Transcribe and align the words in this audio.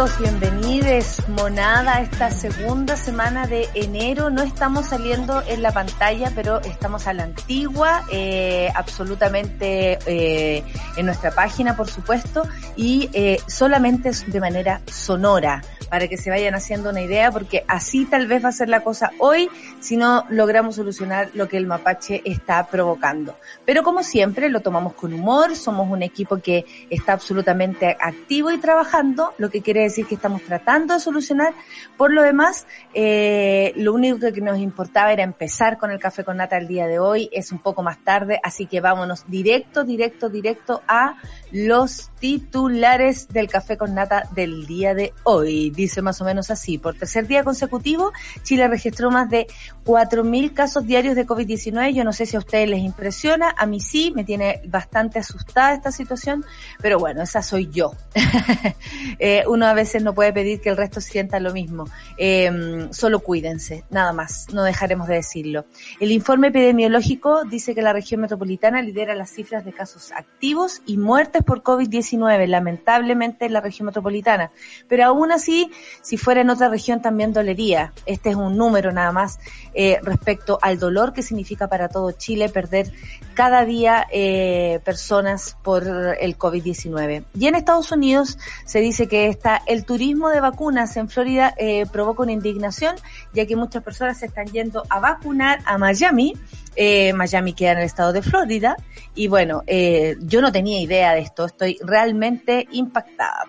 bienvenidos, 0.00 0.40
bienvenides, 0.40 1.28
monada, 1.28 2.00
esta 2.00 2.30
segunda 2.30 2.96
semana 2.96 3.46
de 3.46 3.68
enero. 3.74 4.30
No 4.30 4.42
estamos 4.42 4.86
saliendo 4.86 5.42
en 5.46 5.60
la 5.60 5.72
pantalla, 5.72 6.32
pero 6.34 6.60
estamos 6.62 7.06
a 7.06 7.12
la 7.12 7.24
antigua, 7.24 8.04
eh, 8.10 8.72
absolutamente 8.74 9.98
eh, 10.06 10.64
en 10.96 11.04
nuestra 11.04 11.32
página, 11.32 11.76
por 11.76 11.88
supuesto, 11.88 12.44
y 12.76 13.10
eh, 13.12 13.40
solamente 13.46 14.10
de 14.26 14.40
manera 14.40 14.80
sonora, 14.86 15.62
para 15.90 16.08
que 16.08 16.16
se 16.16 16.30
vayan 16.30 16.54
haciendo 16.54 16.88
una 16.88 17.02
idea, 17.02 17.30
porque 17.30 17.64
así 17.68 18.06
tal 18.06 18.26
vez 18.26 18.42
va 18.42 18.48
a 18.48 18.52
ser 18.52 18.68
la 18.68 18.80
cosa 18.80 19.10
hoy 19.18 19.50
si 19.80 19.96
no 19.96 20.24
logramos 20.30 20.76
solucionar 20.76 21.30
lo 21.34 21.48
que 21.48 21.56
el 21.56 21.66
mapache 21.66 22.22
está 22.24 22.66
provocando. 22.68 23.36
Pero 23.66 23.82
como 23.82 24.02
siempre, 24.02 24.48
lo 24.48 24.60
tomamos 24.60 24.94
con 24.94 25.12
humor, 25.12 25.56
somos 25.56 25.90
un 25.90 26.02
equipo 26.02 26.38
que 26.38 26.64
está 26.88 27.12
absolutamente 27.12 27.96
activo 28.00 28.50
y 28.52 28.58
trabajando, 28.58 29.34
lo 29.36 29.50
que 29.50 29.60
quiere 29.60 29.82
decir 29.82 30.06
que 30.06 30.14
estamos 30.14 30.42
tratando 30.42 30.94
de 30.94 31.00
solucionar. 31.00 31.52
Por 31.96 32.12
lo 32.12 32.22
demás, 32.22 32.66
eh, 32.94 33.72
lo 33.76 33.92
único 33.92 34.18
que 34.32 34.40
nos 34.40 34.58
importaba 34.58 35.12
era 35.12 35.24
empezar 35.24 35.76
con 35.76 35.90
el 35.90 35.98
café 35.98 36.22
con 36.24 36.36
nata 36.36 36.56
el 36.56 36.68
día 36.68 36.86
de 36.86 37.00
hoy, 37.00 37.28
es 37.32 37.50
un 37.50 37.58
poco 37.58 37.82
más 37.82 37.98
tarde, 38.04 38.40
así 38.42 38.66
que 38.66 38.80
vámonos 38.80 39.24
directo, 39.26 39.82
directo, 39.82 40.28
directo 40.28 40.82
a 40.86 41.16
los 41.52 42.10
titulares 42.20 43.28
del 43.28 43.48
café 43.48 43.76
con 43.76 43.94
nata 43.94 44.28
del 44.34 44.66
día 44.66 44.94
de 44.94 45.12
hoy. 45.24 45.70
Dice 45.70 46.02
más 46.02 46.20
o 46.20 46.24
menos 46.24 46.50
así, 46.50 46.78
por 46.78 46.94
tercer 46.94 47.26
día 47.26 47.44
consecutivo, 47.44 48.12
Chile 48.42 48.68
registró 48.68 49.10
más 49.10 49.28
de 49.30 49.46
4.000 49.84 50.52
casos 50.52 50.86
diarios 50.86 51.16
de 51.16 51.26
COVID-19. 51.26 51.92
Yo 51.94 52.04
no 52.04 52.12
sé 52.12 52.26
si 52.26 52.36
a 52.36 52.40
ustedes 52.40 52.68
les 52.68 52.80
impresiona, 52.80 53.54
a 53.56 53.66
mí 53.66 53.80
sí, 53.80 54.12
me 54.14 54.24
tiene 54.24 54.60
bastante 54.66 55.18
asustada 55.18 55.74
esta 55.74 55.92
situación, 55.92 56.44
pero 56.80 56.98
bueno, 56.98 57.22
esa 57.22 57.42
soy 57.42 57.70
yo. 57.70 57.92
eh, 59.18 59.44
uno 59.48 59.66
a 59.66 59.74
veces 59.74 60.02
no 60.02 60.14
puede 60.14 60.32
pedir 60.32 60.60
que 60.60 60.68
el 60.68 60.76
resto 60.76 61.00
sienta 61.00 61.40
lo 61.40 61.52
mismo. 61.52 61.86
Eh, 62.18 62.88
solo 62.90 63.20
cuídense, 63.20 63.84
nada 63.90 64.12
más, 64.12 64.46
no 64.52 64.62
dejaremos 64.62 65.08
de 65.08 65.14
decirlo. 65.14 65.64
El 66.00 66.12
informe 66.12 66.48
epidemiológico 66.48 67.44
dice 67.44 67.74
que 67.74 67.82
la 67.82 67.92
región 67.92 68.20
metropolitana 68.20 68.82
lidera 68.82 69.14
las 69.14 69.30
cifras 69.30 69.64
de 69.64 69.72
casos 69.72 70.12
activos 70.12 70.82
y 70.86 70.96
muertes 70.96 71.39
por 71.42 71.62
COVID-19, 71.62 72.46
lamentablemente 72.46 73.46
en 73.46 73.52
la 73.52 73.60
región 73.60 73.86
metropolitana. 73.86 74.50
Pero 74.88 75.04
aún 75.04 75.32
así, 75.32 75.70
si 76.02 76.16
fuera 76.16 76.40
en 76.40 76.50
otra 76.50 76.68
región 76.68 77.02
también 77.02 77.32
dolería. 77.32 77.92
Este 78.06 78.30
es 78.30 78.36
un 78.36 78.56
número 78.56 78.92
nada 78.92 79.12
más 79.12 79.38
eh, 79.74 79.98
respecto 80.02 80.58
al 80.60 80.78
dolor 80.78 81.12
que 81.12 81.22
significa 81.22 81.68
para 81.68 81.88
todo 81.88 82.12
Chile 82.12 82.48
perder 82.48 82.92
cada 83.34 83.64
día 83.64 84.06
eh, 84.12 84.80
personas 84.84 85.56
por 85.62 85.84
el 86.20 86.36
COVID-19. 86.38 87.24
Y 87.34 87.46
en 87.46 87.54
Estados 87.54 87.92
Unidos 87.92 88.38
se 88.64 88.80
dice 88.80 89.08
que 89.08 89.28
está 89.28 89.62
el 89.66 89.84
turismo 89.84 90.28
de 90.28 90.40
vacunas 90.40 90.96
en 90.96 91.08
Florida 91.08 91.54
eh, 91.56 91.86
provoca 91.90 92.22
una 92.22 92.32
indignación, 92.32 92.96
ya 93.32 93.46
que 93.46 93.56
muchas 93.56 93.82
personas 93.82 94.18
se 94.18 94.26
están 94.26 94.46
yendo 94.46 94.82
a 94.88 95.00
vacunar 95.00 95.60
a 95.64 95.78
Miami. 95.78 96.34
Eh, 96.76 97.12
Miami 97.12 97.52
queda 97.52 97.72
en 97.72 97.78
el 97.78 97.84
estado 97.84 98.12
de 98.12 98.22
Florida. 98.22 98.76
Y 99.14 99.28
bueno, 99.28 99.62
eh, 99.66 100.16
yo 100.20 100.40
no 100.40 100.52
tenía 100.52 100.80
idea 100.80 101.14
de 101.14 101.20
esto, 101.20 101.44
estoy 101.46 101.78
realmente 101.82 102.66
impactada. 102.72 103.46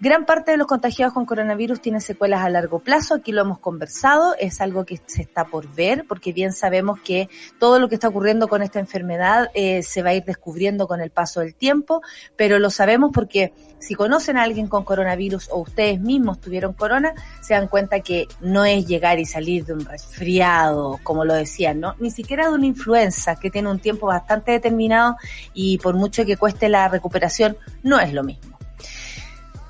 Gran 0.00 0.26
parte 0.26 0.50
de 0.50 0.56
los 0.56 0.66
contagiados 0.66 1.14
con 1.14 1.26
coronavirus 1.26 1.80
tienen 1.80 2.00
secuelas 2.00 2.42
a 2.42 2.50
largo 2.50 2.80
plazo, 2.80 3.14
aquí 3.14 3.32
lo 3.32 3.42
hemos 3.42 3.58
conversado, 3.58 4.34
es 4.38 4.60
algo 4.60 4.84
que 4.84 5.00
se 5.06 5.22
está 5.22 5.44
por 5.44 5.72
ver, 5.74 6.04
porque 6.08 6.32
bien 6.32 6.52
sabemos 6.52 7.00
que 7.00 7.28
todo 7.58 7.78
lo 7.78 7.88
que 7.88 7.94
está 7.94 8.08
ocurriendo 8.08 8.48
con 8.48 8.62
esta 8.62 8.80
enfermedad 8.80 9.50
eh, 9.54 9.82
se 9.82 10.02
va 10.02 10.10
a 10.10 10.14
ir 10.14 10.24
descubriendo 10.24 10.88
con 10.88 11.00
el 11.00 11.10
paso 11.10 11.40
del 11.40 11.54
tiempo, 11.54 12.02
pero 12.36 12.58
lo 12.58 12.70
sabemos 12.70 13.10
porque 13.12 13.52
si 13.78 13.94
conocen 13.94 14.36
a 14.36 14.42
alguien 14.42 14.66
con 14.68 14.84
coronavirus 14.84 15.48
o 15.50 15.60
ustedes 15.60 16.00
mismos 16.00 16.40
tuvieron 16.40 16.72
corona, 16.72 17.14
se 17.40 17.54
dan 17.54 17.68
cuenta 17.68 18.00
que 18.00 18.28
no 18.40 18.64
es 18.64 18.86
llegar 18.86 19.18
y 19.18 19.24
salir 19.24 19.64
de 19.64 19.72
un 19.72 19.84
resfriado, 19.84 20.98
como 21.02 21.24
lo 21.24 21.34
decían, 21.34 21.80
¿no? 21.80 21.94
Ni 21.98 22.10
siquiera 22.10 22.48
de 22.48 22.54
una 22.54 22.66
influenza 22.66 23.36
que 23.36 23.50
tiene 23.50 23.70
un 23.70 23.78
tiempo 23.78 24.06
bastante 24.06 24.52
determinado 24.52 25.16
y 25.52 25.78
por 25.78 25.94
mucho 25.94 26.24
que 26.24 26.36
cueste 26.36 26.68
la 26.68 26.88
recuperación, 26.88 27.56
no 27.82 28.00
es 28.00 28.12
lo 28.12 28.22
mismo. 28.22 28.58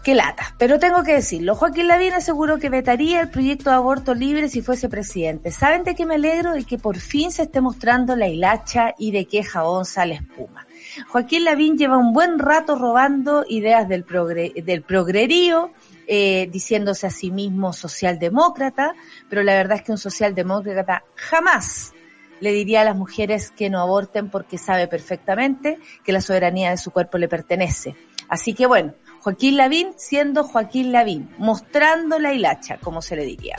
Qué 0.03 0.17
lata. 0.17 0.55
Pero 0.59 0.81
tengo 0.81 1.05
que 1.05 1.15
decirlo. 1.15 1.55
Joaquín 1.55 1.87
Lavín 1.87 2.13
aseguró 2.13 2.59
que 2.59 2.69
vetaría 2.69 3.21
el 3.21 3.31
proyecto 3.31 3.71
de 3.71 3.77
aborto 3.77 4.15
libre 4.15 4.49
si 4.49 4.61
fuese 4.61 4.89
presidente. 4.89 5.53
¿Saben 5.53 5.85
de 5.85 5.95
qué 5.95 6.07
me 6.07 6.17
alegro? 6.17 6.53
De 6.53 6.65
que 6.65 6.77
por 6.77 6.99
fin 6.99 7.31
se 7.31 7.43
esté 7.43 7.61
mostrando 7.61 8.17
la 8.17 8.27
hilacha 8.27 8.95
y 8.99 9.13
de 9.13 9.27
qué 9.27 9.45
jabón 9.45 9.85
sale 9.85 10.15
espuma. 10.15 10.67
Joaquín 11.09 11.45
Lavín 11.45 11.79
lleva 11.79 11.99
un 11.99 12.13
buen 12.13 12.41
rato 12.41 12.77
robando 12.77 13.45
ideas 13.49 13.89
del, 13.89 14.03
progre, 14.03 14.53
del 14.65 14.83
progrerío, 14.83 15.71
eh, 16.09 16.49
diciéndose 16.51 17.07
a 17.07 17.11
sí 17.11 17.31
mismo 17.31 17.73
socialdemócrata, 17.73 18.95
pero 19.31 19.45
la 19.45 19.55
verdad 19.55 19.79
es 19.79 19.83
que 19.85 19.93
un 19.93 19.99
socialdemócrata 19.99 21.05
jamás 21.15 21.93
le 22.41 22.51
diría 22.51 22.81
a 22.81 22.85
las 22.85 22.97
mujeres 22.97 23.53
que 23.53 23.71
no 23.71 23.81
aborten 23.81 24.29
porque 24.29 24.59
sabe 24.59 24.89
perfectamente 24.89 25.79
que 26.03 26.11
la 26.11 26.21
soberanía 26.21 26.71
de 26.71 26.77
su 26.77 26.91
cuerpo 26.91 27.17
le 27.19 27.29
pertenece. 27.29 27.95
Así 28.29 28.53
que 28.53 28.67
bueno, 28.67 28.95
Joaquín 29.23 29.57
Lavín 29.57 29.93
siendo 29.97 30.43
Joaquín 30.43 30.91
Lavín, 30.91 31.31
mostrando 31.39 32.19
la 32.19 32.33
hilacha, 32.35 32.79
como 32.79 33.03
se 33.03 33.15
le 33.15 33.25
diría. 33.25 33.57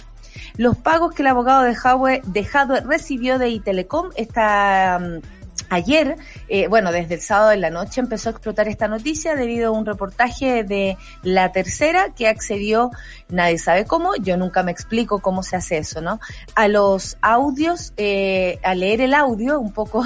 Los 0.58 0.78
pagos 0.78 1.14
que 1.16 1.22
el 1.22 1.30
abogado 1.30 1.64
de 1.64 1.74
Jadwe, 1.74 2.82
recibió 2.82 3.40
de 3.40 3.50
Itelecom 3.50 4.10
esta 4.16 5.00
um, 5.02 5.22
Ayer, 5.70 6.18
eh, 6.50 6.68
bueno, 6.68 6.92
desde 6.92 7.16
el 7.16 7.22
sábado 7.22 7.50
de 7.50 7.58
la 7.58 7.70
noche 7.70 8.02
empezó 8.02 8.30
a 8.30 8.32
explotar 8.32 8.68
esta 8.68 8.88
noticia 8.88 9.36
debido 9.36 9.70
a 9.70 9.72
un 9.72 9.86
reportaje 9.86 10.64
de 10.64 10.98
La 11.24 11.52
Tercera 11.52 12.14
que 12.16 12.28
accedió, 12.28 12.92
nadie 13.30 13.58
sabe 13.58 13.86
cómo, 13.86 14.16
yo 14.16 14.38
nunca 14.38 14.62
me 14.62 14.72
explico 14.72 15.20
cómo 15.20 15.42
se 15.42 15.56
hace 15.56 15.78
eso, 15.78 16.02
¿no? 16.02 16.20
A 16.56 16.68
los 16.68 17.18
audios, 17.22 17.94
eh, 17.98 18.60
a 18.64 18.76
leer 18.76 19.02
el 19.02 19.14
audio, 19.14 19.60
un 19.60 19.72
poco 19.74 20.04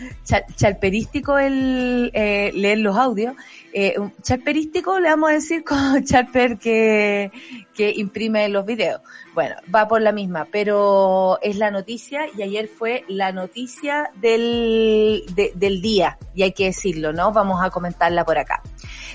chalperístico 0.56 1.38
el 1.38 2.10
eh, 2.14 2.50
leer 2.54 2.78
los 2.78 2.96
audios, 2.96 3.34
eh, 3.76 3.96
chalperístico 4.22 5.00
le 5.00 5.08
vamos 5.08 5.30
a 5.30 5.32
decir 5.32 5.64
como 5.68 6.00
chalper 6.00 6.58
que, 6.58 7.32
que 7.74 7.90
imprime 7.90 8.48
los 8.48 8.64
videos. 8.64 9.00
Bueno, 9.34 9.56
va 9.74 9.88
por 9.88 10.00
la 10.00 10.12
misma, 10.12 10.46
pero 10.50 11.40
es 11.42 11.56
la 11.56 11.72
noticia 11.72 12.26
y 12.38 12.42
ayer 12.42 12.68
fue 12.68 13.04
la 13.08 13.32
noticia 13.32 14.10
del, 14.14 15.24
de, 15.34 15.52
del 15.56 15.82
día, 15.82 16.18
y 16.34 16.44
hay 16.44 16.52
que 16.52 16.66
decirlo, 16.66 17.12
¿no? 17.12 17.32
Vamos 17.32 17.60
a 17.64 17.70
comentarla 17.70 18.24
por 18.24 18.38
acá. 18.38 18.62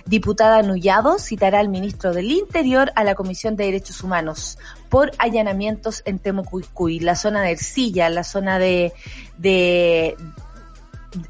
Diputada 0.06 0.62
Nullado 0.62 1.19
citará 1.19 1.60
al 1.60 1.69
ministro 1.69 2.13
del 2.13 2.30
Interior 2.30 2.92
a 2.95 3.06
la 3.06 3.16
Comisión 3.16 3.56
de 3.56 3.66
Derechos 3.66 4.04
Humanos 4.04 4.57
por 4.89 5.12
allanamientos 5.19 6.01
en 6.06 6.19
Temucuicuy, 6.19 7.00
la 7.00 7.16
zona 7.16 7.44
de 7.44 7.51
Ercilla, 7.51 8.10
la 8.10 8.24
zona 8.24 8.60
de, 8.60 8.92
de, 9.38 10.18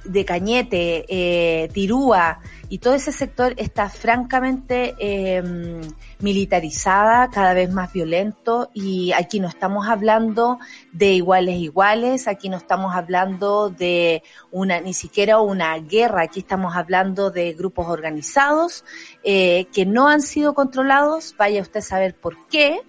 de 0.04 0.26
Cañete, 0.26 1.06
eh, 1.08 1.70
Tirúa, 1.74 2.40
y 2.68 2.78
todo 2.78 2.94
ese 2.94 3.12
sector 3.12 3.54
está 3.58 3.90
francamente 3.90 4.96
eh, 5.00 5.42
militarizada, 6.20 7.30
cada 7.30 7.54
vez 7.54 7.72
más 7.72 7.92
violento 7.92 8.70
y 8.74 9.12
aquí 9.14 9.40
no 9.40 9.48
estamos 9.48 9.88
hablando 9.88 10.60
de 10.92 11.14
iguales 11.14 11.56
iguales, 11.56 12.28
aquí 12.28 12.48
no 12.48 12.58
estamos 12.58 12.96
hablando 12.96 13.70
de 13.70 14.22
una 14.52 14.80
ni 14.82 14.94
siquiera 14.94 15.40
una 15.40 15.78
guerra, 15.80 16.24
aquí 16.24 16.42
estamos 16.42 16.76
hablando 16.76 17.32
de 17.32 17.54
grupos 17.54 17.88
organizados 17.88 18.86
eh, 19.24 19.66
que 19.74 19.86
no 19.86 20.08
han 20.08 20.22
sido 20.22 20.54
controlados, 20.54 21.36
vaya 21.38 21.62
usted 21.62 21.80
a 21.80 21.84
saber 21.84 22.16
por 22.16 22.48
qué, 22.48 22.82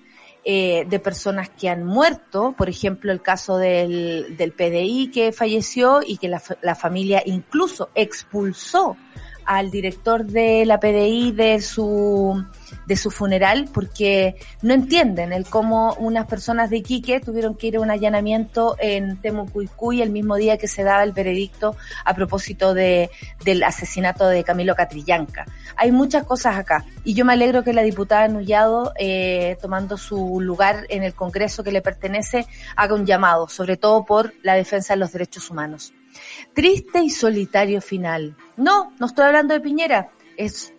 eh, 0.45 0.87
de 0.89 0.99
personas 0.99 1.51
que 1.51 1.69
han 1.69 1.85
muerto, 1.85 2.55
por 2.57 2.69
ejemplo 2.69 3.13
el 3.13 3.21
caso 3.21 3.59
del, 3.59 4.37
del 4.37 4.53
PDI 4.53 5.11
que 5.13 5.33
falleció 5.33 6.01
y 6.07 6.17
que 6.17 6.29
la, 6.29 6.43
la 6.63 6.75
familia 6.75 7.23
incluso 7.27 7.91
expulsó 7.95 8.97
al 9.45 9.71
director 9.71 10.25
de 10.25 10.65
la 10.67 10.81
PDI 10.81 11.33
de 11.33 11.61
su 11.61 12.45
de 12.87 12.97
su 12.97 13.11
funeral 13.11 13.69
porque 13.73 14.37
no 14.63 14.75
entienden 14.75 15.33
el 15.33 15.47
cómo 15.47 15.95
unas 15.95 16.27
personas 16.27 16.71
de 16.71 16.79
Iquique 16.79 17.21
tuvieron 17.21 17.55
que 17.55 17.69
ir 17.69 17.77
a 17.77 17.81
un 17.81 17.91
allanamiento 17.91 18.77
en 18.79 19.17
Temucuicuy 19.21 20.03
el 20.03 20.11
mismo 20.11 20.37
día 20.37 20.59
que 20.59 20.69
se 20.69 20.83
daba 20.83 21.03
el 21.03 21.13
veredicto 21.13 21.77
a 22.05 22.15
propósito 22.15 22.75
de, 22.75 23.11
del 23.45 23.63
asesinato 23.63 24.27
de 24.27 24.45
Camilo 24.45 24.75
Catrillanca. 24.75 25.47
Hay 25.77 25.93
muchas 25.93 26.25
cosas 26.25 26.57
acá 26.57 26.85
y 27.05 27.15
yo 27.15 27.25
me 27.25 27.33
alegro 27.33 27.63
que 27.63 27.73
la 27.73 27.83
diputada 27.83 28.29
Nullado, 28.29 28.93
eh, 28.99 29.57
tomando 29.61 29.97
su 29.97 30.41
lugar 30.41 30.87
en 30.89 31.03
el 31.03 31.15
Congreso 31.15 31.63
que 31.63 31.73
le 31.73 31.83
pertenece, 31.83 32.47
haga 32.77 32.95
un 32.95 33.07
llamado, 33.07 33.49
sobre 33.49 33.77
todo 33.77 34.05
por 34.05 34.35
la 34.43 34.55
defensa 34.55 34.95
de 34.95 35.01
los 35.01 35.13
derechos 35.13 35.51
humanos. 35.51 35.93
Triste 36.55 37.03
y 37.03 37.11
solitario 37.11 37.81
final. 37.81 38.37
No, 38.61 38.93
no 38.99 39.07
estoy 39.07 39.25
hablando 39.25 39.55
de 39.55 39.61
Piñera, 39.61 40.11
es 40.37 40.75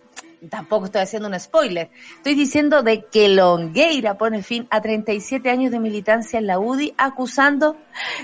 tampoco 0.48 0.86
estoy 0.86 1.02
haciendo 1.02 1.28
un 1.28 1.38
spoiler. 1.38 1.90
Estoy 2.16 2.34
diciendo 2.34 2.82
de 2.82 3.04
que 3.06 3.28
Longueira 3.28 4.16
pone 4.18 4.42
fin 4.44 4.68
a 4.70 4.80
37 4.80 5.50
años 5.50 5.72
de 5.72 5.80
militancia 5.80 6.38
en 6.38 6.46
la 6.46 6.60
UDI 6.60 6.94
acusando, 6.96 7.76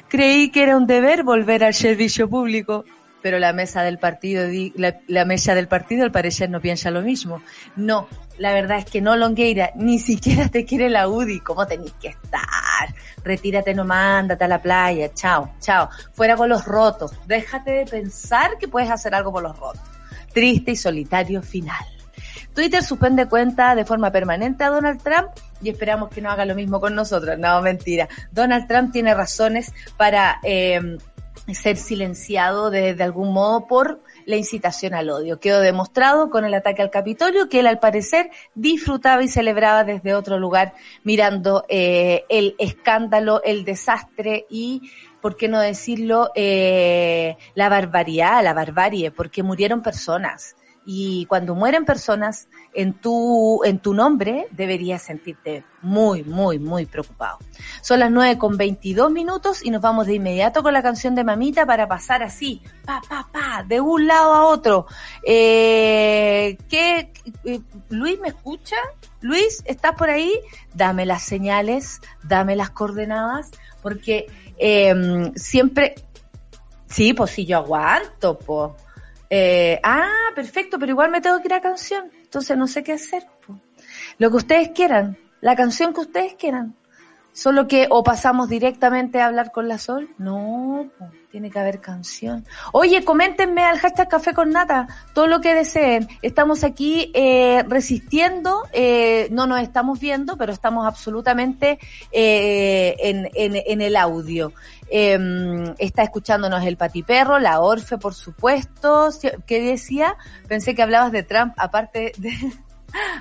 creí 0.08 0.50
que 0.50 0.62
era 0.62 0.76
un 0.76 0.86
deber 0.86 1.24
volver 1.24 1.64
al 1.64 1.74
servicio 1.74 2.28
público. 2.28 2.84
Pero 3.20 3.40
la 3.40 3.52
mesa 3.52 3.82
del 3.82 3.98
partido, 3.98 4.46
la, 4.76 5.24
mesa 5.24 5.56
del 5.56 5.66
partido 5.66 6.04
al 6.04 6.12
parecer 6.12 6.50
no 6.50 6.60
piensa 6.60 6.92
lo 6.92 7.02
mismo. 7.02 7.42
No, 7.74 8.06
la 8.38 8.52
verdad 8.52 8.78
es 8.78 8.84
que 8.84 9.00
no, 9.00 9.16
Longueira, 9.16 9.72
ni 9.74 9.98
siquiera 9.98 10.48
te 10.48 10.64
quiere 10.64 10.88
la 10.88 11.08
UDI. 11.08 11.40
¿Cómo 11.40 11.66
tenés 11.66 11.92
que 11.94 12.08
estar? 12.08 12.94
Retírate 13.24 13.74
nomás, 13.74 14.20
ándate 14.20 14.44
a 14.44 14.48
la 14.48 14.62
playa. 14.62 15.12
Chao, 15.14 15.52
chao. 15.60 15.88
Fuera 16.12 16.36
con 16.36 16.48
los 16.48 16.64
rotos. 16.64 17.12
Déjate 17.26 17.70
de 17.70 17.86
pensar 17.86 18.58
que 18.58 18.68
puedes 18.68 18.90
hacer 18.90 19.14
algo 19.14 19.32
por 19.32 19.42
los 19.42 19.58
rotos. 19.58 19.82
Triste 20.32 20.72
y 20.72 20.76
solitario 20.76 21.42
final. 21.42 21.84
Twitter 22.54 22.82
suspende 22.82 23.26
cuenta 23.26 23.74
de 23.74 23.84
forma 23.84 24.10
permanente 24.10 24.64
a 24.64 24.70
Donald 24.70 25.00
Trump 25.02 25.28
y 25.62 25.70
esperamos 25.70 26.08
que 26.10 26.20
no 26.20 26.30
haga 26.30 26.44
lo 26.44 26.54
mismo 26.54 26.80
con 26.80 26.94
nosotros. 26.94 27.38
No, 27.38 27.60
mentira. 27.62 28.08
Donald 28.32 28.66
Trump 28.66 28.92
tiene 28.92 29.14
razones 29.14 29.72
para 29.96 30.40
eh, 30.42 30.98
ser 31.52 31.76
silenciado 31.76 32.70
de, 32.70 32.94
de, 32.94 33.04
algún 33.04 33.32
modo 33.32 33.66
por 33.66 34.02
la 34.28 34.36
incitación 34.36 34.92
al 34.92 35.08
odio. 35.08 35.40
Quedó 35.40 35.60
demostrado 35.60 36.28
con 36.28 36.44
el 36.44 36.52
ataque 36.52 36.82
al 36.82 36.90
Capitolio 36.90 37.48
que 37.48 37.60
él 37.60 37.66
al 37.66 37.80
parecer 37.80 38.30
disfrutaba 38.54 39.22
y 39.22 39.28
celebraba 39.28 39.84
desde 39.84 40.14
otro 40.14 40.38
lugar 40.38 40.74
mirando 41.02 41.64
eh, 41.70 42.24
el 42.28 42.54
escándalo, 42.58 43.42
el 43.42 43.64
desastre 43.64 44.44
y 44.50 44.90
¿por 45.22 45.34
qué 45.38 45.48
no 45.48 45.60
decirlo? 45.60 46.30
Eh, 46.34 47.38
la 47.54 47.70
barbaridad, 47.70 48.44
la 48.44 48.52
barbarie, 48.52 49.10
porque 49.10 49.42
murieron 49.42 49.82
personas 49.82 50.56
y 50.90 51.26
cuando 51.26 51.54
mueren 51.54 51.84
personas 51.84 52.48
en 52.72 52.94
tu, 52.94 53.62
en 53.62 53.78
tu 53.78 53.92
nombre, 53.92 54.48
deberías 54.52 55.02
sentirte 55.02 55.62
muy, 55.82 56.24
muy, 56.24 56.58
muy 56.58 56.86
preocupado. 56.86 57.36
Son 57.82 58.00
las 58.00 58.10
nueve 58.10 58.38
con 58.38 58.56
22 58.56 59.10
minutos 59.10 59.62
y 59.62 59.68
nos 59.68 59.82
vamos 59.82 60.06
de 60.06 60.14
inmediato 60.14 60.62
con 60.62 60.72
la 60.72 60.82
canción 60.82 61.14
de 61.14 61.24
Mamita 61.24 61.66
para 61.66 61.86
pasar 61.86 62.22
así, 62.22 62.62
pa, 62.86 63.02
pa, 63.06 63.28
pa, 63.30 63.64
de 63.68 63.82
un 63.82 64.06
lado 64.06 64.32
a 64.32 64.46
otro. 64.46 64.86
Eh, 65.22 66.56
¿qué, 66.70 67.12
eh, 67.44 67.60
Luis, 67.90 68.18
¿me 68.20 68.28
escucha? 68.28 68.76
Luis, 69.20 69.62
¿estás 69.66 69.92
por 69.92 70.08
ahí? 70.08 70.32
Dame 70.72 71.04
las 71.04 71.22
señales, 71.22 72.00
dame 72.22 72.56
las 72.56 72.70
coordenadas, 72.70 73.50
porque 73.82 74.26
eh, 74.56 75.30
siempre... 75.34 75.96
Sí, 76.86 77.12
pues 77.12 77.32
si 77.32 77.44
yo 77.44 77.58
aguanto, 77.58 78.38
pues 78.38 78.72
eh, 79.30 79.80
ah, 79.82 80.30
perfecto, 80.34 80.78
pero 80.78 80.92
igual 80.92 81.10
me 81.10 81.20
tengo 81.20 81.40
que 81.40 81.48
ir 81.48 81.54
a 81.54 81.60
canción. 81.60 82.10
Entonces 82.22 82.56
no 82.56 82.66
sé 82.66 82.82
qué 82.82 82.92
hacer. 82.92 83.26
Lo 84.18 84.30
que 84.30 84.36
ustedes 84.36 84.70
quieran, 84.70 85.18
la 85.40 85.56
canción 85.56 85.92
que 85.92 86.00
ustedes 86.00 86.34
quieran. 86.34 86.74
Solo 87.38 87.68
que 87.68 87.86
o 87.88 88.02
pasamos 88.02 88.48
directamente 88.48 89.20
a 89.20 89.26
hablar 89.26 89.52
con 89.52 89.68
la 89.68 89.78
Sol. 89.78 90.08
No, 90.18 90.88
tiene 91.30 91.52
que 91.52 91.60
haber 91.60 91.80
canción. 91.80 92.44
Oye, 92.72 93.04
coméntenme 93.04 93.62
al 93.62 93.78
hashtag 93.78 94.08
Café 94.08 94.34
con 94.34 94.50
Nata 94.50 94.88
todo 95.14 95.28
lo 95.28 95.40
que 95.40 95.54
deseen. 95.54 96.08
Estamos 96.20 96.64
aquí 96.64 97.12
eh, 97.14 97.62
resistiendo, 97.68 98.64
eh, 98.72 99.28
no 99.30 99.46
nos 99.46 99.60
estamos 99.60 100.00
viendo, 100.00 100.36
pero 100.36 100.52
estamos 100.52 100.84
absolutamente 100.84 101.78
eh, 102.10 102.96
en, 102.98 103.30
en, 103.34 103.62
en 103.64 103.82
el 103.82 103.94
audio. 103.94 104.52
Eh, 104.90 105.16
está 105.78 106.02
escuchándonos 106.02 106.64
el 106.64 106.76
Patiperro, 106.76 107.38
la 107.38 107.60
Orfe, 107.60 107.98
por 107.98 108.14
supuesto. 108.14 109.10
¿Qué 109.46 109.62
decía? 109.62 110.16
Pensé 110.48 110.74
que 110.74 110.82
hablabas 110.82 111.12
de 111.12 111.22
Trump, 111.22 111.54
aparte 111.56 112.10
de... 112.18 112.32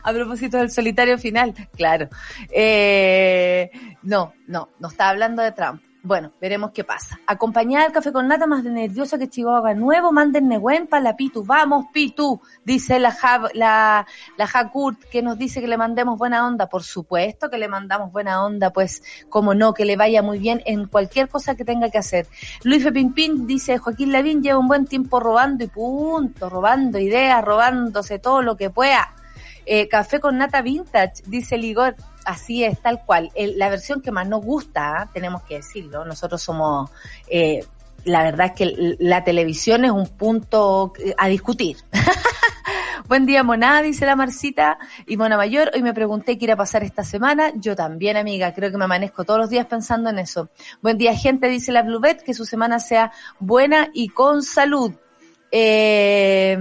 A 0.03 0.13
propósito 0.13 0.57
del 0.57 0.71
solitario 0.71 1.17
final, 1.17 1.53
claro. 1.75 2.07
Eh, 2.49 3.69
no, 4.03 4.33
no, 4.47 4.69
no 4.79 4.87
está 4.87 5.09
hablando 5.09 5.41
de 5.41 5.51
Trump. 5.51 5.81
Bueno, 6.07 6.31
veremos 6.39 6.71
qué 6.71 6.85
pasa. 6.85 7.19
Acompañada 7.27 7.83
del 7.83 7.91
café 7.91 8.13
con 8.13 8.29
nata 8.29 8.47
más 8.47 8.63
de 8.63 8.69
nerviosa 8.69 9.17
que 9.17 9.27
Chihuahua 9.27 9.73
nuevo, 9.73 10.13
manden 10.13 10.47
Nehuen 10.47 10.87
para 10.87 11.03
la 11.03 11.17
Pitu. 11.17 11.43
Vamos, 11.43 11.87
Pitu, 11.91 12.39
dice 12.63 12.97
la, 12.97 13.13
la, 13.53 14.07
la 14.37 14.49
Hakurt, 14.53 15.03
que 15.11 15.21
nos 15.21 15.37
dice 15.37 15.59
que 15.59 15.67
le 15.67 15.75
mandemos 15.75 16.17
buena 16.17 16.47
onda. 16.47 16.69
Por 16.69 16.83
supuesto 16.83 17.49
que 17.49 17.57
le 17.57 17.67
mandamos 17.67 18.13
buena 18.13 18.45
onda, 18.45 18.69
pues, 18.69 19.03
como 19.27 19.53
no, 19.53 19.73
que 19.73 19.83
le 19.83 19.97
vaya 19.97 20.21
muy 20.21 20.39
bien 20.39 20.61
en 20.65 20.87
cualquier 20.87 21.27
cosa 21.27 21.55
que 21.55 21.65
tenga 21.65 21.89
que 21.89 21.97
hacer. 21.97 22.25
Luis 22.63 22.89
Pimpín 22.89 23.45
dice, 23.45 23.77
Joaquín 23.77 24.13
Lavín 24.13 24.41
lleva 24.41 24.59
un 24.59 24.69
buen 24.69 24.85
tiempo 24.85 25.19
robando 25.19 25.65
y 25.65 25.67
punto, 25.67 26.49
robando 26.49 26.99
ideas, 26.99 27.43
robándose 27.43 28.17
todo 28.17 28.41
lo 28.41 28.55
que 28.55 28.69
pueda. 28.69 29.13
Eh, 29.69 29.89
café 29.89 30.21
con 30.21 30.37
nata 30.37 30.61
vintage, 30.61 31.23
dice 31.25 31.57
Ligor 31.57 31.95
así 32.23 32.63
es, 32.63 32.81
tal 32.81 33.03
cual. 33.05 33.31
La 33.35 33.69
versión 33.69 34.01
que 34.01 34.11
más 34.11 34.27
nos 34.27 34.41
gusta, 34.43 35.09
tenemos 35.13 35.43
que 35.43 35.55
decirlo, 35.55 36.05
nosotros 36.05 36.41
somos, 36.41 36.89
eh, 37.27 37.65
la 38.05 38.23
verdad 38.23 38.47
es 38.47 38.51
que 38.53 38.95
la 38.99 39.25
televisión 39.25 39.83
es 39.83 39.91
un 39.91 40.07
punto 40.07 40.93
eh, 40.99 41.13
a 41.17 41.27
discutir. 41.27 41.77
Buen 43.09 43.25
día, 43.25 43.43
Moná, 43.43 43.81
dice 43.81 44.05
la 44.05 44.15
Marcita. 44.15 44.77
Y 45.05 45.17
Mona 45.17 45.35
Mayor, 45.35 45.71
hoy 45.73 45.81
me 45.81 45.93
pregunté 45.93 46.37
qué 46.37 46.45
irá 46.45 46.53
a 46.53 46.57
pasar 46.57 46.83
esta 46.83 47.03
semana. 47.03 47.51
Yo 47.55 47.75
también, 47.75 48.15
amiga, 48.15 48.53
creo 48.53 48.71
que 48.71 48.77
me 48.77 48.85
amanezco 48.85 49.25
todos 49.25 49.39
los 49.39 49.49
días 49.49 49.65
pensando 49.65 50.09
en 50.09 50.19
eso. 50.19 50.49
Buen 50.81 50.97
día, 50.97 51.13
gente, 51.13 51.47
dice 51.49 51.73
la 51.73 51.83
Bluebet, 51.83 52.23
que 52.23 52.33
su 52.33 52.45
semana 52.45 52.79
sea 52.79 53.11
buena 53.39 53.89
y 53.93 54.09
con 54.09 54.43
salud. 54.43 54.93
Eh, 55.51 56.57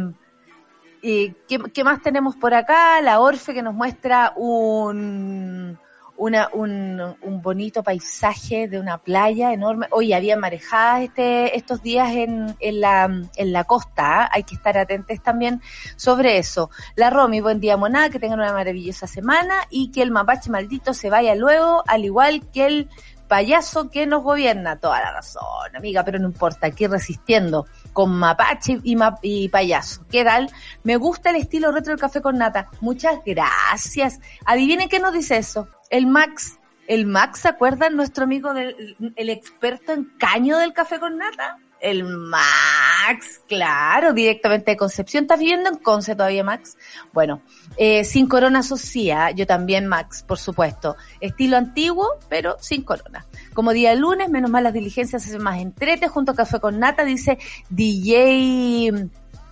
¿Y 1.08 1.36
qué, 1.46 1.84
más 1.84 2.02
tenemos 2.02 2.34
por 2.34 2.52
acá? 2.52 3.00
La 3.00 3.20
Orfe 3.20 3.54
que 3.54 3.62
nos 3.62 3.74
muestra 3.74 4.32
un, 4.34 5.78
una, 6.16 6.48
un, 6.52 7.00
un, 7.22 7.42
bonito 7.42 7.84
paisaje 7.84 8.66
de 8.66 8.80
una 8.80 8.98
playa 8.98 9.52
enorme. 9.52 9.86
Hoy 9.92 10.12
había 10.12 10.36
marejadas 10.36 11.02
este, 11.02 11.56
estos 11.56 11.80
días 11.80 12.10
en, 12.10 12.56
en, 12.58 12.80
la, 12.80 13.04
en 13.36 13.52
la 13.52 13.62
costa. 13.62 14.24
¿eh? 14.24 14.28
Hay 14.32 14.42
que 14.42 14.56
estar 14.56 14.76
atentos 14.76 15.22
también 15.22 15.62
sobre 15.94 16.38
eso. 16.38 16.70
La 16.96 17.08
Romy, 17.08 17.40
buen 17.40 17.60
día, 17.60 17.76
Moná, 17.76 18.10
que 18.10 18.18
tengan 18.18 18.40
una 18.40 18.52
maravillosa 18.52 19.06
semana 19.06 19.60
y 19.70 19.92
que 19.92 20.02
el 20.02 20.10
mapache 20.10 20.50
maldito 20.50 20.92
se 20.92 21.08
vaya 21.08 21.36
luego, 21.36 21.84
al 21.86 22.04
igual 22.04 22.50
que 22.50 22.66
el 22.66 22.90
payaso 23.28 23.90
que 23.90 24.06
nos 24.06 24.22
gobierna. 24.22 24.78
Toda 24.78 25.00
la 25.00 25.12
razón, 25.12 25.74
amiga, 25.74 26.04
pero 26.04 26.18
no 26.18 26.26
importa, 26.26 26.68
aquí 26.68 26.86
resistiendo 26.86 27.66
con 27.92 28.10
mapache 28.10 28.80
y, 28.82 28.96
ma 28.96 29.18
payaso. 29.50 30.04
¿Qué 30.10 30.24
tal? 30.24 30.50
Me 30.82 30.96
gusta 30.96 31.30
el 31.30 31.36
estilo 31.36 31.72
retro 31.72 31.92
del 31.92 32.00
café 32.00 32.20
con 32.20 32.38
nata. 32.38 32.68
Muchas 32.80 33.20
gracias. 33.24 34.20
Adivinen 34.44 34.88
qué 34.88 35.00
nos 35.00 35.12
dice 35.12 35.36
eso. 35.36 35.68
El 35.90 36.06
Max. 36.06 36.58
El 36.86 37.06
Max, 37.06 37.40
¿se 37.40 37.48
acuerdan? 37.48 37.96
Nuestro 37.96 38.24
amigo 38.24 38.54
del 38.54 38.96
el 39.16 39.28
experto 39.28 39.92
en 39.92 40.04
caño 40.18 40.58
del 40.58 40.72
café 40.72 41.00
con 41.00 41.18
nata. 41.18 41.58
El 41.80 42.04
Max, 42.04 43.42
claro, 43.46 44.12
directamente 44.12 44.72
de 44.72 44.76
Concepción. 44.76 45.24
¿Estás 45.24 45.38
viviendo 45.38 45.68
en 45.68 45.76
Conce 45.76 46.14
todavía, 46.14 46.42
Max? 46.42 46.76
Bueno, 47.12 47.42
eh, 47.76 48.04
sin 48.04 48.26
corona 48.28 48.62
socia, 48.62 49.30
yo 49.30 49.46
también, 49.46 49.86
Max, 49.86 50.22
por 50.22 50.38
supuesto. 50.38 50.96
Estilo 51.20 51.56
antiguo, 51.56 52.18
pero 52.28 52.56
sin 52.60 52.82
corona. 52.82 53.26
Como 53.54 53.72
día 53.72 53.94
lunes, 53.94 54.28
menos 54.28 54.50
mal 54.50 54.64
las 54.64 54.72
diligencias 54.72 55.26
hacen 55.26 55.42
más 55.42 55.58
entrete, 55.60 56.08
junto 56.08 56.32
a 56.32 56.34
Café 56.34 56.60
con 56.60 56.78
Nata, 56.78 57.04
dice 57.04 57.38
DJ 57.68 59.10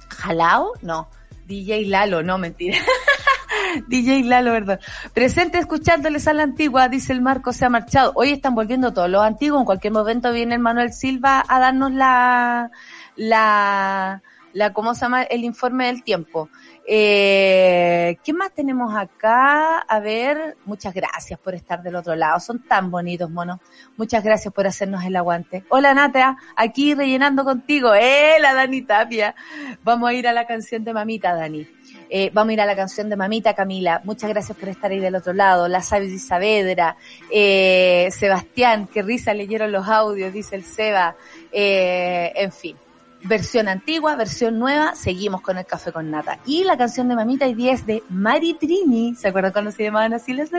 Jalao, 0.09 0.73
no, 0.83 1.09
DJ 1.47 1.87
Lalo, 1.87 2.23
no, 2.23 2.39
mentira. 2.39 2.79
DJ 3.89 4.23
Lalo, 4.25 4.53
¿verdad? 4.53 4.81
Presente 5.13 5.59
escuchándoles 5.59 6.29
a 6.29 6.35
la 6.35 6.45
antigua, 6.45 6.89
dice 6.89 7.13
el 7.13 7.21
Marco, 7.21 7.53
se 7.53 7.65
ha 7.65 7.71
marchado. 7.71 8.13
Hoy 8.15 8.31
están 8.31 8.55
volviendo 8.55 8.93
todos 8.93 9.11
los 9.11 9.23
antiguos, 9.23 9.61
en 9.61 9.67
cualquier 9.67 9.93
momento 9.93 10.33
viene 10.33 10.55
el 10.55 10.61
Manuel 10.61 10.93
Silva 10.93 11.45
a 11.47 11.59
darnos 11.59 11.93
la, 11.93 12.71
la, 13.17 14.23
la 14.55 14.73
¿cómo 14.73 14.95
se 14.95 15.03
llama? 15.03 15.25
El 15.25 15.45
informe 15.45 15.87
del 15.87 16.03
tiempo. 16.03 16.49
Eh, 16.87 18.17
¿Qué 18.25 18.33
más 18.33 18.53
tenemos 18.53 18.95
acá? 18.95 19.81
A 19.81 20.01
ver, 20.01 20.57
muchas 20.65 20.95
gracias 20.95 21.39
por 21.41 21.55
estar 21.55 21.83
del 21.83 21.97
otro 21.97 22.15
lado. 22.15 22.39
Son 22.41 22.61
tan 22.61 22.91
bonitos, 22.91 23.31
monos. 23.31 23.59
Muchas 23.97 24.23
gracias 24.23 24.55
por 24.55 24.67
hacernos 24.67 25.05
el 25.05 25.17
aguante. 25.17 25.65
Hola, 25.69 25.93
Nata, 25.93 26.39
aquí 26.57 26.95
rellenando 26.95 27.45
contigo. 27.45 27.95
¡Eh, 27.95 28.37
la 28.41 28.55
Dani 28.55 28.83
Tapia! 28.83 29.35
Vamos 29.83 30.09
a 30.09 30.15
ir 30.15 30.29
a 30.29 30.33
la 30.33 30.47
canción 30.47 30.85
de 30.85 30.95
Mamita, 30.95 31.35
Dani. 31.35 31.67
Eh, 32.09 32.31
vamos 32.33 32.51
a 32.51 32.53
ir 32.53 32.61
a 32.61 32.67
la 32.67 32.77
canción 32.77 33.09
de 33.09 33.17
Mamita 33.17 33.55
Camila. 33.55 34.03
Muchas 34.05 34.31
gracias 34.31 34.57
por 34.57 34.69
estar 34.69 34.91
ahí 34.91 35.01
del 35.01 35.17
otro 35.17 35.33
lado. 35.33 35.67
La 35.67 35.83
Sabis 35.83 36.27
Saavedra, 36.27 36.97
eh, 37.29 38.09
Sebastián, 38.13 38.89
qué 38.93 39.03
risa 39.03 39.35
leyeron 39.35 39.73
los 39.73 39.89
audios, 39.89 40.33
dice 40.33 40.55
el 40.55 40.65
Seba. 40.65 41.17
Eh, 41.51 42.33
en 42.37 42.53
fin 42.53 42.77
versión 43.25 43.69
antigua, 43.69 44.15
versión 44.17 44.59
nueva, 44.59 44.95
seguimos 44.95 45.41
con 45.41 45.59
el 45.59 45.67
café 45.67 45.93
con 45.93 46.11
nata. 46.11 46.39
Y 46.47 46.65
la 46.65 46.77
canción 46.77 47.09
de 47.09 47.17
Mamita 47.17 47.47
y 47.47 47.55
10 47.55 47.87
de 47.87 48.03
Mari 48.11 48.55
Trini, 48.55 49.15
¿se 49.15 49.29
acuerdan 49.29 49.53
cuando 49.53 49.71
se 49.71 49.83
llamaban 49.83 50.15
así 50.15 50.33
las 50.33 50.51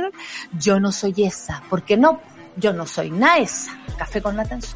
Yo 0.60 0.80
no 0.80 0.92
soy 0.92 1.24
esa, 1.24 1.64
porque 1.70 1.96
no, 1.96 2.20
yo 2.58 2.74
no 2.74 2.86
soy 2.86 3.12
nada 3.12 3.38
esa. 3.38 3.72
Café 3.98 4.22
con 4.22 4.36
nata 4.36 4.56
en 4.56 4.62
su 4.62 4.76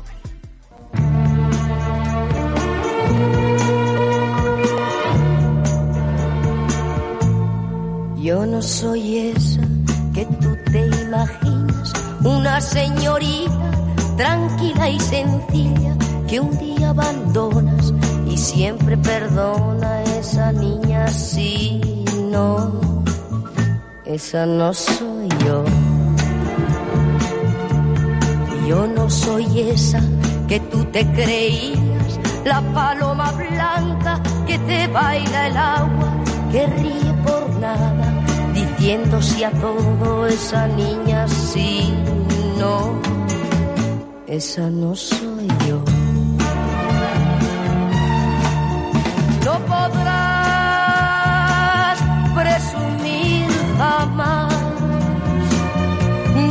Yo 8.21 8.45
no 8.45 8.61
soy 8.61 9.17
esa 9.29 9.61
que 10.13 10.25
tú 10.25 10.55
te 10.71 10.87
imaginas, 10.87 11.93
una 12.23 12.61
señorita 12.61 13.71
tranquila 14.17 14.89
y 14.89 14.99
sencilla 14.99 15.95
que 16.27 16.39
un 16.39 16.55
día 16.59 16.89
abandonas 16.89 17.78
y 17.78 17.78
siempre 18.39 18.97
perdona 18.97 20.01
esa 20.03 20.51
niña 20.53 21.07
si 21.09 21.81
no, 22.31 23.03
esa 24.05 24.45
no 24.45 24.73
soy 24.73 25.27
yo. 25.45 25.65
Yo 28.67 28.87
no 28.87 29.09
soy 29.09 29.59
esa 29.59 30.01
que 30.47 30.59
tú 30.59 30.85
te 30.85 31.05
creías, 31.11 32.19
la 32.45 32.61
paloma 32.73 33.31
blanca 33.33 34.21
que 34.47 34.57
te 34.59 34.87
baila 34.87 35.47
el 35.47 35.57
agua, 35.57 36.09
que 36.51 36.65
ríe 36.67 37.13
por 37.25 37.49
nada, 37.59 38.07
diciendo 38.53 39.21
si 39.21 39.43
a 39.43 39.51
todo 39.51 40.27
esa 40.27 40.67
niña 40.67 41.27
sí, 41.27 41.93
no, 42.57 43.01
esa 44.27 44.69
no 44.69 44.95
soy 44.95 45.47
yo. 45.67 45.98
Jamás 53.79 54.53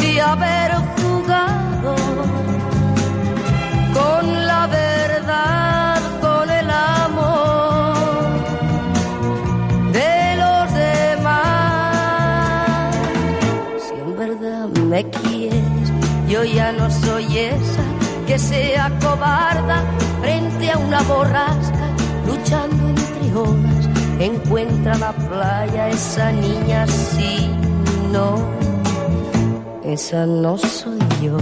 de 0.01 0.21
haber 0.21 0.71
jugado 0.97 1.95
con 3.97 4.23
la 4.47 4.67
verdad, 4.67 6.01
con 6.23 6.51
el 6.61 6.71
amor 6.71 7.97
de 9.93 10.37
los 10.43 10.73
demás. 10.73 11.35
Si 13.85 13.95
en 14.01 14.11
verdad 14.17 14.69
me 14.93 15.05
quieres, 15.11 15.87
yo 16.29 16.41
ya 16.45 16.73
no 16.73 16.91
soy 16.91 17.27
esa 17.37 17.85
que 18.27 18.39
sea 18.39 18.91
cobarda 19.03 19.83
frente 20.23 20.73
a 20.73 20.79
una 20.79 21.03
borrasca 21.03 21.89
luchando 22.27 22.89
encuentra 24.27 24.97
la 24.99 25.13
playa 25.13 25.89
esa 25.89 26.33
niña 26.33 26.87
sí, 26.87 27.51
no, 28.13 28.37
esa 29.85 30.27
no 30.27 30.59
soy 30.59 30.99
yo. 31.23 31.37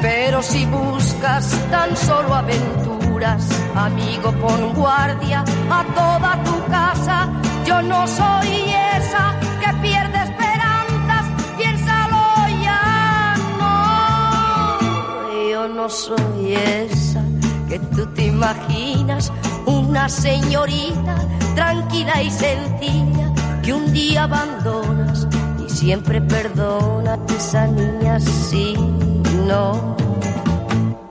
Pero 0.00 0.42
si 0.42 0.66
buscas 0.66 1.46
tan 1.70 1.96
solo 1.96 2.34
aventuras, 2.34 3.46
amigo, 3.74 4.32
pon 4.32 4.74
guardia 4.74 5.44
a 5.70 5.84
toda 5.94 6.44
tu 6.44 6.70
casa. 6.70 7.28
Yo 7.66 7.80
no 7.80 8.06
soy 8.06 8.70
esa 8.96 9.34
que 9.60 9.72
pierde 9.80 10.18
esperanzas, 10.28 11.24
piénsalo 11.56 12.22
ya, 12.62 13.34
no. 13.58 15.50
Yo 15.50 15.68
no 15.68 15.88
soy 15.88 16.54
esa 16.54 17.22
que 17.68 17.78
tú 17.78 18.06
te 18.14 18.26
imaginas 18.26 19.32
una 19.94 20.08
señorita 20.08 21.14
tranquila 21.54 22.20
y 22.20 22.28
sencilla 22.28 23.32
que 23.62 23.72
un 23.72 23.92
día 23.92 24.24
abandonas 24.24 25.28
y 25.64 25.70
siempre 25.70 26.20
perdona 26.20 27.16
esa 27.28 27.68
niña 27.68 28.18
sí, 28.18 28.74
no, 29.46 29.96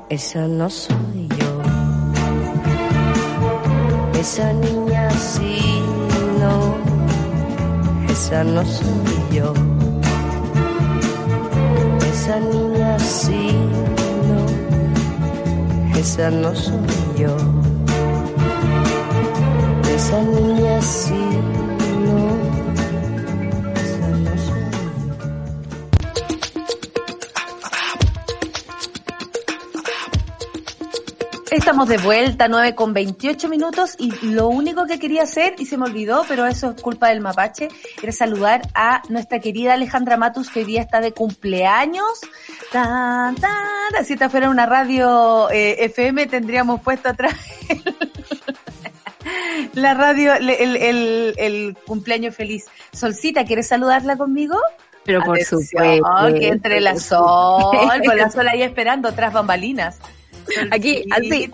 esa 0.10 0.50
no 0.50 0.70
soy 0.70 1.30
yo. 1.30 1.62
Esa 4.20 4.52
niña 4.52 5.10
sí, 5.12 5.82
no, 6.42 6.76
esa 8.12 8.44
no 8.44 8.66
soy 8.66 9.18
yo. 9.32 9.54
Esa 12.12 12.38
niña 12.42 13.00
sí, 13.00 13.48
no, 14.28 15.98
esa 15.98 16.30
no 16.30 16.54
soy 16.54 16.82
yo 17.18 17.63
Estamos 31.54 31.88
de 31.88 31.98
vuelta, 31.98 32.48
9 32.48 32.76
con 32.76 32.94
28 32.94 33.48
minutos 33.48 33.96
y 33.98 34.12
lo 34.26 34.50
único 34.50 34.86
que 34.86 35.00
quería 35.00 35.24
hacer, 35.24 35.56
y 35.58 35.66
se 35.66 35.78
me 35.78 35.86
olvidó, 35.86 36.26
pero 36.28 36.46
eso 36.46 36.72
es 36.76 36.82
culpa 36.82 37.10
del 37.10 37.20
mapache, 37.20 37.70
era 38.02 38.12
saludar 38.12 38.62
a 38.76 39.02
nuestra 39.10 39.40
querida 39.40 39.74
Alejandra 39.74 40.18
Matus 40.18 40.50
que 40.50 40.60
hoy 40.60 40.66
día 40.66 40.82
está 40.82 41.00
de 41.00 41.14
cumpleaños. 41.14 42.22
Tan, 42.72 43.36
tan, 43.36 44.06
si 44.06 44.14
esta 44.14 44.30
fuera 44.30 44.50
una 44.50 44.66
radio 44.66 45.50
eh, 45.52 45.86
FM 45.86 46.28
tendríamos 46.28 46.82
puesto 46.82 47.10
atrás 47.10 47.34
la 49.74 49.94
radio, 49.94 50.34
el, 50.34 50.50
el, 50.50 51.34
el, 51.38 51.78
cumpleaños 51.86 52.36
feliz. 52.36 52.66
Solcita, 52.92 53.46
¿quieres 53.46 53.68
saludarla 53.68 54.18
conmigo? 54.18 54.58
Pero 55.06 55.22
por 55.24 55.40
supuesto. 55.42 56.40
que 56.40 56.48
entre 56.48 56.80
la 56.80 56.98
sol, 56.98 57.76
con 58.06 58.18
la 58.18 58.30
sol 58.32 58.48
ahí 58.48 58.62
esperando, 58.62 59.12
tras 59.14 59.34
bambalinas. 59.34 60.00
Aquí, 60.72 61.04
así. 61.12 61.52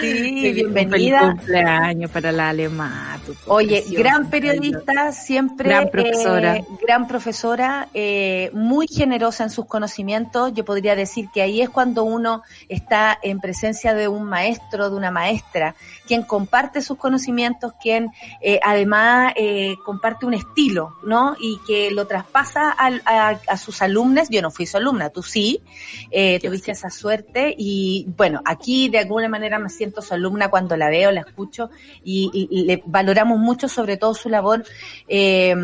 Sí, 0.00 0.52
bienvenida. 0.52 1.32
cumpleaños 1.32 2.10
para 2.10 2.32
la 2.32 2.50
alemana. 2.50 3.20
Oye, 3.46 3.84
gran 3.90 4.30
periodista, 4.30 5.12
siempre. 5.12 5.68
Gran 5.68 5.88
profesora. 5.90 6.56
Eh, 6.56 6.64
gran 6.82 7.08
profesora, 7.08 7.88
eh, 7.94 8.50
muy 8.52 8.86
generosa 8.86 9.44
en 9.44 9.50
sus 9.50 9.66
conocimientos. 9.66 10.52
Yo 10.54 10.64
podría 10.64 10.96
decir 10.96 11.28
que 11.32 11.42
ahí 11.42 11.60
es 11.60 11.70
cuando 11.70 12.04
uno 12.04 12.42
está 12.68 13.18
en 13.22 13.40
presencia 13.40 13.94
de 13.94 14.08
un 14.08 14.24
maestro, 14.24 14.90
de 14.90 14.96
una 14.96 15.10
maestra, 15.10 15.74
quien 16.06 16.22
comparte 16.22 16.82
sus 16.82 16.98
conocimientos, 16.98 17.72
quien 17.80 18.10
eh, 18.40 18.60
además 18.62 19.32
eh, 19.36 19.74
comparte 19.84 20.26
un 20.26 20.34
estilo, 20.34 20.96
¿no? 21.04 21.36
Y 21.40 21.58
que 21.66 21.90
lo 21.90 22.06
traspasa 22.06 22.74
a, 22.76 23.38
a, 23.46 23.56
sus 23.56 23.82
alumnos. 23.82 24.28
Yo 24.30 24.42
no 24.42 24.50
fui 24.50 24.66
su 24.66 24.76
alumna, 24.76 25.10
tú 25.10 25.22
sí, 25.22 25.62
eh, 26.10 26.38
tuviste 26.40 26.72
esa 26.72 26.90
suerte 26.90 27.54
y 27.56 28.06
bueno, 28.16 28.23
aquí 28.44 28.88
de 28.88 28.98
alguna 28.98 29.28
manera 29.28 29.58
me 29.58 29.68
siento 29.68 30.02
su 30.02 30.14
alumna 30.14 30.48
cuando 30.48 30.76
la 30.76 30.88
veo, 30.88 31.10
la 31.12 31.20
escucho 31.20 31.70
y, 32.02 32.30
y, 32.32 32.48
y 32.50 32.64
le 32.64 32.82
valoramos 32.86 33.38
mucho 33.38 33.68
sobre 33.68 33.96
todo 33.96 34.14
su 34.14 34.28
labor, 34.28 34.64
eh, 35.08 35.54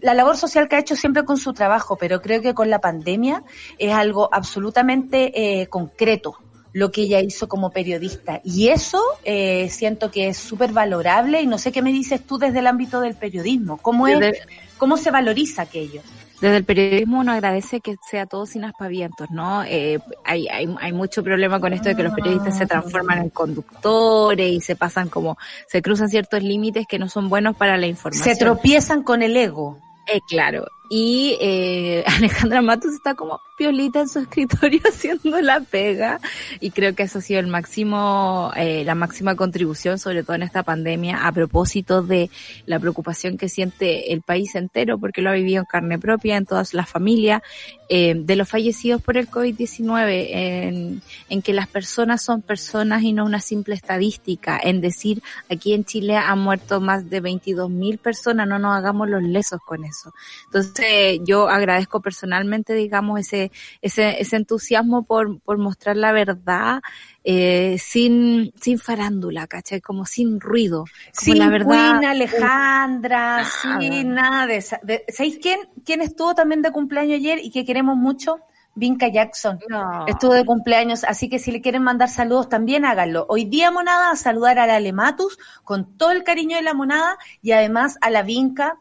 la 0.00 0.14
labor 0.14 0.36
social 0.36 0.68
que 0.68 0.76
ha 0.76 0.80
hecho 0.80 0.96
siempre 0.96 1.24
con 1.24 1.38
su 1.38 1.52
trabajo, 1.52 1.96
pero 1.96 2.20
creo 2.20 2.42
que 2.42 2.54
con 2.54 2.70
la 2.70 2.80
pandemia 2.80 3.42
es 3.78 3.92
algo 3.92 4.28
absolutamente 4.32 5.60
eh, 5.60 5.66
concreto 5.66 6.38
lo 6.72 6.90
que 6.90 7.02
ella 7.02 7.20
hizo 7.20 7.48
como 7.48 7.70
periodista. 7.70 8.42
Y 8.44 8.68
eso 8.68 9.02
eh, 9.24 9.70
siento 9.70 10.10
que 10.10 10.28
es 10.28 10.36
súper 10.36 10.72
valorable 10.72 11.40
y 11.40 11.46
no 11.46 11.56
sé 11.56 11.72
qué 11.72 11.80
me 11.80 11.90
dices 11.90 12.20
tú 12.26 12.36
desde 12.36 12.58
el 12.58 12.66
ámbito 12.66 13.00
del 13.00 13.14
periodismo. 13.14 13.78
¿Cómo, 13.78 14.06
es, 14.06 14.42
cómo 14.76 14.98
se 14.98 15.10
valoriza 15.10 15.62
aquello? 15.62 16.02
Desde 16.40 16.56
el 16.58 16.64
periodismo 16.64 17.20
uno 17.20 17.32
agradece 17.32 17.80
que 17.80 17.96
sea 18.08 18.26
todo 18.26 18.46
sin 18.46 18.64
aspavientos, 18.64 19.30
¿no? 19.30 19.64
Eh, 19.64 19.98
hay, 20.24 20.48
hay, 20.48 20.68
hay 20.80 20.92
mucho 20.92 21.24
problema 21.24 21.60
con 21.60 21.72
esto 21.72 21.88
de 21.88 21.96
que 21.96 22.02
los 22.02 22.12
periodistas 22.14 22.58
se 22.58 22.66
transforman 22.66 23.18
en 23.18 23.30
conductores 23.30 24.52
y 24.52 24.60
se 24.60 24.76
pasan 24.76 25.08
como, 25.08 25.38
se 25.66 25.80
cruzan 25.80 26.08
ciertos 26.08 26.42
límites 26.42 26.86
que 26.86 26.98
no 26.98 27.08
son 27.08 27.28
buenos 27.28 27.56
para 27.56 27.76
la 27.76 27.86
información. 27.86 28.24
Se 28.24 28.36
tropiezan 28.36 29.02
con 29.02 29.22
el 29.22 29.36
ego. 29.36 29.78
Eh, 30.06 30.20
claro, 30.28 30.66
y 30.88 31.36
eh, 31.40 32.04
Alejandra 32.16 32.62
Matos 32.62 32.92
está 32.92 33.14
como 33.14 33.40
piolita 33.56 34.00
en 34.00 34.08
su 34.08 34.20
escritorio 34.20 34.80
haciendo 34.88 35.40
la 35.40 35.60
pega. 35.60 36.20
Y 36.60 36.70
creo 36.70 36.94
que 36.94 37.04
eso 37.04 37.18
ha 37.18 37.22
sido 37.22 37.40
el 37.40 37.46
máximo, 37.46 38.52
eh, 38.56 38.84
la 38.84 38.94
máxima 38.94 39.34
contribución, 39.34 39.98
sobre 39.98 40.22
todo 40.22 40.36
en 40.36 40.42
esta 40.42 40.62
pandemia, 40.62 41.26
a 41.26 41.32
propósito 41.32 42.02
de 42.02 42.30
la 42.66 42.78
preocupación 42.78 43.36
que 43.36 43.48
siente 43.48 44.12
el 44.12 44.22
país 44.22 44.54
entero, 44.54 44.98
porque 44.98 45.22
lo 45.22 45.30
ha 45.30 45.34
vivido 45.34 45.60
en 45.60 45.66
carne 45.66 45.98
propia, 45.98 46.36
en 46.36 46.46
todas 46.46 46.74
las 46.74 46.88
familias, 46.88 47.42
eh, 47.88 48.14
de 48.16 48.36
los 48.36 48.48
fallecidos 48.48 49.00
por 49.00 49.16
el 49.16 49.30
COVID-19, 49.30 50.28
en, 50.30 51.02
en 51.28 51.42
que 51.42 51.52
las 51.52 51.68
personas 51.68 52.22
son 52.22 52.42
personas 52.42 53.02
y 53.02 53.12
no 53.12 53.24
una 53.24 53.40
simple 53.40 53.74
estadística, 53.74 54.58
en 54.62 54.80
decir 54.80 55.22
aquí 55.50 55.72
en 55.72 55.84
Chile 55.84 56.16
han 56.16 56.40
muerto 56.40 56.80
más 56.80 57.08
de 57.08 57.20
22 57.20 57.70
mil 57.70 57.98
personas, 57.98 58.48
no 58.48 58.58
nos 58.58 58.76
hagamos 58.76 59.08
los 59.08 59.22
lesos 59.22 59.60
con 59.64 59.84
eso. 59.84 60.12
Entonces 60.46 61.20
yo 61.24 61.48
agradezco 61.48 62.00
personalmente, 62.00 62.74
digamos, 62.74 63.20
ese, 63.20 63.52
ese, 63.82 64.20
ese 64.20 64.36
entusiasmo 64.36 65.04
por, 65.04 65.40
por 65.40 65.58
mostrar 65.58 65.96
la 65.96 66.12
verdad, 66.12 66.82
eh, 67.28 67.76
sin, 67.80 68.52
sin 68.60 68.78
farándula, 68.78 69.48
¿cachai? 69.48 69.80
Como 69.80 70.06
sin 70.06 70.38
ruido. 70.38 70.84
Como 70.84 71.12
sin 71.12 71.38
la 71.38 71.48
verdad. 71.48 71.98
Queen, 71.98 72.04
Alejandra, 72.04 73.44
sin 73.44 74.14
nada 74.14 74.46
de, 74.46 74.56
esa- 74.58 74.78
de 74.84 75.04
¿Sabéis 75.08 75.40
quién, 75.42 75.58
quién 75.84 76.02
estuvo 76.02 76.36
también 76.36 76.62
de 76.62 76.70
cumpleaños 76.70 77.16
ayer 77.16 77.40
y 77.42 77.50
que 77.50 77.64
queremos 77.64 77.96
mucho? 77.96 78.38
Vinca 78.76 79.08
Jackson. 79.08 79.58
No. 79.68 80.06
Estuvo 80.06 80.34
de 80.34 80.44
cumpleaños, 80.44 81.02
así 81.02 81.28
que 81.28 81.40
si 81.40 81.50
le 81.50 81.60
quieren 81.60 81.82
mandar 81.82 82.10
saludos 82.10 82.48
también 82.48 82.84
háganlo. 82.84 83.26
Hoy 83.28 83.46
día, 83.46 83.72
monada, 83.72 84.10
a 84.12 84.16
saludar 84.16 84.58
a 84.60 84.66
la 84.68 84.76
Alematus 84.76 85.36
con 85.64 85.96
todo 85.96 86.12
el 86.12 86.22
cariño 86.22 86.56
de 86.56 86.62
la 86.62 86.74
monada 86.74 87.18
y 87.42 87.52
además 87.52 87.96
a 88.02 88.10
la 88.10 88.22
Vinca 88.22 88.78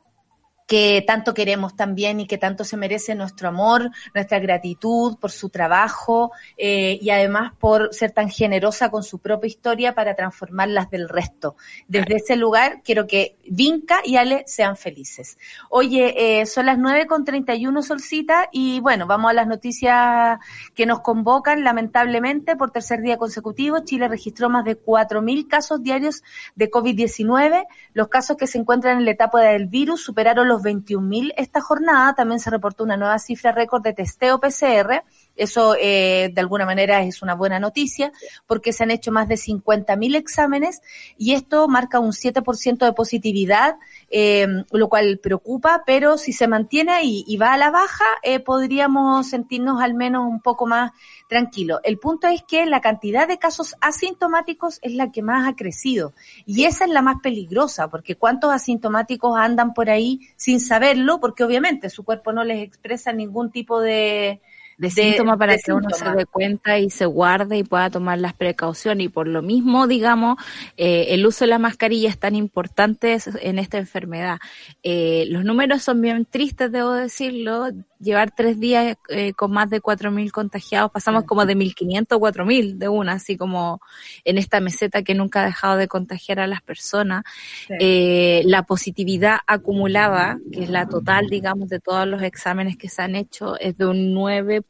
que 0.65 1.03
tanto 1.05 1.33
queremos 1.33 1.75
también 1.75 2.19
y 2.19 2.27
que 2.27 2.37
tanto 2.37 2.63
se 2.63 2.77
merece 2.77 3.15
nuestro 3.15 3.47
amor, 3.47 3.91
nuestra 4.13 4.39
gratitud 4.39 5.17
por 5.17 5.31
su 5.31 5.49
trabajo 5.49 6.31
eh, 6.57 6.97
y 7.01 7.09
además 7.11 7.53
por 7.59 7.93
ser 7.93 8.11
tan 8.11 8.29
generosa 8.29 8.89
con 8.89 9.03
su 9.03 9.19
propia 9.19 9.47
historia 9.47 9.93
para 9.93 10.15
transformarlas 10.15 10.89
del 10.89 11.07
resto. 11.07 11.55
Desde 11.87 12.15
ese 12.15 12.35
lugar 12.35 12.81
quiero 12.83 13.05
que 13.07 13.37
Vinca 13.47 13.99
y 14.03 14.17
Ale 14.17 14.43
sean 14.47 14.75
felices. 14.75 15.37
Oye, 15.69 16.39
eh, 16.41 16.45
son 16.45 16.65
las 16.65 16.77
9 16.77 17.05
con 17.05 17.25
31 17.25 17.83
Solcita 17.83 18.49
y 18.51 18.79
bueno, 18.79 19.05
vamos 19.05 19.31
a 19.31 19.33
las 19.33 19.47
noticias 19.47 20.39
que 20.73 20.85
nos 20.85 21.01
convocan. 21.01 21.63
Lamentablemente, 21.63 22.55
por 22.55 22.71
tercer 22.71 23.01
día 23.01 23.17
consecutivo, 23.17 23.79
Chile 23.79 24.07
registró 24.07 24.49
más 24.49 24.65
de 24.65 24.79
4.000 24.79 25.47
casos 25.47 25.83
diarios 25.83 26.23
de 26.55 26.71
COVID-19. 26.71 27.65
Los 27.93 28.07
casos 28.07 28.37
que 28.37 28.47
se 28.47 28.57
encuentran 28.57 28.97
en 28.97 29.05
la 29.05 29.11
etapa 29.11 29.41
del 29.41 29.67
virus 29.67 30.03
superaron 30.03 30.47
los 30.47 30.54
21.000 30.59 31.33
esta 31.37 31.61
jornada. 31.61 32.13
También 32.13 32.39
se 32.39 32.49
reportó 32.49 32.83
una 32.83 32.97
nueva 32.97 33.19
cifra 33.19 33.51
récord 33.51 33.83
de 33.83 33.93
testeo 33.93 34.39
PCR. 34.39 35.03
Eso, 35.35 35.75
eh, 35.79 36.31
de 36.33 36.41
alguna 36.41 36.65
manera, 36.65 37.03
es 37.03 37.21
una 37.21 37.35
buena 37.35 37.59
noticia 37.59 38.11
porque 38.47 38.73
se 38.73 38.83
han 38.83 38.91
hecho 38.91 39.11
más 39.11 39.27
de 39.27 39.35
50.000 39.35 40.15
exámenes 40.15 40.81
y 41.17 41.33
esto 41.33 41.67
marca 41.67 41.99
un 41.99 42.11
7% 42.11 42.85
de 42.85 42.93
positividad, 42.93 43.75
eh, 44.09 44.47
lo 44.71 44.89
cual 44.89 45.19
preocupa, 45.21 45.83
pero 45.85 46.17
si 46.17 46.33
se 46.33 46.47
mantiene 46.47 47.03
y, 47.03 47.23
y 47.27 47.37
va 47.37 47.53
a 47.53 47.57
la 47.57 47.71
baja, 47.71 48.05
eh, 48.23 48.39
podríamos 48.39 49.27
sentirnos 49.27 49.81
al 49.81 49.93
menos 49.93 50.27
un 50.27 50.41
poco 50.41 50.65
más 50.65 50.91
tranquilos. 51.27 51.79
El 51.83 51.97
punto 51.97 52.27
es 52.27 52.43
que 52.43 52.65
la 52.65 52.81
cantidad 52.81 53.27
de 53.27 53.37
casos 53.37 53.75
asintomáticos 53.81 54.79
es 54.81 54.93
la 54.93 55.11
que 55.11 55.21
más 55.21 55.47
ha 55.47 55.55
crecido 55.55 56.13
y 56.45 56.65
esa 56.65 56.85
es 56.85 56.91
la 56.91 57.01
más 57.01 57.17
peligrosa 57.21 57.89
porque 57.89 58.15
cuántos 58.15 58.51
asintomáticos 58.51 59.37
andan 59.37 59.73
por 59.73 59.89
ahí 59.89 60.21
sin 60.35 60.59
saberlo 60.59 61.19
porque 61.19 61.43
obviamente 61.43 61.89
su 61.89 62.03
cuerpo 62.03 62.31
no 62.31 62.43
les 62.43 62.63
expresa 62.63 63.11
ningún 63.11 63.51
tipo 63.51 63.81
de 63.81 64.41
de, 64.77 64.89
síntoma 64.89 65.37
para 65.37 65.53
de 65.53 65.59
que 65.59 65.73
uno 65.73 65.89
se 65.91 66.09
dé 66.11 66.25
cuenta 66.25 66.79
y 66.79 66.89
se 66.89 67.05
guarde 67.05 67.57
y 67.57 67.63
pueda 67.63 67.89
tomar 67.89 68.19
las 68.19 68.33
precauciones. 68.33 69.05
Y 69.05 69.09
por 69.09 69.27
lo 69.27 69.41
mismo, 69.41 69.87
digamos, 69.87 70.37
eh, 70.77 71.07
el 71.09 71.25
uso 71.25 71.45
de 71.45 71.49
la 71.49 71.59
mascarilla 71.59 72.09
es 72.09 72.17
tan 72.17 72.35
importante 72.35 73.17
en 73.41 73.59
esta 73.59 73.77
enfermedad. 73.77 74.39
Eh, 74.83 75.25
los 75.29 75.43
números 75.43 75.81
son 75.81 76.01
bien 76.01 76.25
tristes, 76.25 76.71
debo 76.71 76.91
decirlo. 76.91 77.69
Llevar 77.97 78.31
tres 78.35 78.59
días 78.59 78.97
eh, 79.07 79.33
con 79.33 79.51
más 79.51 79.69
de 79.69 79.81
4.000 79.81 80.29
contagiados, 80.29 80.91
pasamos 80.91 81.23
como 81.23 81.45
de 81.45 81.55
1.500 81.55 82.01
a 82.01 82.19
4.000 82.19 82.77
de 82.77 82.89
una, 82.89 83.13
así 83.13 83.37
como 83.37 83.79
en 84.25 84.37
esta 84.37 84.59
meseta 84.59 85.01
que 85.01 85.15
nunca 85.15 85.41
ha 85.41 85.45
dejado 85.45 85.77
de 85.77 85.87
contagiar 85.87 86.39
a 86.41 86.45
las 86.45 86.61
personas. 86.61 87.23
Sí. 87.67 88.43
La 88.43 88.63
positividad 88.63 89.39
acumulada, 89.47 90.37
que 90.51 90.63
es 90.65 90.69
la 90.69 90.87
total, 90.87 91.27
digamos, 91.29 91.69
de 91.69 91.79
todos 91.79 92.05
los 92.05 92.21
exámenes 92.21 92.77
que 92.77 92.89
se 92.89 93.01
han 93.01 93.15
hecho, 93.15 93.57
es 93.59 93.77
de 93.77 93.85
un 93.85 94.13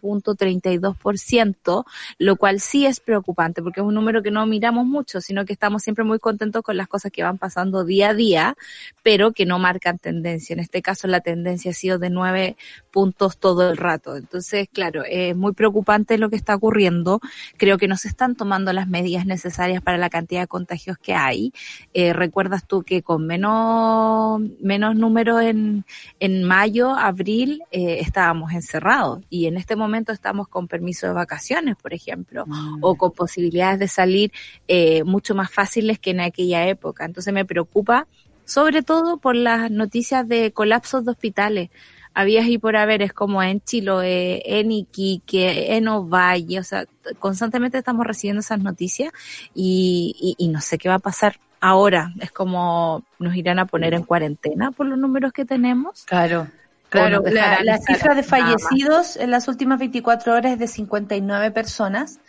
9.32%, 0.01 1.85
lo 2.17 2.35
cual 2.35 2.59
sí 2.59 2.85
es 2.85 2.99
preocupante, 2.99 3.61
porque 3.61 3.81
es 3.81 3.85
un 3.85 3.93
número 3.93 4.21
que 4.21 4.31
no 4.31 4.45
miramos 4.45 4.85
mucho, 4.85 5.21
sino 5.21 5.45
que 5.45 5.53
estamos 5.53 5.83
siempre 5.83 6.03
muy 6.03 6.19
contentos 6.19 6.61
con 6.63 6.77
las 6.77 6.87
cosas 6.87 7.11
que 7.11 7.23
van 7.23 7.37
pasando 7.37 7.83
día 7.83 8.09
a 8.09 8.13
día, 8.13 8.55
pero 9.03 9.31
que 9.31 9.45
no 9.45 9.59
marcan 9.59 9.97
tendencia. 9.97 10.53
En 10.53 10.59
este 10.59 10.81
caso, 10.81 11.07
la 11.07 11.21
tendencia 11.21 11.71
ha 11.71 11.73
sido 11.73 11.99
de 11.99 12.09
9 12.09 12.55
puntos 12.91 13.37
todo 13.37 13.69
el 13.69 13.77
rato. 13.77 14.15
Entonces, 14.15 14.67
claro, 14.71 15.03
es 15.07 15.35
muy 15.35 15.53
preocupante 15.53 16.17
lo 16.17 16.29
que 16.29 16.35
está 16.35 16.55
ocurriendo. 16.55 17.19
Creo 17.57 17.77
que 17.77 17.87
no 17.87 17.97
se 17.97 18.07
están 18.07 18.35
tomando 18.35 18.73
las 18.73 18.87
medidas 18.87 19.25
necesarias 19.25 19.81
para 19.81 19.97
la 19.97 20.09
cantidad 20.09 20.41
de 20.41 20.47
contagios 20.47 20.97
que 20.97 21.13
hay. 21.13 21.53
Eh, 21.93 22.13
Recuerdas 22.13 22.65
tú 22.65 22.83
que 22.83 23.01
con 23.01 23.27
menos, 23.27 24.41
menos 24.61 24.95
en, 25.41 25.85
en 26.19 26.43
mayo, 26.43 26.95
abril, 26.95 27.61
eh, 27.71 27.99
estábamos 27.99 28.53
encerrados 28.53 29.23
y 29.29 29.47
en 29.47 29.57
este 29.57 29.75
momento 29.75 29.84
estamos 30.11 30.47
con 30.47 30.67
permiso 30.67 31.07
de 31.07 31.13
vacaciones, 31.13 31.75
por 31.75 31.93
ejemplo, 31.93 32.45
o 32.81 32.95
con 32.95 33.11
posibilidades 33.11 33.79
de 33.79 33.87
salir 33.87 34.31
eh, 34.67 35.03
mucho 35.03 35.35
más 35.35 35.51
fáciles 35.51 35.99
que 35.99 36.11
en 36.11 36.21
aquella 36.21 36.67
época. 36.67 37.05
Entonces 37.05 37.33
me 37.33 37.45
preocupa 37.45 38.07
sobre 38.45 38.83
todo 38.83 39.17
por 39.17 39.35
las 39.35 39.71
noticias 39.71 40.27
de 40.27 40.51
colapsos 40.51 41.03
de 41.03 41.11
hospitales. 41.11 41.69
Habías 42.13 42.47
y 42.47 42.57
por 42.57 42.77
haber, 42.77 43.01
es 43.01 43.11
como 43.11 43.43
en 43.43 43.59
Chiloé, 43.59 44.41
en 44.59 44.71
Iquique, 44.71 45.75
en 45.75 45.89
Ovalle, 45.89 46.59
o 46.59 46.63
sea, 46.63 46.85
constantemente 47.19 47.77
estamos 47.77 48.05
recibiendo 48.05 48.39
esas 48.39 48.59
noticias 48.59 49.11
y, 49.53 50.15
y, 50.37 50.45
y 50.45 50.47
no 50.47 50.61
sé 50.61 50.77
qué 50.77 50.87
va 50.87 50.95
a 50.95 50.99
pasar 50.99 51.39
ahora. 51.59 52.13
Es 52.21 52.31
como 52.31 53.03
nos 53.19 53.35
irán 53.35 53.59
a 53.59 53.65
poner 53.65 53.93
en 53.93 54.03
cuarentena 54.03 54.71
por 54.71 54.85
los 54.85 54.97
números 54.97 55.33
que 55.33 55.43
tenemos. 55.43 56.05
Claro. 56.05 56.47
Claro, 56.95 57.23
la, 57.25 57.63
la 57.63 57.77
cifra 57.79 58.15
de 58.15 58.23
fallecidos 58.23 59.17
en 59.17 59.31
las 59.31 59.47
últimas 59.47 59.79
24 59.79 60.33
horas 60.33 60.53
es 60.53 60.59
de 60.59 60.67
59 60.67 61.51
personas 61.51 62.19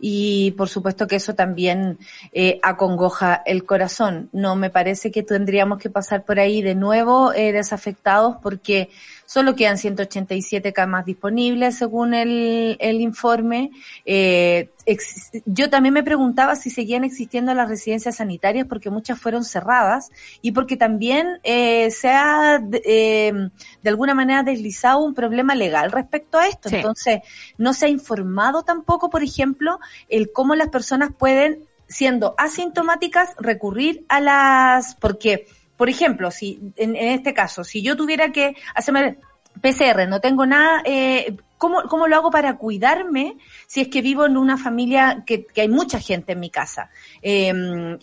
y 0.00 0.52
por 0.52 0.68
supuesto 0.68 1.06
que 1.06 1.16
eso 1.16 1.34
también 1.34 1.98
eh, 2.32 2.58
acongoja 2.62 3.42
el 3.44 3.64
corazón. 3.64 4.30
No 4.32 4.56
me 4.56 4.70
parece 4.70 5.10
que 5.10 5.22
tendríamos 5.22 5.78
que 5.78 5.90
pasar 5.90 6.24
por 6.24 6.40
ahí 6.40 6.62
de 6.62 6.74
nuevo 6.74 7.32
eh, 7.32 7.52
desafectados 7.52 8.36
porque 8.42 8.88
solo 9.30 9.54
quedan 9.54 9.78
187 9.78 10.72
camas 10.72 11.06
disponibles 11.06 11.78
según 11.78 12.14
el, 12.14 12.76
el 12.80 13.00
informe. 13.00 13.70
Eh, 14.04 14.70
ex- 14.86 15.30
yo 15.44 15.70
también 15.70 15.94
me 15.94 16.02
preguntaba 16.02 16.56
si 16.56 16.68
seguían 16.68 17.04
existiendo 17.04 17.54
las 17.54 17.68
residencias 17.68 18.16
sanitarias 18.16 18.66
porque 18.66 18.90
muchas 18.90 19.20
fueron 19.20 19.44
cerradas 19.44 20.10
y 20.42 20.50
porque 20.50 20.76
también 20.76 21.38
eh, 21.44 21.92
se 21.92 22.08
ha 22.08 22.58
de, 22.58 22.82
eh, 22.84 23.32
de 23.80 23.88
alguna 23.88 24.14
manera 24.14 24.42
deslizado 24.42 24.98
un 24.98 25.14
problema 25.14 25.54
legal 25.54 25.92
respecto 25.92 26.36
a 26.36 26.48
esto. 26.48 26.68
Sí. 26.68 26.74
Entonces, 26.74 27.20
no 27.56 27.72
se 27.72 27.86
ha 27.86 27.88
informado 27.88 28.64
tampoco, 28.64 29.10
por 29.10 29.22
ejemplo, 29.22 29.78
el 30.08 30.32
cómo 30.32 30.56
las 30.56 30.70
personas 30.70 31.10
pueden, 31.16 31.68
siendo 31.86 32.34
asintomáticas, 32.36 33.36
recurrir 33.38 34.04
a 34.08 34.18
las, 34.18 34.96
porque, 34.96 35.46
por 35.80 35.88
ejemplo, 35.88 36.30
si 36.30 36.60
en, 36.76 36.94
en 36.94 37.08
este 37.08 37.32
caso, 37.32 37.64
si 37.64 37.80
yo 37.80 37.96
tuviera 37.96 38.30
que 38.32 38.54
hacerme 38.74 39.16
PCR, 39.62 40.06
no 40.06 40.20
tengo 40.20 40.44
nada, 40.44 40.82
eh, 40.84 41.38
¿cómo, 41.56 41.84
¿cómo 41.88 42.06
lo 42.06 42.16
hago 42.16 42.30
para 42.30 42.58
cuidarme 42.58 43.38
si 43.66 43.80
es 43.80 43.88
que 43.88 44.02
vivo 44.02 44.26
en 44.26 44.36
una 44.36 44.58
familia 44.58 45.24
que, 45.26 45.46
que 45.46 45.62
hay 45.62 45.70
mucha 45.70 45.98
gente 45.98 46.32
en 46.32 46.40
mi 46.40 46.50
casa? 46.50 46.90
Eh, 47.22 47.50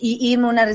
y, 0.00 0.32
y 0.32 0.36
una, 0.36 0.66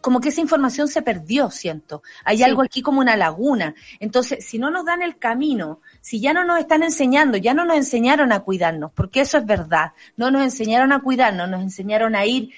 como 0.00 0.20
que 0.20 0.30
esa 0.30 0.40
información 0.40 0.88
se 0.88 1.02
perdió, 1.02 1.48
siento. 1.48 2.02
Hay 2.24 2.38
Sí. 2.38 2.42
algo 2.42 2.62
aquí 2.62 2.82
como 2.82 2.98
una 2.98 3.16
laguna. 3.16 3.76
Entonces, 4.00 4.44
si 4.44 4.58
no 4.58 4.68
nos 4.72 4.84
dan 4.84 5.02
el 5.02 5.16
camino, 5.16 5.80
si 6.00 6.18
ya 6.20 6.32
no 6.32 6.44
nos 6.44 6.58
están 6.58 6.82
enseñando, 6.82 7.36
ya 7.38 7.54
no 7.54 7.64
nos 7.64 7.76
enseñaron 7.76 8.32
a 8.32 8.40
cuidarnos, 8.40 8.90
porque 8.96 9.20
eso 9.20 9.38
es 9.38 9.46
verdad, 9.46 9.92
no 10.16 10.32
nos 10.32 10.42
enseñaron 10.42 10.90
a 10.90 10.98
cuidarnos, 11.02 11.48
nos 11.48 11.62
enseñaron 11.62 12.16
a 12.16 12.26
ir 12.26 12.50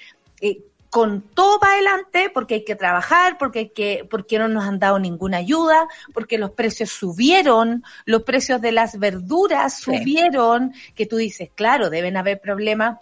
eh, 0.43 0.57
con 0.91 1.21
todo 1.21 1.57
para 1.57 1.73
adelante, 1.75 2.29
porque 2.33 2.55
hay 2.55 2.65
que 2.65 2.75
trabajar, 2.75 3.37
porque 3.39 3.59
hay 3.59 3.69
que, 3.69 4.05
porque 4.11 4.37
no 4.37 4.49
nos 4.49 4.65
han 4.65 4.77
dado 4.77 4.99
ninguna 4.99 5.37
ayuda, 5.37 5.87
porque 6.13 6.37
los 6.37 6.51
precios 6.51 6.89
subieron, 6.89 7.83
los 8.05 8.23
precios 8.23 8.59
de 8.59 8.73
las 8.73 8.99
verduras 8.99 9.75
Sí. 9.75 9.83
subieron, 9.85 10.73
que 10.93 11.05
tú 11.05 11.15
dices, 11.15 11.49
claro, 11.55 11.89
deben 11.89 12.17
haber 12.17 12.41
problemas 12.41 12.99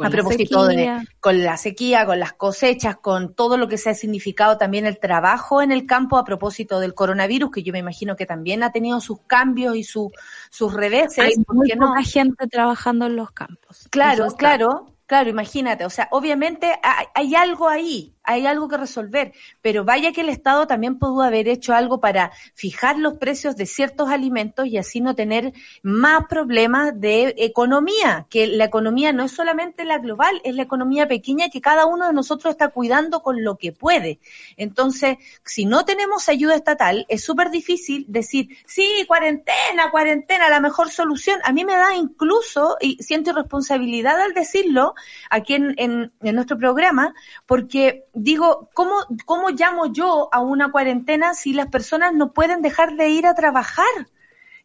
a 0.00 0.10
propósito 0.10 0.66
de 0.66 1.06
con 1.20 1.44
la 1.44 1.56
sequía, 1.56 2.06
con 2.06 2.18
las 2.18 2.32
cosechas, 2.32 2.96
con 2.96 3.34
todo 3.34 3.56
lo 3.56 3.68
que 3.68 3.78
se 3.78 3.90
ha 3.90 3.94
significado 3.94 4.58
también 4.58 4.84
el 4.86 4.98
trabajo 4.98 5.62
en 5.62 5.70
el 5.70 5.86
campo 5.86 6.18
a 6.18 6.24
propósito 6.24 6.80
del 6.80 6.94
coronavirus, 6.94 7.52
que 7.52 7.62
yo 7.62 7.72
me 7.72 7.78
imagino 7.78 8.16
que 8.16 8.26
también 8.26 8.64
ha 8.64 8.72
tenido 8.72 9.00
sus 9.00 9.20
cambios 9.28 9.76
y 9.76 9.84
su, 9.84 10.10
sus 10.50 10.74
reveses. 10.74 11.18
Hay 11.18 11.34
muy 11.48 11.70
poca 11.70 12.02
gente 12.02 12.48
trabajando 12.48 13.06
en 13.06 13.14
los 13.14 13.30
campos. 13.30 13.86
Claro, 13.90 14.26
claro, 14.36 14.97
claro, 15.08 15.30
imagínate, 15.30 15.84
o 15.86 15.90
sea, 15.90 16.06
obviamente 16.12 16.78
hay 17.14 17.34
algo 17.34 17.68
ahí, 17.68 18.14
hay 18.28 18.46
algo 18.46 18.68
que 18.68 18.76
resolver, 18.76 19.32
pero 19.62 19.86
vaya 19.86 20.12
que 20.12 20.20
el 20.20 20.28
Estado 20.28 20.66
también 20.66 20.98
pudo 20.98 21.22
haber 21.22 21.48
hecho 21.48 21.72
algo 21.74 21.98
para 21.98 22.30
fijar 22.54 22.98
los 22.98 23.14
precios 23.14 23.56
de 23.56 23.64
ciertos 23.64 24.10
alimentos 24.10 24.66
y 24.66 24.76
así 24.76 25.00
no 25.00 25.14
tener 25.14 25.54
más 25.82 26.26
problemas 26.28 26.92
de 27.00 27.34
economía, 27.38 28.26
que 28.28 28.46
la 28.46 28.64
economía 28.64 29.14
no 29.14 29.24
es 29.24 29.32
solamente 29.32 29.86
la 29.86 29.96
global, 29.96 30.42
es 30.44 30.54
la 30.54 30.62
economía 30.62 31.08
pequeña 31.08 31.48
que 31.48 31.62
cada 31.62 31.86
uno 31.86 32.06
de 32.06 32.12
nosotros 32.12 32.52
está 32.52 32.68
cuidando 32.68 33.22
con 33.22 33.42
lo 33.42 33.56
que 33.56 33.72
puede. 33.72 34.20
Entonces, 34.58 35.16
si 35.42 35.64
no 35.64 35.86
tenemos 35.86 36.28
ayuda 36.28 36.54
estatal, 36.54 37.06
es 37.08 37.24
súper 37.24 37.48
difícil 37.48 38.04
decir, 38.08 38.50
sí, 38.66 39.06
cuarentena, 39.08 39.90
cuarentena, 39.90 40.50
la 40.50 40.60
mejor 40.60 40.90
solución. 40.90 41.40
A 41.44 41.52
mí 41.52 41.64
me 41.64 41.76
da 41.76 41.96
incluso, 41.96 42.76
y 42.78 43.02
siento 43.02 43.32
responsabilidad 43.32 44.20
al 44.20 44.34
decirlo 44.34 44.94
aquí 45.30 45.54
en, 45.54 45.74
en, 45.78 46.12
en 46.20 46.34
nuestro 46.34 46.58
programa, 46.58 47.14
porque 47.46 48.04
digo, 48.18 48.68
¿cómo, 48.74 48.94
¿cómo 49.24 49.50
llamo 49.50 49.86
yo 49.86 50.28
a 50.32 50.40
una 50.40 50.70
cuarentena 50.70 51.34
si 51.34 51.52
las 51.52 51.68
personas 51.68 52.14
no 52.14 52.32
pueden 52.32 52.62
dejar 52.62 52.96
de 52.96 53.08
ir 53.08 53.26
a 53.26 53.34
trabajar? 53.34 53.86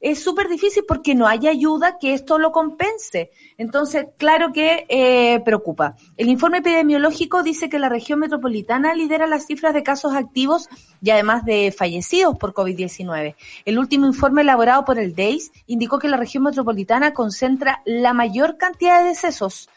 Es 0.04 0.22
súper 0.22 0.50
difícil 0.50 0.84
porque 0.86 1.16
no 1.16 1.28
hay 1.28 1.48
ayuda 1.48 1.98
que 1.98 2.14
esto 2.14 2.38
lo 2.38 2.52
compense. 2.52 3.32
Entonces, 3.58 4.08
claro 4.18 4.52
que 4.52 4.86
eh, 4.90 5.40
preocupa. 5.46 5.96
El 6.18 6.28
informe 6.28 6.58
epidemiológico 6.58 7.42
dice 7.42 7.70
que 7.70 7.80
la 7.80 7.88
región 7.88 8.20
metropolitana 8.20 8.94
lidera 8.96 9.28
las 9.28 9.46
cifras 9.46 9.74
de 9.74 9.82
casos 9.82 10.14
activos 10.14 10.68
y 11.02 11.12
además 11.12 11.46
de 11.46 11.72
fallecidos 11.72 12.38
por 12.38 12.54
COVID-19. 12.54 13.36
El 13.64 13.80
último 13.80 14.06
informe 14.06 14.42
elaborado 14.42 14.84
por 14.84 15.00
el 15.00 15.16
DEIS 15.16 15.54
indicó 15.68 16.00
que 16.00 16.10
la 16.10 16.18
región 16.18 16.44
metropolitana 16.44 17.14
concentra 17.14 17.82
la 17.86 18.12
mayor 18.12 18.58
cantidad 18.58 19.02
de 19.02 19.08
decesos 19.08 19.70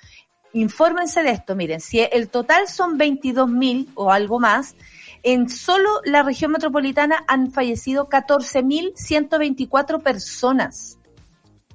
infórmense 0.61 1.23
de 1.23 1.31
esto, 1.31 1.55
miren, 1.55 1.81
si 1.81 2.01
el 2.01 2.29
total 2.29 2.67
son 2.69 2.99
22.000 2.99 3.89
o 3.95 4.11
algo 4.11 4.41
más, 4.41 4.75
en 5.23 5.49
solo 5.49 6.01
la 6.05 6.23
región 6.23 6.53
metropolitana 6.53 7.25
han 7.27 7.53
fallecido 7.53 8.09
14.124 8.09 10.03
personas. 10.03 10.99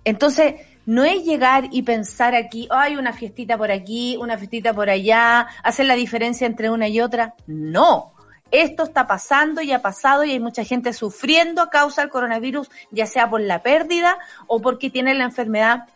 Entonces, 0.04 0.56
no 0.86 1.04
es 1.04 1.24
llegar 1.24 1.70
y 1.72 1.84
pensar 1.84 2.34
aquí, 2.34 2.68
hay 2.72 2.96
una 2.96 3.14
fiestita 3.14 3.56
por 3.58 3.72
aquí, 3.72 4.18
una 4.20 4.38
fiestita 4.38 4.74
por 4.74 4.90
allá, 4.90 5.48
hacer 5.64 5.86
la 5.86 5.96
diferencia 5.96 6.48
entre 6.48 6.72
una 6.72 6.88
y 6.88 7.02
otra. 7.02 7.36
No. 7.46 8.14
Esto 8.50 8.84
está 8.84 9.06
pasando 9.06 9.62
y 9.62 9.72
ha 9.72 9.82
pasado 9.82 10.24
y 10.24 10.32
hay 10.32 10.40
mucha 10.40 10.64
gente 10.66 10.92
sufriendo 10.92 11.62
a 11.62 11.70
causa 11.70 12.02
del 12.02 12.10
coronavirus, 12.10 12.70
ya 12.90 13.06
sea 13.06 13.30
por 13.30 13.42
la 13.42 13.62
pérdida 13.62 14.18
o 14.48 14.60
porque 14.60 14.90
tiene 14.90 15.14
la 15.14 15.26
enfermedad 15.26 15.88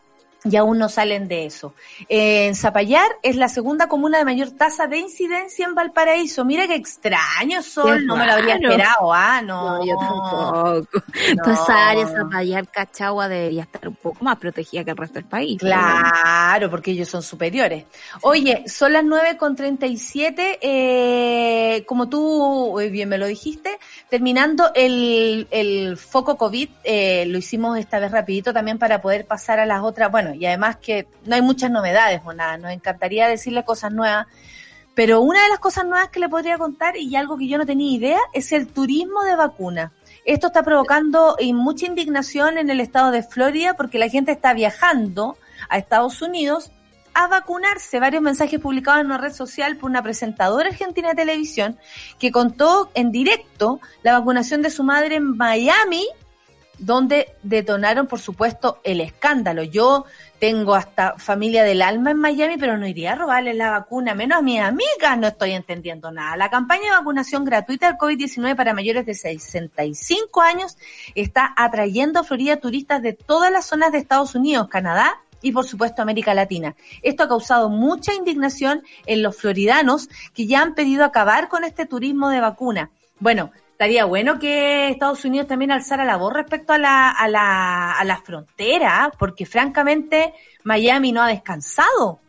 y 0.50 0.56
aún 0.56 0.78
no 0.78 0.90
salen 0.90 1.28
de 1.28 1.46
eso. 1.46 1.74
en 2.08 2.56
Zapallar 2.56 3.10
es 3.24 3.36
la 3.36 3.50
segunda 3.50 3.88
comuna 3.88 4.20
de 4.20 4.26
mayor 4.26 4.52
tasa 4.52 4.88
de 4.88 5.00
incidencia 5.00 5.66
en 5.66 5.76
Valparaíso. 5.76 6.46
Mira 6.46 6.68
qué 6.68 6.76
extraño, 6.76 7.62
Sol, 7.62 8.06
no 8.06 8.16
me 8.16 8.26
lo 8.26 8.34
habría 8.34 8.56
esperado, 8.56 9.14
ah, 9.14 9.42
no. 9.42 9.86
yo 9.86 9.96
tampoco. 9.98 10.88
Toda 11.44 11.54
esa 11.54 11.90
área, 11.90 12.08
Zapallar, 12.08 12.68
Cachagua, 12.68 13.28
debería 13.28 13.64
estar 13.64 13.88
un 13.88 13.96
poco 13.96 14.24
más 14.24 14.38
protegida 14.38 14.84
que 14.84 14.92
el 14.92 14.98
resto 14.98 15.16
del 15.16 15.26
país. 15.26 15.60
Claro, 15.60 16.70
porque 16.70 16.92
ellos 16.92 17.10
son 17.10 17.24
superiores. 17.24 17.86
Oye, 18.22 18.64
son 18.68 18.94
las 18.94 19.04
nueve 19.04 19.38
con 19.38 19.56
treinta 19.56 19.88
y 19.88 19.98
siete, 19.98 20.60
eh, 20.62 21.84
como 21.86 22.08
tú 22.08 22.80
eh, 22.80 22.90
bien 22.90 23.10
me 23.10 23.18
lo 23.18 23.26
dijiste, 23.26 23.80
terminando 24.10 24.72
el, 24.76 25.48
el 25.50 25.98
foco 25.98 26.38
COVID, 26.38 26.70
eh, 26.84 27.26
lo 27.28 27.38
hicimos 27.40 27.78
esta 27.80 28.00
vez 28.00 28.12
rapidito 28.12 28.54
también 28.54 28.78
para 28.78 29.02
poder 29.02 29.26
pasar 29.26 29.60
a 29.60 29.66
las 29.66 29.82
otras, 29.82 30.12
bueno, 30.12 30.35
y 30.36 30.46
además 30.46 30.78
que 30.78 31.08
no 31.26 31.36
hay 31.36 31.42
muchas 31.42 31.72
novedades, 31.72 32.22
o 32.26 32.34
nada, 32.34 32.58
nos 32.58 32.72
encantaría 32.72 33.28
decirle 33.28 33.64
cosas 33.64 33.92
nuevas, 33.92 34.28
pero 34.94 35.22
una 35.22 35.44
de 35.44 35.50
las 35.50 35.60
cosas 35.60 35.86
nuevas 35.86 36.10
que 36.10 36.20
le 36.20 36.30
podría 36.30 36.58
contar 36.58 36.96
y 36.96 37.16
algo 37.16 37.38
que 37.38 37.48
yo 37.48 37.58
no 37.58 37.66
tenía 37.66 37.96
idea 37.96 38.20
es 38.34 38.52
el 38.54 38.68
turismo 38.68 39.24
de 39.24 39.36
vacuna. 39.36 39.92
Esto 40.24 40.48
está 40.48 40.64
provocando 40.64 41.36
mucha 41.54 41.86
indignación 41.86 42.58
en 42.58 42.70
el 42.70 42.80
estado 42.80 43.12
de 43.12 43.22
Florida 43.22 43.76
porque 43.76 44.00
la 44.00 44.10
gente 44.10 44.32
está 44.32 44.54
viajando 44.54 45.38
a 45.70 45.78
Estados 45.78 46.22
Unidos 46.22 46.72
a 47.14 47.28
vacunarse. 47.28 48.00
Varios 48.00 48.22
mensajes 48.22 48.60
publicados 48.60 49.02
en 49.02 49.08
una 49.08 49.18
red 49.18 49.34
social 49.34 49.78
por 49.78 49.90
una 49.90 50.02
presentadora 50.02 50.70
argentina 50.70 51.10
de 51.10 51.16
televisión 51.16 51.78
que 52.18 52.32
contó 52.32 52.90
en 52.94 53.12
directo 53.12 53.80
la 54.02 54.18
vacunación 54.18 54.62
de 54.62 54.70
su 54.70 54.84
madre 54.84 55.16
en 55.16 55.38
Miami 55.38 56.08
donde 56.78 57.36
detonaron, 57.44 58.08
por 58.08 58.20
supuesto, 58.20 58.80
el 58.84 59.02
escándalo. 59.02 59.64
Yo 59.64 60.06
tengo 60.40 60.76
hasta 60.76 61.16
familia 61.18 61.64
del 61.64 61.82
alma 61.82 62.12
en 62.12 62.18
Miami, 62.18 62.58
pero 62.58 62.78
no 62.78 62.88
iría 62.88 63.14
a 63.14 63.16
robarles 63.16 63.56
la 63.56 63.72
vacuna, 63.72 64.14
menos 64.14 64.40
a 64.40 64.42
mis 64.42 64.60
amigas, 64.60 65.18
no 65.18 65.28
estoy 65.28 65.52
entendiendo 65.52 66.12
nada. 66.12 66.36
La 66.38 66.50
campaña 66.50 66.84
de 66.84 66.98
vacunación 66.98 67.46
gratuita 67.46 67.88
del 67.88 67.98
COVID-19 67.98 68.56
para 68.56 68.74
mayores 68.74 69.06
de 69.06 69.14
65 69.14 70.42
años 70.42 70.78
está 71.16 71.54
atrayendo 71.56 72.20
a 72.20 72.24
Florida 72.24 72.58
turistas 72.58 73.02
de 73.02 73.14
todas 73.14 73.52
las 73.52 73.66
zonas 73.66 73.92
de 73.92 74.00
Estados 74.00 74.36
Unidos, 74.36 74.68
Canadá 74.68 75.22
y 75.42 75.52
por 75.52 75.66
supuesto 75.66 76.02
América 76.02 76.34
Latina. 76.34 76.76
Esto 77.02 77.24
ha 77.24 77.28
causado 77.28 77.70
mucha 77.70 78.14
indignación 78.14 78.84
en 79.06 79.22
los 79.22 79.38
floridanos 79.38 80.10
que 80.34 80.48
ya 80.48 80.62
han 80.62 80.76
pedido 80.76 81.06
acabar 81.06 81.50
con 81.50 81.64
este 81.64 81.86
turismo 81.86 82.30
de 82.30 82.42
vacuna. 82.42 82.90
Bueno, 83.20 83.52
estaría 83.76 84.06
bueno 84.06 84.40
que 84.40 84.88
Estados 84.88 85.26
Unidos 85.26 85.48
también 85.48 85.70
alzara 85.70 86.06
la 86.06 86.16
voz 86.16 86.32
respecto 86.32 86.72
a 86.72 86.78
la, 86.78 87.12
a 87.12 87.28
la, 87.28 87.92
a 87.92 88.06
la 88.06 88.16
frontera, 88.22 89.12
porque 89.20 89.46
francamente 89.46 90.34
Miami 90.64 91.12
no 91.12 91.22
ha 91.22 91.28
descansado. 91.28 92.22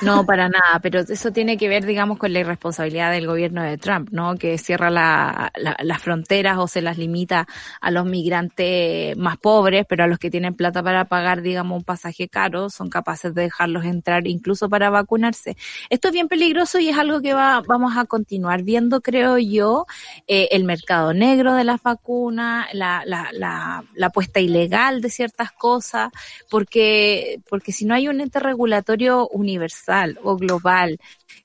No, 0.00 0.24
para 0.24 0.48
nada, 0.48 0.78
pero 0.80 1.00
eso 1.00 1.32
tiene 1.32 1.56
que 1.56 1.68
ver, 1.68 1.84
digamos, 1.84 2.16
con 2.16 2.32
la 2.32 2.38
irresponsabilidad 2.38 3.10
del 3.10 3.26
gobierno 3.26 3.62
de 3.62 3.78
Trump, 3.78 4.10
¿no? 4.12 4.36
Que 4.36 4.56
cierra 4.56 4.90
la, 4.90 5.50
las 5.56 6.00
fronteras 6.00 6.58
o 6.58 6.68
se 6.68 6.82
las 6.82 6.98
limita 6.98 7.48
a 7.80 7.90
los 7.90 8.06
migrantes 8.06 9.16
más 9.16 9.38
pobres, 9.38 9.84
pero 9.88 10.04
a 10.04 10.06
los 10.06 10.20
que 10.20 10.30
tienen 10.30 10.54
plata 10.54 10.84
para 10.84 11.06
pagar, 11.06 11.42
digamos, 11.42 11.78
un 11.78 11.84
pasaje 11.84 12.28
caro, 12.28 12.70
son 12.70 12.90
capaces 12.90 13.34
de 13.34 13.42
dejarlos 13.42 13.84
entrar 13.84 14.28
incluso 14.28 14.68
para 14.68 14.88
vacunarse. 14.88 15.56
Esto 15.90 16.08
es 16.08 16.14
bien 16.14 16.28
peligroso 16.28 16.78
y 16.78 16.88
es 16.88 16.96
algo 16.96 17.20
que 17.20 17.34
va, 17.34 17.60
vamos 17.66 17.96
a 17.96 18.04
continuar 18.04 18.62
viendo, 18.62 19.00
creo 19.00 19.38
yo, 19.38 19.86
eh, 20.28 20.48
el 20.52 20.62
mercado 20.62 21.12
negro 21.12 21.54
de 21.54 21.64
las 21.64 21.82
vacunas, 21.82 22.72
la, 22.72 23.02
la, 23.04 23.30
la, 23.32 24.10
puesta 24.10 24.40
ilegal 24.40 25.00
de 25.00 25.10
ciertas 25.10 25.50
cosas, 25.50 26.10
porque, 26.50 27.40
porque 27.48 27.72
si 27.72 27.84
no 27.84 27.94
hay 27.94 28.08
un 28.08 28.20
ente 28.20 28.38
regulatorio 28.38 29.26
universal, 29.28 29.71
o 30.22 30.36
global 30.36 30.98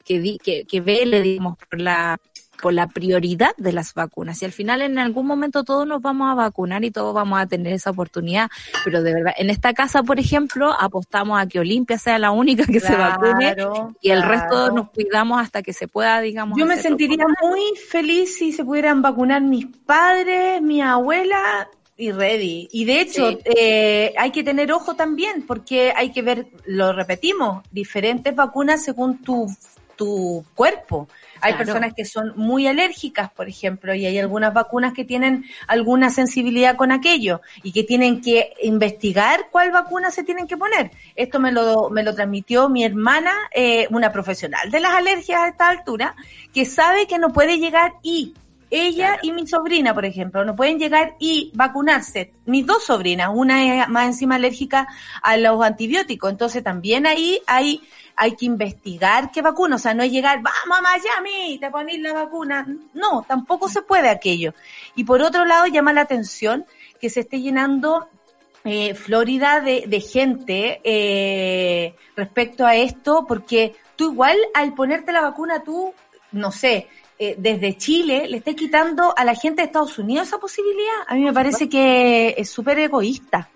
que, 0.03 0.37
que, 0.43 0.65
que 0.65 0.81
vele, 0.81 1.21
digamos, 1.21 1.57
por 1.57 1.79
la 1.79 2.19
por 2.61 2.73
la 2.73 2.87
prioridad 2.87 3.51
de 3.57 3.71
las 3.71 3.93
vacunas. 3.93 4.41
Y 4.41 4.45
al 4.45 4.51
final 4.51 4.81
en 4.81 4.99
algún 4.99 5.25
momento 5.25 5.63
todos 5.63 5.87
nos 5.87 6.01
vamos 6.01 6.31
a 6.31 6.35
vacunar 6.35 6.83
y 6.83 6.91
todos 6.91 7.13
vamos 7.13 7.39
a 7.39 7.45
tener 7.45 7.73
esa 7.73 7.91
oportunidad. 7.91 8.49
Pero 8.83 9.03
de 9.03 9.13
verdad, 9.13 9.33
en 9.37 9.49
esta 9.49 9.73
casa, 9.73 10.03
por 10.03 10.19
ejemplo, 10.19 10.73
apostamos 10.73 11.39
a 11.39 11.47
que 11.47 11.59
Olimpia 11.59 11.97
sea 11.97 12.19
la 12.19 12.31
única 12.31 12.65
que 12.65 12.79
se 12.79 12.95
vacune 12.95 13.55
y 14.01 14.09
el 14.09 14.23
resto 14.23 14.71
nos 14.71 14.89
cuidamos 14.89 15.41
hasta 15.41 15.61
que 15.61 15.73
se 15.73 15.87
pueda, 15.87 16.19
digamos. 16.21 16.57
Yo 16.57 16.65
me 16.65 16.77
sentiría 16.77 17.25
muy 17.41 17.61
feliz 17.89 18.37
si 18.37 18.51
se 18.51 18.65
pudieran 18.65 19.01
vacunar 19.01 19.41
mis 19.41 19.67
padres, 19.85 20.61
mi 20.61 20.81
abuela 20.81 21.69
y 21.97 22.11
ready. 22.11 22.69
Y 22.71 22.85
de 22.85 23.01
hecho, 23.01 23.39
eh, 23.43 24.13
hay 24.17 24.31
que 24.31 24.43
tener 24.43 24.71
ojo 24.71 24.95
también, 24.95 25.45
porque 25.45 25.91
hay 25.95 26.11
que 26.11 26.21
ver, 26.21 26.47
lo 26.65 26.93
repetimos, 26.93 27.63
diferentes 27.71 28.35
vacunas 28.35 28.83
según 28.83 29.21
tu, 29.23 29.47
tu 29.95 30.45
cuerpo. 30.53 31.09
Hay 31.41 31.53
personas 31.53 31.93
que 31.93 32.05
son 32.05 32.33
muy 32.35 32.67
alérgicas, 32.67 33.31
por 33.31 33.47
ejemplo, 33.47 33.93
y 33.93 34.05
hay 34.05 34.17
algunas 34.17 34.53
vacunas 34.53 34.93
que 34.93 35.05
tienen 35.05 35.45
alguna 35.67 36.09
sensibilidad 36.09 36.75
con 36.75 36.91
aquello 36.91 37.41
y 37.61 37.71
que 37.71 37.83
tienen 37.83 38.21
que 38.21 38.53
investigar 38.63 39.49
cuál 39.51 39.71
vacuna 39.71 40.09
se 40.09 40.23
tienen 40.23 40.47
que 40.47 40.57
poner. 40.57 40.91
Esto 41.15 41.39
me 41.39 41.51
lo, 41.51 41.89
me 41.89 42.03
lo 42.03 42.15
transmitió 42.15 42.69
mi 42.69 42.83
hermana, 42.83 43.33
eh, 43.53 43.87
una 43.91 44.11
profesional 44.11 44.71
de 44.71 44.79
las 44.79 44.93
alergias 44.93 45.41
a 45.41 45.47
esta 45.49 45.69
altura, 45.69 46.15
que 46.53 46.65
sabe 46.65 47.07
que 47.07 47.19
no 47.19 47.31
puede 47.33 47.59
llegar 47.59 47.93
y 48.01 48.33
ella 48.69 49.17
y 49.21 49.31
mi 49.31 49.47
sobrina, 49.47 49.93
por 49.93 50.05
ejemplo, 50.05 50.43
no 50.43 50.55
pueden 50.55 50.79
llegar 50.79 51.15
y 51.19 51.51
vacunarse. 51.55 52.33
Mis 52.45 52.65
dos 52.65 52.83
sobrinas, 52.83 53.29
una 53.33 53.83
es 53.83 53.87
más 53.89 54.07
encima 54.07 54.35
alérgica 54.35 54.87
a 55.21 55.37
los 55.37 55.63
antibióticos, 55.63 56.29
entonces 56.29 56.63
también 56.63 57.07
ahí 57.07 57.39
hay, 57.47 57.81
hay 58.15 58.35
que 58.35 58.45
investigar 58.45 59.31
qué 59.31 59.41
vacuna, 59.41 59.77
o 59.77 59.79
sea, 59.79 59.93
no 59.93 60.03
es 60.03 60.11
llegar, 60.11 60.41
vamos 60.41 60.77
a 60.77 60.81
Miami, 60.81 61.57
te 61.59 61.69
ponéis 61.69 62.01
la 62.01 62.13
vacuna. 62.13 62.67
No, 62.93 63.23
tampoco 63.27 63.69
se 63.69 63.81
puede 63.81 64.09
aquello. 64.09 64.53
Y 64.95 65.03
por 65.03 65.21
otro 65.21 65.45
lado, 65.45 65.67
llama 65.67 65.93
la 65.93 66.01
atención 66.01 66.65
que 66.99 67.09
se 67.09 67.21
esté 67.21 67.39
llenando 67.39 68.09
eh, 68.63 68.95
Florida 68.95 69.61
de, 69.61 69.85
de 69.87 70.01
gente 70.01 70.81
eh, 70.83 71.95
respecto 72.15 72.65
a 72.65 72.75
esto, 72.75 73.25
porque 73.27 73.75
tú 73.95 74.11
igual 74.11 74.37
al 74.53 74.73
ponerte 74.73 75.13
la 75.13 75.21
vacuna, 75.21 75.63
tú, 75.63 75.93
no 76.33 76.51
sé, 76.51 76.89
eh, 77.19 77.35
desde 77.37 77.77
Chile 77.77 78.27
le 78.27 78.37
estás 78.37 78.55
quitando 78.55 79.13
a 79.17 79.23
la 79.25 79.35
gente 79.35 79.61
de 79.61 79.67
Estados 79.67 79.97
Unidos 79.97 80.27
esa 80.27 80.37
posibilidad. 80.37 81.01
A 81.07 81.15
mí 81.15 81.21
me 81.21 81.33
parece 81.33 81.67
que 81.67 82.35
es 82.37 82.49
súper 82.49 82.79
egoísta. 82.79 83.49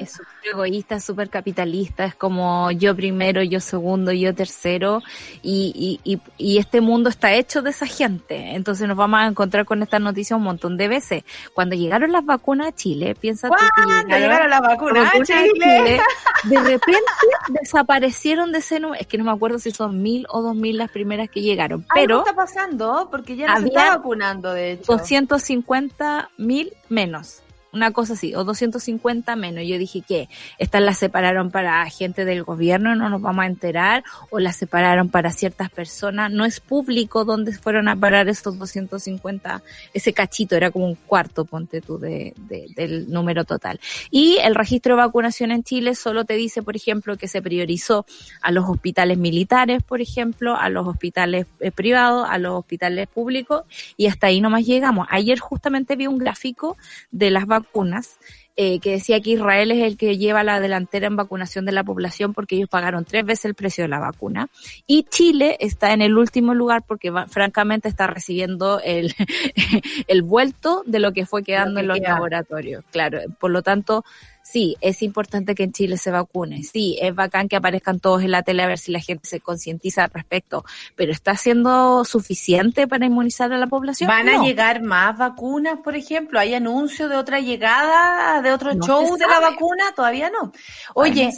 Es 0.00 0.12
súper 0.12 0.52
egoísta, 0.52 1.00
súper 1.00 1.30
capitalista, 1.30 2.04
es 2.04 2.14
como 2.14 2.70
yo 2.72 2.96
primero, 2.96 3.42
yo 3.42 3.60
segundo, 3.60 4.12
yo 4.12 4.34
tercero, 4.34 5.02
y, 5.42 6.00
y, 6.04 6.20
y, 6.36 6.58
este 6.58 6.80
mundo 6.80 7.08
está 7.08 7.32
hecho 7.32 7.62
de 7.62 7.70
esa 7.70 7.86
gente. 7.86 8.54
Entonces 8.54 8.88
nos 8.88 8.96
vamos 8.96 9.20
a 9.20 9.26
encontrar 9.26 9.64
con 9.64 9.82
esta 9.82 9.98
noticia 9.98 10.36
un 10.36 10.42
montón 10.42 10.76
de 10.76 10.88
veces. 10.88 11.24
Cuando 11.54 11.76
llegaron 11.76 12.10
las 12.12 12.24
vacunas 12.24 12.68
a 12.68 12.72
Chile, 12.72 13.14
piensa 13.14 13.48
tú 13.48 13.54
que 13.54 13.82
llegaron, 13.82 14.10
llegaron 14.10 14.50
las 14.50 14.60
vacunas, 14.60 15.14
a 15.14 15.22
Chile? 15.22 16.00
de 16.44 16.60
repente 16.60 17.02
desaparecieron 17.48 18.50
de 18.52 18.58
ese 18.58 18.80
número, 18.80 19.00
es 19.00 19.06
que 19.06 19.18
no 19.18 19.24
me 19.24 19.30
acuerdo 19.30 19.58
si 19.58 19.70
son 19.70 20.02
mil 20.02 20.26
o 20.28 20.42
dos 20.42 20.56
mil 20.56 20.76
las 20.76 20.90
primeras 20.90 21.30
que 21.30 21.40
llegaron, 21.40 21.86
pero... 21.94 22.24
¿Qué 22.24 22.30
está 22.30 22.36
pasando? 22.36 23.08
Porque 23.10 23.36
ya 23.36 23.54
no 23.54 23.60
se 23.60 23.66
está 23.68 23.96
vacunando, 23.96 24.52
de 24.52 24.72
hecho. 24.72 24.92
250 24.92 26.30
mil 26.36 26.72
menos 26.88 27.41
una 27.72 27.90
cosa 27.90 28.12
así, 28.12 28.34
o 28.34 28.44
250 28.44 29.34
menos. 29.36 29.64
Yo 29.66 29.78
dije 29.78 30.02
que 30.02 30.28
estas 30.58 30.82
las 30.82 30.98
separaron 30.98 31.50
para 31.50 31.88
gente 31.88 32.24
del 32.24 32.44
gobierno, 32.44 32.94
no 32.94 33.08
nos 33.08 33.22
vamos 33.22 33.44
a 33.44 33.46
enterar, 33.46 34.04
o 34.30 34.38
las 34.38 34.56
separaron 34.56 35.08
para 35.08 35.32
ciertas 35.32 35.70
personas. 35.70 36.30
No 36.30 36.44
es 36.44 36.60
público 36.60 37.24
dónde 37.24 37.52
fueron 37.52 37.88
a 37.88 37.96
parar 37.96 38.28
estos 38.28 38.58
250, 38.58 39.62
ese 39.94 40.12
cachito 40.12 40.54
era 40.54 40.70
como 40.70 40.86
un 40.86 40.94
cuarto, 40.94 41.46
ponte 41.46 41.80
tú, 41.80 41.98
de, 41.98 42.34
del 42.76 43.10
número 43.10 43.44
total. 43.44 43.80
Y 44.10 44.36
el 44.42 44.54
registro 44.54 44.94
de 44.94 45.02
vacunación 45.02 45.50
en 45.50 45.64
Chile 45.64 45.94
solo 45.94 46.24
te 46.26 46.34
dice, 46.34 46.62
por 46.62 46.76
ejemplo, 46.76 47.16
que 47.16 47.28
se 47.28 47.40
priorizó 47.40 48.04
a 48.42 48.50
los 48.50 48.68
hospitales 48.68 49.16
militares, 49.16 49.82
por 49.82 50.02
ejemplo, 50.02 50.56
a 50.56 50.68
los 50.68 50.86
hospitales 50.86 51.46
eh, 51.60 51.70
privados, 51.70 52.26
a 52.28 52.36
los 52.36 52.52
hospitales 52.52 53.08
públicos, 53.08 53.62
y 53.96 54.08
hasta 54.08 54.26
ahí 54.26 54.42
nomás 54.42 54.66
llegamos. 54.66 55.06
Ayer 55.10 55.38
justamente 55.38 55.96
vi 55.96 56.06
un 56.06 56.18
gráfico 56.18 56.76
de 57.10 57.30
las 57.30 57.46
vacunas 57.46 57.61
vacunas, 57.62 58.18
eh, 58.56 58.80
que 58.80 58.90
decía 58.92 59.20
que 59.20 59.30
Israel 59.30 59.70
es 59.70 59.82
el 59.82 59.96
que 59.96 60.18
lleva 60.18 60.44
la 60.44 60.60
delantera 60.60 61.06
en 61.06 61.16
vacunación 61.16 61.64
de 61.64 61.72
la 61.72 61.84
población 61.84 62.34
porque 62.34 62.56
ellos 62.56 62.68
pagaron 62.68 63.04
tres 63.04 63.24
veces 63.24 63.46
el 63.46 63.54
precio 63.54 63.84
de 63.84 63.88
la 63.88 63.98
vacuna. 63.98 64.48
Y 64.86 65.04
Chile 65.04 65.56
está 65.60 65.92
en 65.92 66.02
el 66.02 66.18
último 66.18 66.54
lugar 66.54 66.82
porque 66.86 67.12
francamente 67.28 67.88
está 67.88 68.06
recibiendo 68.06 68.80
el, 68.80 69.14
el 70.06 70.22
vuelto 70.22 70.82
de 70.86 70.98
lo 70.98 71.12
que 71.12 71.26
fue 71.26 71.42
quedando 71.42 71.80
en 71.80 71.88
los 71.88 71.98
laboratorios. 71.98 72.84
Claro, 72.90 73.20
por 73.38 73.50
lo 73.50 73.62
tanto, 73.62 74.04
sí, 74.42 74.76
es 74.80 75.02
importante 75.02 75.54
que 75.54 75.64
en 75.64 75.72
Chile 75.72 75.96
se 75.96 76.10
vacune, 76.10 76.62
sí, 76.62 76.98
es 77.00 77.14
bacán 77.14 77.48
que 77.48 77.56
aparezcan 77.56 78.00
todos 78.00 78.22
en 78.22 78.32
la 78.32 78.42
tele 78.42 78.62
a 78.62 78.66
ver 78.66 78.78
si 78.78 78.92
la 78.92 79.00
gente 79.00 79.28
se 79.28 79.40
concientiza 79.40 80.04
al 80.04 80.10
respecto, 80.10 80.64
pero 80.96 81.12
¿está 81.12 81.36
siendo 81.36 82.04
suficiente 82.04 82.86
para 82.86 83.06
inmunizar 83.06 83.52
a 83.52 83.58
la 83.58 83.66
población? 83.66 84.08
¿Van 84.08 84.28
a 84.28 84.42
llegar 84.42 84.82
más 84.82 85.16
vacunas, 85.16 85.78
por 85.82 85.96
ejemplo? 85.96 86.38
¿Hay 86.38 86.54
anuncio 86.54 87.08
de 87.08 87.16
otra 87.16 87.40
llegada, 87.40 88.41
de 88.42 88.52
otro 88.52 88.72
show 88.74 89.16
de 89.16 89.26
la 89.26 89.40
vacuna? 89.40 89.92
Todavía 89.94 90.30
no. 90.30 90.52
Oye, 90.94 91.30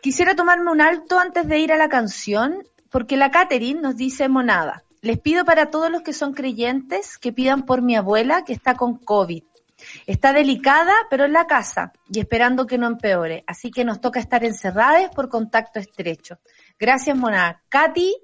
quisiera 0.00 0.34
tomarme 0.34 0.70
un 0.70 0.80
alto 0.80 1.18
antes 1.18 1.46
de 1.46 1.58
ir 1.58 1.72
a 1.72 1.76
la 1.76 1.88
canción, 1.88 2.66
porque 2.90 3.16
la 3.16 3.30
Catherine 3.30 3.80
nos 3.80 3.96
dice 3.96 4.28
monada. 4.28 4.82
Les 5.02 5.18
pido 5.18 5.44
para 5.44 5.70
todos 5.70 5.90
los 5.90 6.02
que 6.02 6.12
son 6.12 6.34
creyentes 6.34 7.16
que 7.18 7.32
pidan 7.32 7.64
por 7.64 7.82
mi 7.82 7.96
abuela 7.96 8.44
que 8.44 8.52
está 8.52 8.74
con 8.76 8.96
COVID. 8.98 9.42
Está 10.06 10.32
delicada, 10.32 10.92
pero 11.08 11.24
en 11.24 11.32
la 11.32 11.46
casa 11.46 11.92
y 12.12 12.20
esperando 12.20 12.66
que 12.66 12.78
no 12.78 12.86
empeore. 12.86 13.44
Así 13.46 13.70
que 13.70 13.84
nos 13.84 14.00
toca 14.00 14.20
estar 14.20 14.44
encerradas 14.44 15.10
por 15.14 15.28
contacto 15.28 15.78
estrecho. 15.78 16.38
Gracias, 16.78 17.16
Mona. 17.16 17.62
Katy, 17.68 18.14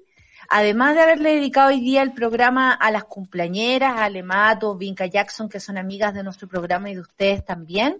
además 0.49 0.95
de 0.95 1.01
haberle 1.01 1.35
dedicado 1.35 1.69
hoy 1.69 1.79
día 1.81 2.01
el 2.01 2.13
programa 2.13 2.73
a 2.73 2.91
las 2.91 3.05
cumpleañeras, 3.05 3.97
a 3.97 4.05
Alemato, 4.05 4.75
Vinca 4.75 5.05
Jackson, 5.05 5.49
que 5.49 5.59
son 5.59 5.77
amigas 5.77 6.13
de 6.13 6.23
nuestro 6.23 6.47
programa 6.47 6.89
y 6.89 6.95
de 6.95 7.01
ustedes 7.01 7.45
también, 7.45 7.99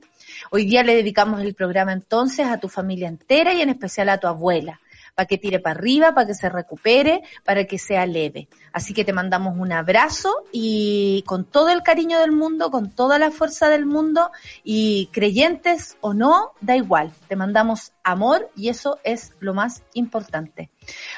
hoy 0.51 0.65
día 0.65 0.83
le 0.83 0.95
dedicamos 0.95 1.41
el 1.41 1.53
programa 1.53 1.93
entonces 1.93 2.47
a 2.47 2.59
tu 2.59 2.69
familia 2.69 3.07
entera 3.07 3.53
y 3.53 3.61
en 3.61 3.69
especial 3.69 4.09
a 4.09 4.19
tu 4.19 4.27
abuela 4.27 4.79
para 5.17 5.25
que 5.25 5.39
tire 5.39 5.59
para 5.59 5.79
arriba, 5.79 6.13
para 6.13 6.27
que 6.27 6.35
se 6.35 6.47
recupere, 6.47 7.23
para 7.43 7.63
que 7.63 7.79
sea 7.79 8.05
leve. 8.05 8.47
Así 8.71 8.93
que 8.93 9.03
te 9.03 9.13
mandamos 9.13 9.57
un 9.57 9.71
abrazo 9.71 10.43
y 10.51 11.23
con 11.25 11.43
todo 11.43 11.69
el 11.69 11.81
cariño 11.81 12.19
del 12.19 12.33
mundo, 12.33 12.69
con 12.69 12.91
toda 12.91 13.17
la 13.17 13.31
fuerza 13.31 13.67
del 13.67 13.87
mundo 13.87 14.29
y 14.63 15.09
creyentes 15.11 15.97
o 16.01 16.13
no, 16.13 16.51
da 16.61 16.77
igual. 16.77 17.13
Te 17.27 17.35
mandamos 17.35 17.93
amor 18.07 18.49
y 18.55 18.69
eso 18.69 18.99
es 19.03 19.33
lo 19.39 19.53
más 19.53 19.83
importante. 19.93 20.69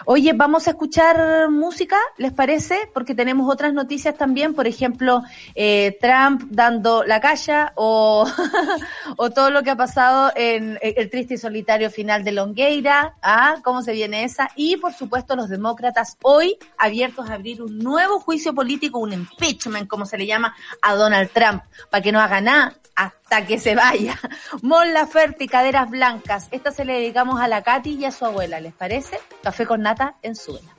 Oye, 0.05 0.33
vamos 0.33 0.67
a 0.67 0.71
escuchar 0.71 1.49
música, 1.51 1.97
¿les 2.17 2.33
parece? 2.33 2.89
Porque 2.93 3.13
tenemos 3.13 3.47
otras 3.51 3.73
noticias 3.73 4.17
también, 4.17 4.55
por 4.55 4.65
ejemplo, 4.65 5.21
eh, 5.53 5.97
Trump 6.01 6.43
dando 6.49 7.03
la 7.03 7.21
calla 7.21 7.73
o, 7.75 8.27
o 9.17 9.29
todo 9.29 9.51
lo 9.51 9.61
que 9.61 9.69
ha 9.69 9.75
pasado 9.75 10.31
en 10.35 10.79
el 10.81 11.09
triste 11.11 11.35
y 11.35 11.37
solitario 11.37 11.91
final 11.91 12.23
de 12.23 12.31
Longueira, 12.31 13.15
¿ah? 13.21 13.57
¿Cómo 13.63 13.83
se 13.83 13.93
viene 13.93 14.23
esa? 14.23 14.49
Y 14.55 14.77
por 14.77 14.93
supuesto 14.93 15.35
los 15.35 15.49
demócratas 15.49 16.17
hoy 16.23 16.57
abiertos 16.79 17.29
a 17.29 17.35
abrir 17.35 17.61
un 17.61 17.77
nuevo 17.77 18.19
juicio 18.19 18.55
político, 18.55 18.97
un 18.97 19.13
impeachment, 19.13 19.87
como 19.87 20.07
se 20.07 20.17
le 20.17 20.25
llama, 20.25 20.55
a 20.81 20.95
Donald 20.95 21.29
Trump, 21.31 21.61
para 21.91 22.01
que 22.01 22.11
no 22.11 22.19
haga 22.19 22.41
nada 22.41 22.73
hasta 22.99 23.45
que 23.45 23.59
se 23.59 23.75
vaya. 23.75 24.19
Mon 24.61 24.93
Laferte 24.93 25.45
y 25.45 25.47
Caderas 25.47 25.89
Blancas. 25.89 26.49
Esta 26.51 26.71
se 26.71 26.83
le 26.83 26.93
dedicamos 26.93 27.39
a 27.39 27.47
la 27.47 27.63
Katy 27.63 27.91
y 27.95 28.05
a 28.05 28.11
su 28.11 28.25
abuela, 28.25 28.59
¿les 28.59 28.73
parece? 28.73 29.19
Café 29.41 29.65
con 29.65 29.81
nata 29.81 30.15
en 30.21 30.35
suela. 30.35 30.78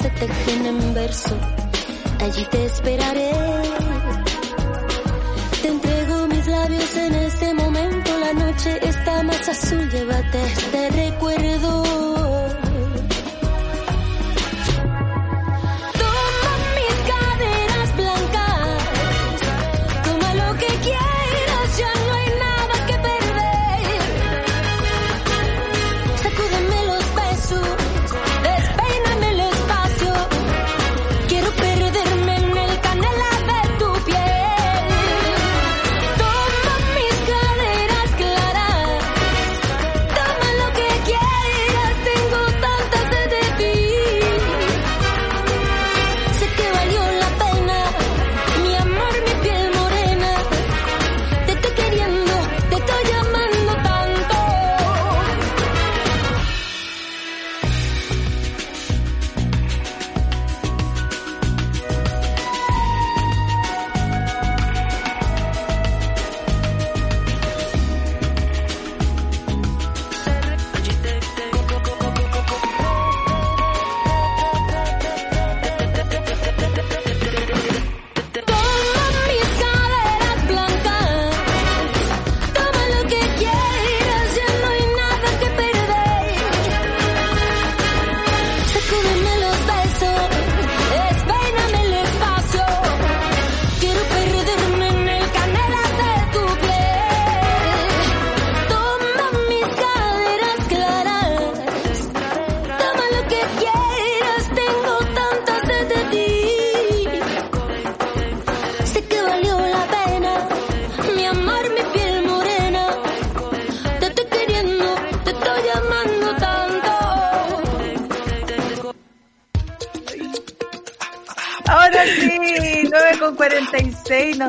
se 0.00 0.10
tejen 0.10 0.66
en 0.66 0.94
verso. 0.94 1.36
Allí 2.20 2.44
te 2.50 2.64
esperaré. 2.66 3.32
Te 5.62 5.68
entrego 5.68 6.26
mis 6.28 6.46
labios 6.46 6.96
en 6.96 7.14
este 7.14 7.54
momento. 7.54 8.10
La 8.18 8.32
noche 8.32 8.78
está 8.82 9.22
más 9.22 9.48
azul, 9.48 9.88
llévate 9.90 10.44
este 10.44 10.90
recuerdo. 10.90 12.07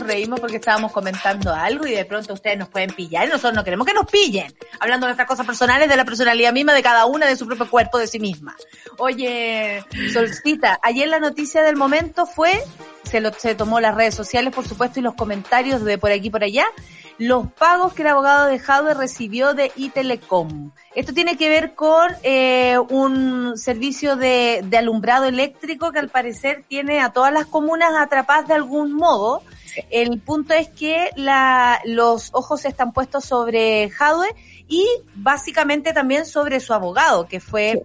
Reímos 0.10 0.40
porque 0.40 0.56
estábamos 0.56 0.92
comentando 0.92 1.54
algo 1.54 1.86
y 1.86 1.92
de 1.92 2.04
pronto 2.04 2.34
ustedes 2.34 2.58
nos 2.58 2.70
pueden 2.70 2.92
pillar 2.92 3.28
y 3.28 3.30
nosotros 3.30 3.54
no 3.54 3.64
queremos 3.64 3.86
que 3.86 3.94
nos 3.94 4.10
pillen, 4.10 4.52
hablando 4.80 5.06
de 5.06 5.12
nuestras 5.12 5.28
cosas 5.28 5.46
personales, 5.46 5.88
de 5.88 5.96
la 5.96 6.04
personalidad 6.04 6.52
misma 6.52 6.74
de 6.74 6.82
cada 6.82 7.06
una, 7.06 7.28
de 7.28 7.36
su 7.36 7.46
propio 7.46 7.70
cuerpo, 7.70 8.00
de 8.00 8.08
sí 8.08 8.20
misma. 8.20 8.56
Oye, 8.98 9.84
Solcita, 10.12 10.80
ayer 10.82 11.08
la 11.08 11.20
noticia 11.20 11.62
del 11.62 11.76
momento 11.76 12.26
fue, 12.26 12.60
se, 13.04 13.22
lo, 13.22 13.32
se 13.34 13.54
tomó 13.54 13.80
las 13.80 13.94
redes 13.94 14.16
sociales, 14.16 14.54
por 14.54 14.68
supuesto, 14.68 15.00
y 15.00 15.04
los 15.04 15.14
comentarios 15.14 15.84
de 15.84 16.00
por 16.00 16.12
aquí 16.12 16.32
por 16.32 16.44
allá, 16.44 16.66
los 17.20 17.52
pagos 17.52 17.94
que 17.94 18.02
el 18.02 18.08
abogado 18.08 18.48
de 18.48 18.58
Jadwe 18.58 18.96
recibió 18.96 19.54
de 19.54 19.72
Itelecom. 19.76 20.72
Esto 20.96 21.14
tiene 21.14 21.38
que 21.38 21.50
ver 21.50 21.76
con 21.76 22.10
eh, 22.24 22.80
un 22.90 23.58
servicio 23.58 24.16
de, 24.16 24.62
de, 24.64 24.78
alumbrado 24.78 25.26
eléctrico 25.26 25.92
que 25.92 26.00
al 26.00 26.10
parecer 26.10 26.64
tiene 26.68 27.00
a 27.00 27.12
todas 27.12 27.32
las 27.32 27.46
comunas 27.46 27.94
atrapadas 27.96 28.48
de 28.48 28.56
algún 28.56 28.94
modo 28.94 29.44
el 29.90 30.20
punto 30.20 30.54
es 30.54 30.70
que 30.70 31.10
la, 31.16 31.82
los 31.86 32.30
ojos 32.34 32.66
están 32.66 32.94
puestos 32.94 33.26
sobre 33.26 33.90
Jadwe 33.90 34.28
y 34.68 34.86
básicamente 35.16 35.94
también 35.94 36.26
sobre 36.26 36.60
su 36.60 36.74
abogado, 36.74 37.28
que 37.28 37.40
fue 37.40 37.84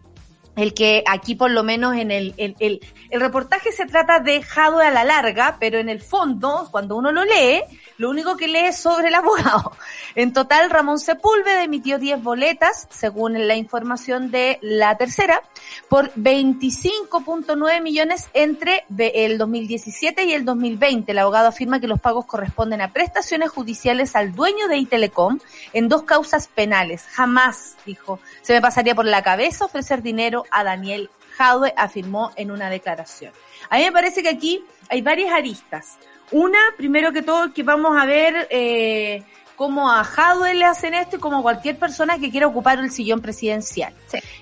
el 0.56 0.74
que 0.74 1.02
aquí 1.06 1.34
por 1.34 1.50
lo 1.50 1.62
menos 1.62 1.96
en 1.96 2.10
el, 2.10 2.34
el, 2.36 2.56
el, 2.58 2.80
el 3.10 3.20
reportaje 3.20 3.72
se 3.72 3.86
trata 3.86 4.20
de 4.20 4.42
Jadwe 4.42 4.86
a 4.86 4.90
la 4.90 5.04
larga, 5.04 5.56
pero 5.58 5.78
en 5.78 5.88
el 5.88 6.00
fondo, 6.00 6.68
cuando 6.70 6.96
uno 6.96 7.12
lo 7.12 7.24
lee, 7.24 7.62
lo 7.98 8.10
único 8.10 8.36
que 8.36 8.48
lee 8.48 8.66
es 8.66 8.78
sobre 8.78 9.08
el 9.08 9.14
abogado. 9.14 9.72
En 10.14 10.32
total, 10.32 10.70
Ramón 10.70 10.98
Sepúlveda 10.98 11.62
emitió 11.62 11.98
10 11.98 12.22
boletas, 12.22 12.86
según 12.90 13.46
la 13.46 13.56
información 13.56 14.30
de 14.30 14.58
la 14.62 14.96
tercera, 14.96 15.42
por 15.88 16.12
25.9 16.14 17.82
millones 17.82 18.28
entre 18.32 18.84
el 18.98 19.38
2017 19.38 20.24
y 20.24 20.32
el 20.34 20.44
2020. 20.44 21.12
El 21.12 21.18
abogado 21.18 21.48
afirma 21.48 21.80
que 21.80 21.88
los 21.88 22.00
pagos 22.00 22.26
corresponden 22.26 22.80
a 22.80 22.92
prestaciones 22.92 23.50
judiciales 23.50 24.16
al 24.16 24.34
dueño 24.34 24.68
de 24.68 24.78
Itelecom 24.78 25.38
en 25.72 25.88
dos 25.88 26.02
causas 26.04 26.48
penales. 26.48 27.06
Jamás, 27.10 27.76
dijo, 27.84 28.20
se 28.42 28.52
me 28.52 28.60
pasaría 28.60 28.94
por 28.94 29.04
la 29.04 29.22
cabeza 29.22 29.64
ofrecer 29.64 30.02
dinero 30.02 30.43
a 30.50 30.64
Daniel 30.64 31.10
Jadwe, 31.36 31.74
afirmó 31.76 32.32
en 32.36 32.50
una 32.50 32.70
declaración. 32.70 33.32
A 33.70 33.78
mí 33.78 33.84
me 33.84 33.92
parece 33.92 34.22
que 34.22 34.28
aquí 34.28 34.64
hay 34.88 35.02
varias 35.02 35.32
aristas. 35.32 35.98
Una, 36.30 36.58
primero 36.76 37.12
que 37.12 37.22
todo, 37.22 37.52
que 37.52 37.62
vamos 37.62 37.96
a 38.00 38.06
ver 38.06 38.48
eh, 38.50 39.22
cómo 39.56 39.90
a 39.90 40.04
Jadwe 40.04 40.54
le 40.54 40.64
hacen 40.64 40.94
esto 40.94 41.16
y 41.16 41.20
como 41.20 41.42
cualquier 41.42 41.78
persona 41.78 42.18
que 42.18 42.30
quiera 42.30 42.46
ocupar 42.46 42.78
el 42.78 42.90
sillón 42.90 43.20
presidencial. 43.20 43.92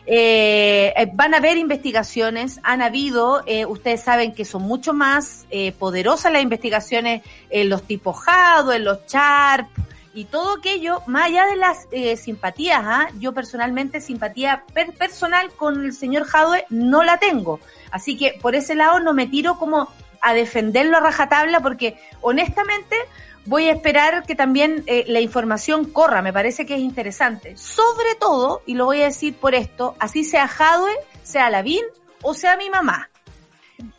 Eh, 0.07 0.93
eh, 0.97 1.11
van 1.13 1.35
a 1.35 1.39
haber 1.39 1.57
investigaciones, 1.57 2.61
han 2.63 2.83
habido, 2.83 3.43
eh, 3.47 3.67
ustedes 3.67 4.01
saben 4.01 4.33
que 4.33 4.45
son 4.45 4.63
mucho 4.63 4.93
más 4.93 5.47
poderosas 5.79 6.33
las 6.33 6.43
investigaciones 6.43 7.23
en 7.51 7.69
los 7.69 7.83
tipos 7.83 8.19
Jadwe, 8.21 8.77
en 8.77 8.85
los 8.85 9.07
Sharp, 9.07 9.69
y 10.15 10.25
todo 10.27 10.57
aquello, 10.57 11.03
más 11.07 11.27
allá 11.27 11.47
de 11.47 11.57
las 11.57 11.89
eh, 11.91 12.17
simpatías, 12.17 12.83
¿ah? 12.85 13.09
yo 13.19 13.33
personalmente 13.33 14.01
simpatía 14.01 14.65
per 14.75 14.93
personal 14.93 15.51
con 15.53 15.85
el 15.85 15.93
señor 15.93 16.25
Jadwe 16.25 16.67
no 16.69 17.03
la 17.03 17.19
tengo. 17.19 17.61
Así 17.91 18.17
que 18.17 18.39
por 18.41 18.55
ese 18.55 18.75
lado 18.75 19.01
no 19.01 19.15
me 19.15 19.27
tiro 19.27 19.59
como 19.59 19.89
a 20.21 20.35
defenderlo 20.35 20.99
a 20.99 21.01
rajatabla 21.01 21.61
porque 21.61 21.99
honestamente 22.21 22.97
voy 23.45 23.69
a 23.69 23.73
esperar 23.73 24.25
que 24.25 24.35
también 24.35 24.85
eh, 24.87 25.05
la 25.09 25.21
información 25.21 25.87
corra, 25.87 26.23
me 26.23 26.33
parece 26.33 26.67
que 26.67 26.75
es 26.75 26.81
interesante. 26.81 27.57
Sobre 27.57 28.15
todo, 28.21 28.63
y 28.67 28.75
lo 28.75 28.85
voy 28.85 29.03
a 29.03 29.07
decir 29.07 29.35
por 29.35 29.55
esto, 29.55 29.97
así 29.99 30.25
sea 30.25 30.47
Jadwe, 30.47 30.93
sea 31.23 31.51
Lavín 31.51 31.85
o 32.23 32.35
sea 32.35 32.57
mi 32.57 32.71
mamá. 32.71 33.11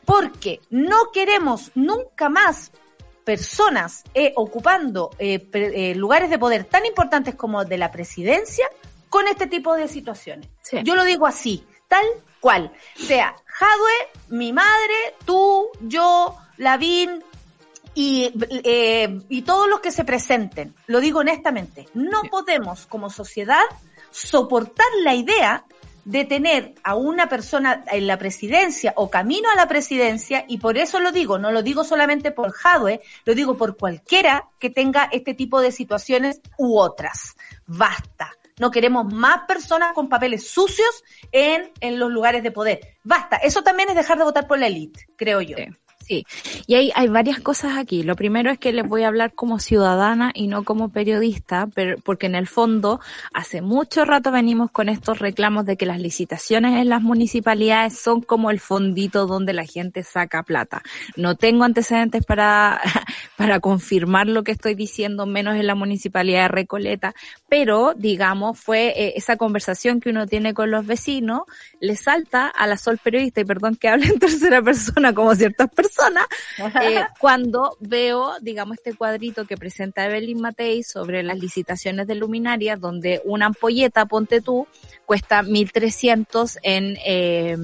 Porque 0.05 0.61
no 0.69 1.11
queremos 1.11 1.71
nunca 1.75 2.29
más 2.29 2.71
personas 3.25 4.03
eh, 4.13 4.33
ocupando 4.35 5.11
eh, 5.19 5.47
eh, 5.53 5.95
lugares 5.95 6.29
de 6.29 6.37
poder 6.39 6.65
tan 6.65 6.85
importantes 6.85 7.35
como 7.35 7.63
de 7.65 7.77
la 7.77 7.91
presidencia 7.91 8.67
con 9.09 9.27
este 9.27 9.47
tipo 9.47 9.75
de 9.75 9.87
situaciones. 9.87 10.47
Sí. 10.61 10.77
Yo 10.83 10.95
lo 10.95 11.03
digo 11.03 11.25
así, 11.27 11.65
tal 11.87 12.05
cual. 12.39 12.71
Sea 12.95 13.35
Jadwe, 13.45 13.91
mi 14.29 14.51
madre, 14.51 15.15
tú, 15.25 15.69
yo, 15.81 16.35
Lavín, 16.57 17.23
y, 17.95 18.33
eh, 18.63 19.19
y 19.29 19.43
todos 19.43 19.69
los 19.69 19.79
que 19.79 19.91
se 19.91 20.03
presenten, 20.03 20.73
lo 20.87 20.99
digo 20.99 21.19
honestamente, 21.19 21.87
no 21.93 22.21
Sí. 22.21 22.29
podemos 22.29 22.87
como 22.87 23.11
sociedad 23.11 23.61
soportar 24.09 24.87
la 25.03 25.13
idea 25.13 25.63
de 26.05 26.25
tener 26.25 26.75
a 26.83 26.95
una 26.95 27.29
persona 27.29 27.83
en 27.91 28.07
la 28.07 28.17
presidencia 28.17 28.93
o 28.95 29.09
camino 29.09 29.49
a 29.51 29.55
la 29.55 29.67
presidencia, 29.67 30.45
y 30.47 30.57
por 30.57 30.77
eso 30.77 30.99
lo 30.99 31.11
digo, 31.11 31.37
no 31.37 31.51
lo 31.51 31.63
digo 31.63 31.83
solamente 31.83 32.31
por 32.31 32.51
Jadwe, 32.51 33.01
lo 33.25 33.35
digo 33.35 33.57
por 33.57 33.77
cualquiera 33.77 34.49
que 34.59 34.69
tenga 34.69 35.09
este 35.11 35.33
tipo 35.33 35.61
de 35.61 35.71
situaciones 35.71 36.41
u 36.57 36.77
otras. 36.77 37.35
Basta. 37.65 38.31
No 38.59 38.69
queremos 38.69 39.11
más 39.11 39.45
personas 39.47 39.93
con 39.93 40.09
papeles 40.09 40.47
sucios 40.47 41.03
en, 41.31 41.71
en 41.79 41.97
los 41.97 42.11
lugares 42.11 42.43
de 42.43 42.51
poder. 42.51 42.97
Basta. 43.03 43.37
Eso 43.37 43.63
también 43.63 43.89
es 43.89 43.95
dejar 43.95 44.17
de 44.17 44.25
votar 44.25 44.47
por 44.47 44.59
la 44.59 44.67
élite, 44.67 45.07
creo 45.15 45.41
yo. 45.41 45.57
Sí, 46.05 46.25
y 46.67 46.75
hay, 46.75 46.91
hay 46.95 47.07
varias 47.07 47.39
cosas 47.39 47.77
aquí. 47.77 48.03
Lo 48.03 48.15
primero 48.15 48.51
es 48.51 48.59
que 48.59 48.73
les 48.73 48.87
voy 48.87 49.03
a 49.03 49.07
hablar 49.07 49.33
como 49.33 49.59
ciudadana 49.59 50.31
y 50.33 50.47
no 50.47 50.63
como 50.63 50.89
periodista, 50.89 51.67
pero, 51.73 51.97
porque 52.03 52.25
en 52.25 52.35
el 52.35 52.47
fondo 52.47 52.99
hace 53.33 53.61
mucho 53.61 54.03
rato 54.03 54.31
venimos 54.31 54.69
con 54.71 54.89
estos 54.89 55.19
reclamos 55.19 55.65
de 55.65 55.77
que 55.77 55.85
las 55.85 55.99
licitaciones 55.99 56.81
en 56.81 56.89
las 56.89 57.01
municipalidades 57.01 57.97
son 57.97 58.21
como 58.21 58.51
el 58.51 58.59
fondito 58.59 59.27
donde 59.27 59.53
la 59.53 59.65
gente 59.65 60.03
saca 60.03 60.43
plata. 60.43 60.81
No 61.15 61.35
tengo 61.35 61.63
antecedentes 61.63 62.25
para, 62.25 62.81
para 63.37 63.59
confirmar 63.59 64.27
lo 64.27 64.43
que 64.43 64.51
estoy 64.51 64.75
diciendo, 64.75 65.25
menos 65.25 65.55
en 65.55 65.67
la 65.67 65.75
municipalidad 65.75 66.43
de 66.43 66.47
Recoleta, 66.49 67.15
pero 67.47 67.93
digamos 67.95 68.59
fue 68.59 68.93
eh, 68.95 69.13
esa 69.15 69.37
conversación 69.37 69.99
que 69.99 70.09
uno 70.09 70.27
tiene 70.27 70.53
con 70.53 70.71
los 70.71 70.85
vecinos, 70.85 71.43
le 71.79 71.95
salta 71.95 72.47
a 72.47 72.67
la 72.67 72.77
sol 72.77 72.99
periodista, 73.01 73.41
y 73.41 73.45
perdón 73.45 73.75
que 73.75 73.89
hable 73.89 74.07
en 74.07 74.19
tercera 74.19 74.61
persona 74.61 75.13
como 75.13 75.35
ciertas 75.35 75.69
personas, 75.69 75.92
eh, 76.81 77.05
cuando 77.19 77.77
veo, 77.79 78.33
digamos, 78.41 78.77
este 78.77 78.95
cuadrito 78.95 79.45
que 79.45 79.57
presenta 79.57 80.05
Evelyn 80.05 80.41
Matei 80.41 80.83
sobre 80.83 81.23
las 81.23 81.39
licitaciones 81.39 82.07
de 82.07 82.15
luminarias, 82.15 82.79
donde 82.79 83.21
una 83.25 83.47
ampolleta, 83.47 84.05
ponte 84.05 84.41
tú, 84.41 84.67
cuesta 85.05 85.43
1.300 85.43 86.57
en 86.63 86.97
eh, 87.05 87.57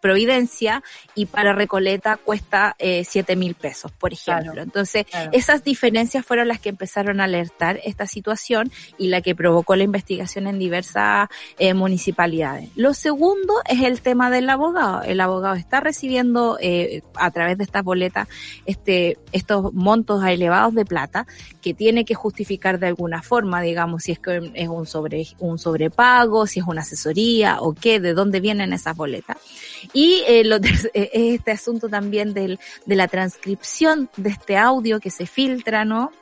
Providencia 0.00 0.82
y 1.14 1.26
para 1.26 1.52
Recoleta 1.52 2.16
cuesta 2.16 2.74
eh, 2.78 3.02
7.000 3.02 3.54
pesos, 3.54 3.92
por 3.92 4.12
ejemplo. 4.12 4.60
Entonces, 4.60 5.06
esas 5.32 5.64
diferencias 5.64 6.24
fueron 6.26 6.48
las 6.48 6.60
que 6.60 6.70
empezaron 6.70 7.20
a 7.20 7.24
alertar 7.24 7.80
esta 7.84 8.06
situación 8.06 8.70
y 8.98 9.08
la 9.08 9.20
que 9.22 9.34
provocó 9.34 9.76
la 9.76 9.84
investigación 9.84 10.46
en 10.46 10.58
diversas 10.58 11.28
eh, 11.58 11.74
municipalidades. 11.74 12.70
Lo 12.76 12.94
segundo 12.94 13.54
es 13.68 13.82
el 13.82 14.00
tema 14.00 14.30
del 14.30 14.48
abogado. 14.50 15.02
El 15.02 15.20
abogado 15.20 15.54
está 15.54 15.80
recibiendo 15.80 16.58
eh, 16.60 17.02
a 17.14 17.30
través 17.30 17.43
de 17.44 17.64
estas 17.64 17.84
boletas 17.84 18.28
este, 18.66 19.18
estos 19.32 19.72
montos 19.72 20.24
elevados 20.24 20.74
de 20.74 20.84
plata 20.84 21.26
que 21.60 21.74
tiene 21.74 22.04
que 22.04 22.14
justificar 22.14 22.78
de 22.78 22.88
alguna 22.88 23.22
forma, 23.22 23.60
digamos, 23.60 24.04
si 24.04 24.12
es 24.12 24.18
que 24.18 24.52
es 24.54 24.68
un 24.68 24.86
sobre, 24.86 25.26
un 25.38 25.58
sobrepago, 25.58 26.46
si 26.46 26.60
es 26.60 26.66
una 26.66 26.82
asesoría 26.82 27.58
o 27.60 27.74
qué, 27.74 28.00
de 28.00 28.14
dónde 28.14 28.40
vienen 28.40 28.72
esas 28.72 28.96
boletas. 28.96 29.36
Y 29.92 30.22
eh, 30.26 30.44
lo 30.44 30.56
eh, 30.94 31.10
este 31.12 31.50
asunto 31.50 31.88
también 31.88 32.34
del, 32.34 32.58
de 32.86 32.96
la 32.96 33.08
transcripción 33.08 34.10
de 34.16 34.30
este 34.30 34.56
audio 34.56 35.00
que 35.00 35.10
se 35.10 35.26
filtra, 35.26 35.84
¿no? 35.84 36.12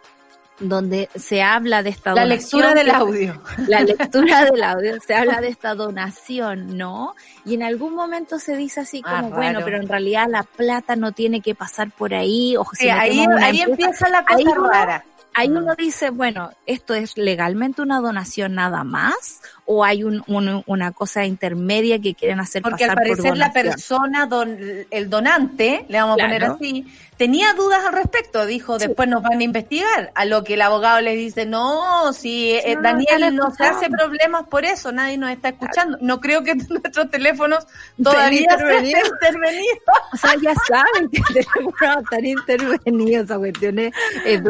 Donde 0.62 1.08
se 1.14 1.42
habla 1.42 1.82
de 1.82 1.90
esta 1.90 2.14
la 2.14 2.24
lectura 2.24 2.74
del 2.74 2.90
audio. 2.90 3.42
La 3.66 3.80
lectura 3.82 4.44
del 4.44 4.62
audio, 4.62 5.00
se 5.00 5.14
habla 5.14 5.40
de 5.40 5.48
esta 5.48 5.74
donación, 5.74 6.78
¿no? 6.78 7.14
Y 7.44 7.54
en 7.54 7.62
algún 7.62 7.94
momento 7.94 8.38
se 8.38 8.56
dice 8.56 8.80
así 8.80 9.02
ah, 9.04 9.22
como, 9.22 9.36
bueno, 9.36 9.60
pero 9.64 9.76
en 9.76 9.88
realidad 9.88 10.26
la 10.28 10.44
plata 10.44 10.96
no 10.96 11.12
tiene 11.12 11.40
que 11.40 11.54
pasar 11.54 11.90
por 11.90 12.14
ahí. 12.14 12.56
O 12.56 12.64
sí, 12.72 12.88
ahí, 12.88 13.24
ahí 13.40 13.60
empieza 13.60 14.08
la 14.08 14.24
cosa 14.24 14.54
rara. 14.54 15.04
Ahí 15.34 15.48
uno 15.48 15.74
dice, 15.76 16.10
bueno, 16.10 16.50
¿esto 16.66 16.94
es 16.94 17.16
legalmente 17.16 17.80
una 17.80 18.00
donación 18.00 18.54
nada 18.54 18.84
más? 18.84 19.40
¿O 19.64 19.84
hay 19.84 20.02
un, 20.04 20.22
una 20.66 20.92
cosa 20.92 21.24
intermedia 21.24 22.00
que 22.00 22.14
quieren 22.14 22.40
hacer 22.40 22.62
Porque 22.62 22.84
pasar 22.84 22.98
al 22.98 23.04
parecer 23.08 23.36
la 23.36 23.52
persona, 23.52 24.26
don, 24.26 24.58
el 24.90 25.08
donante, 25.08 25.86
le 25.88 26.00
vamos 26.00 26.18
a 26.18 26.24
poner 26.24 26.44
así, 26.44 26.86
tenía 27.22 27.54
dudas 27.54 27.84
al 27.84 27.92
respecto. 27.92 28.46
Dijo, 28.46 28.78
después 28.78 29.08
nos 29.08 29.22
van 29.22 29.38
a 29.38 29.44
investigar. 29.44 30.10
A 30.16 30.24
lo 30.24 30.42
que 30.42 30.54
el 30.54 30.62
abogado 30.62 31.00
le 31.00 31.14
dice, 31.14 31.46
no, 31.46 32.12
si 32.12 32.50
eh, 32.50 32.76
Daniel 32.82 33.34
no 33.36 33.52
se 33.52 33.64
hace 33.64 33.88
problemas 33.88 34.48
por 34.48 34.64
eso, 34.64 34.90
nadie 34.90 35.16
nos 35.18 35.30
está 35.30 35.50
escuchando. 35.50 35.98
No 36.00 36.20
creo 36.20 36.42
que 36.42 36.54
nuestros 36.68 37.10
teléfonos 37.10 37.64
todavía 38.02 38.48
estén 38.50 38.86
intervenidos. 38.86 39.78
O 40.12 40.16
sea, 40.16 40.34
ya 40.42 40.52
saben 40.66 41.08
que 41.10 41.18
el 41.18 41.24
teléfono 41.26 42.00
están 42.00 42.26
intervenidos, 42.26 43.24
esas 43.24 43.38
cuestiones 43.38 43.92
eh, 44.24 44.42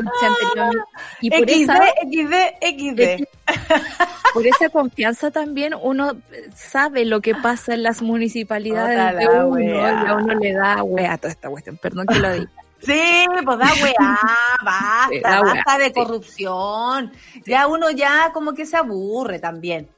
Y 1.20 1.30
por 1.30 1.50
XD, 1.50 1.60
esa, 1.60 1.76
XD, 1.76 2.34
XD. 2.62 3.24
Por 4.34 4.46
esa 4.46 4.70
confianza 4.70 5.30
también 5.30 5.74
uno 5.80 6.16
sabe 6.54 7.04
lo 7.04 7.20
que 7.20 7.34
pasa 7.34 7.74
en 7.74 7.82
las 7.82 8.00
municipalidades 8.00 9.18
de 9.18 9.28
uno 9.28 9.60
y 9.60 9.70
a 9.78 10.16
uno 10.16 10.34
le 10.34 10.52
da 10.52 10.82
wea 10.82 11.18
toda 11.18 11.32
esta 11.32 11.50
cuestión. 11.50 11.76
Perdón 11.76 12.06
que 12.06 12.18
lo 12.18 12.32
diga. 12.32 12.50
Sí, 12.80 13.26
pues 13.44 13.58
da 13.58 13.70
weá, 13.80 14.18
basta, 14.64 15.42
basta 15.42 15.78
de 15.78 15.92
corrupción. 15.92 17.12
Ya 17.46 17.68
uno 17.68 17.90
ya 17.90 18.30
como 18.32 18.54
que 18.54 18.66
se 18.66 18.76
aburre 18.76 19.38
también. 19.38 19.88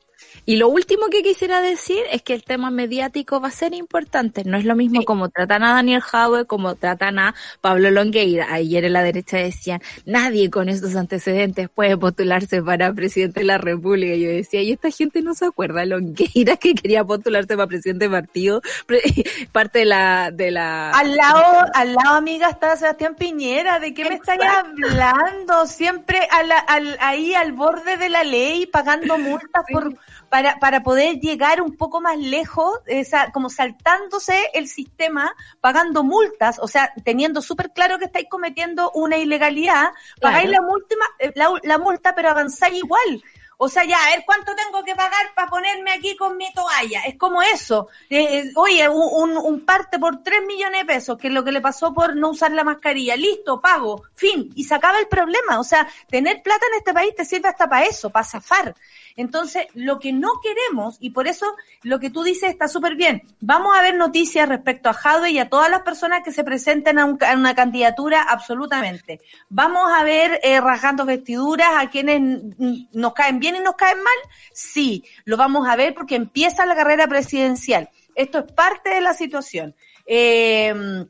Y 0.46 0.56
lo 0.56 0.68
último 0.68 1.06
que 1.08 1.22
quisiera 1.22 1.62
decir 1.62 2.02
es 2.12 2.22
que 2.22 2.34
el 2.34 2.44
tema 2.44 2.70
mediático 2.70 3.40
va 3.40 3.48
a 3.48 3.50
ser 3.50 3.72
importante. 3.74 4.44
No 4.44 4.58
es 4.58 4.64
lo 4.64 4.76
mismo 4.76 5.02
como 5.04 5.30
tratan 5.30 5.62
a 5.62 5.74
Daniel 5.74 6.02
Jaue, 6.02 6.44
como 6.44 6.74
tratan 6.74 7.18
a 7.18 7.34
Pablo 7.60 7.90
Longueira. 7.90 8.52
Ayer 8.52 8.84
en 8.84 8.92
la 8.92 9.02
derecha 9.02 9.38
decían, 9.38 9.80
nadie 10.04 10.50
con 10.50 10.68
estos 10.68 10.96
antecedentes 10.96 11.70
puede 11.70 11.96
postularse 11.96 12.62
para 12.62 12.92
presidente 12.92 13.40
de 13.40 13.46
la 13.46 13.58
República. 13.58 14.14
Yo 14.16 14.28
decía, 14.28 14.60
y 14.60 14.72
esta 14.72 14.90
gente 14.90 15.22
no 15.22 15.34
se 15.34 15.46
acuerda, 15.46 15.84
Longueira 15.86 16.56
que 16.56 16.74
quería 16.74 17.04
postularse 17.04 17.56
para 17.56 17.66
presidente 17.66 18.06
de 18.06 18.10
partido, 18.10 18.60
parte 19.52 19.80
de 19.80 19.84
la, 19.86 20.30
de 20.30 20.50
la... 20.50 20.90
Al 20.90 21.16
lado, 21.16 21.70
al 21.74 21.94
lado, 21.94 22.16
amiga, 22.16 22.50
está 22.50 22.76
Sebastián 22.76 23.14
Piñera. 23.14 23.80
¿De 23.80 23.94
qué 23.94 24.04
me 24.04 24.16
están 24.16 24.38
hablando? 24.42 25.66
Siempre 25.66 26.18
al, 26.30 26.52
ahí 27.00 27.34
al 27.34 27.52
borde 27.52 27.96
de 27.96 28.08
la 28.10 28.24
ley, 28.24 28.66
pagando 28.66 29.16
multas 29.16 29.64
por 29.70 29.96
para, 30.34 30.58
para 30.58 30.82
poder 30.82 31.20
llegar 31.20 31.62
un 31.62 31.76
poco 31.76 32.00
más 32.00 32.18
lejos, 32.18 32.80
esa, 32.86 33.30
como 33.30 33.48
saltándose 33.48 34.34
el 34.52 34.66
sistema, 34.66 35.32
pagando 35.60 36.02
multas, 36.02 36.58
o 36.58 36.66
sea, 36.66 36.92
teniendo 37.04 37.40
súper 37.40 37.70
claro 37.70 38.00
que 38.00 38.06
estáis 38.06 38.26
cometiendo 38.28 38.90
una 38.96 39.16
ilegalidad, 39.16 39.90
pagáis 40.20 40.50
la, 40.50 40.60
multa, 40.60 40.96
eh, 41.20 41.30
la, 41.36 41.50
la 41.62 41.78
multa, 41.78 42.16
pero 42.16 42.30
avanzáis 42.30 42.82
igual. 42.82 43.22
O 43.64 43.68
sea, 43.70 43.82
ya, 43.84 43.96
a 43.96 44.10
ver 44.10 44.24
cuánto 44.26 44.54
tengo 44.54 44.84
que 44.84 44.94
pagar 44.94 45.32
para 45.34 45.48
ponerme 45.48 45.90
aquí 45.90 46.14
con 46.16 46.36
mi 46.36 46.52
toalla. 46.52 47.00
Es 47.06 47.16
como 47.16 47.40
eso. 47.40 47.88
Eh, 48.10 48.40
eh, 48.40 48.52
oye, 48.56 48.86
un, 48.90 49.38
un, 49.38 49.64
parte 49.64 49.98
por 49.98 50.22
3 50.22 50.42
millones 50.46 50.82
de 50.82 50.84
pesos, 50.84 51.16
que 51.16 51.28
es 51.28 51.32
lo 51.32 51.42
que 51.42 51.50
le 51.50 51.62
pasó 51.62 51.94
por 51.94 52.14
no 52.14 52.28
usar 52.28 52.52
la 52.52 52.62
mascarilla. 52.62 53.16
Listo, 53.16 53.62
pago, 53.62 54.02
fin. 54.14 54.52
Y 54.54 54.64
se 54.64 54.74
acaba 54.74 54.98
el 54.98 55.08
problema. 55.08 55.58
O 55.58 55.64
sea, 55.64 55.88
tener 56.10 56.42
plata 56.42 56.66
en 56.72 56.78
este 56.78 56.92
país 56.92 57.14
te 57.14 57.24
sirve 57.24 57.48
hasta 57.48 57.66
para 57.66 57.86
eso, 57.86 58.10
para 58.10 58.26
zafar. 58.26 58.74
Entonces, 59.16 59.66
lo 59.74 60.00
que 60.00 60.12
no 60.12 60.40
queremos, 60.42 60.96
y 60.98 61.10
por 61.10 61.28
eso 61.28 61.54
lo 61.82 62.00
que 62.00 62.10
tú 62.10 62.24
dices 62.24 62.50
está 62.50 62.66
súper 62.66 62.96
bien, 62.96 63.22
vamos 63.40 63.76
a 63.76 63.80
ver 63.80 63.94
noticias 63.94 64.48
respecto 64.48 64.88
a 64.88 64.92
Jadwe 64.92 65.30
y 65.30 65.38
a 65.38 65.48
todas 65.48 65.70
las 65.70 65.82
personas 65.82 66.22
que 66.24 66.32
se 66.32 66.42
presenten 66.42 66.98
a, 66.98 67.04
una 67.04 67.54
candidatura, 67.54 68.22
absolutamente. 68.22 69.20
Vamos 69.48 69.90
a 69.92 70.02
ver 70.02 70.40
eh, 70.42 70.60
rasgando 70.60 71.04
vestiduras 71.04 71.70
a 71.76 71.90
quienes 71.90 72.56
nos 72.92 73.14
caen 73.14 73.38
bien 73.38 73.53
y 73.56 73.60
nos 73.60 73.76
caen 73.76 73.98
mal, 73.98 74.30
sí, 74.52 75.04
lo 75.24 75.36
vamos 75.36 75.68
a 75.68 75.76
ver 75.76 75.94
porque 75.94 76.16
empieza 76.16 76.66
la 76.66 76.76
carrera 76.76 77.06
presidencial. 77.06 77.90
Esto 78.14 78.40
es 78.40 78.52
parte 78.52 78.90
de 78.90 79.00
la 79.00 79.14
situación. 79.14 79.74
Eh, 80.06 81.06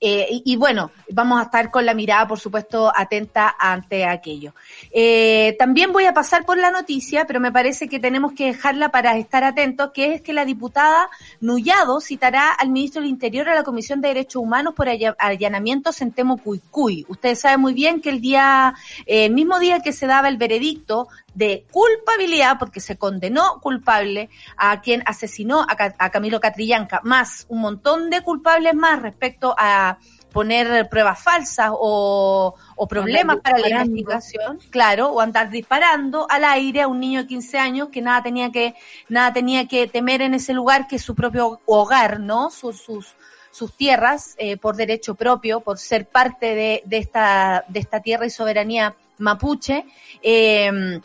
eh, 0.00 0.42
y, 0.44 0.56
bueno, 0.56 0.90
vamos 1.10 1.40
a 1.40 1.44
estar 1.44 1.70
con 1.70 1.86
la 1.86 1.94
mirada, 1.94 2.26
por 2.26 2.38
supuesto, 2.38 2.92
atenta 2.94 3.54
ante 3.58 4.04
aquello. 4.04 4.54
Eh, 4.90 5.56
también 5.58 5.92
voy 5.92 6.04
a 6.04 6.12
pasar 6.12 6.44
por 6.44 6.58
la 6.58 6.70
noticia, 6.70 7.26
pero 7.26 7.40
me 7.40 7.52
parece 7.52 7.88
que 7.88 7.98
tenemos 7.98 8.32
que 8.32 8.46
dejarla 8.46 8.90
para 8.90 9.16
estar 9.16 9.44
atentos, 9.44 9.92
que 9.92 10.14
es 10.14 10.22
que 10.22 10.32
la 10.32 10.44
diputada 10.44 11.08
Nullado 11.40 12.00
citará 12.00 12.52
al 12.52 12.70
ministro 12.70 13.00
del 13.00 13.10
Interior 13.10 13.48
a 13.48 13.54
la 13.54 13.62
Comisión 13.62 14.00
de 14.00 14.08
Derechos 14.08 14.42
Humanos 14.42 14.74
por 14.74 14.88
allanamientos 14.88 16.00
en 16.02 16.12
Temo 16.12 16.36
Cuycuy. 16.36 17.06
Ustedes 17.08 17.40
saben 17.40 17.60
muy 17.60 17.72
bien 17.72 18.00
que 18.00 18.10
el 18.10 18.20
día, 18.20 18.74
eh, 19.06 19.26
el 19.26 19.32
mismo 19.32 19.58
día 19.58 19.80
que 19.80 19.92
se 19.92 20.06
daba 20.06 20.28
el 20.28 20.36
veredicto 20.36 21.08
de 21.36 21.66
culpabilidad, 21.70 22.58
porque 22.58 22.80
se 22.80 22.96
condenó 22.96 23.60
culpable 23.60 24.30
a 24.56 24.80
quien 24.80 25.02
asesinó 25.04 25.66
a, 25.68 26.10
Camilo 26.10 26.40
Catrillanca, 26.40 27.02
más 27.04 27.44
un 27.50 27.60
montón 27.60 28.08
de 28.08 28.22
culpables 28.22 28.74
más 28.74 29.02
respecto 29.02 29.54
a 29.58 29.98
poner 30.32 30.88
pruebas 30.88 31.22
falsas 31.22 31.70
o, 31.72 32.54
problemas 32.88 33.36
para 33.42 33.58
la 33.58 33.84
investigación, 33.84 34.58
claro, 34.70 35.08
o 35.08 35.20
andar 35.20 35.50
disparando 35.50 36.26
al 36.30 36.44
aire 36.44 36.80
a 36.82 36.88
un 36.88 37.00
niño 37.00 37.22
de 37.22 37.26
15 37.26 37.58
años 37.58 37.88
que 37.90 38.00
nada 38.00 38.22
tenía 38.22 38.50
que, 38.50 38.74
nada 39.10 39.34
tenía 39.34 39.68
que 39.68 39.86
temer 39.88 40.22
en 40.22 40.32
ese 40.32 40.54
lugar 40.54 40.86
que 40.88 40.96
es 40.96 41.02
su 41.02 41.14
propio 41.14 41.60
hogar, 41.66 42.18
¿no? 42.18 42.50
Sus, 42.50 42.80
sus, 42.80 43.14
sus 43.50 43.76
tierras 43.76 44.34
eh, 44.38 44.56
por 44.56 44.74
derecho 44.76 45.14
propio, 45.14 45.60
por 45.60 45.76
ser 45.76 46.06
parte 46.06 46.54
de, 46.54 46.82
de, 46.86 46.96
esta, 46.96 47.64
de 47.68 47.80
esta 47.80 48.00
tierra 48.00 48.24
y 48.24 48.30
soberanía 48.30 48.94
mapuche. 49.18 49.84
Eh, 50.22 51.00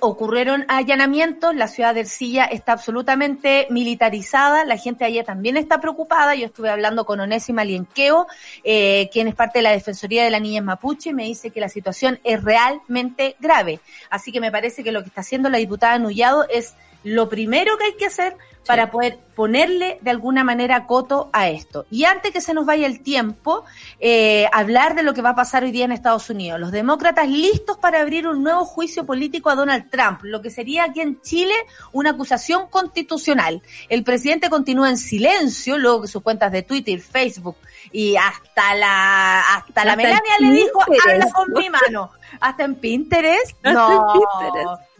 ocurrieron 0.00 0.64
allanamientos, 0.68 1.54
la 1.54 1.68
ciudad 1.68 1.94
de 1.94 2.00
Ercilla 2.00 2.44
está 2.44 2.72
absolutamente 2.72 3.66
militarizada, 3.70 4.64
la 4.64 4.76
gente 4.76 5.04
allá 5.04 5.24
también 5.24 5.56
está 5.56 5.80
preocupada, 5.80 6.34
yo 6.34 6.46
estuve 6.46 6.70
hablando 6.70 7.04
con 7.04 7.20
Onésima 7.20 7.64
Lienqueo, 7.64 8.26
eh, 8.62 9.08
quien 9.12 9.28
es 9.28 9.34
parte 9.34 9.58
de 9.58 9.64
la 9.64 9.70
Defensoría 9.70 10.24
de 10.24 10.30
la 10.30 10.40
Niña 10.40 10.62
Mapuche, 10.62 11.10
y 11.10 11.14
me 11.14 11.24
dice 11.24 11.50
que 11.50 11.60
la 11.60 11.68
situación 11.68 12.20
es 12.24 12.42
realmente 12.42 13.36
grave, 13.40 13.80
así 14.10 14.32
que 14.32 14.40
me 14.40 14.50
parece 14.50 14.82
que 14.84 14.92
lo 14.92 15.02
que 15.02 15.08
está 15.08 15.20
haciendo 15.20 15.48
la 15.48 15.58
diputada 15.58 15.98
Nullado 15.98 16.46
es 16.48 16.74
lo 17.04 17.28
primero 17.28 17.76
que 17.78 17.84
hay 17.84 17.94
que 17.94 18.06
hacer 18.06 18.36
para 18.66 18.90
poder 18.90 19.18
ponerle 19.34 19.98
de 20.00 20.10
alguna 20.10 20.44
manera 20.44 20.86
coto 20.86 21.28
a 21.32 21.48
esto. 21.48 21.86
Y 21.90 22.04
antes 22.04 22.32
que 22.32 22.40
se 22.40 22.54
nos 22.54 22.64
vaya 22.64 22.86
el 22.86 23.02
tiempo, 23.02 23.64
eh, 24.00 24.46
hablar 24.52 24.94
de 24.94 25.02
lo 25.02 25.12
que 25.12 25.22
va 25.22 25.30
a 25.30 25.34
pasar 25.34 25.64
hoy 25.64 25.70
día 25.70 25.84
en 25.84 25.92
Estados 25.92 26.30
Unidos. 26.30 26.58
Los 26.58 26.72
demócratas 26.72 27.28
listos 27.28 27.76
para 27.76 28.00
abrir 28.00 28.26
un 28.26 28.42
nuevo 28.42 28.64
juicio 28.64 29.04
político 29.04 29.50
a 29.50 29.54
Donald 29.54 29.90
Trump, 29.90 30.20
lo 30.22 30.40
que 30.40 30.50
sería 30.50 30.84
aquí 30.84 31.00
en 31.00 31.20
Chile 31.20 31.54
una 31.92 32.10
acusación 32.10 32.68
constitucional. 32.68 33.62
El 33.88 34.02
presidente 34.02 34.48
continúa 34.48 34.88
en 34.88 34.98
silencio, 34.98 35.76
luego 35.76 36.02
que 36.02 36.08
sus 36.08 36.22
cuentas 36.22 36.50
de 36.52 36.62
Twitter, 36.62 37.00
Facebook 37.00 37.56
y 37.92 38.16
hasta 38.16 38.74
la 38.74 39.40
hasta, 39.56 39.84
la 39.84 39.96
Melania 39.96 40.32
le 40.40 40.50
dijo, 40.52 40.80
habla 41.06 41.26
con 41.32 41.52
mi 41.52 41.68
mano. 41.68 42.10
Hasta 42.40 42.64
en 42.64 42.76
Pinterest. 42.76 43.56
No. 43.74 44.14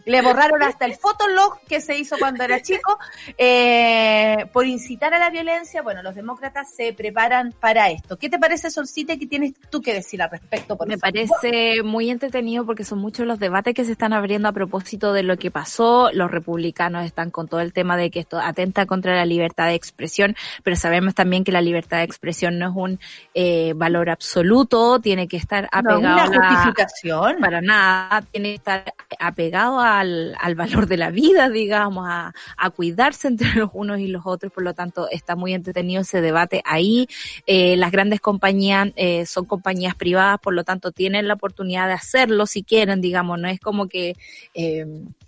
Le 0.05 0.21
borraron 0.21 0.61
hasta 0.63 0.85
el 0.85 0.95
fotolog 0.95 1.59
que 1.67 1.81
se 1.81 1.97
hizo 1.97 2.17
cuando 2.17 2.43
era 2.43 2.61
chico 2.61 2.97
eh, 3.37 4.45
por 4.53 4.65
incitar 4.65 5.13
a 5.13 5.19
la 5.19 5.29
violencia. 5.29 5.81
Bueno, 5.81 6.03
los 6.03 6.15
demócratas 6.15 6.73
se 6.73 6.93
preparan 6.93 7.53
para 7.59 7.89
esto. 7.89 8.17
¿Qué 8.17 8.29
te 8.29 8.37
parece, 8.37 8.69
Solcite? 8.69 9.17
¿Qué 9.17 9.27
tienes 9.27 9.53
tú 9.69 9.81
que 9.81 9.93
decir 9.93 10.21
al 10.21 10.29
respecto? 10.29 10.77
Me 10.85 10.97
parece 10.97 11.81
muy 11.83 12.09
entretenido 12.09 12.65
porque 12.65 12.83
son 12.83 12.99
muchos 12.99 13.25
los 13.25 13.39
debates 13.39 13.73
que 13.73 13.83
se 13.83 13.91
están 13.91 14.13
abriendo 14.13 14.47
a 14.47 14.51
propósito 14.51 15.13
de 15.13 15.23
lo 15.23 15.37
que 15.37 15.51
pasó. 15.51 16.11
Los 16.13 16.29
republicanos 16.29 17.05
están 17.05 17.31
con 17.31 17.47
todo 17.47 17.59
el 17.61 17.73
tema 17.73 17.97
de 17.97 18.11
que 18.11 18.19
esto 18.19 18.39
atenta 18.39 18.85
contra 18.85 19.15
la 19.15 19.25
libertad 19.25 19.67
de 19.67 19.73
expresión, 19.73 20.35
pero 20.63 20.75
sabemos 20.75 21.15
también 21.15 21.43
que 21.43 21.51
la 21.51 21.61
libertad 21.61 21.97
de 21.97 22.03
expresión 22.03 22.59
no 22.59 22.69
es 22.69 22.75
un 22.75 22.99
eh, 23.33 23.73
valor 23.75 24.09
absoluto, 24.09 24.99
tiene 24.99 25.27
que 25.27 25.37
estar 25.37 25.67
apegado 25.71 26.01
no, 26.01 26.13
una 26.13 26.27
justificación. 26.27 27.37
para 27.39 27.61
nada, 27.61 28.21
tiene 28.31 28.49
que 28.49 28.55
estar 28.55 28.93
apegado 29.19 29.79
a 29.79 29.94
al, 29.99 30.55
valor 30.55 30.87
de 30.87 30.97
la 30.97 31.11
vida, 31.11 31.49
digamos, 31.49 32.05
a, 32.07 32.33
cuidarse 32.75 33.27
entre 33.27 33.53
los 33.55 33.69
unos 33.73 33.99
y 33.99 34.07
los 34.07 34.23
otros, 34.25 34.51
por 34.51 34.63
lo 34.63 34.73
tanto 34.73 35.09
está 35.09 35.35
muy 35.35 35.53
entretenido 35.53 36.01
ese 36.01 36.21
debate 36.21 36.61
ahí. 36.65 37.07
Eh, 37.45 37.77
las 37.77 37.91
grandes 37.91 38.19
compañías 38.21 38.89
eh, 38.95 39.25
son 39.25 39.45
compañías 39.45 39.95
privadas, 39.95 40.39
por 40.39 40.53
lo 40.53 40.63
tanto 40.63 40.91
tienen 40.91 41.27
la 41.27 41.35
oportunidad 41.35 41.87
de 41.87 41.93
hacerlo 41.93 42.45
si 42.45 42.63
quieren, 42.63 43.01
digamos, 43.01 43.39
no 43.39 43.47
es 43.47 43.59
como 43.59 43.87
que, 43.87 44.15
eh, 44.53 44.85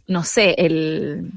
no 0.07 0.23
sé, 0.23 0.55
el 0.57 1.31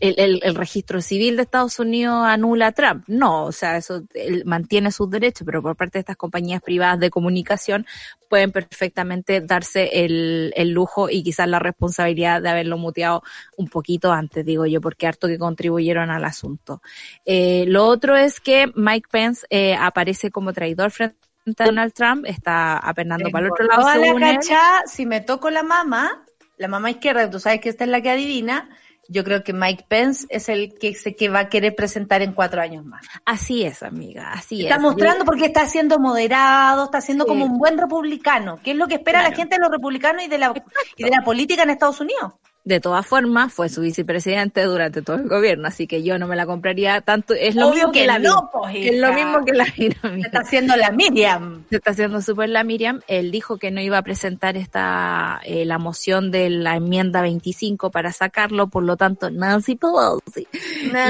el, 0.00 0.40
el, 0.42 0.54
registro 0.54 1.00
civil 1.00 1.36
de 1.36 1.42
Estados 1.42 1.78
Unidos 1.78 2.24
anula 2.26 2.68
a 2.68 2.72
Trump. 2.72 3.04
No, 3.06 3.44
o 3.44 3.52
sea, 3.52 3.76
eso 3.76 4.02
él 4.14 4.44
mantiene 4.46 4.90
sus 4.90 5.10
derechos, 5.10 5.44
pero 5.44 5.62
por 5.62 5.76
parte 5.76 5.98
de 5.98 6.00
estas 6.00 6.16
compañías 6.16 6.62
privadas 6.62 6.98
de 6.98 7.10
comunicación 7.10 7.86
pueden 8.28 8.52
perfectamente 8.52 9.40
darse 9.40 10.04
el, 10.04 10.52
el 10.56 10.70
lujo 10.70 11.10
y 11.10 11.22
quizás 11.22 11.48
la 11.48 11.58
responsabilidad 11.58 12.40
de 12.40 12.48
haberlo 12.48 12.78
muteado 12.78 13.22
un 13.56 13.68
poquito 13.68 14.12
antes, 14.12 14.44
digo 14.44 14.66
yo, 14.66 14.80
porque 14.80 15.06
harto 15.06 15.26
que 15.26 15.38
contribuyeron 15.38 16.10
al 16.10 16.24
asunto. 16.24 16.80
Eh, 17.24 17.64
lo 17.66 17.86
otro 17.86 18.16
es 18.16 18.40
que 18.40 18.70
Mike 18.74 19.08
Pence 19.10 19.46
eh, 19.50 19.74
aparece 19.74 20.30
como 20.30 20.52
traidor 20.52 20.90
frente 20.90 21.16
a 21.58 21.64
Donald 21.64 21.92
Trump, 21.92 22.24
está 22.26 22.78
apernando 22.78 23.30
para 23.30 23.46
el 23.46 23.52
otro 23.52 23.66
lado. 23.66 24.18
La 24.18 24.34
cacha, 24.34 24.82
si 24.86 25.06
me 25.06 25.20
toco 25.20 25.50
la 25.50 25.62
mamá, 25.62 26.24
la 26.56 26.68
mamá 26.68 26.90
izquierda, 26.90 27.28
tú 27.28 27.40
sabes 27.40 27.60
que 27.60 27.68
esta 27.68 27.84
es 27.84 27.90
la 27.90 28.00
que 28.00 28.10
adivina, 28.10 28.68
yo 29.10 29.24
creo 29.24 29.42
que 29.42 29.52
Mike 29.52 29.86
Pence 29.88 30.26
es 30.30 30.48
el 30.48 30.72
que 30.78 30.94
se 30.94 31.16
que 31.16 31.28
va 31.28 31.40
a 31.40 31.48
querer 31.48 31.74
presentar 31.74 32.22
en 32.22 32.32
cuatro 32.32 32.62
años 32.62 32.84
más. 32.84 33.04
Así 33.24 33.64
es, 33.64 33.82
amiga, 33.82 34.30
así 34.32 34.62
está 34.62 34.68
es. 34.68 34.70
Está 34.70 34.78
mostrando 34.78 35.24
porque 35.24 35.46
está 35.46 35.66
siendo 35.66 35.98
moderado, 35.98 36.84
está 36.84 37.00
siendo 37.00 37.26
como 37.26 37.44
un 37.44 37.58
buen 37.58 37.76
republicano, 37.76 38.60
que 38.62 38.70
es 38.70 38.76
lo 38.76 38.86
que 38.86 38.94
espera 38.94 39.22
la 39.22 39.34
gente 39.34 39.56
de 39.56 39.62
los 39.62 39.70
republicanos 39.70 40.22
y 40.22 40.28
de 40.28 40.38
la 40.38 40.54
y 40.96 41.02
de 41.02 41.10
la 41.10 41.22
política 41.22 41.64
en 41.64 41.70
Estados 41.70 42.00
Unidos 42.00 42.34
de 42.64 42.78
todas 42.78 43.06
formas, 43.06 43.52
fue 43.52 43.68
su 43.68 43.80
vicepresidente 43.80 44.62
durante 44.64 45.00
todo 45.00 45.16
el 45.16 45.28
gobierno, 45.28 45.68
así 45.68 45.86
que 45.86 46.02
yo 46.02 46.18
no 46.18 46.26
me 46.26 46.36
la 46.36 46.44
compraría 46.46 47.00
tanto. 47.00 47.34
Es 47.34 47.54
lo 47.54 47.70
mismo 47.70 47.90
que, 47.90 48.06
la 48.06 48.18
no, 48.18 48.50
pues, 48.52 48.76
es 48.76 49.00
lo 49.00 49.12
mismo 49.14 49.44
que 49.44 49.52
la 49.52 49.64
Se 49.64 49.86
está 49.86 50.40
haciendo 50.40 50.76
la 50.76 50.90
Miriam. 50.90 51.64
Se 51.70 51.76
está 51.76 51.92
haciendo 51.92 52.20
súper 52.20 52.50
la 52.50 52.62
Miriam. 52.62 53.00
Él 53.08 53.30
dijo 53.30 53.56
que 53.56 53.70
no 53.70 53.80
iba 53.80 53.98
a 53.98 54.02
presentar 54.02 54.56
esta 54.56 55.40
eh, 55.44 55.64
la 55.64 55.78
moción 55.78 56.30
de 56.30 56.50
la 56.50 56.76
enmienda 56.76 57.22
25 57.22 57.90
para 57.90 58.12
sacarlo, 58.12 58.68
por 58.68 58.82
lo 58.82 58.96
tanto, 58.96 59.30
Nancy 59.30 59.76
Pelosi. 59.76 60.46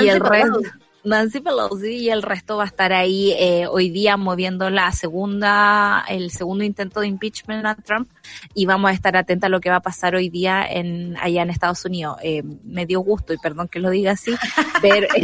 y 0.03 0.09
el 0.09 0.21
resto 0.21 0.61
Nancy 1.03 1.41
Pelosi 1.41 1.97
y 1.97 2.11
el 2.11 2.23
resto 2.23 2.59
va 2.59 2.65
a 2.65 2.67
estar 2.67 2.93
ahí 2.93 3.33
eh, 3.33 3.67
hoy 3.67 3.91
día 3.91 4.17
moviendo 4.17 4.69
la 4.69 4.93
segunda, 4.93 6.05
el 6.09 6.31
segundo 6.31 6.63
intento 6.63 7.01
de 7.01 7.07
impeachment 7.07 7.65
a 7.65 7.75
Trump 7.75 8.09
y 8.55 8.67
vamos 8.67 8.91
a 8.91 8.95
estar 8.95 9.17
atentos 9.17 9.47
a 9.47 9.49
lo 9.49 9.61
que 9.61 9.71
va 9.71 9.77
a 9.77 9.81
pasar 9.81 10.15
hoy 10.15 10.29
día 10.29 10.65
en 10.69 11.17
allá 11.19 11.43
en 11.43 11.51
Estados 11.51 11.85
Unidos. 11.85 12.19
Eh, 12.23 12.43
me 12.65 12.85
dio 12.85 13.01
gusto 13.01 13.33
y 13.33 13.39
perdón 13.39 13.69
que 13.69 13.79
lo 13.79 13.91
diga 13.91 14.13
así, 14.13 14.33
ver 14.83 15.05
eh, 15.05 15.23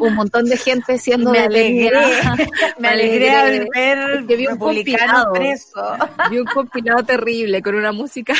un 0.00 0.14
montón 0.14 0.46
de 0.46 0.56
gente 0.56 0.96
siendo 0.98 1.32
me 1.32 1.40
alegré, 1.40 1.90
me 2.78 2.88
alegré 2.88 3.30
al 3.30 3.68
ver 3.74 4.26
que 4.26 4.36
vi 4.36 4.46
un 4.46 4.58
compilado, 4.58 5.32
preso. 5.32 5.96
vi 6.30 6.38
un 6.38 6.46
compilado 6.46 7.02
terrible 7.04 7.60
con 7.62 7.74
una 7.74 7.92
música, 7.92 8.32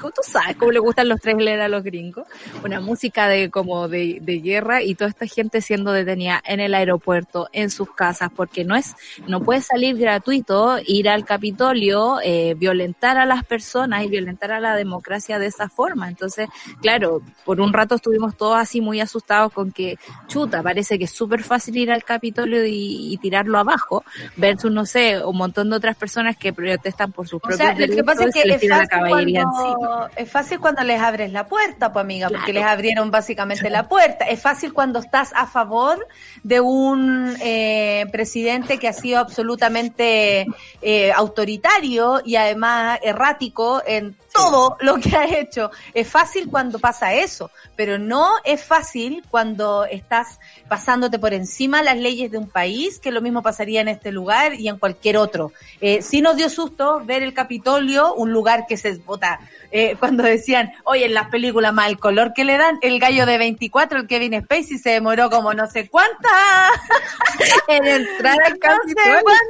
¿cómo 0.00 0.12
tú 0.12 0.22
sabes 0.22 0.56
cómo 0.56 0.72
le 0.72 0.78
gustan 0.78 1.08
los 1.08 1.20
trailers 1.20 1.62
a 1.62 1.68
los 1.68 1.82
gringos? 1.82 2.26
Una 2.64 2.80
música 2.80 3.28
de 3.28 3.50
como 3.50 3.88
de, 3.88 4.18
de 4.22 4.40
guerra 4.40 4.82
y 4.82 4.94
toda 4.94 5.10
gente 5.28 5.60
siendo 5.60 5.92
detenida 5.92 6.42
en 6.44 6.60
el 6.60 6.74
aeropuerto, 6.74 7.48
en 7.52 7.70
sus 7.70 7.90
casas, 7.90 8.30
porque 8.34 8.64
no 8.64 8.76
es, 8.76 8.94
no 9.26 9.42
puede 9.42 9.60
salir 9.60 9.96
gratuito 9.96 10.78
ir 10.84 11.08
al 11.08 11.24
Capitolio, 11.24 12.18
eh, 12.22 12.54
violentar 12.56 13.18
a 13.18 13.26
las 13.26 13.44
personas 13.44 14.04
y 14.04 14.08
violentar 14.08 14.52
a 14.52 14.60
la 14.60 14.76
democracia 14.76 15.38
de 15.38 15.46
esa 15.46 15.68
forma. 15.68 16.08
Entonces, 16.08 16.48
claro, 16.80 17.22
por 17.44 17.60
un 17.60 17.72
rato 17.72 17.96
estuvimos 17.96 18.36
todos 18.36 18.56
así 18.56 18.80
muy 18.80 19.00
asustados 19.00 19.52
con 19.52 19.72
que, 19.72 19.98
chuta, 20.26 20.62
parece 20.62 20.98
que 20.98 21.04
es 21.04 21.10
súper 21.10 21.42
fácil 21.42 21.76
ir 21.76 21.90
al 21.90 22.04
Capitolio 22.04 22.64
y, 22.66 23.18
tirarlo 23.22 23.58
abajo, 23.58 24.04
versus, 24.36 24.70
no 24.70 24.84
sé, 24.84 25.24
un 25.24 25.36
montón 25.36 25.70
de 25.70 25.76
otras 25.76 25.96
personas 25.96 26.36
que 26.36 26.52
protestan 26.52 27.12
por 27.12 27.26
sus 27.26 27.40
propios 27.40 27.58
derechos. 27.58 27.88
Lo 27.88 27.96
que 27.96 28.04
pasa 28.04 28.24
es 28.24 28.34
que 28.34 28.42
es 28.42 28.68
fácil, 28.68 29.08
cuando, 29.08 30.08
es 30.16 30.30
fácil 30.30 30.60
cuando 30.60 30.82
les 30.84 31.00
abres 31.00 31.32
la 31.32 31.46
puerta, 31.46 31.92
pues 31.92 32.04
amiga, 32.04 32.28
porque 32.28 32.52
les 32.52 32.64
abrieron 32.64 33.10
básicamente 33.10 33.68
la 33.70 33.88
puerta. 33.88 34.26
Es 34.26 34.40
fácil 34.40 34.72
cuando 34.72 34.98
está 34.98 35.15
a 35.16 35.46
favor 35.46 36.06
de 36.42 36.60
un 36.60 37.36
eh, 37.40 38.06
presidente 38.12 38.78
que 38.78 38.88
ha 38.88 38.92
sido 38.92 39.18
absolutamente 39.18 40.46
eh, 40.82 41.12
autoritario 41.12 42.20
y 42.24 42.36
además 42.36 42.98
errático 43.02 43.82
en 43.86 44.14
todo 44.36 44.76
lo 44.80 44.96
que 44.96 45.16
ha 45.16 45.24
hecho. 45.24 45.70
Es 45.94 46.08
fácil 46.08 46.48
cuando 46.48 46.78
pasa 46.78 47.14
eso, 47.14 47.50
pero 47.74 47.98
no 47.98 48.34
es 48.44 48.62
fácil 48.62 49.24
cuando 49.30 49.84
estás 49.84 50.38
pasándote 50.68 51.18
por 51.18 51.34
encima 51.34 51.82
las 51.82 51.96
leyes 51.96 52.30
de 52.30 52.38
un 52.38 52.48
país, 52.48 52.98
que 52.98 53.10
lo 53.10 53.20
mismo 53.20 53.42
pasaría 53.42 53.80
en 53.80 53.88
este 53.88 54.12
lugar 54.12 54.54
y 54.54 54.68
en 54.68 54.78
cualquier 54.78 55.16
otro. 55.16 55.52
Eh, 55.80 56.02
sí 56.02 56.20
nos 56.20 56.36
dio 56.36 56.48
susto 56.48 57.02
ver 57.04 57.22
el 57.22 57.34
Capitolio, 57.34 58.14
un 58.14 58.32
lugar 58.32 58.66
que 58.66 58.76
se 58.76 58.96
vota 58.96 59.40
eh, 59.70 59.96
cuando 59.98 60.22
decían, 60.22 60.72
oye, 60.84 61.06
en 61.06 61.14
las 61.14 61.28
películas 61.28 61.72
más 61.72 61.88
el 61.88 61.98
color 61.98 62.32
que 62.32 62.44
le 62.44 62.56
dan, 62.56 62.78
el 62.82 62.98
gallo 62.98 63.26
de 63.26 63.38
24, 63.38 64.00
el 64.00 64.06
Kevin 64.06 64.42
Spacey, 64.42 64.78
se 64.78 64.90
demoró 64.90 65.30
como 65.30 65.54
no 65.54 65.66
sé 65.66 65.88
cuánta 65.88 66.28
en 67.68 67.86
entrar 67.86 68.36
al 68.42 68.58
Capitolio. 68.58 68.76
No 68.86 69.02
sé 69.02 69.22
cuántas 69.22 69.46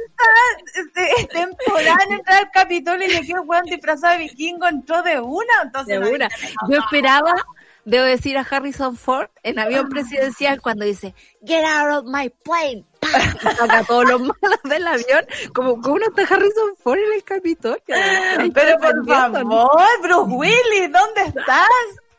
este, 0.75 1.27
temporada 1.27 1.97
en 2.07 2.13
entrar 2.13 2.43
al 2.43 2.51
Capitolio 2.51 3.07
y 3.07 3.11
le 3.11 3.21
quedó 3.21 3.43
Juan 3.45 3.63
disfrazado 3.65 4.13
de 4.13 4.19
vikingo 4.19 4.67
entró 4.79 5.03
de 5.03 5.19
una. 5.19 5.53
Entonces 5.63 5.99
de 5.99 6.09
una. 6.09 6.29
Yo 6.69 6.79
esperaba 6.79 7.33
debo 7.87 8.03
decir 8.03 8.37
a 8.37 8.41
Harrison 8.41 8.97
Ford 8.97 9.29
en 9.43 9.59
avión 9.59 9.87
presidencial 9.87 10.61
cuando 10.61 10.83
dice, 10.83 11.15
get 11.45 11.63
out 11.63 11.99
of 11.99 12.05
my 12.05 12.29
plane. 12.43 12.85
Y 13.01 13.55
saca 13.55 13.83
todos 13.85 14.09
los 14.09 14.19
malos 14.19 14.59
del 14.65 14.85
avión, 14.85 15.25
como, 15.53 15.81
como 15.81 15.95
uno 15.95 16.05
está 16.07 16.35
Harrison 16.35 16.75
Ford 16.83 16.99
en 16.99 17.13
el 17.13 17.23
Capitolio. 17.23 17.81
Pero 18.53 18.77
por 18.79 19.05
favor, 19.07 20.01
Bruce 20.01 20.35
Willis, 20.35 20.91
¿dónde 20.91 21.21
estás? 21.27 21.69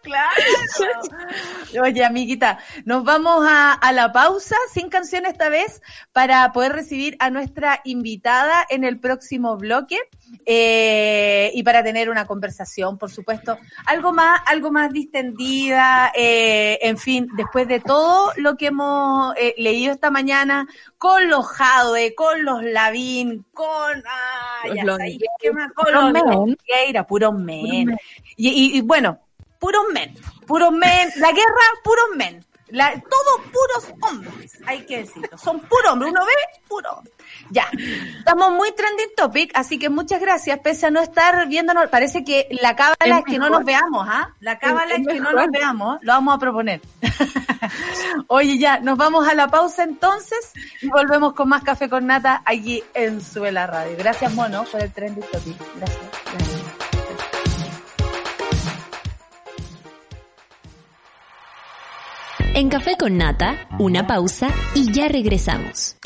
Claro. 0.09 1.83
Oye, 1.83 2.03
amiguita, 2.03 2.59
nos 2.87 3.05
vamos 3.05 3.47
a, 3.47 3.79
la 3.93 4.11
pausa 4.11 4.57
sin 4.73 4.89
canción 4.89 5.27
esta 5.27 5.51
vez 5.51 5.83
para 6.13 6.51
poder 6.53 6.73
recibir 6.73 7.17
a 7.19 7.29
nuestra 7.29 7.83
invitada 7.85 8.67
en 8.71 8.85
el 8.85 8.99
próximo 9.01 9.59
bloque 9.59 9.99
eh, 10.47 11.51
y 11.53 11.63
para 11.63 11.83
tener 11.83 12.09
una 12.09 12.27
conversación, 12.27 12.97
por 12.97 13.11
supuesto, 13.11 13.59
algo 13.85 14.13
más, 14.13 14.41
algo 14.47 14.71
más 14.71 14.91
distendida, 14.93 16.11
eh, 16.15 16.79
en 16.81 16.97
fin, 16.97 17.29
después 17.37 17.69
de 17.69 17.81
todo 17.81 18.33
lo 18.37 18.57
que 18.57 18.69
hemos 18.69 19.35
eh, 19.37 19.55
leído 19.59 19.93
esta 19.93 20.11
mañana 20.11 20.67
con 20.97 21.29
los 21.29 21.47
Jade, 21.47 22.15
con 22.15 22.45
los 22.45 22.63
Lavín, 22.63 23.45
con, 23.53 24.03
ah, 24.07 24.75
ya 24.75 24.85
los, 24.85 24.99
¿qué 25.39 25.53
más? 25.53 25.71
Con 25.75 25.93
los, 25.93 26.13
men. 26.13 26.57
puros 27.07 27.35
men. 27.35 27.95
y, 28.37 28.79
y 28.79 28.81
bueno, 28.81 29.21
puros 29.59 29.85
men, 29.93 30.15
puros 30.47 30.73
men, 30.73 31.11
la 31.17 31.33
guerra, 31.33 31.65
puros 31.83 32.07
men. 32.17 32.45
La, 32.71 32.93
todos 32.93 33.47
puros 33.47 33.95
hombres, 34.03 34.59
hay 34.67 34.85
que 34.85 34.99
decirlo. 34.99 35.39
Son 35.39 35.59
puros 35.61 35.93
hombres. 35.93 36.13
Uno 36.13 36.21
ve, 36.27 36.61
puro. 36.69 37.03
Ya. 37.51 37.67
Estamos 38.19 38.53
muy 38.53 38.73
trending 38.73 39.15
topic, 39.17 39.53
así 39.55 39.79
que 39.79 39.89
muchas 39.89 40.21
gracias. 40.21 40.59
Pese 40.59 40.87
a 40.87 40.91
no 40.91 41.01
estar 41.01 41.49
viéndonos, 41.49 41.89
parece 41.89 42.25
que 42.25 42.47
la 42.61 42.77
cábala 42.77 43.21
es, 43.21 43.25
que 43.25 43.39
no 43.39 43.49
nos 43.49 43.65
veamos, 43.65 44.07
¿ah? 44.07 44.35
La 44.41 44.59
cábala 44.59 44.97
es, 44.97 45.07
que 45.07 45.19
no 45.19 45.33
nos 45.33 45.47
veamos. 45.51 45.99
Lo 46.03 46.13
vamos 46.13 46.35
a 46.35 46.39
proponer. 46.39 46.83
Oye, 48.27 48.59
ya, 48.59 48.81
nos 48.81 48.99
vamos 48.99 49.27
a 49.27 49.35
la 49.35 49.49
pausa 49.49 49.85
entonces 49.85 50.53
y 50.83 50.89
volvemos 50.89 51.33
con 51.33 51.49
más 51.49 51.63
café 51.63 51.89
con 51.89 52.07
nata 52.07 52.43
allí 52.45 52.85
en 52.93 53.23
Suela 53.23 53.67
Radio. 53.67 53.97
Gracias, 53.97 54.33
Mono, 54.35 54.65
por 54.65 54.83
el 54.83 54.93
trending 54.93 55.25
topic. 55.33 55.57
Gracias. 55.77 56.58
En 62.59 62.71
Café 62.71 62.97
con 62.99 63.17
Nata, 63.17 63.69
una 63.79 64.09
pausa 64.09 64.49
y 64.75 64.91
ya 64.93 65.07
regresamos. 65.07 65.97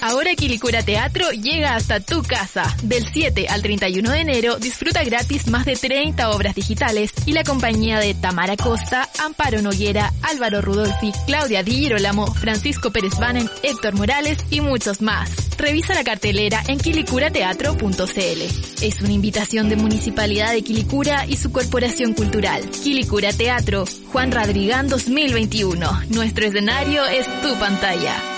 Ahora 0.00 0.34
Quilicura 0.34 0.82
Teatro 0.82 1.30
llega 1.30 1.74
hasta 1.74 2.00
tu 2.00 2.22
casa. 2.22 2.74
Del 2.82 3.04
7 3.04 3.46
al 3.48 3.62
31 3.62 4.10
de 4.10 4.20
enero 4.20 4.58
disfruta 4.58 5.02
gratis 5.04 5.48
más 5.48 5.64
de 5.64 5.76
30 5.76 6.30
obras 6.30 6.54
digitales 6.54 7.12
y 7.24 7.32
la 7.32 7.44
compañía 7.44 7.98
de 7.98 8.14
Tamara 8.14 8.56
Costa, 8.56 9.08
Amparo 9.18 9.62
Noguera, 9.62 10.12
Álvaro 10.22 10.60
Rudolfi, 10.60 11.12
Claudia 11.26 11.62
Di 11.62 11.72
Girolamo, 11.72 12.26
Francisco 12.26 12.90
Pérez 12.90 13.18
Banen, 13.18 13.48
Héctor 13.62 13.94
Morales 13.94 14.38
y 14.50 14.60
muchos 14.60 15.00
más. 15.00 15.30
Revisa 15.58 15.94
la 15.94 16.04
cartelera 16.04 16.62
en 16.68 16.78
quilicurateatro.cl. 16.78 18.82
Es 18.82 19.00
una 19.00 19.12
invitación 19.12 19.68
de 19.68 19.76
Municipalidad 19.76 20.52
de 20.52 20.62
Quilicura 20.62 21.26
y 21.26 21.36
su 21.36 21.50
corporación 21.50 22.12
cultural. 22.12 22.68
Quilicura 22.70 23.32
Teatro, 23.32 23.84
Juan 24.12 24.32
Radrigán 24.32 24.88
2021. 24.88 26.02
Nuestro 26.10 26.46
escenario 26.46 27.06
es 27.06 27.26
tu 27.40 27.58
pantalla. 27.58 28.35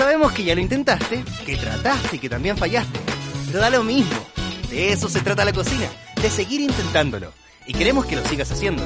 Sabemos 0.00 0.32
que 0.32 0.44
ya 0.44 0.54
lo 0.54 0.62
intentaste, 0.62 1.22
que 1.44 1.58
trataste 1.58 2.16
y 2.16 2.18
que 2.18 2.30
también 2.30 2.56
fallaste. 2.56 2.98
Pero 3.46 3.58
da 3.58 3.68
lo 3.68 3.84
mismo. 3.84 4.18
De 4.70 4.94
eso 4.94 5.10
se 5.10 5.20
trata 5.20 5.44
la 5.44 5.52
cocina, 5.52 5.86
de 6.22 6.30
seguir 6.30 6.62
intentándolo. 6.62 7.34
Y 7.66 7.74
queremos 7.74 8.06
que 8.06 8.16
lo 8.16 8.24
sigas 8.24 8.50
haciendo. 8.50 8.82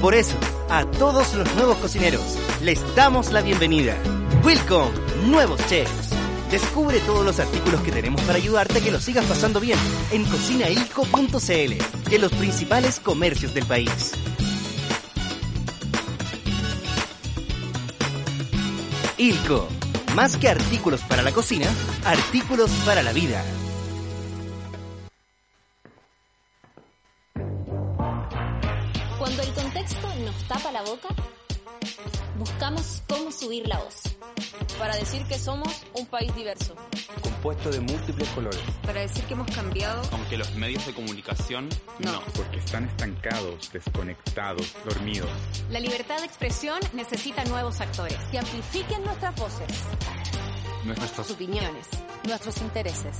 Por 0.00 0.16
eso, 0.16 0.34
a 0.68 0.84
todos 0.84 1.32
los 1.34 1.54
nuevos 1.54 1.76
cocineros, 1.76 2.36
les 2.60 2.80
damos 2.96 3.30
la 3.30 3.40
bienvenida. 3.40 3.96
Welcome, 4.42 4.90
nuevos 5.26 5.64
chefs. 5.68 6.10
Descubre 6.50 6.98
todos 7.06 7.24
los 7.24 7.38
artículos 7.38 7.80
que 7.82 7.92
tenemos 7.92 8.20
para 8.22 8.38
ayudarte 8.38 8.78
a 8.78 8.82
que 8.82 8.90
lo 8.90 8.98
sigas 8.98 9.24
pasando 9.26 9.60
bien 9.60 9.78
en 10.10 10.24
cocinailco.cl 10.24 12.12
y 12.12 12.18
los 12.18 12.32
principales 12.32 12.98
comercios 12.98 13.54
del 13.54 13.64
país. 13.64 14.10
Ilco 19.16 19.68
más 20.14 20.36
que 20.36 20.48
artículos 20.48 21.00
para 21.02 21.22
la 21.22 21.32
cocina, 21.32 21.66
artículos 22.04 22.70
para 22.84 23.02
la 23.02 23.12
vida. 23.12 23.42
Cuando 29.18 29.42
el 29.42 29.52
contexto 29.52 30.08
nos 30.24 30.48
tapa 30.48 30.72
la 30.72 30.82
boca, 30.82 31.08
buscamos 32.40 33.02
cómo 33.06 33.30
subir 33.30 33.68
la 33.68 33.78
voz. 33.78 34.16
Para 34.78 34.96
decir 34.96 35.22
que 35.26 35.38
somos 35.38 35.84
un 35.94 36.06
país 36.06 36.34
diverso. 36.34 36.74
Compuesto 37.22 37.70
de 37.70 37.80
múltiples 37.80 38.28
colores. 38.30 38.60
Para 38.82 39.00
decir 39.02 39.22
que 39.24 39.34
hemos 39.34 39.50
cambiado. 39.54 40.02
Aunque 40.10 40.38
los 40.38 40.54
medios 40.54 40.86
de 40.86 40.94
comunicación 40.94 41.68
no. 41.98 42.12
no. 42.12 42.20
Porque 42.34 42.58
están 42.58 42.84
estancados, 42.84 43.70
desconectados, 43.72 44.74
dormidos. 44.84 45.30
La 45.70 45.80
libertad 45.80 46.18
de 46.18 46.24
expresión 46.24 46.80
necesita 46.94 47.44
nuevos 47.44 47.80
actores 47.80 48.18
que 48.30 48.38
amplifiquen 48.38 49.04
nuestras 49.04 49.36
voces. 49.36 49.68
Nuestras 50.84 51.30
opiniones. 51.30 51.88
Nuestros 52.26 52.56
intereses. 52.62 53.16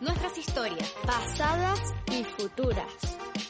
Nuestras 0.00 0.38
historias. 0.38 0.94
Pasadas 1.06 1.78
y 2.10 2.24
futuras 2.24 2.86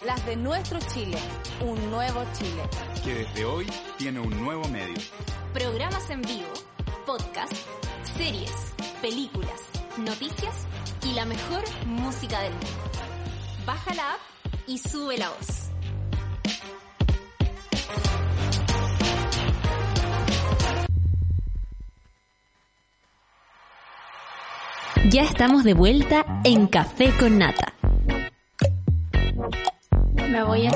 las 0.05 0.25
de 0.27 0.35
nuestro 0.35 0.79
Chile, 0.93 1.19
un 1.61 1.91
nuevo 1.91 2.25
Chile. 2.33 2.63
Que 3.05 3.15
desde 3.15 3.45
hoy 3.45 3.67
tiene 3.99 4.19
un 4.19 4.43
nuevo 4.43 4.67
medio. 4.69 4.97
Programas 5.53 6.09
en 6.11 6.23
vivo, 6.23 6.53
podcast, 7.07 7.53
series, 8.17 8.73
películas, 9.01 9.61
noticias 9.99 10.67
y 11.07 11.13
la 11.13 11.25
mejor 11.25 11.63
música 11.87 12.41
del 12.41 12.53
mundo. 12.53 12.69
Baja 13.67 13.95
la 13.95 14.15
app 14.15 14.21
y 14.67 14.79
sube 14.79 15.19
la 15.19 15.29
voz. 15.29 15.60
Ya 25.11 25.23
estamos 25.25 25.65
de 25.65 25.75
vuelta 25.75 26.25
en 26.45 26.69
Café 26.69 27.11
con 27.19 27.39
Nata. 27.39 27.75
Me 30.31 30.45
voy 30.45 30.69
a. 30.69 30.71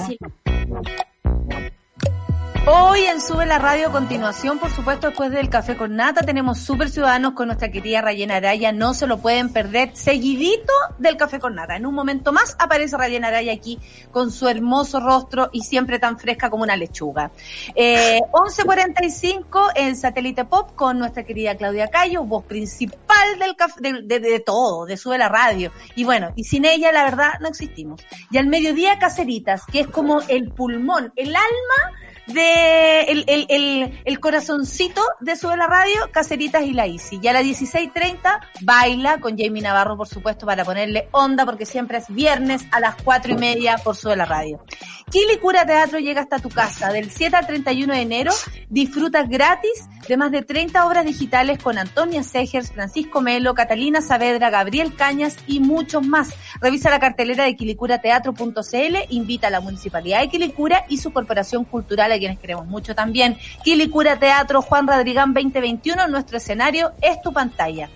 Hoy 2.66 3.04
en 3.04 3.20
Sube 3.20 3.44
la 3.44 3.58
Radio 3.58 3.88
a 3.88 3.92
continuación, 3.92 4.58
por 4.58 4.70
supuesto, 4.70 5.08
después 5.08 5.30
del 5.30 5.50
café 5.50 5.76
con 5.76 5.96
nata, 5.96 6.22
tenemos 6.22 6.60
Super 6.60 6.88
Ciudadanos 6.88 7.34
con 7.34 7.48
nuestra 7.48 7.70
querida 7.70 8.00
Rayena 8.00 8.36
Araya. 8.36 8.72
No 8.72 8.94
se 8.94 9.06
lo 9.06 9.18
pueden 9.18 9.52
perder, 9.52 9.90
seguidito 9.92 10.72
del 10.98 11.18
café 11.18 11.38
con 11.38 11.56
nata. 11.56 11.76
En 11.76 11.84
un 11.84 11.94
momento 11.94 12.32
más 12.32 12.56
aparece 12.58 12.96
Rayena 12.96 13.28
Araya 13.28 13.52
aquí 13.52 13.78
con 14.10 14.30
su 14.30 14.48
hermoso 14.48 14.98
rostro 15.00 15.50
y 15.52 15.60
siempre 15.60 15.98
tan 15.98 16.18
fresca 16.18 16.48
como 16.48 16.62
una 16.62 16.74
lechuga. 16.74 17.32
Eh, 17.74 18.20
11.45 18.32 19.72
en 19.74 19.94
Satélite 19.94 20.46
Pop 20.46 20.74
con 20.74 20.98
nuestra 20.98 21.24
querida 21.24 21.58
Claudia 21.58 21.88
Cayo, 21.88 22.24
voz 22.24 22.46
principal 22.46 23.38
del 23.38 23.56
café, 23.56 23.78
de, 23.82 24.20
de 24.20 24.40
todo, 24.40 24.86
de 24.86 24.96
Sube 24.96 25.18
la 25.18 25.28
Radio. 25.28 25.70
Y 25.96 26.04
bueno, 26.04 26.32
y 26.34 26.44
sin 26.44 26.64
ella, 26.64 26.92
la 26.92 27.04
verdad, 27.04 27.32
no 27.42 27.48
existimos. 27.48 28.00
Y 28.30 28.38
al 28.38 28.46
mediodía, 28.46 28.98
Caseritas, 28.98 29.64
que 29.70 29.80
es 29.80 29.86
como 29.86 30.22
el 30.28 30.50
pulmón, 30.50 31.12
el 31.14 31.36
alma 31.36 32.03
de 32.26 33.02
el, 33.02 33.24
el, 33.26 33.46
el, 33.48 34.00
el 34.04 34.20
corazoncito 34.20 35.02
de 35.20 35.36
Sube 35.36 35.56
la 35.56 35.66
Radio, 35.66 36.10
Caceritas 36.10 36.62
y 36.64 36.72
la 36.72 36.86
Isi. 36.86 37.18
Y 37.22 37.28
a 37.28 37.32
las 37.32 37.44
16.30 37.44 38.40
baila 38.62 39.18
con 39.20 39.36
Jamie 39.36 39.62
Navarro, 39.62 39.96
por 39.96 40.08
supuesto, 40.08 40.46
para 40.46 40.64
ponerle 40.64 41.08
onda, 41.12 41.44
porque 41.44 41.66
siempre 41.66 41.98
es 41.98 42.06
viernes 42.08 42.64
a 42.70 42.80
las 42.80 42.96
cuatro 43.02 43.32
y 43.32 43.36
media 43.36 43.76
por 43.78 43.96
Sube 43.96 44.16
la 44.16 44.24
Radio. 44.24 44.64
Kili 45.10 45.38
Cura 45.38 45.66
Teatro 45.66 45.98
llega 45.98 46.22
hasta 46.22 46.38
tu 46.38 46.48
casa 46.48 46.92
del 46.92 47.10
7 47.10 47.36
al 47.36 47.46
31 47.46 47.92
de 47.92 48.00
enero. 48.00 48.32
Disfruta 48.68 49.22
gratis 49.22 49.88
de 50.08 50.16
más 50.16 50.32
de 50.32 50.42
30 50.42 50.86
obras 50.86 51.04
digitales 51.04 51.62
con 51.62 51.78
Antonia 51.78 52.22
Segers, 52.22 52.72
Francisco 52.72 53.20
Melo, 53.20 53.54
Catalina 53.54 54.00
Saavedra, 54.00 54.50
Gabriel 54.50 54.94
Cañas 54.94 55.36
y 55.46 55.60
muchos 55.60 56.06
más. 56.06 56.30
Revisa 56.60 56.90
la 56.90 57.00
cartelera 57.00 57.44
de 57.44 57.56
quilicurateatro.cl, 57.56 58.96
invita 59.10 59.48
a 59.48 59.50
la 59.50 59.60
Municipalidad 59.60 60.20
de 60.20 60.28
Quilicura 60.28 60.84
y 60.88 60.98
su 60.98 61.12
Corporación 61.12 61.64
Cultural 61.64 62.12
a 62.14 62.18
quienes 62.18 62.38
queremos 62.38 62.66
mucho 62.66 62.94
también. 62.94 63.36
Quilicura 63.62 64.18
Teatro 64.18 64.62
Juan 64.62 64.86
Radrigán 64.86 65.34
2021, 65.34 66.08
nuestro 66.08 66.38
escenario 66.38 66.92
es 67.00 67.20
tu 67.22 67.32
pantalla. 67.32 67.88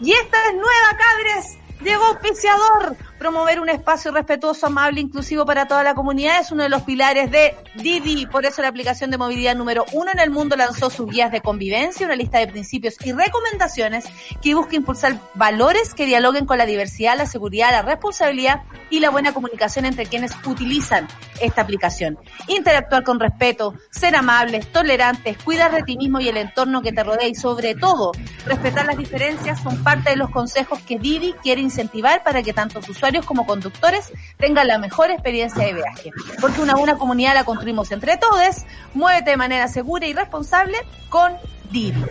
Y 0.00 0.12
esta 0.12 0.36
es 0.48 0.54
nueva, 0.54 0.98
cabres. 0.98 1.58
Llegó 1.82 2.04
auspiciador. 2.04 2.96
Promover 3.22 3.60
un 3.60 3.68
espacio 3.68 4.10
respetuoso, 4.10 4.66
amable, 4.66 5.00
inclusivo 5.00 5.46
para 5.46 5.68
toda 5.68 5.84
la 5.84 5.94
comunidad 5.94 6.40
es 6.40 6.50
uno 6.50 6.64
de 6.64 6.68
los 6.68 6.82
pilares 6.82 7.30
de 7.30 7.54
Didi. 7.76 8.26
Por 8.26 8.44
eso 8.44 8.62
la 8.62 8.66
aplicación 8.66 9.12
de 9.12 9.16
movilidad 9.16 9.54
número 9.54 9.84
uno 9.92 10.10
en 10.10 10.18
el 10.18 10.30
mundo 10.30 10.56
lanzó 10.56 10.90
sus 10.90 11.08
guías 11.08 11.30
de 11.30 11.40
convivencia, 11.40 12.04
una 12.04 12.16
lista 12.16 12.40
de 12.40 12.48
principios 12.48 12.96
y 13.04 13.12
recomendaciones 13.12 14.06
que 14.42 14.56
busca 14.56 14.74
impulsar 14.74 15.20
valores 15.34 15.94
que 15.94 16.04
dialoguen 16.04 16.46
con 16.46 16.58
la 16.58 16.66
diversidad, 16.66 17.16
la 17.16 17.26
seguridad, 17.26 17.70
la 17.70 17.82
responsabilidad 17.82 18.62
y 18.90 18.98
la 18.98 19.10
buena 19.10 19.32
comunicación 19.32 19.84
entre 19.84 20.06
quienes 20.06 20.32
utilizan 20.44 21.06
esta 21.40 21.62
aplicación. 21.62 22.18
Interactuar 22.48 23.04
con 23.04 23.20
respeto, 23.20 23.74
ser 23.90 24.16
amables, 24.16 24.66
tolerantes, 24.72 25.38
cuidar 25.38 25.70
de 25.70 25.84
ti 25.84 25.96
mismo 25.96 26.18
y 26.18 26.28
el 26.28 26.38
entorno 26.38 26.82
que 26.82 26.92
te 26.92 27.04
rodea 27.04 27.28
y 27.28 27.36
sobre 27.36 27.76
todo 27.76 28.10
respetar 28.46 28.84
las 28.84 28.98
diferencias 28.98 29.62
son 29.62 29.80
parte 29.84 30.10
de 30.10 30.16
los 30.16 30.30
consejos 30.30 30.80
que 30.80 30.98
Didi 30.98 31.34
quiere 31.34 31.60
incentivar 31.60 32.24
para 32.24 32.42
que 32.42 32.52
tanto 32.52 32.82
sus 32.82 32.96
usuarios 32.96 33.11
como 33.20 33.46
conductores 33.46 34.12
tengan 34.38 34.66
la 34.66 34.78
mejor 34.78 35.10
experiencia 35.10 35.64
de 35.64 35.74
viaje. 35.74 36.10
Porque 36.40 36.60
una 36.60 36.74
buena 36.74 36.96
comunidad 36.96 37.34
la 37.34 37.44
construimos 37.44 37.92
entre 37.92 38.16
todos. 38.16 38.64
Muévete 38.94 39.30
de 39.30 39.36
manera 39.36 39.68
segura 39.68 40.06
y 40.06 40.14
responsable 40.14 40.78
con 41.08 41.36
Didi. 41.70 42.04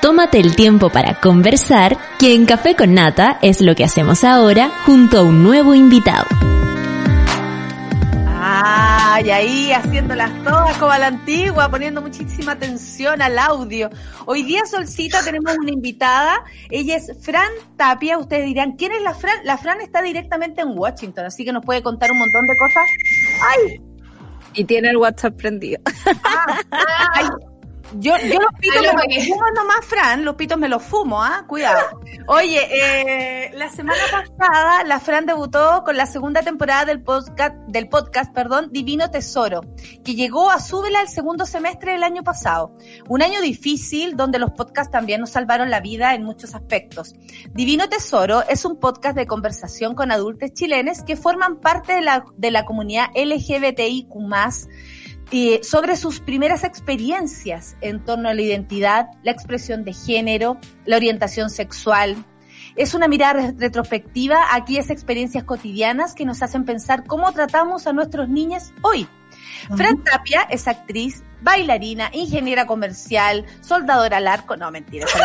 Tómate 0.00 0.38
el 0.38 0.54
tiempo 0.54 0.88
para 0.90 1.20
conversar, 1.20 1.96
que 2.18 2.34
en 2.34 2.46
Café 2.46 2.76
con 2.76 2.94
Nata 2.94 3.38
es 3.42 3.60
lo 3.60 3.74
que 3.74 3.82
hacemos 3.82 4.22
ahora 4.22 4.70
junto 4.84 5.18
a 5.18 5.22
un 5.22 5.42
nuevo 5.42 5.74
invitado. 5.74 6.26
Ah, 8.28 8.95
Ay, 9.16 9.30
ahí 9.30 9.72
haciéndolas 9.72 10.30
todas 10.44 10.76
como 10.76 10.90
a 10.90 10.98
la 10.98 11.06
antigua, 11.06 11.70
poniendo 11.70 12.02
muchísima 12.02 12.52
atención 12.52 13.22
al 13.22 13.38
audio. 13.38 13.88
Hoy 14.26 14.42
día, 14.42 14.66
Solcita, 14.66 15.22
tenemos 15.24 15.56
una 15.56 15.70
invitada. 15.70 16.44
Ella 16.68 16.96
es 16.96 17.10
Fran 17.22 17.48
Tapia. 17.78 18.18
Ustedes 18.18 18.44
dirán, 18.44 18.72
¿quién 18.72 18.92
es 18.92 19.00
la 19.00 19.14
Fran? 19.14 19.38
La 19.44 19.56
Fran 19.56 19.80
está 19.80 20.02
directamente 20.02 20.60
en 20.60 20.78
Washington, 20.78 21.24
así 21.24 21.46
que 21.46 21.52
nos 21.54 21.64
puede 21.64 21.82
contar 21.82 22.12
un 22.12 22.18
montón 22.18 22.46
de 22.46 22.58
cosas. 22.58 22.84
¡Ay! 23.40 23.80
Y 24.52 24.64
tiene 24.64 24.90
el 24.90 24.98
WhatsApp 24.98 25.34
prendido. 25.34 25.80
Ah, 26.22 26.60
ay, 27.14 27.24
yo, 27.94 28.16
yo 28.18 28.40
los 28.40 28.52
pitos 28.60 28.82
me 28.82 29.14
los 29.14 29.26
fumo 29.26 29.50
nomás, 29.54 29.84
Fran, 29.84 30.24
los 30.24 30.34
pitos 30.34 30.58
me 30.58 30.68
los 30.68 30.82
fumo, 30.82 31.22
¿ah? 31.22 31.44
Cuidado. 31.46 32.00
Oye, 32.28 32.60
eh, 32.70 33.50
la 33.54 33.68
semana 33.70 34.00
pasada 34.10 34.84
la 34.84 34.98
Fran 35.00 35.26
debutó 35.26 35.82
con 35.84 35.96
la 35.96 36.06
segunda 36.06 36.42
temporada 36.42 36.84
del 36.84 37.02
podcast, 37.02 37.54
del 37.68 37.88
podcast, 37.88 38.32
perdón, 38.32 38.68
Divino 38.72 39.10
Tesoro, 39.10 39.60
que 40.04 40.14
llegó 40.14 40.50
a 40.50 40.60
súbela 40.60 41.00
el 41.00 41.08
segundo 41.08 41.46
semestre 41.46 41.92
del 41.92 42.02
año 42.02 42.24
pasado. 42.24 42.76
Un 43.08 43.22
año 43.22 43.40
difícil 43.40 44.16
donde 44.16 44.38
los 44.38 44.50
podcasts 44.52 44.90
también 44.90 45.20
nos 45.20 45.30
salvaron 45.30 45.70
la 45.70 45.80
vida 45.80 46.14
en 46.14 46.24
muchos 46.24 46.54
aspectos. 46.54 47.14
Divino 47.52 47.88
Tesoro 47.88 48.42
es 48.48 48.64
un 48.64 48.80
podcast 48.80 49.16
de 49.16 49.26
conversación 49.26 49.94
con 49.94 50.10
adultos 50.10 50.52
chilenos 50.52 51.02
que 51.02 51.16
forman 51.16 51.60
parte 51.60 51.94
de 51.94 52.02
la, 52.02 52.24
de 52.36 52.50
la 52.50 52.64
comunidad 52.64 53.06
LGBTIQ+, 53.14 54.08
eh, 55.32 55.60
sobre 55.62 55.96
sus 55.96 56.20
primeras 56.20 56.62
experiencias 56.62 57.76
en 57.80 58.04
torno 58.04 58.28
a 58.28 58.34
la 58.34 58.42
identidad, 58.42 59.08
la 59.22 59.32
expresión 59.32 59.84
de 59.84 59.92
género, 59.92 60.58
la 60.84 60.96
orientación 60.96 61.50
sexual. 61.50 62.16
Es 62.76 62.94
una 62.94 63.08
mirada 63.08 63.52
retrospectiva 63.56 64.36
a 64.36 64.56
aquellas 64.56 64.90
experiencias 64.90 65.44
cotidianas 65.44 66.14
que 66.14 66.24
nos 66.24 66.42
hacen 66.42 66.64
pensar 66.64 67.04
cómo 67.04 67.32
tratamos 67.32 67.86
a 67.86 67.92
nuestros 67.92 68.28
niños 68.28 68.72
hoy. 68.82 69.08
Fran 69.74 70.04
Tapia 70.04 70.42
es 70.42 70.68
actriz, 70.68 71.24
bailarina, 71.42 72.10
ingeniera 72.12 72.66
comercial, 72.66 73.44
soldadora 73.60 74.18
al 74.18 74.28
arco, 74.28 74.56
no 74.56 74.70
mentira. 74.70 75.06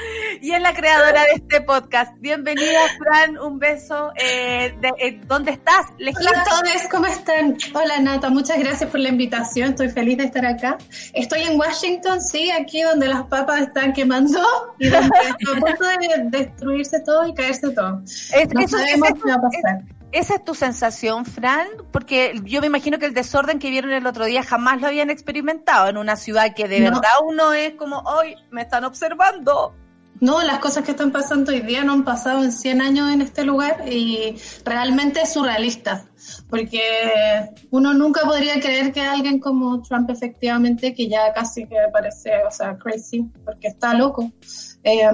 y 0.40 0.52
es 0.52 0.60
la 0.60 0.74
creadora 0.74 1.22
de 1.22 1.32
este 1.36 1.60
podcast. 1.60 2.12
Bienvenida, 2.18 2.80
Fran, 2.98 3.38
un 3.38 3.58
beso. 3.58 4.12
Eh, 4.16 4.74
de, 4.80 4.92
eh, 4.98 5.20
¿Dónde 5.26 5.52
estás? 5.52 5.86
Hola 5.98 6.30
a 6.40 6.44
todos, 6.44 6.88
¿cómo 6.90 7.06
están? 7.06 7.56
Hola 7.74 8.00
Nata, 8.00 8.30
muchas 8.30 8.58
gracias 8.58 8.90
por 8.90 9.00
la 9.00 9.08
invitación, 9.08 9.70
estoy 9.70 9.90
feliz 9.90 10.18
de 10.18 10.24
estar 10.24 10.44
acá. 10.44 10.78
Estoy 11.12 11.42
en 11.42 11.58
Washington, 11.58 12.20
sí, 12.20 12.50
aquí 12.50 12.82
donde 12.82 13.08
las 13.08 13.24
papas 13.24 13.62
están 13.62 13.92
quemando 13.92 14.40
y 14.78 14.88
donde 14.88 15.18
está 15.38 15.52
a 15.52 15.60
punto 15.60 15.84
de 15.84 16.38
destruirse 16.38 17.00
todo 17.00 17.26
y 17.26 17.34
caerse 17.34 17.70
todo. 17.70 18.00
no 18.00 18.68
sabemos 18.68 19.10
qué 19.22 19.28
va 19.30 19.34
a 19.34 19.40
pasar. 19.40 20.00
¿Esa 20.12 20.34
es 20.34 20.44
tu 20.44 20.56
sensación, 20.56 21.24
Fran? 21.24 21.68
Porque 21.92 22.34
yo 22.44 22.60
me 22.60 22.66
imagino 22.66 22.98
que 22.98 23.06
el 23.06 23.14
desorden 23.14 23.60
que 23.60 23.70
vieron 23.70 23.92
el 23.92 24.06
otro 24.06 24.24
día 24.24 24.42
jamás 24.42 24.80
lo 24.80 24.88
habían 24.88 25.08
experimentado 25.08 25.88
en 25.88 25.96
una 25.96 26.16
ciudad 26.16 26.52
que 26.52 26.66
de 26.66 26.80
verdad 26.80 27.10
uno 27.24 27.52
es 27.52 27.74
como, 27.74 28.00
hoy 28.00 28.34
me 28.50 28.62
están 28.62 28.84
observando. 28.84 29.72
No, 30.20 30.42
las 30.42 30.58
cosas 30.58 30.84
que 30.84 30.90
están 30.90 31.12
pasando 31.12 31.50
hoy 31.50 31.60
día 31.60 31.82
no 31.82 31.94
han 31.94 32.04
pasado 32.04 32.44
en 32.44 32.52
100 32.52 32.80
años 32.82 33.10
en 33.10 33.22
este 33.22 33.42
lugar 33.42 33.84
y 33.90 34.36
realmente 34.64 35.22
es 35.22 35.32
surrealista, 35.32 36.06
porque 36.48 36.80
uno 37.70 37.94
nunca 37.94 38.22
podría 38.22 38.60
creer 38.60 38.92
que 38.92 39.00
alguien 39.00 39.40
como 39.40 39.80
Trump 39.82 40.10
efectivamente, 40.10 40.94
que 40.94 41.08
ya 41.08 41.32
casi 41.32 41.66
que 41.66 41.76
parece, 41.92 42.30
o 42.46 42.50
sea, 42.50 42.76
crazy, 42.76 43.30
porque 43.44 43.68
está 43.68 43.94
loco, 43.94 44.30
eh, 44.84 45.08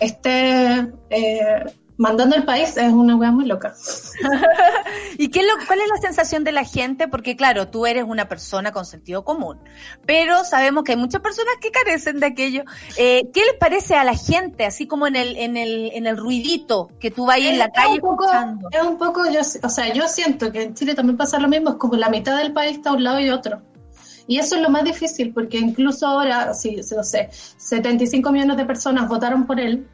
esté... 0.00 0.90
Eh, 1.10 1.64
mandando 1.96 2.34
el 2.36 2.44
país 2.44 2.76
es 2.76 2.92
una 2.92 3.16
weá 3.16 3.30
muy 3.30 3.46
loca. 3.46 3.74
¿Y 5.18 5.28
qué 5.28 5.42
lo, 5.42 5.52
cuál 5.66 5.80
es 5.80 5.88
la 5.88 6.00
sensación 6.00 6.44
de 6.44 6.52
la 6.52 6.64
gente? 6.64 7.08
Porque 7.08 7.36
claro, 7.36 7.68
tú 7.68 7.86
eres 7.86 8.04
una 8.04 8.28
persona 8.28 8.72
con 8.72 8.84
sentido 8.84 9.24
común, 9.24 9.58
pero 10.06 10.44
sabemos 10.44 10.84
que 10.84 10.92
hay 10.92 10.98
muchas 10.98 11.20
personas 11.20 11.54
que 11.60 11.70
carecen 11.70 12.20
de 12.20 12.26
aquello. 12.26 12.64
Eh, 12.96 13.28
¿Qué 13.32 13.40
les 13.40 13.54
parece 13.58 13.94
a 13.94 14.04
la 14.04 14.16
gente, 14.16 14.64
así 14.64 14.86
como 14.86 15.06
en 15.06 15.16
el, 15.16 15.36
en 15.36 15.56
el, 15.56 15.90
en 15.92 16.06
el 16.06 16.16
ruidito 16.16 16.88
que 16.98 17.10
tú 17.10 17.26
vas 17.26 17.38
en 17.38 17.58
la 17.58 17.70
calle 17.70 17.94
un 17.94 18.00
poco, 18.00 18.24
escuchando? 18.24 18.68
Es 18.70 18.82
un 18.82 18.98
poco, 18.98 19.30
yo, 19.30 19.40
o 19.40 19.68
sea, 19.68 19.92
yo 19.92 20.08
siento 20.08 20.50
que 20.50 20.62
en 20.62 20.74
Chile 20.74 20.94
también 20.94 21.16
pasa 21.16 21.38
lo 21.38 21.48
mismo, 21.48 21.70
es 21.70 21.76
como 21.76 21.94
la 21.96 22.08
mitad 22.08 22.36
del 22.38 22.52
país 22.52 22.76
está 22.76 22.90
a 22.90 22.94
un 22.94 23.04
lado 23.04 23.20
y 23.20 23.30
otro. 23.30 23.62
Y 24.26 24.38
eso 24.38 24.56
es 24.56 24.62
lo 24.62 24.70
más 24.70 24.84
difícil, 24.84 25.32
porque 25.32 25.58
incluso 25.58 26.06
ahora, 26.06 26.54
si, 26.54 26.76
no 26.76 27.02
sé, 27.02 27.28
75 27.30 28.32
millones 28.32 28.56
de 28.56 28.64
personas 28.64 29.08
votaron 29.08 29.46
por 29.46 29.60
él, 29.60 29.86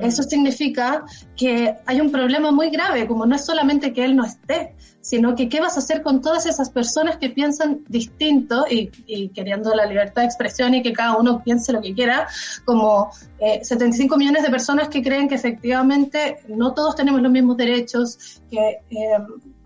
eso 0.00 0.22
significa 0.22 1.04
que 1.36 1.74
hay 1.86 2.00
un 2.00 2.10
problema 2.10 2.50
muy 2.50 2.70
grave, 2.70 3.06
como 3.06 3.26
no 3.26 3.34
es 3.34 3.44
solamente 3.44 3.92
que 3.92 4.04
él 4.04 4.16
no 4.16 4.24
esté, 4.24 4.74
sino 5.00 5.34
que 5.34 5.48
qué 5.48 5.60
vas 5.60 5.76
a 5.76 5.80
hacer 5.80 6.02
con 6.02 6.20
todas 6.20 6.46
esas 6.46 6.70
personas 6.70 7.16
que 7.16 7.30
piensan 7.30 7.82
distinto 7.88 8.66
y, 8.68 8.88
queriendo 9.28 9.74
la 9.74 9.86
libertad 9.86 10.22
de 10.22 10.26
expresión 10.26 10.74
y 10.74 10.82
que 10.82 10.92
cada 10.92 11.16
uno 11.16 11.42
piense 11.42 11.72
lo 11.72 11.80
que 11.80 11.94
quiera, 11.94 12.28
como 12.64 13.10
75 13.38 14.14
eh, 14.14 14.18
millones 14.18 14.42
de 14.42 14.50
personas 14.50 14.88
que 14.88 15.02
creen 15.02 15.28
que 15.28 15.36
efectivamente 15.36 16.38
no 16.48 16.74
todos 16.74 16.94
tenemos 16.94 17.22
los 17.22 17.32
mismos 17.32 17.56
derechos, 17.56 18.40
que 18.50 18.80
eh, 18.90 19.18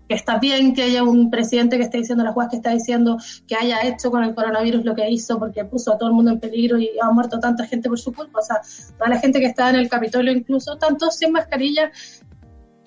que 0.07 0.15
está 0.15 0.37
bien 0.37 0.73
que 0.73 0.83
haya 0.83 1.03
un 1.03 1.29
presidente 1.29 1.77
que 1.77 1.83
esté 1.83 1.99
diciendo, 1.99 2.23
la 2.23 2.33
juez 2.33 2.49
que 2.49 2.57
está 2.57 2.71
diciendo 2.71 3.17
que 3.47 3.55
haya 3.55 3.81
hecho 3.83 4.11
con 4.11 4.23
el 4.23 4.35
coronavirus 4.35 4.83
lo 4.83 4.95
que 4.95 5.09
hizo 5.09 5.39
porque 5.39 5.63
puso 5.65 5.93
a 5.93 5.97
todo 5.97 6.09
el 6.09 6.15
mundo 6.15 6.31
en 6.31 6.39
peligro 6.39 6.77
y 6.77 6.91
ha 7.01 7.09
muerto 7.11 7.39
tanta 7.39 7.65
gente 7.65 7.89
por 7.89 7.99
su 7.99 8.13
culpa. 8.13 8.39
O 8.39 8.43
sea, 8.43 8.61
toda 8.97 9.09
la 9.09 9.19
gente 9.19 9.39
que 9.39 9.45
está 9.45 9.69
en 9.69 9.77
el 9.77 9.89
Capitolio, 9.89 10.33
incluso 10.33 10.77
tantos 10.77 11.17
sin 11.17 11.31
mascarilla, 11.31 11.91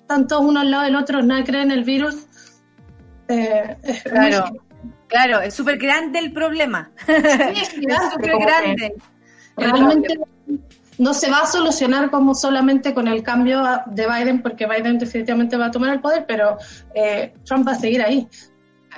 tantos 0.07 0.41
uno 0.41 0.59
al 0.59 0.71
lado 0.71 0.83
del 0.83 0.95
otro, 0.95 1.21
nadie 1.23 1.43
cree 1.43 1.61
en 1.61 1.71
el 1.71 1.83
virus. 1.83 2.27
Eh, 3.27 3.75
claro, 4.03 4.45
claro, 5.07 5.41
es 5.41 5.53
súper 5.53 5.77
grande 5.77 6.19
el 6.19 6.31
problema. 6.31 6.91
Sí, 7.05 7.13
es, 7.13 7.69
súper 8.13 8.37
grande. 8.39 8.95
Realmente 9.57 10.19
no 10.97 11.13
se 11.13 11.29
va 11.29 11.41
a 11.41 11.47
solucionar 11.47 12.09
como 12.09 12.33
solamente 12.33 12.93
con 12.93 13.07
el 13.07 13.23
cambio 13.23 13.63
de 13.85 14.07
Biden, 14.07 14.41
porque 14.41 14.67
Biden 14.67 14.97
definitivamente 14.97 15.57
va 15.57 15.67
a 15.67 15.71
tomar 15.71 15.93
el 15.93 16.01
poder, 16.01 16.25
pero 16.27 16.57
eh, 16.93 17.33
Trump 17.45 17.67
va 17.67 17.73
a 17.73 17.79
seguir 17.79 18.01
ahí. 18.01 18.27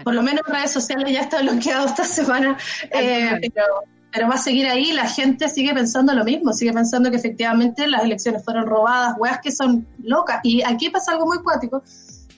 Por 0.04 0.14
lo 0.14 0.22
menos 0.22 0.42
redes 0.48 0.72
sociales 0.72 1.12
ya 1.12 1.22
está 1.22 1.42
bloqueado 1.42 1.86
esta 1.86 2.06
semana, 2.06 2.58
eh, 2.92 3.52
pero, 4.14 4.30
va 4.30 4.36
a 4.36 4.38
seguir 4.38 4.68
ahí. 4.68 4.94
La 4.94 5.10
gente 5.10 5.50
sigue 5.50 5.74
pensando 5.74 6.14
lo 6.14 6.24
mismo, 6.24 6.54
sigue 6.54 6.72
pensando 6.72 7.12
que 7.12 7.18
efectivamente 7.18 7.86
las 7.88 8.04
elecciones 8.04 8.44
fueron 8.46 8.66
robadas, 8.66 9.16
weas 9.18 9.40
que 9.42 9.52
son 9.52 9.86
locas. 10.02 10.40
Y 10.44 10.64
aquí 10.64 10.90
pasa 10.90 11.12
algo 11.12 11.26
muy 11.26 11.40
cuático 11.40 11.84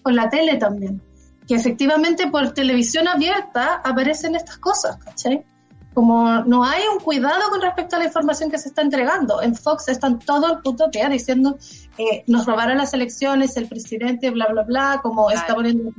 con 0.01 0.15
la 0.15 0.27
tele 0.29 0.57
también, 0.57 0.99
que 1.47 1.53
efectivamente 1.53 2.27
por 2.27 2.51
televisión 2.53 3.07
abierta 3.07 3.75
aparecen 3.83 4.35
estas 4.35 4.57
cosas, 4.57 4.97
¿cachai? 4.97 5.45
Como 5.93 6.43
no 6.43 6.63
hay 6.63 6.83
un 6.91 6.99
cuidado 6.99 7.49
con 7.49 7.61
respecto 7.61 7.95
a 7.95 7.99
la 7.99 8.05
información 8.05 8.49
que 8.49 8.57
se 8.57 8.69
está 8.69 8.81
entregando. 8.81 9.41
En 9.41 9.55
Fox 9.55 9.89
están 9.89 10.19
todo 10.19 10.53
el 10.53 10.59
puto 10.61 10.87
día 10.87 11.09
diciendo 11.09 11.57
eh, 11.97 12.23
nos 12.27 12.45
robaron 12.45 12.77
las 12.77 12.93
elecciones, 12.93 13.57
el 13.57 13.67
presidente, 13.67 14.29
bla, 14.29 14.47
bla, 14.47 14.63
bla, 14.63 14.99
como 15.03 15.29
está 15.29 15.53
poniendo... 15.53 15.91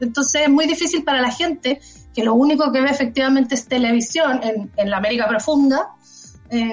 Entonces 0.00 0.42
es 0.42 0.48
muy 0.48 0.66
difícil 0.66 1.04
para 1.04 1.20
la 1.20 1.30
gente 1.30 1.80
que 2.14 2.24
lo 2.24 2.34
único 2.34 2.72
que 2.72 2.80
ve 2.80 2.88
efectivamente 2.88 3.54
es 3.54 3.68
televisión 3.68 4.40
en, 4.42 4.72
en 4.76 4.90
la 4.90 4.96
América 4.96 5.28
profunda. 5.28 5.90
Eh, 6.48 6.72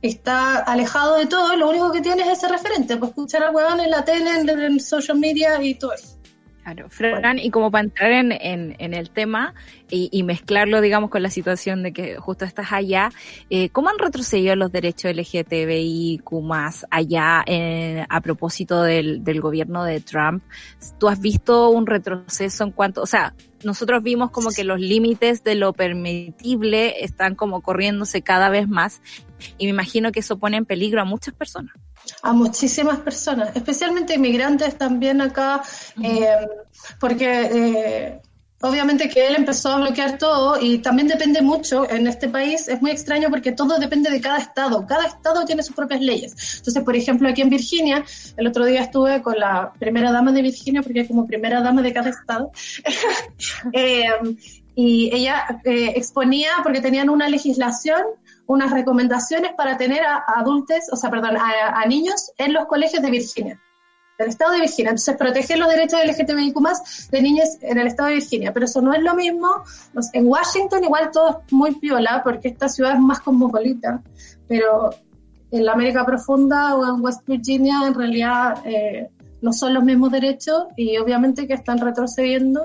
está 0.00 0.58
alejado 0.58 1.16
de 1.16 1.26
todo, 1.26 1.54
lo 1.56 1.68
único 1.68 1.92
que 1.92 2.00
tiene 2.00 2.22
es 2.22 2.38
ese 2.38 2.48
referente, 2.48 2.96
pues 2.96 3.10
escuchar 3.10 3.42
al 3.42 3.54
huevón 3.54 3.80
en 3.80 3.90
la 3.90 4.04
tele, 4.04 4.30
en, 4.30 4.48
en 4.48 4.80
social 4.80 5.18
media 5.18 5.62
y 5.62 5.74
todo 5.74 5.92
eso. 5.92 6.17
Claro, 6.74 6.90
Fran, 6.90 7.38
y 7.38 7.50
como 7.50 7.70
para 7.70 7.84
entrar 7.84 8.12
en, 8.12 8.76
el 8.78 9.10
tema 9.10 9.54
y, 9.90 10.22
mezclarlo, 10.22 10.82
digamos, 10.82 11.08
con 11.08 11.22
la 11.22 11.30
situación 11.30 11.82
de 11.82 11.94
que 11.94 12.16
justo 12.16 12.44
estás 12.44 12.72
allá, 12.72 13.10
eh, 13.48 13.70
¿cómo 13.70 13.88
han 13.88 13.98
retrocedido 13.98 14.54
los 14.54 14.70
derechos 14.70 15.14
LGTBIQ 15.14 16.30
más 16.42 16.84
allá 16.90 17.42
a 18.06 18.20
propósito 18.20 18.82
del, 18.82 19.24
del 19.24 19.40
gobierno 19.40 19.82
de 19.84 20.00
Trump? 20.00 20.42
¿Tú 20.98 21.08
has 21.08 21.22
visto 21.22 21.70
un 21.70 21.86
retroceso 21.86 22.64
en 22.64 22.72
cuanto, 22.72 23.00
o 23.00 23.06
sea, 23.06 23.32
nosotros 23.64 24.02
vimos 24.02 24.30
como 24.30 24.50
que 24.50 24.64
los 24.64 24.78
límites 24.78 25.42
de 25.44 25.54
lo 25.54 25.72
permitible 25.72 27.02
están 27.02 27.34
como 27.34 27.62
corriéndose 27.62 28.20
cada 28.20 28.50
vez 28.50 28.68
más 28.68 29.00
y 29.56 29.64
me 29.64 29.70
imagino 29.70 30.12
que 30.12 30.20
eso 30.20 30.38
pone 30.38 30.58
en 30.58 30.66
peligro 30.66 31.00
a 31.00 31.06
muchas 31.06 31.32
personas 31.32 31.72
a 32.22 32.32
muchísimas 32.32 32.98
personas, 32.98 33.54
especialmente 33.54 34.14
inmigrantes 34.14 34.76
también 34.76 35.20
acá, 35.20 35.62
eh, 36.02 36.46
porque 36.98 37.26
eh, 37.52 38.20
obviamente 38.60 39.08
que 39.08 39.26
él 39.26 39.36
empezó 39.36 39.70
a 39.70 39.76
bloquear 39.78 40.18
todo 40.18 40.60
y 40.60 40.78
también 40.78 41.08
depende 41.08 41.42
mucho 41.42 41.88
en 41.88 42.06
este 42.06 42.28
país, 42.28 42.68
es 42.68 42.80
muy 42.82 42.90
extraño 42.90 43.30
porque 43.30 43.52
todo 43.52 43.78
depende 43.78 44.10
de 44.10 44.20
cada 44.20 44.38
estado, 44.38 44.86
cada 44.86 45.06
estado 45.06 45.44
tiene 45.44 45.62
sus 45.62 45.76
propias 45.76 46.00
leyes. 46.00 46.34
Entonces, 46.58 46.82
por 46.82 46.96
ejemplo, 46.96 47.28
aquí 47.28 47.42
en 47.42 47.50
Virginia, 47.50 48.04
el 48.36 48.46
otro 48.46 48.64
día 48.64 48.82
estuve 48.82 49.22
con 49.22 49.38
la 49.38 49.72
primera 49.78 50.10
dama 50.10 50.32
de 50.32 50.42
Virginia, 50.42 50.82
porque 50.82 51.00
es 51.00 51.08
como 51.08 51.26
primera 51.26 51.60
dama 51.60 51.82
de 51.82 51.92
cada 51.92 52.10
estado, 52.10 52.50
eh, 53.72 54.06
y 54.74 55.10
ella 55.12 55.60
exponía, 55.64 56.50
porque 56.62 56.80
tenían 56.80 57.10
una 57.10 57.28
legislación, 57.28 58.00
unas 58.48 58.72
recomendaciones 58.72 59.52
para 59.52 59.76
tener 59.76 60.02
a, 60.02 60.24
adultos, 60.36 60.78
o 60.90 60.96
sea, 60.96 61.10
perdón, 61.10 61.36
a, 61.36 61.86
niños 61.86 62.32
en 62.38 62.52
los 62.54 62.66
colegios 62.66 63.02
de 63.02 63.10
Virginia. 63.10 63.60
del 64.18 64.30
estado 64.30 64.52
de 64.52 64.60
Virginia. 64.60 64.90
Entonces, 64.90 65.16
proteger 65.16 65.58
los 65.58 65.68
derechos 65.68 66.00
LGTBIQ 66.04 66.60
más 66.60 67.08
de 67.10 67.22
niñas 67.22 67.58
en 67.60 67.78
el 67.78 67.86
estado 67.86 68.08
de 68.08 68.16
Virginia. 68.16 68.52
Pero 68.52 68.64
eso 68.66 68.80
no 68.80 68.92
es 68.92 69.02
lo 69.02 69.14
mismo. 69.14 69.48
en 70.12 70.26
Washington 70.26 70.82
igual 70.82 71.10
todo 71.12 71.42
es 71.46 71.52
muy 71.52 71.74
piola, 71.76 72.22
porque 72.24 72.48
esta 72.48 72.68
ciudad 72.68 72.94
es 72.94 73.00
más 73.00 73.20
cosmopolita. 73.20 74.02
Pero 74.48 74.90
en 75.50 75.64
la 75.64 75.72
América 75.72 76.04
Profunda 76.04 76.74
o 76.74 76.84
en 76.84 77.04
West 77.04 77.26
Virginia, 77.26 77.86
en 77.86 77.94
realidad, 77.94 78.62
eh, 78.64 79.08
no 79.42 79.52
son 79.52 79.74
los 79.74 79.84
mismos 79.84 80.10
derechos 80.10 80.64
y 80.76 80.96
obviamente 80.96 81.46
que 81.46 81.54
están 81.54 81.78
retrocediendo. 81.78 82.64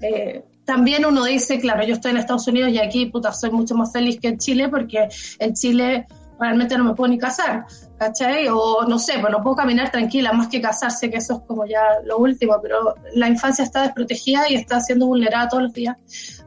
Eh, 0.00 0.44
también 0.64 1.04
uno 1.04 1.24
dice, 1.24 1.58
claro, 1.58 1.84
yo 1.84 1.94
estoy 1.94 2.12
en 2.12 2.18
Estados 2.18 2.46
Unidos 2.46 2.70
y 2.70 2.78
aquí, 2.78 3.06
puta, 3.06 3.32
soy 3.32 3.50
mucho 3.50 3.74
más 3.74 3.92
feliz 3.92 4.20
que 4.20 4.28
en 4.28 4.38
Chile 4.38 4.68
porque 4.68 5.08
en 5.38 5.54
Chile 5.54 6.06
realmente 6.40 6.76
no 6.78 6.84
me 6.84 6.94
puedo 6.94 7.10
ni 7.10 7.18
casar, 7.18 7.66
¿cachai? 7.98 8.48
O 8.48 8.84
no 8.88 8.98
sé, 8.98 9.18
pues 9.20 9.30
no 9.30 9.42
puedo 9.42 9.56
caminar 9.56 9.90
tranquila, 9.90 10.32
más 10.32 10.48
que 10.48 10.60
casarse, 10.60 11.10
que 11.10 11.18
eso 11.18 11.34
es 11.34 11.40
como 11.46 11.66
ya 11.66 11.82
lo 12.04 12.18
último, 12.18 12.56
pero 12.62 12.94
la 13.14 13.28
infancia 13.28 13.62
está 13.62 13.82
desprotegida 13.82 14.48
y 14.48 14.54
está 14.54 14.80
siendo 14.80 15.06
vulnerada 15.06 15.48
todos 15.48 15.64
los 15.64 15.72
días. 15.74 15.96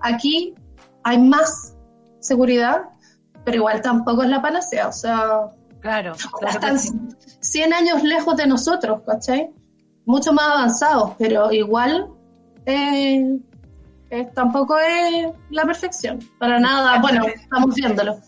Aquí 0.02 0.56
hay 1.04 1.20
más 1.20 1.76
seguridad, 2.20 2.82
pero 3.46 3.58
igual 3.58 3.82
tampoco 3.82 4.24
es 4.24 4.30
la 4.30 4.42
panacea, 4.42 4.88
o 4.88 4.94
sea... 4.94 5.42
Claro, 5.80 6.14
están 6.48 6.80
100 6.80 7.74
años 7.74 8.04
lejos 8.04 8.38
de 8.38 8.48
nosotros, 8.48 9.02
¿cachai? 9.06 9.50
Mucho 10.06 10.32
más 10.32 10.46
avanzados, 10.46 11.12
pero 11.20 11.52
igual 11.52 12.08
eh, 12.66 13.38
eh, 14.14 14.30
tampoco 14.36 14.78
es 14.78 15.28
la 15.50 15.66
perfección, 15.66 16.20
para 16.38 16.60
nada, 16.60 17.00
bueno, 17.02 17.26
estamos 17.26 17.74
viéndolo. 17.74 18.20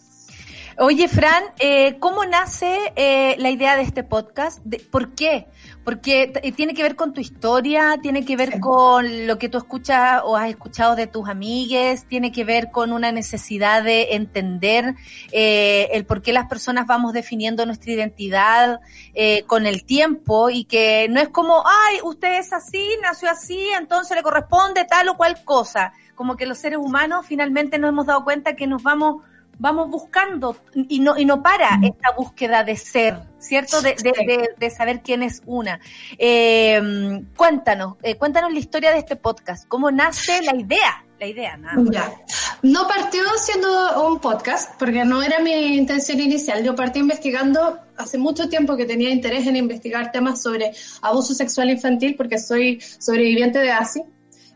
Oye, 0.78 1.08
Fran, 1.08 1.44
eh, 1.60 2.00
¿cómo 2.00 2.26
nace 2.26 2.92
eh, 2.96 3.36
la 3.38 3.50
idea 3.50 3.78
de 3.78 3.84
este 3.84 4.04
podcast? 4.04 4.60
¿Por 4.92 5.14
qué? 5.14 5.48
Porque 5.86 6.34
eh, 6.42 6.52
tiene 6.52 6.74
que 6.74 6.84
ver 6.84 6.98
con 6.98 7.14
tu 7.14 7.22
historia, 7.22 7.98
tiene 8.02 8.26
que 8.26 8.36
ver 8.36 8.60
con 8.60 9.28
lo 9.28 9.38
que 9.38 9.48
tú 9.48 9.58
escuchas 9.60 10.22
o 10.26 10.36
has 10.36 10.50
escuchado 10.50 10.96
de 10.96 11.08
tus 11.08 11.30
amigues, 11.30 12.06
tiene 12.06 12.34
que 12.34 12.44
ver 12.44 12.72
con 12.72 12.92
una 12.92 13.14
necesidad 13.14 13.84
de 13.84 14.16
entender 14.16 14.96
el 15.32 16.06
por 16.06 16.22
qué 16.22 16.34
las 16.34 16.50
personas 16.50 16.88
vamos 16.88 17.14
definiendo 17.14 17.66
nuestra 17.66 17.94
identidad 17.94 18.82
con 19.46 19.66
el 19.68 19.86
tiempo 19.86 20.50
y 20.50 20.66
que 20.66 21.08
no 21.10 21.22
es 21.22 21.30
como, 21.30 21.64
ay, 21.66 22.00
usted 22.04 22.40
es 22.40 22.52
así, 22.52 22.84
nació 23.02 23.30
así, 23.30 23.70
entonces 23.78 24.18
le 24.18 24.24
corresponde 24.24 24.86
tal 24.86 25.08
o 25.10 25.18
cual 25.18 25.44
cosa. 25.46 25.94
Como 26.16 26.36
que 26.36 26.46
los 26.46 26.58
seres 26.58 26.80
humanos 26.80 27.26
finalmente 27.28 27.78
nos 27.78 27.90
hemos 27.90 28.06
dado 28.06 28.24
cuenta 28.24 28.56
que 28.56 28.68
nos 28.68 28.82
vamos 28.82 29.22
vamos 29.58 29.90
buscando 29.90 30.58
y 30.74 31.00
no, 31.00 31.18
y 31.18 31.26
no 31.26 31.42
para 31.42 31.78
mm. 31.78 31.84
esta 31.86 32.12
búsqueda 32.16 32.64
de 32.64 32.76
ser, 32.76 33.20
¿cierto? 33.40 33.82
De, 33.82 33.96
de, 34.58 34.70
saber 34.70 35.02
quién 35.02 35.24
es 35.24 35.42
una. 35.46 35.80
Eh, 36.18 37.22
cuéntanos, 37.36 37.96
eh, 38.04 38.16
cuéntanos 38.16 38.54
la 38.54 38.60
historia 38.60 38.92
de 38.92 39.00
este 39.00 39.16
podcast, 39.16 39.68
cómo 39.68 39.92
nace 39.92 40.42
la 40.42 40.56
idea. 40.56 41.02
La 41.18 41.28
idea, 41.28 41.56
nada. 41.56 41.82
Ya. 41.92 42.12
No 42.62 42.90
partió 42.90 43.24
siendo 43.38 44.06
un 44.06 44.20
podcast, 44.20 44.78
porque 44.78 45.06
no 45.06 45.24
era 45.24 45.40
mi 45.40 45.78
intención 45.78 46.20
inicial. 46.20 46.62
Yo 46.62 46.76
partí 46.76 47.00
investigando 47.00 47.80
hace 47.96 48.18
mucho 48.18 48.50
tiempo 48.50 48.76
que 48.76 48.86
tenía 48.86 49.10
interés 49.12 49.48
en 49.48 49.56
investigar 49.56 50.12
temas 50.12 50.42
sobre 50.42 50.74
abuso 51.02 51.34
sexual 51.34 51.70
infantil, 51.70 52.16
porque 52.18 52.38
soy 52.38 52.82
sobreviviente 52.82 53.60
de 53.60 53.72
ASI, 53.72 54.04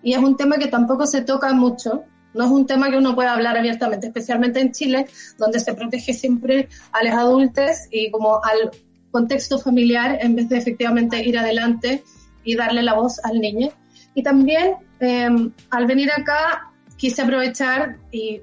y 0.04 0.14
es 0.14 0.20
un 0.20 0.36
tema 0.36 0.58
que 0.58 0.68
tampoco 0.68 1.08
se 1.08 1.22
toca 1.22 1.54
mucho 1.54 2.04
no 2.34 2.46
es 2.46 2.52
un 2.52 2.66
tema 2.66 2.90
que 2.90 2.98
uno 2.98 3.16
pueda 3.16 3.34
hablar 3.34 3.58
abiertamente, 3.58 4.08
especialmente 4.08 4.60
en 4.60 4.72
Chile, 4.72 5.08
donde 5.38 5.60
se 5.60 5.74
protege 5.74 6.14
siempre 6.14 6.70
a 6.92 7.04
los 7.04 7.14
adultos 7.14 7.72
y 7.92 8.12
como 8.12 8.44
al 8.44 8.72
contexto 9.12 9.58
familiar 9.58 10.20
en 10.22 10.36
vez 10.36 10.50
de 10.50 10.58
efectivamente 10.58 11.24
ir 11.24 11.38
adelante 11.38 12.04
y 12.44 12.56
darle 12.56 12.84
la 12.84 12.94
voz 12.94 13.20
al 13.24 13.40
niño. 13.40 13.70
Y 14.14 14.24
también 14.24 14.76
em, 15.00 15.52
al 15.70 15.86
venir 15.86 16.12
acá 16.12 16.72
quise 16.98 17.22
aprovechar 17.22 17.98
y 18.12 18.42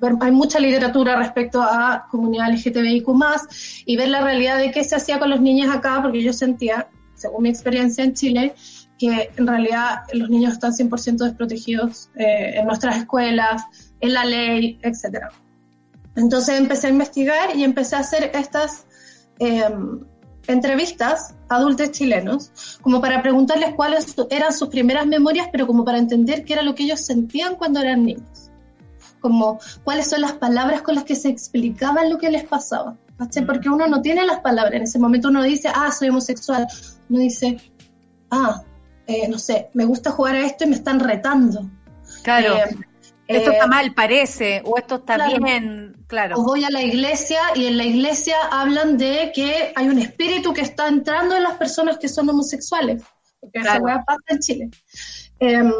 ver, 0.00 0.12
hay 0.20 0.30
mucha 0.30 0.58
literatura 0.58 1.16
respecto 1.16 1.60
a 1.62 2.06
comunidad 2.10 2.52
LGTBIQ 2.52 3.08
y 3.84 3.96
ver 3.96 4.08
la 4.08 4.22
realidad 4.22 4.58
de 4.58 4.70
qué 4.70 4.84
se 4.84 4.96
hacía 4.96 5.18
con 5.18 5.30
los 5.30 5.40
niños 5.40 5.74
acá, 5.74 6.00
porque 6.02 6.22
yo 6.22 6.32
sentía, 6.32 6.88
según 7.14 7.44
mi 7.44 7.48
experiencia 7.48 8.04
en 8.04 8.14
Chile, 8.14 8.54
que 8.98 9.30
en 9.36 9.46
realidad 9.46 10.02
los 10.12 10.30
niños 10.30 10.54
están 10.54 10.72
100% 10.72 11.18
desprotegidos 11.18 12.08
eh, 12.16 12.54
en 12.56 12.66
nuestras 12.66 12.96
escuelas, 12.96 13.62
en 14.00 14.14
la 14.14 14.24
ley, 14.24 14.78
etc. 14.82 15.26
Entonces 16.16 16.58
empecé 16.58 16.86
a 16.86 16.90
investigar 16.90 17.56
y 17.56 17.64
empecé 17.64 17.96
a 17.96 18.00
hacer 18.00 18.30
estas 18.34 18.86
em, 19.38 20.00
entrevistas 20.46 21.34
a 21.48 21.56
adultos 21.56 21.90
chilenos, 21.90 22.78
como 22.80 23.00
para 23.00 23.22
preguntarles 23.22 23.74
cuáles 23.74 24.14
eran 24.30 24.52
sus 24.52 24.68
primeras 24.68 25.06
memorias, 25.06 25.48
pero 25.52 25.66
como 25.66 25.84
para 25.84 25.98
entender 25.98 26.44
qué 26.44 26.54
era 26.54 26.62
lo 26.62 26.74
que 26.74 26.84
ellos 26.84 27.04
sentían 27.04 27.56
cuando 27.56 27.80
eran 27.80 28.04
niños. 28.04 28.50
Como 29.20 29.58
cuáles 29.84 30.08
son 30.08 30.20
las 30.20 30.32
palabras 30.32 30.82
con 30.82 30.94
las 30.94 31.04
que 31.04 31.16
se 31.16 31.28
explicaban 31.28 32.10
lo 32.10 32.18
que 32.18 32.30
les 32.30 32.44
pasaba. 32.44 32.96
Porque 33.46 33.68
uno 33.68 33.86
no 33.86 34.02
tiene 34.02 34.24
las 34.24 34.40
palabras. 34.40 34.74
En 34.74 34.82
ese 34.82 34.98
momento 34.98 35.28
uno 35.28 35.42
dice, 35.42 35.68
ah, 35.74 35.90
soy 35.90 36.10
homosexual. 36.10 36.66
Uno 37.08 37.20
dice, 37.20 37.56
ah, 38.30 38.62
eh, 39.06 39.28
no 39.28 39.38
sé, 39.38 39.70
me 39.74 39.84
gusta 39.84 40.10
jugar 40.10 40.36
a 40.36 40.46
esto 40.46 40.64
y 40.64 40.68
me 40.68 40.76
están 40.76 41.00
retando. 41.00 41.68
Claro. 42.22 42.56
Eh, 42.56 42.76
esto 43.28 43.50
está 43.50 43.64
eh, 43.64 43.68
mal, 43.68 43.94
parece, 43.94 44.62
o 44.64 44.78
esto 44.78 44.96
está 44.96 45.28
bien, 45.28 45.96
claro. 46.06 46.36
O 46.38 46.44
voy 46.44 46.64
a 46.64 46.70
la 46.70 46.82
iglesia 46.82 47.40
y 47.54 47.66
en 47.66 47.76
la 47.76 47.84
iglesia 47.84 48.36
hablan 48.50 48.96
de 48.96 49.32
que 49.34 49.72
hay 49.74 49.88
un 49.88 49.98
espíritu 49.98 50.52
que 50.52 50.60
está 50.60 50.86
entrando 50.86 51.36
en 51.36 51.42
las 51.42 51.54
personas 51.54 51.98
que 51.98 52.08
son 52.08 52.28
homosexuales, 52.28 53.02
porque 53.40 53.58
esa 53.58 53.80
pasa 53.80 54.22
en 54.28 54.38
Chile. 54.38 54.70
Em, 55.40 55.72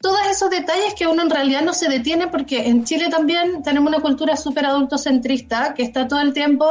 todos 0.00 0.18
esos 0.30 0.50
detalles 0.50 0.94
que 0.94 1.06
uno 1.06 1.22
en 1.22 1.30
realidad 1.30 1.62
no 1.62 1.72
se 1.72 1.88
detiene 1.88 2.28
porque 2.28 2.66
en 2.68 2.84
Chile 2.84 3.08
también 3.10 3.62
tenemos 3.62 3.88
una 3.88 4.00
cultura 4.00 4.36
súper 4.36 4.66
adultocentrista 4.66 5.74
que 5.74 5.82
está 5.82 6.06
todo 6.06 6.20
el 6.20 6.32
tiempo 6.32 6.68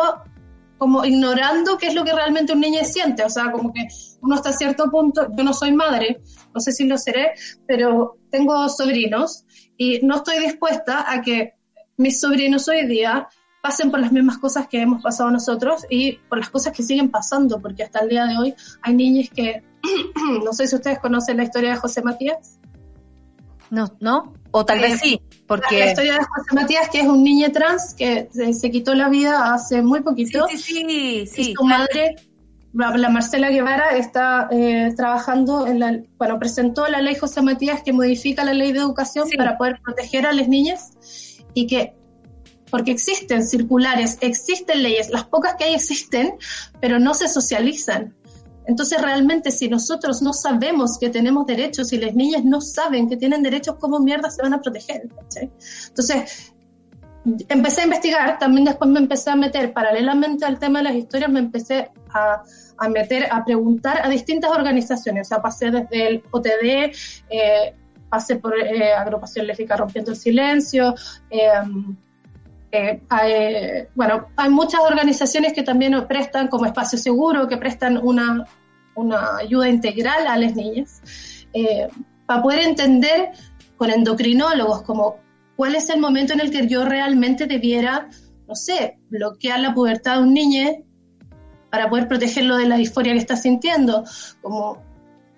como 0.77 1.05
ignorando 1.05 1.77
qué 1.77 1.87
es 1.87 1.95
lo 1.95 2.03
que 2.03 2.13
realmente 2.13 2.53
un 2.53 2.61
niño 2.61 2.83
siente, 2.83 3.23
o 3.23 3.29
sea, 3.29 3.51
como 3.51 3.73
que 3.73 3.87
uno 4.21 4.35
hasta 4.35 4.53
cierto 4.53 4.89
punto, 4.89 5.27
yo 5.35 5.43
no 5.43 5.53
soy 5.53 5.71
madre, 5.71 6.21
no 6.53 6.59
sé 6.61 6.71
si 6.71 6.85
lo 6.85 6.97
seré, 6.97 7.33
pero 7.65 8.17
tengo 8.29 8.67
sobrinos 8.69 9.45
y 9.77 9.99
no 10.05 10.17
estoy 10.17 10.39
dispuesta 10.39 11.11
a 11.11 11.21
que 11.21 11.55
mis 11.97 12.19
sobrinos 12.19 12.67
hoy 12.67 12.85
día 12.85 13.27
pasen 13.61 13.91
por 13.91 13.99
las 13.99 14.11
mismas 14.11 14.37
cosas 14.37 14.67
que 14.67 14.81
hemos 14.81 15.01
pasado 15.01 15.31
nosotros 15.31 15.85
y 15.89 16.13
por 16.29 16.37
las 16.37 16.49
cosas 16.49 16.73
que 16.73 16.83
siguen 16.83 17.09
pasando, 17.09 17.59
porque 17.61 17.83
hasta 17.83 17.99
el 17.99 18.09
día 18.09 18.25
de 18.25 18.37
hoy 18.37 18.55
hay 18.81 18.93
niños 18.93 19.29
que, 19.33 19.63
no 20.43 20.53
sé 20.53 20.67
si 20.67 20.75
ustedes 20.75 20.99
conocen 20.99 21.37
la 21.37 21.43
historia 21.43 21.71
de 21.71 21.77
José 21.77 22.01
Matías. 22.01 22.59
No, 23.69 23.91
¿no? 23.99 24.33
O 24.51 24.63
tal 24.63 24.79
vez 24.79 24.99
sí, 24.99 25.21
porque... 25.47 25.79
La 25.79 25.87
historia 25.87 26.13
de 26.13 26.19
José 26.19 26.55
Matías, 26.55 26.89
que 26.89 26.99
es 26.99 27.07
un 27.07 27.23
niño 27.23 27.51
trans 27.51 27.93
que 27.93 28.29
se, 28.31 28.71
quitó 28.71 28.93
la 28.93 29.09
vida 29.09 29.53
hace 29.53 29.81
muy 29.81 30.01
poquito. 30.01 30.45
Sí, 30.49 30.57
sí, 30.57 31.25
sí. 31.25 31.41
Y 31.41 31.53
su 31.53 31.63
madre, 31.63 32.17
la 32.73 33.09
Marcela 33.09 33.49
Guevara, 33.49 33.97
está 33.97 34.49
eh, 34.51 34.93
trabajando 34.95 35.65
en 35.65 35.79
la... 35.79 35.99
Bueno, 36.17 36.37
presentó 36.37 36.87
la 36.87 37.01
ley 37.01 37.15
José 37.15 37.41
Matías 37.41 37.81
que 37.81 37.93
modifica 37.93 38.43
la 38.43 38.53
ley 38.53 38.73
de 38.73 38.79
educación 38.79 39.27
para 39.37 39.57
poder 39.57 39.79
proteger 39.83 40.25
a 40.27 40.33
las 40.33 40.47
niñas 40.47 40.91
y 41.53 41.65
que... 41.67 41.95
Porque 42.69 42.91
existen 42.91 43.47
circulares, 43.47 44.17
existen 44.19 44.83
leyes, 44.83 45.09
las 45.09 45.23
pocas 45.23 45.55
que 45.55 45.63
hay 45.63 45.75
existen, 45.75 46.33
pero 46.81 46.99
no 46.99 47.13
se 47.13 47.29
socializan. 47.29 48.13
Entonces, 48.67 49.01
realmente, 49.01 49.49
si 49.51 49.69
nosotros 49.69 50.21
no 50.21 50.33
sabemos 50.33 50.97
que 50.99 51.09
tenemos 51.09 51.45
derechos 51.45 51.93
y 51.93 51.97
las 51.97 52.13
niñas 52.13 52.43
no 52.43 52.59
saben 52.61 53.09
que 53.09 53.17
tienen 53.17 53.41
derechos, 53.41 53.75
¿cómo 53.79 53.99
mierda 53.99 54.29
se 54.29 54.41
van 54.41 54.53
a 54.53 54.61
proteger? 54.61 55.03
Entonces, 55.87 56.53
empecé 57.49 57.81
a 57.81 57.83
investigar, 57.85 58.39
también 58.39 58.65
después 58.65 58.89
me 58.89 58.99
empecé 58.99 59.29
a 59.29 59.35
meter, 59.35 59.73
paralelamente 59.73 60.45
al 60.45 60.59
tema 60.59 60.79
de 60.79 60.85
las 60.85 60.95
historias, 60.95 61.31
me 61.31 61.39
empecé 61.39 61.91
a, 62.13 62.43
meter, 62.89 63.27
a 63.31 63.43
preguntar 63.43 64.05
a 64.05 64.09
distintas 64.09 64.51
organizaciones. 64.51 65.27
O 65.27 65.29
sea, 65.29 65.41
pasé 65.41 65.71
desde 65.71 66.07
el 66.07 66.23
OTD, 66.31 66.91
eh, 67.29 67.75
pasé 68.09 68.35
por 68.35 68.57
eh, 68.57 68.93
Agrupación 68.93 69.47
Léfica 69.47 69.77
Rompiendo 69.77 70.11
el 70.11 70.17
Silencio. 70.17 70.93
Em, 71.29 71.95
eh, 72.71 73.01
hay, 73.09 73.87
bueno, 73.95 74.27
hay 74.35 74.49
muchas 74.49 74.81
organizaciones 74.81 75.53
que 75.53 75.63
también 75.63 76.05
prestan 76.07 76.47
como 76.47 76.65
espacio 76.65 76.97
seguro, 76.97 77.47
que 77.47 77.57
prestan 77.57 77.97
una, 77.97 78.45
una 78.95 79.37
ayuda 79.37 79.69
integral 79.69 80.27
a 80.27 80.37
las 80.37 80.55
niñas, 80.55 81.01
eh, 81.53 81.87
para 82.25 82.41
poder 82.41 82.59
entender 82.59 83.31
con 83.77 83.89
endocrinólogos 83.89 84.81
como 84.81 85.17
cuál 85.55 85.75
es 85.75 85.89
el 85.89 85.99
momento 85.99 86.33
en 86.33 86.41
el 86.41 86.51
que 86.51 86.67
yo 86.67 86.83
realmente 86.83 87.45
debiera, 87.45 88.09
no 88.47 88.55
sé, 88.55 88.99
bloquear 89.09 89.59
la 89.59 89.73
pubertad 89.73 90.17
de 90.17 90.23
un 90.23 90.33
niño 90.33 90.83
para 91.69 91.89
poder 91.89 92.07
protegerlo 92.07 92.57
de 92.57 92.67
la 92.67 92.75
disforia 92.75 93.13
que 93.13 93.19
está 93.19 93.35
sintiendo, 93.35 94.03
como, 94.41 94.77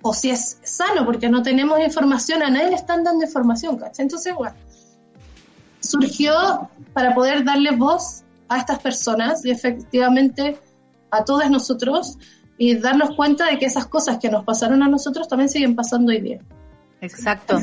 o 0.02 0.14
si 0.14 0.32
es 0.32 0.60
sano, 0.64 1.06
porque 1.06 1.30
no 1.30 1.44
tenemos 1.44 1.80
información, 1.80 2.42
a 2.42 2.50
nadie 2.50 2.70
le 2.70 2.76
están 2.76 3.04
dando 3.04 3.26
información, 3.26 3.78
¿cachai? 3.78 4.04
Entonces, 4.04 4.34
bueno, 4.36 4.56
surgió 5.90 6.70
para 6.94 7.16
poder 7.16 7.44
darle 7.44 7.72
voz 7.72 8.24
a 8.48 8.58
estas 8.58 8.80
personas 8.80 9.44
y 9.46 9.52
efectivamente 9.52 10.60
a 11.12 11.24
todos 11.24 11.50
nosotros 11.50 12.18
y 12.58 12.76
darnos 12.76 13.16
cuenta 13.16 13.48
de 13.48 13.58
que 13.58 13.66
esas 13.66 13.88
cosas 13.88 14.20
que 14.20 14.30
nos 14.30 14.44
pasaron 14.44 14.84
a 14.84 14.88
nosotros 14.88 15.28
también 15.28 15.50
siguen 15.50 15.76
pasando 15.76 16.12
hoy 16.12 16.22
día. 16.22 16.40
Exacto. 17.02 17.60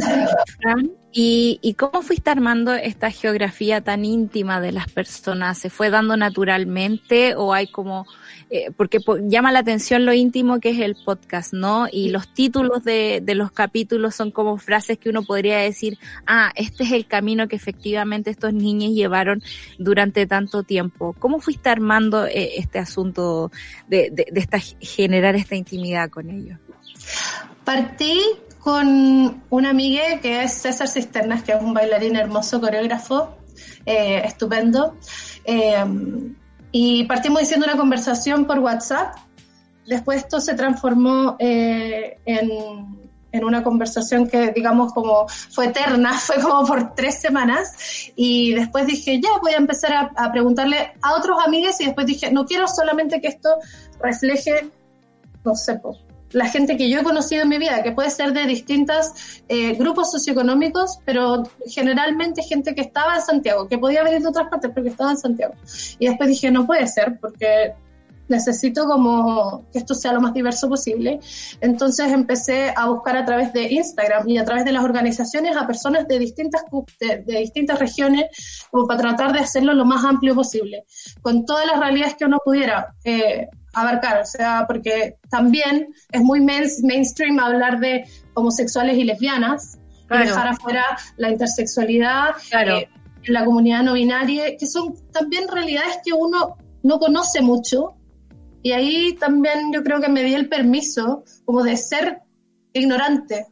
¿Y, 1.13 1.59
¿Y 1.63 1.75
cómo 1.75 2.03
fuiste 2.03 2.31
armando 2.31 2.75
esta 2.75 3.11
geografía 3.11 3.81
tan 3.81 4.05
íntima 4.05 4.61
de 4.61 4.73
las 4.73 4.91
personas? 4.91 5.59
¿Se 5.59 5.71
fue 5.71 5.91
dando 5.91 6.17
naturalmente 6.17 7.35
o 7.35 7.53
hay 7.53 7.67
como 7.67 8.07
eh, 8.49 8.71
porque 8.77 9.01
llama 9.25 9.51
la 9.51 9.59
atención 9.59 10.07
lo 10.07 10.13
íntimo 10.13 10.61
que 10.61 10.71
es 10.71 10.79
el 10.79 10.97
podcast, 11.05 11.53
¿no? 11.53 11.89
Y 11.91 12.11
los 12.11 12.33
títulos 12.33 12.85
de, 12.85 13.21
de 13.21 13.35
los 13.35 13.51
capítulos 13.51 14.15
son 14.15 14.31
como 14.31 14.57
frases 14.57 14.99
que 14.99 15.11
uno 15.11 15.25
podría 15.25 15.59
decir, 15.59 15.99
ah, 16.29 16.53
este 16.55 16.85
es 16.85 16.93
el 16.93 17.07
camino 17.07 17.49
que 17.49 17.57
efectivamente 17.57 18.31
estos 18.31 18.53
niños 18.53 18.93
llevaron 18.93 19.43
durante 19.79 20.27
tanto 20.29 20.63
tiempo. 20.63 21.17
¿Cómo 21.19 21.41
fuiste 21.41 21.71
armando 21.71 22.25
eh, 22.25 22.53
este 22.59 22.79
asunto 22.79 23.51
de, 23.89 24.11
de, 24.13 24.29
de 24.31 24.41
esta, 24.41 24.61
generar 24.61 25.35
esta 25.35 25.57
intimidad 25.57 26.09
con 26.09 26.31
ellos? 26.31 26.61
Partí 27.65 28.21
con 28.67 29.45
una 29.49 29.71
amiga 29.71 30.19
que 30.21 30.43
es 30.43 30.55
César 30.55 30.89
Cisternas, 30.89 31.45
que 31.45 31.53
es 31.53 31.63
un 31.63 31.73
bailarín 31.73 32.17
hermoso, 32.17 32.61
coreógrafo, 32.61 33.37
eh, 33.85 34.23
estupendo. 34.25 34.97
Eh, 35.45 35.85
y 36.73 37.05
partimos 37.05 37.43
diciendo 37.43 37.65
una 37.65 37.77
conversación 37.77 38.45
por 38.45 38.59
WhatsApp. 38.59 39.15
Después 39.87 40.25
esto 40.25 40.41
se 40.41 40.55
transformó 40.55 41.37
eh, 41.39 42.19
en, 42.25 43.07
en, 43.31 43.45
una 43.45 43.63
conversación 43.63 44.27
que, 44.27 44.51
digamos, 44.51 44.93
como 44.93 45.29
fue 45.29 45.67
eterna, 45.67 46.15
fue 46.19 46.43
como 46.43 46.67
por 46.67 46.93
tres 46.97 47.21
semanas. 47.21 48.11
Y 48.17 48.53
después 48.53 48.85
dije, 48.89 49.21
ya 49.21 49.39
voy 49.41 49.53
a 49.53 49.59
empezar 49.59 49.93
a, 49.93 50.11
a 50.17 50.33
preguntarle 50.33 50.93
a 51.03 51.15
otros 51.15 51.39
amigos 51.47 51.81
y 51.81 51.85
después 51.85 52.05
dije, 52.05 52.33
no 52.33 52.45
quiero 52.45 52.67
solamente 52.67 53.21
que 53.21 53.29
esto 53.29 53.49
refleje, 54.01 54.69
no 55.45 55.55
sé, 55.55 55.79
pues, 55.79 55.99
la 56.37 56.47
gente 56.51 56.77
que 56.77 56.91
yo 56.91 57.01
he 57.01 57.03
conocido 57.03 57.45
en 57.45 57.49
mi 57.49 57.57
vida, 57.57 57.83
que 57.83 57.93
puede 57.93 58.11
ser 58.11 58.35
de 58.35 58.45
distintos 58.45 59.43
eh, 59.49 59.73
grupos 59.73 60.11
socioeconómicos, 60.13 60.99
pero 61.07 61.45
generalmente 61.67 62.43
gente 62.43 62.75
que 62.75 62.83
estaba 62.83 63.17
en 63.17 63.23
Santiago, 63.23 63.67
que 63.67 63.79
podía 63.79 64.05
venir 64.05 64.21
de 64.21 64.29
otras 64.29 64.49
partes, 64.49 64.71
pero 64.75 64.85
que 64.85 64.91
estaba 64.91 65.13
en 65.13 65.17
Santiago. 65.17 65.55
Y 65.99 66.09
después 66.09 66.29
dije, 66.29 66.51
no 66.51 66.67
puede 66.67 66.87
ser, 66.89 67.19
porque 67.23 67.73
necesito 68.29 68.85
como 68.85 69.65
que 69.73 69.79
esto 69.79 69.95
sea 69.95 70.13
lo 70.13 70.21
más 70.21 70.35
diverso 70.35 70.69
posible. 70.69 71.21
Entonces 71.63 72.13
empecé 72.13 72.71
a 72.77 72.91
buscar 72.91 73.17
a 73.17 73.25
través 73.25 73.55
de 73.55 73.73
Instagram 73.73 74.29
y 74.29 74.37
a 74.37 74.45
través 74.45 74.67
de 74.67 74.73
las 74.73 74.85
organizaciones 74.85 75.57
a 75.57 75.67
personas 75.67 76.07
de 76.07 76.19
distintas, 76.19 76.65
de, 77.01 77.39
distintas 77.39 77.79
regiones, 77.79 78.27
como 78.71 78.87
para 78.87 79.01
tratar 79.01 79.33
de 79.33 79.39
hacerlo 79.39 79.73
lo 79.73 79.87
más 79.87 80.05
amplio 80.05 80.35
posible, 80.35 80.85
con 81.23 81.47
todas 81.47 81.65
las 81.65 81.79
realidades 81.79 82.15
que 82.17 82.27
uno 82.27 82.37
pudiera. 82.45 82.95
Eh, 83.05 83.49
abarcar, 83.77 84.23
o 84.23 84.25
sea, 84.25 84.65
porque 84.67 85.17
también 85.31 85.89
es 86.11 86.23
muy 86.23 86.41
mainstream 86.41 87.39
hablar 87.39 87.79
de 87.79 88.05
homosexuales 88.35 88.97
y 88.97 89.05
lesbianas, 89.05 89.79
y 90.11 90.19
dejar 90.19 90.49
afuera 90.49 90.85
la 91.19 91.31
intersexualidad, 91.31 92.37
eh, 92.53 92.89
la 93.27 93.45
comunidad 93.45 93.83
no 93.83 93.93
binaria, 93.93 94.57
que 94.57 94.67
son 94.67 94.95
también 95.13 95.47
realidades 95.47 95.99
que 96.05 96.13
uno 96.15 96.57
no 96.83 96.99
conoce 96.99 97.43
mucho, 97.43 97.97
y 98.63 98.73
ahí 98.73 99.13
también 99.21 99.73
yo 99.73 99.83
creo 99.83 100.01
que 100.01 100.09
me 100.09 100.23
di 100.23 100.35
el 100.35 100.49
permiso 100.49 101.25
como 101.45 101.63
de 101.63 101.77
ser 101.77 102.21
ignorante. 102.73 103.47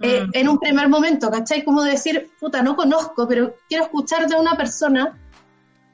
Eh, 0.00 0.24
mm. 0.24 0.30
en 0.32 0.48
un 0.48 0.58
primer 0.58 0.88
momento, 0.88 1.30
¿cachai? 1.30 1.62
Como 1.62 1.82
decir, 1.82 2.30
puta, 2.40 2.60
no 2.60 2.74
conozco, 2.74 3.28
pero 3.28 3.54
quiero 3.68 3.84
escuchar 3.84 4.26
de 4.26 4.34
una 4.34 4.56
persona 4.56 5.21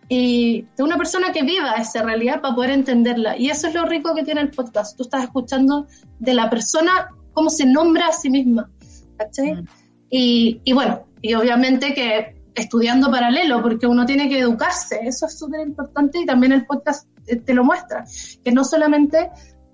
y 0.09 0.67
de 0.77 0.83
una 0.83 0.97
persona 0.97 1.33
que 1.33 1.43
viva 1.43 1.73
esa 1.75 2.03
realidad 2.03 2.41
para 2.41 2.55
poder 2.55 2.71
entenderla. 2.71 3.37
Y 3.37 3.51
eso 3.51 3.69
es 3.69 3.75
lo 3.75 3.85
rico 3.85 4.15
que 4.15 4.25
tiene 4.25 4.41
el 4.41 4.51
podcast. 4.51 4.97
Tú 4.97 5.03
estás 5.03 5.25
escuchando 5.25 5.87
de 6.19 6.35
la 6.35 6.49
persona 6.49 7.09
cómo 7.33 7.51
se 7.51 7.67
nombra 7.67 8.09
a 8.09 8.13
sí 8.13 8.31
misma. 8.31 8.71
¿cachai? 9.19 9.55
Mm. 9.55 9.67
Y, 10.11 10.61
y, 10.65 10.73
bueno, 10.73 11.05
y 11.21 11.35
obviamente 11.35 11.93
que 11.93 12.39
estudiando 12.55 13.11
paralelo, 13.11 13.63
porque 13.63 13.87
uno 13.87 14.07
tiene 14.07 14.29
que 14.29 14.41
educarse, 14.41 15.01
eso 15.03 15.27
es 15.27 15.39
súper 15.39 15.61
importante 15.67 16.19
y 16.21 16.27
también 16.27 16.53
el 16.53 16.67
podcast 16.67 17.09
te 17.45 17.55
lo 17.55 17.63
muestra, 17.63 18.05
que 18.43 18.51
no 18.51 18.65
solamente 18.65 19.31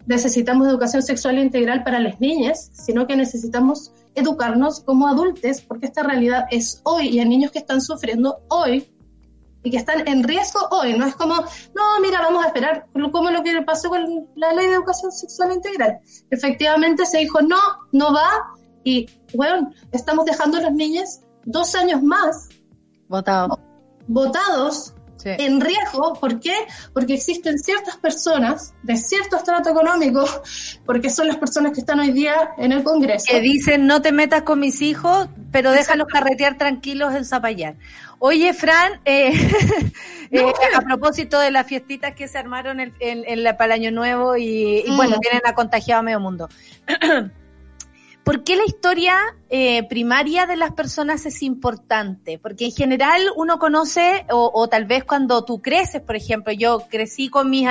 necesitamos 0.07 0.69
educación 0.69 1.03
sexual 1.03 1.39
integral 1.39 1.83
para 1.83 1.99
las 1.99 2.21
niñas, 2.21 2.71
sino 2.75 3.07
que 3.07 3.17
necesitamos 3.17 3.93
educarnos 4.15 4.81
como 4.81 5.09
adultos, 5.09 5.63
porque 5.63 5.87
esta 5.87 6.03
realidad 6.03 6.45
es 6.51 6.83
hoy 6.85 7.09
y 7.09 7.21
hay 7.21 7.29
niños 7.29 7.53
que 7.53 7.61
están 7.61 7.81
sufriendo 7.81 8.41
hoy 8.49 8.87
y 9.65 9.71
que 9.71 9.79
están 9.79 10.07
en 10.07 10.23
riesgo 10.23 10.61
hoy. 10.71 10.97
No 10.97 11.07
es 11.07 11.17
como, 11.17 11.35
no, 11.35 12.01
mira, 12.01 12.21
vamos 12.21 12.45
a 12.45 12.49
esperar, 12.49 12.87
como 13.11 13.31
lo 13.31 13.43
que 13.43 13.61
pasó 13.63 13.89
con 13.89 14.29
la 14.37 14.53
ley 14.53 14.69
de 14.69 14.75
educación 14.75 15.11
sexual 15.11 15.53
integral. 15.53 15.99
Efectivamente 16.31 17.05
se 17.07 17.19
dijo, 17.19 17.41
no, 17.43 17.59
no 17.91 18.15
va, 18.15 18.29
y 18.85 19.09
bueno, 19.35 19.73
estamos 19.91 20.27
dejando 20.27 20.59
a 20.59 20.61
las 20.61 20.73
niñas 20.73 21.23
dos 21.45 21.75
años 21.75 22.03
más 22.03 22.49
votados, 23.09 23.59
votados 24.07 24.94
sí. 25.25 25.31
en 25.39 25.61
riesgo. 25.61 26.15
¿Por 26.21 26.39
qué? 26.39 26.55
Porque 26.93 27.15
existen 27.15 27.59
ciertas 27.59 27.97
personas 27.97 28.75
de 28.83 28.97
cierto 28.97 29.37
estrato 29.37 29.71
económico, 29.71 30.25
porque 30.87 31.11
son 31.11 31.27
las 31.27 31.39
personas 31.39 31.73
que 31.73 31.81
están 31.81 31.99
hoy 31.99 32.13
día 32.13 32.51
en 32.59 32.71
el 32.71 32.85
Congreso. 32.85 33.27
Que 33.29 33.41
dicen, 33.41 33.87
no 33.87 34.03
te 34.03 34.13
metas 34.13 34.43
con 34.43 34.61
mis 34.61 34.83
hijos, 34.83 35.29
pero 35.51 35.73
déjalos 35.73 36.07
carretear 36.07 36.57
tranquilos 36.59 37.15
en 37.15 37.25
Zapallar. 37.25 37.75
Oye, 38.19 38.55
Fran, 38.55 39.01
eh, 39.05 39.33
eh, 40.31 40.53
a 40.75 40.81
propósito 40.83 41.41
de 41.41 41.51
las 41.51 41.67
fiestitas 41.67 42.15
que 42.15 42.29
se 42.29 42.39
armaron 42.39 42.81
en, 42.81 42.95
en, 43.01 43.25
en 43.27 43.43
la, 43.43 43.57
para 43.57 43.75
el 43.75 43.81
Año 43.81 43.91
Nuevo 43.91 44.37
y, 44.37 44.85
y 44.87 44.91
mm. 44.91 44.97
bueno, 44.97 45.19
tienen 45.19 45.43
a 45.45 45.55
contagiado 45.55 46.01
a 46.01 46.03
medio 46.03 46.21
mundo. 46.21 46.49
¿Por 48.25 48.43
qué 48.43 48.57
la 48.57 48.65
historia 48.65 49.17
eh, 49.51 49.87
primaria 49.87 50.47
de 50.47 50.57
las 50.57 50.73
personas 50.73 51.27
es 51.27 51.43
importante? 51.43 52.39
Porque 52.39 52.65
en 52.65 52.73
general 52.73 53.23
uno 53.37 53.59
conoce, 53.59 54.25
o, 54.31 54.67
tal 54.69 54.87
vez 54.87 55.05
cuando 55.05 55.45
tú 55.45 55.61
creces, 55.61 56.01
por 56.01 56.17
ejemplo, 56.17 56.53
yo 56.53 56.87
crecí 56.89 57.29
con 57.29 57.51
mi, 57.51 57.67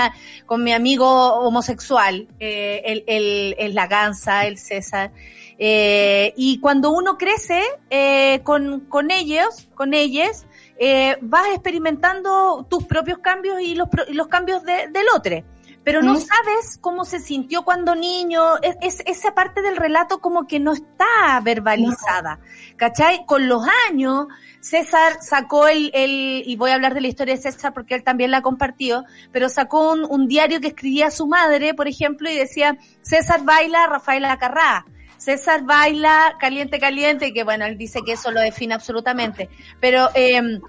con 0.45 0.63
mi 0.63 0.71
amigo 0.71 1.07
homosexual, 1.39 2.27
eh, 2.39 2.83
el, 2.85 3.03
el, 3.07 3.55
el 3.57 3.73
Laganza, 3.73 4.45
el 4.45 4.59
César, 4.59 5.11
eh, 5.57 6.33
y 6.35 6.59
cuando 6.59 6.91
uno 6.91 7.17
crece 7.17 7.61
eh, 7.89 8.41
con, 8.43 8.81
con 8.81 9.11
ellos, 9.11 9.69
con 9.75 9.93
ellas, 9.93 10.45
eh, 10.77 11.17
vas 11.21 11.47
experimentando 11.53 12.65
tus 12.69 12.83
propios 12.85 13.19
cambios 13.19 13.61
y 13.61 13.75
los, 13.75 13.87
y 14.07 14.13
los 14.13 14.27
cambios 14.27 14.63
de, 14.63 14.87
del 14.89 15.05
otro. 15.15 15.43
Pero 15.83 16.01
no 16.01 16.15
sabes 16.15 16.77
cómo 16.79 17.03
se 17.03 17.19
sintió 17.19 17.63
cuando 17.63 17.93
niño, 17.93 18.57
es, 18.61 18.77
es, 18.81 19.03
esa 19.05 19.35
parte 19.35 19.61
del 19.61 19.75
relato 19.75 20.19
como 20.19 20.47
que 20.47 20.59
no 20.59 20.71
está 20.71 21.39
verbalizada, 21.43 22.39
¿cachai? 22.77 23.25
Con 23.25 23.49
los 23.49 23.63
años, 23.89 24.27
César 24.61 25.17
sacó 25.21 25.67
el, 25.67 25.91
el, 25.93 26.43
y 26.45 26.55
voy 26.55 26.71
a 26.71 26.75
hablar 26.75 26.93
de 26.93 27.01
la 27.01 27.09
historia 27.09 27.35
de 27.35 27.41
César 27.41 27.73
porque 27.73 27.95
él 27.95 28.03
también 28.03 28.31
la 28.31 28.41
compartió, 28.41 29.03
pero 29.33 29.49
sacó 29.49 29.91
un, 29.91 30.05
un 30.09 30.27
diario 30.27 30.61
que 30.61 30.67
escribía 30.67 31.07
a 31.07 31.11
su 31.11 31.27
madre, 31.27 31.73
por 31.73 31.89
ejemplo, 31.89 32.31
y 32.31 32.37
decía, 32.37 32.77
César 33.01 33.43
baila, 33.43 33.87
Rafael 33.87 34.23
Acarrá. 34.25 34.85
César 35.17 35.63
baila 35.63 36.35
caliente, 36.37 36.79
caliente, 36.79 37.33
que 37.33 37.45
bueno, 37.45 37.65
él 37.65 37.77
dice 37.77 38.01
que 38.05 38.13
eso 38.13 38.31
lo 38.31 38.41
define 38.41 38.73
absolutamente. 38.73 39.49
Pero, 39.79 40.09
eh, 40.15 40.59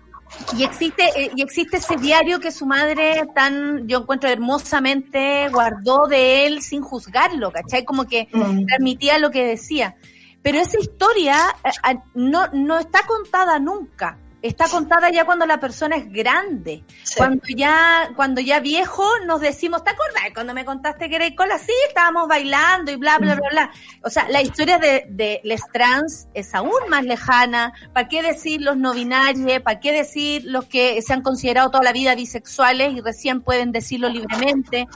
y 0.57 0.65
existe, 0.65 1.03
eh, 1.17 1.31
y 1.35 1.43
existe 1.43 1.77
ese 1.77 1.97
diario 1.97 2.41
que 2.41 2.51
su 2.51 2.67
madre 2.67 3.27
tan, 3.35 3.87
yo 3.87 3.99
encuentro 3.99 4.29
hermosamente, 4.29 5.49
guardó 5.51 6.07
de 6.07 6.47
él 6.47 6.63
sin 6.63 6.83
juzgarlo, 6.83 7.53
¿cachai? 7.53 7.85
Como 7.85 8.05
que 8.07 8.29
mm. 8.33 8.67
transmitía 8.67 9.19
lo 9.19 9.31
que 9.31 9.45
decía. 9.47 9.97
Pero 10.43 10.59
esa 10.59 10.79
historia 10.79 11.37
eh, 11.65 11.99
no, 12.15 12.49
no 12.53 12.79
está 12.79 13.07
contada 13.07 13.59
nunca 13.59 14.19
está 14.49 14.69
contada 14.69 15.11
ya 15.11 15.25
cuando 15.25 15.47
la 15.47 15.59
persona 15.59 15.97
es 15.97 16.13
grande. 16.13 16.85
Sí. 17.03 17.15
Cuando 17.17 17.43
ya, 17.57 18.11
cuando 18.15 18.43
ya 18.43 18.61
viejo 18.61 19.05
nos 19.27 19.41
decimos, 19.41 19.83
¿te 19.83 19.91
acordás 19.91 20.25
cuando 20.35 20.53
me 20.53 20.67
contaste 20.67 21.09
que 21.09 21.17
era 21.17 21.35
cola? 21.35 21.59
Sí, 21.59 21.73
estábamos 21.89 22.29
bailando 22.29 22.93
y 22.93 22.97
bla, 22.97 23.17
bla, 23.19 23.37
bla, 23.37 23.49
bla. 23.51 23.71
O 24.03 24.11
sea, 24.11 24.29
la 24.29 24.43
historia 24.43 24.79
de, 24.79 25.07
de 25.09 25.41
les 25.45 25.63
trans 25.73 26.29
es 26.35 26.55
aún 26.55 26.73
más 26.91 27.05
lejana. 27.05 27.73
¿Para 27.95 28.07
qué 28.07 28.23
decir 28.23 28.61
los 28.61 28.77
no 28.77 28.93
binarios? 28.93 29.63
¿Para 29.63 29.81
qué 29.81 29.93
decir 29.93 30.43
los 30.45 30.67
que 30.67 31.01
se 31.01 31.15
han 31.15 31.23
considerado 31.23 31.71
toda 31.71 31.83
la 31.83 31.93
vida 31.93 32.15
bisexuales 32.15 32.93
y 32.93 33.01
recién 33.01 33.41
pueden 33.41 33.73
decirlo 33.73 34.11
libremente? 34.11 34.87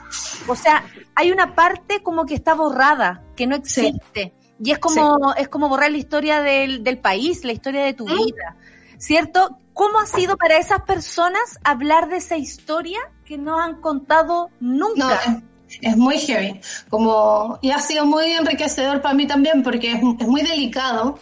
O 0.47 0.55
sea, 0.55 0.83
hay 1.15 1.31
una 1.31 1.55
parte 1.55 2.03
como 2.03 2.27
que 2.27 2.35
está 2.35 2.53
borrada, 2.53 3.23
que 3.35 3.47
no 3.47 3.55
existe. 3.55 3.99
Sí. 4.13 4.33
Y 4.63 4.71
es 4.71 4.77
como, 4.77 5.33
sí. 5.33 5.41
es 5.41 5.47
como 5.47 5.69
borrar 5.69 5.89
la 5.89 5.97
historia 5.97 6.41
del, 6.43 6.83
del 6.83 6.99
país, 6.99 7.43
la 7.45 7.53
historia 7.53 7.83
de 7.83 7.93
tu 7.93 8.05
vida. 8.05 8.55
¿Cierto? 8.99 9.57
¿Cómo 9.73 9.99
ha 9.99 10.05
sido 10.05 10.37
para 10.37 10.57
esas 10.57 10.83
personas 10.83 11.59
hablar 11.63 12.09
de 12.09 12.17
esa 12.17 12.37
historia 12.37 12.99
que 13.25 13.37
no 13.37 13.59
han 13.59 13.81
contado 13.81 14.51
nunca? 14.59 14.93
No, 14.95 15.11
es, 15.11 15.79
es, 15.81 15.97
muy 15.97 16.19
heavy, 16.19 16.61
como, 16.89 17.57
y 17.61 17.71
ha 17.71 17.79
sido 17.79 18.05
muy 18.05 18.31
enriquecedor 18.33 19.01
para 19.01 19.15
mí 19.15 19.25
también, 19.25 19.63
porque 19.63 19.93
es, 19.93 20.01
es, 20.19 20.27
muy 20.27 20.43
delicado 20.43 21.17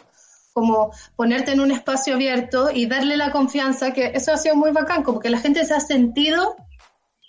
como 0.53 0.91
ponerte 1.15 1.51
en 1.51 1.61
un 1.61 1.71
espacio 1.71 2.15
abierto 2.15 2.71
y 2.73 2.87
darle 2.87 3.15
la 3.15 3.31
confianza, 3.31 3.93
que 3.93 4.11
eso 4.15 4.33
ha 4.33 4.37
sido 4.37 4.55
muy 4.55 4.71
bacán, 4.71 5.03
como 5.03 5.19
que 5.19 5.29
la 5.29 5.39
gente 5.39 5.63
se 5.63 5.75
ha 5.75 5.79
sentido 5.79 6.57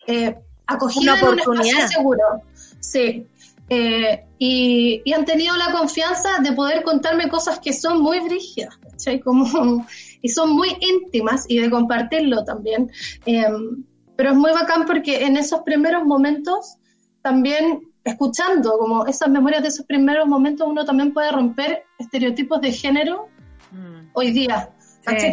eh, 0.09 0.35
acogida 0.67 1.13
Una 1.13 1.23
oportunidad. 1.23 1.45
en 1.45 1.61
un 1.61 1.67
espacio 1.67 1.89
seguro. 1.89 2.43
Sí. 2.81 3.27
Eh, 3.69 4.25
y, 4.39 5.13
han 5.13 5.27
tenido 5.27 5.55
la 5.57 5.73
confianza 5.73 6.39
de 6.41 6.53
poder 6.53 6.83
contarme 6.83 7.29
cosas 7.29 7.59
que 7.59 7.75
son 7.75 8.01
muy 8.01 8.21
brígidas, 8.21 8.79
Como, 9.25 9.87
y 10.23 10.29
son 10.29 10.51
muy 10.51 10.77
íntimas 10.81 11.45
y 11.49 11.59
de 11.59 11.71
compartirlo 11.71 12.45
también. 12.45 12.91
Em, 13.27 13.85
pero 14.17 14.31
es 14.31 14.37
muy 14.37 14.51
bacán 14.51 14.85
porque 14.85 15.25
en 15.25 15.37
esos 15.37 15.61
primeros 15.61 16.05
momentos 16.05 16.77
también 17.23 17.81
escuchando 18.05 18.79
como 18.79 19.07
esas 19.07 19.29
memorias 19.29 19.63
de 19.63 19.69
esos 19.69 19.87
primeros 19.87 20.27
momentos 20.27 20.67
uno 20.67 20.85
también 20.85 21.13
puede 21.13 21.31
romper 21.31 21.85
estereotipos 21.99 22.61
de 22.61 22.73
género 22.73 23.29
mm. 23.71 24.11
hoy 24.15 24.33
día. 24.33 24.71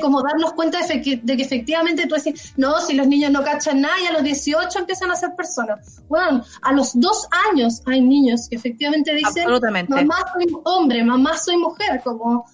Como 0.01 0.21
darnos 0.21 0.53
cuenta 0.53 0.79
de, 0.85 1.01
que 1.01 1.21
efectivamente 1.25 2.07
tú 2.07 2.15
decís, 2.15 2.53
no, 2.55 2.79
si 2.79 2.93
los 2.93 3.07
niños 3.07 3.31
no 3.31 3.43
cachan 3.43 3.81
nada 3.81 3.95
y 4.01 4.05
a 4.07 4.13
los 4.13 4.23
18 4.23 4.79
empiezan 4.79 5.11
a 5.11 5.15
ser 5.15 5.35
personas. 5.35 6.01
Bueno, 6.07 6.43
a 6.61 6.71
los 6.71 6.97
dos 6.99 7.27
años 7.51 7.81
hay 7.85 8.01
niños 8.01 8.47
que 8.49 8.55
efectivamente 8.55 9.13
dicen, 9.13 9.45
mamá 9.89 10.15
soy 10.33 10.47
hombre, 10.63 11.03
mamá 11.03 11.37
soy 11.37 11.57
mujer, 11.57 12.01
como 12.03 12.45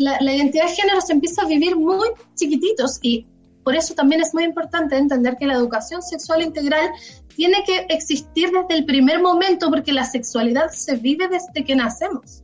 la, 0.00 0.34
identidad 0.34 0.66
de 0.66 0.74
género 0.74 1.00
se 1.00 1.12
empieza 1.12 1.42
a 1.42 1.46
vivir 1.46 1.76
muy 1.76 2.08
chiquititos 2.34 2.98
y 3.02 3.26
por 3.62 3.76
eso 3.76 3.94
también 3.94 4.22
es 4.22 4.32
muy 4.32 4.44
importante 4.44 4.96
entender 4.96 5.36
que 5.36 5.46
la 5.46 5.54
educación 5.54 6.02
sexual 6.02 6.42
integral 6.42 6.90
tiene 7.36 7.62
que 7.66 7.86
existir 7.90 8.50
desde 8.50 8.78
el 8.78 8.86
primer 8.86 9.20
momento 9.20 9.68
porque 9.70 9.92
la 9.92 10.04
sexualidad 10.04 10.70
se 10.70 10.96
vive 10.96 11.28
desde 11.28 11.64
que 11.64 11.76
nacemos. 11.76 12.42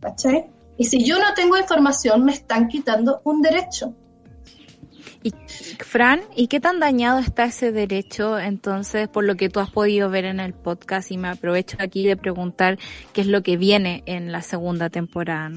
¿Cachai? 0.00 0.46
Y 0.78 0.84
si 0.84 1.04
yo 1.04 1.18
no 1.18 1.34
tengo 1.34 1.58
información, 1.58 2.24
me 2.24 2.32
están 2.32 2.68
quitando 2.68 3.20
un 3.24 3.42
derecho. 3.42 3.94
Y 5.22 5.32
Fran, 5.80 6.20
¿y 6.36 6.46
qué 6.46 6.60
tan 6.60 6.80
dañado 6.80 7.18
está 7.18 7.44
ese 7.44 7.72
derecho 7.72 8.38
entonces 8.38 9.08
por 9.08 9.24
lo 9.24 9.34
que 9.34 9.48
tú 9.48 9.60
has 9.60 9.70
podido 9.70 10.08
ver 10.08 10.24
en 10.24 10.40
el 10.40 10.54
podcast? 10.54 11.10
Y 11.10 11.18
me 11.18 11.28
aprovecho 11.28 11.76
aquí 11.80 12.06
de 12.06 12.16
preguntar 12.16 12.78
qué 13.12 13.20
es 13.20 13.26
lo 13.26 13.42
que 13.42 13.56
viene 13.56 14.02
en 14.06 14.32
la 14.32 14.40
segunda 14.40 14.88
temporada. 14.88 15.50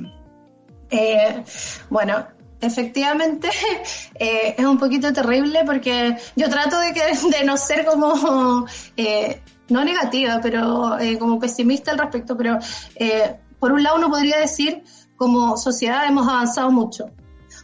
Eh, 0.91 1.43
bueno, 1.89 2.27
efectivamente 2.59 3.49
eh, 4.19 4.55
es 4.57 4.65
un 4.65 4.77
poquito 4.77 5.11
terrible 5.11 5.63
porque 5.65 6.17
yo 6.35 6.49
trato 6.49 6.79
de, 6.79 6.93
que, 6.93 7.01
de 7.37 7.43
no 7.43 7.57
ser 7.57 7.85
como, 7.85 8.67
eh, 8.97 9.41
no 9.69 9.83
negativa, 9.83 10.39
pero 10.41 10.97
como 11.17 11.39
pesimista 11.39 11.91
al 11.91 11.97
respecto, 11.97 12.37
pero 12.37 12.59
por 13.57 13.71
un 13.71 13.83
lado 13.83 13.95
uno 13.97 14.09
podría 14.09 14.37
decir 14.39 14.83
como 15.15 15.55
sociedad 15.55 16.05
hemos 16.07 16.27
avanzado 16.27 16.71
mucho. 16.71 17.05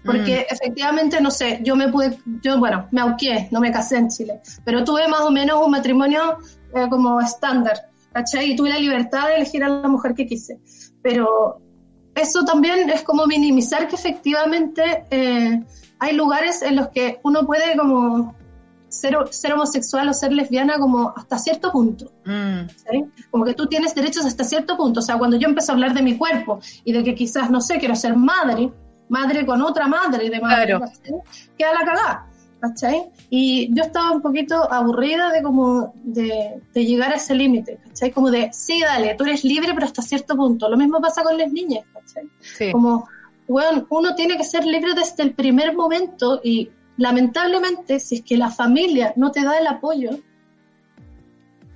Porque 0.06 0.46
mm. 0.50 0.54
efectivamente, 0.54 1.22
no 1.22 1.32
sé, 1.32 1.60
yo 1.64 1.76
me 1.76 1.90
pude, 1.90 2.18
yo, 2.42 2.58
bueno, 2.60 2.88
me 2.92 3.02
auqué, 3.02 3.48
no 3.52 3.60
me 3.60 3.72
casé 3.72 3.98
en 3.98 4.10
Chile, 4.10 4.42
pero 4.64 4.84
tuve 4.84 5.08
más 5.08 5.22
o 5.22 5.32
menos 5.32 5.64
un 5.64 5.72
matrimonio 5.72 6.38
eh, 6.74 6.88
como 6.90 7.20
estándar, 7.20 7.90
¿cachai? 8.14 8.52
Y 8.52 8.56
tuve 8.56 8.70
la 8.70 8.80
libertad 8.80 9.28
de 9.28 9.36
elegir 9.36 9.64
a 9.64 9.70
la 9.70 9.88
mujer 9.88 10.14
que 10.14 10.26
quise. 10.26 10.60
Pero 11.02 11.62
eso 12.18 12.44
también 12.44 12.90
es 12.90 13.04
como 13.04 13.26
minimizar 13.28 13.88
que 13.88 13.96
efectivamente 13.96 15.06
eh, 15.12 15.64
hay 16.00 16.16
lugares 16.16 16.62
en 16.62 16.76
los 16.76 16.90
que 16.90 17.20
uno 17.24 17.46
puede 17.46 17.78
como 17.78 18.36
ser, 18.90 19.54
homosexual 19.54 20.10
o 20.10 20.14
ser 20.14 20.32
lesbiana 20.32 20.80
como 20.80 21.14
hasta 21.16 21.38
cierto 21.38 21.72
punto. 21.72 22.12
Mm. 22.26 22.68
Como 23.30 23.46
que 23.46 23.54
tú 23.54 23.68
tienes 23.68 23.94
derechos 23.94 24.26
hasta 24.26 24.44
cierto 24.44 24.78
punto. 24.78 25.00
O 25.00 25.04
sea, 25.04 25.18
cuando 25.18 25.38
yo 25.38 25.48
empecé 25.48 25.72
a 25.72 25.76
hablar 25.76 25.94
de 25.94 26.02
mi 26.02 26.18
cuerpo 26.18 26.60
y 26.84 26.92
de 26.92 27.04
que 27.04 27.16
quizás, 27.16 27.50
no 27.50 27.62
sé, 27.62 27.78
quiero 27.78 27.96
ser 27.96 28.16
madre, 28.16 28.72
madre 29.10 29.46
con 29.46 29.62
otra 29.62 29.88
madre 29.88 30.26
y 30.26 30.30
de 30.30 30.40
madre, 30.40 30.76
claro. 30.76 30.92
queda 31.58 31.74
la 31.74 31.86
cagada. 31.86 32.28
¿Cachai? 32.60 33.12
Y 33.30 33.72
yo 33.76 33.84
estaba 33.84 34.12
un 34.12 34.22
poquito 34.24 34.72
aburrida 34.74 35.30
de 35.32 35.44
como 35.44 35.94
de, 36.04 36.60
llegar 36.74 37.12
a 37.12 37.18
ese 37.18 37.36
límite, 37.36 37.78
¿cachai? 37.86 38.12
Como 38.12 38.32
de, 38.32 38.50
sí, 38.52 38.82
dale, 38.82 39.14
tú 39.14 39.26
eres 39.26 39.44
libre, 39.44 39.76
pero 39.76 39.86
hasta 39.86 40.02
cierto 40.02 40.36
punto. 40.36 40.68
Lo 40.68 40.76
mismo 40.76 41.00
pasa 41.00 41.22
con 41.22 41.38
las 41.38 41.52
niñas, 41.52 41.86
¿cachai? 42.14 42.72
Como, 42.72 43.08
bueno, 43.48 43.86
uno 43.90 44.16
tiene 44.16 44.38
que 44.38 44.44
ser 44.44 44.66
libre 44.66 44.94
desde 44.94 45.24
el 45.24 45.34
primer 45.34 45.76
momento 45.76 46.42
y 46.44 46.70
lamentablemente, 46.98 48.00
si 48.00 48.16
es 48.16 48.22
que 48.22 48.38
la 48.38 48.52
familia 48.52 49.14
no 49.16 49.32
te 49.32 49.44
da 49.44 49.58
el 49.58 49.68
apoyo, 49.68 50.20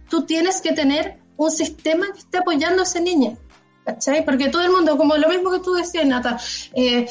tú 0.09 0.25
tienes 0.25 0.61
que 0.61 0.73
tener 0.73 1.19
un 1.37 1.51
sistema 1.51 2.07
que 2.11 2.19
esté 2.19 2.39
apoyando 2.39 2.81
a 2.81 2.85
ese 2.85 3.01
niño. 3.01 3.37
¿Cachai? 3.83 4.23
Porque 4.23 4.49
todo 4.49 4.61
el 4.61 4.71
mundo, 4.71 4.95
como 4.95 5.17
lo 5.17 5.27
mismo 5.27 5.49
que 5.49 5.59
tú 5.59 5.73
decías, 5.73 6.05
Nata, 6.05 6.39
eh, 6.75 7.07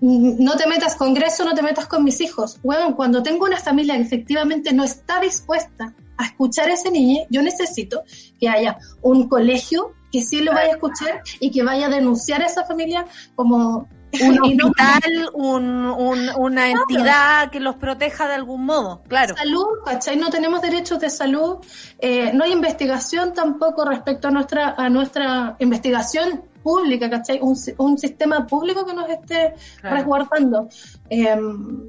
no 0.00 0.56
te 0.56 0.68
metas 0.68 0.94
con 0.94 1.14
Greso, 1.14 1.44
no 1.44 1.52
te 1.52 1.62
metas 1.62 1.86
con 1.86 2.04
mis 2.04 2.20
hijos. 2.20 2.60
Bueno, 2.62 2.94
cuando 2.94 3.24
tengo 3.24 3.44
una 3.44 3.56
familia 3.56 3.96
que 3.96 4.02
efectivamente 4.02 4.72
no 4.72 4.84
está 4.84 5.20
dispuesta 5.20 5.92
a 6.16 6.26
escuchar 6.26 6.68
a 6.68 6.74
ese 6.74 6.92
niño, 6.92 7.24
yo 7.28 7.42
necesito 7.42 8.04
que 8.38 8.48
haya 8.48 8.78
un 9.02 9.28
colegio 9.28 9.94
que 10.12 10.22
sí 10.22 10.40
lo 10.40 10.52
vaya 10.52 10.72
a 10.72 10.74
escuchar 10.74 11.22
y 11.40 11.50
que 11.50 11.62
vaya 11.62 11.86
a 11.86 11.90
denunciar 11.90 12.42
a 12.42 12.46
esa 12.46 12.64
familia 12.64 13.06
como 13.34 13.88
un 14.20 14.38
hospital, 14.42 15.30
una 15.34 16.70
entidad 16.70 17.50
que 17.50 17.60
los 17.60 17.76
proteja 17.76 18.28
de 18.28 18.34
algún 18.34 18.64
modo, 18.64 19.02
claro. 19.08 19.34
Salud, 19.36 19.66
¿cachai? 19.84 20.16
No 20.16 20.30
tenemos 20.30 20.60
derechos 20.60 21.00
de 21.00 21.10
salud, 21.10 21.56
eh, 21.98 22.32
no 22.34 22.44
hay 22.44 22.52
investigación 22.52 23.32
tampoco 23.32 23.84
respecto 23.84 24.28
a 24.28 24.30
nuestra, 24.30 24.74
a 24.76 24.88
nuestra 24.88 25.56
investigación 25.58 26.44
pública, 26.62 27.08
¿cachai? 27.08 27.40
Un, 27.40 27.56
un 27.78 27.98
sistema 27.98 28.46
público 28.46 28.84
que 28.84 28.94
nos 28.94 29.08
esté 29.08 29.54
resguardando. 29.82 30.68
Em, 31.08 31.88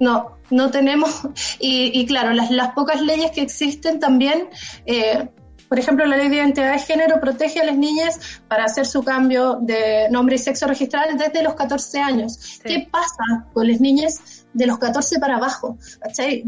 no, 0.00 0.38
no 0.50 0.70
tenemos, 0.70 1.28
y, 1.60 2.04
claro, 2.06 2.32
las, 2.32 2.50
las, 2.50 2.72
pocas 2.72 3.00
leyes 3.00 3.30
que 3.32 3.42
existen 3.42 3.98
también 3.98 4.48
eh, 4.86 5.28
por 5.68 5.78
ejemplo, 5.78 6.04
la 6.06 6.16
ley 6.16 6.28
de 6.28 6.36
identidad 6.36 6.72
de 6.72 6.78
género 6.78 7.20
protege 7.20 7.60
a 7.60 7.64
las 7.64 7.76
niñas 7.76 8.40
para 8.48 8.64
hacer 8.64 8.86
su 8.86 9.02
cambio 9.02 9.58
de 9.60 10.08
nombre 10.10 10.36
y 10.36 10.38
sexo 10.38 10.66
registral 10.66 11.16
desde 11.16 11.42
los 11.42 11.54
14 11.54 12.00
años. 12.00 12.60
¿Qué 12.62 12.88
pasa 12.90 13.46
con 13.52 13.68
las 13.68 13.80
niñas 13.80 14.46
de 14.52 14.66
los 14.66 14.78
14 14.78 15.18
para 15.18 15.36
abajo? 15.36 15.78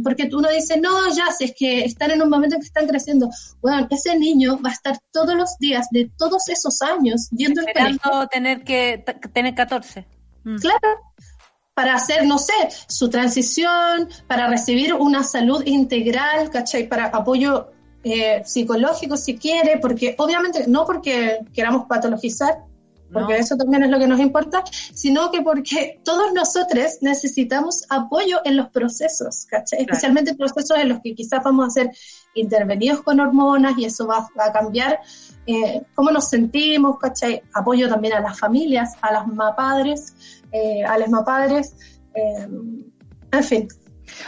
Porque 0.03 0.29
uno 0.33 0.49
dice, 0.51 0.81
no, 0.81 1.15
ya, 1.15 1.27
si 1.37 1.45
es 1.45 1.55
que 1.57 1.85
están 1.85 2.11
en 2.11 2.23
un 2.23 2.31
momento 2.31 2.57
en 2.57 2.61
que 2.61 2.67
están 2.67 2.87
creciendo. 2.87 3.31
Bueno, 3.61 3.87
ese 3.91 4.19
niño 4.19 4.61
va 4.65 4.71
a 4.71 4.73
estar 4.73 4.99
todos 5.13 5.35
los 5.35 5.57
días 5.59 5.87
de 5.91 6.11
todos 6.17 6.49
esos 6.49 6.83
años 6.83 7.29
viendo 7.31 7.63
el 7.63 7.73
colegio. 7.73 8.29
tener 8.31 8.65
que 8.65 9.05
tener 9.33 9.55
14. 9.55 10.07
Mm. 10.45 10.57
Claro, 10.57 11.01
para 11.75 11.95
hacer, 11.95 12.25
no 12.25 12.39
sé, 12.39 12.55
su 12.87 13.11
transición, 13.11 14.09
para 14.27 14.49
recibir 14.49 14.95
una 14.95 15.23
salud 15.23 15.63
integral, 15.67 16.49
¿cachai? 16.51 16.89
Para 16.89 17.07
apoyo 17.07 17.71
eh, 18.09 18.43
psicológico 18.45 19.17
si 19.17 19.37
quiere, 19.37 19.79
porque 19.79 20.15
obviamente 20.19 20.65
no 20.69 20.87
porque 20.87 21.41
queramos 21.53 21.87
patologizar, 21.89 22.59
porque 23.13 23.37
eso 23.37 23.57
también 23.57 23.83
es 23.83 23.91
lo 23.91 23.99
que 23.99 24.07
nos 24.07 24.21
importa, 24.21 24.63
sino 24.95 25.33
que 25.33 25.43
porque 25.43 26.01
todos 26.05 26.33
nosotros 26.33 26.99
necesitamos 27.01 27.83
apoyo 27.89 28.39
en 28.45 28.57
los 28.57 28.69
procesos, 28.69 29.47
¿cachai? 29.47 29.81
Especialmente 29.81 30.37
procesos 30.37 30.79
en 30.79 30.91
los 30.91 31.01
que 31.01 31.17
quizás 31.17 31.43
vamos 31.43 31.67
a 31.67 31.71
ser 31.71 31.91
intervenidos 32.35 33.03
con 33.03 33.19
hormonas 33.19 33.77
y 33.77 33.87
eso 33.87 34.07
va, 34.07 34.29
a 34.39 34.53
cambiar 34.53 35.01
eh, 35.47 35.83
cómo 35.97 36.13
nos 36.13 36.29
sentimos, 36.29 37.01
¿cachai? 37.01 37.43
Apoyo 37.55 37.89
también 37.89 38.15
a 38.15 38.21
las 38.21 38.39
familias, 38.39 38.95
a 39.03 39.13
las 39.13 39.27
mapadres, 39.27 40.15
eh, 40.53 40.85
a 40.85 40.97
las 40.97 41.09
mapadres, 41.09 41.75
eh, 42.15 42.49
en 43.33 43.45
fin. 43.45 43.69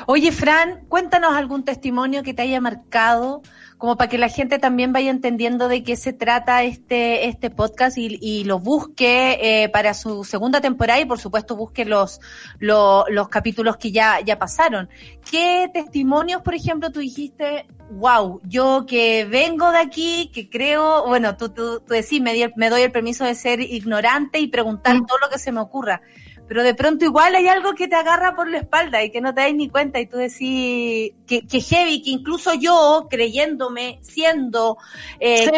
Oye, 0.07 0.33
Fran, 0.33 0.85
cuéntanos 0.89 1.35
algún 1.35 1.65
testimonio 1.65 2.25
que 2.25 2.35
te 2.35 2.43
haya 2.43 2.61
marcado 2.61 3.43
como 3.79 3.97
para 3.97 4.11
que 4.11 4.19
la 4.19 4.29
gente 4.29 4.59
también 4.59 4.93
vaya 4.93 5.11
entendiendo 5.11 5.69
de 5.69 5.85
qué 5.85 5.97
se 5.97 6.13
trata 6.13 6.65
este, 6.65 7.27
este 7.29 7.49
podcast 7.49 7.97
y, 7.97 8.45
lo 8.45 8.59
busque 8.59 9.39
eh, 9.41 9.69
para 9.69 9.95
su 9.95 10.25
segunda 10.25 10.61
temporada 10.61 11.01
y 11.01 11.05
por 11.05 11.19
supuesto 11.19 11.57
busque 11.57 11.85
los, 11.85 12.21
los, 12.59 13.29
capítulos 13.29 13.77
que 13.77 13.93
ya, 13.93 14.21
ya 14.21 14.39
pasaron. 14.39 14.89
¿Qué 15.31 15.71
testimonios, 15.73 16.43
por 16.43 16.55
ejemplo, 16.55 16.91
tú 16.91 17.01
dijiste, 17.01 17.67
wow, 17.91 18.41
yo 18.45 18.85
que 18.87 19.25
vengo 19.25 19.71
de 19.71 19.79
aquí, 19.79 20.31
que 20.33 20.51
creo, 20.51 21.07
bueno, 21.07 21.37
tú, 21.37 21.51
tú, 21.51 21.81
tú 21.81 21.95
decís, 21.95 22.21
me, 22.21 22.53
me 22.57 22.71
doy 22.71 22.83
el 22.83 22.93
permiso 22.93 23.25
de 23.25 23.35
ser 23.35 23.61
ignorante 23.61 24.41
y 24.41 24.49
preguntar 24.49 24.97
mm. 24.97 25.07
todo 25.07 25.19
lo 25.19 25.29
que 25.29 25.39
se 25.39 25.53
me 25.53 25.61
ocurra 25.61 26.03
pero 26.49 26.63
de 26.63 26.75
pronto 26.75 27.05
igual 27.05 27.35
hay 27.35 27.47
algo 27.47 27.75
que 27.75 27.87
te 27.87 27.95
agarra 27.95 28.35
por 28.35 28.49
la 28.49 28.59
espalda 28.59 29.05
y 29.05 29.11
que 29.11 29.21
no 29.21 29.35
te 29.35 29.43
das 29.43 29.55
ni 29.55 29.69
cuenta 29.69 30.01
y 30.01 30.07
tú 30.07 30.17
decís 30.17 31.13
que, 31.27 31.47
que 31.47 31.61
heavy, 31.61 32.03
que 32.03 32.11
incluso 32.11 32.55
yo, 32.55 33.07
creyéndome, 33.11 33.99
siendo, 34.03 34.79
eh, 35.21 35.51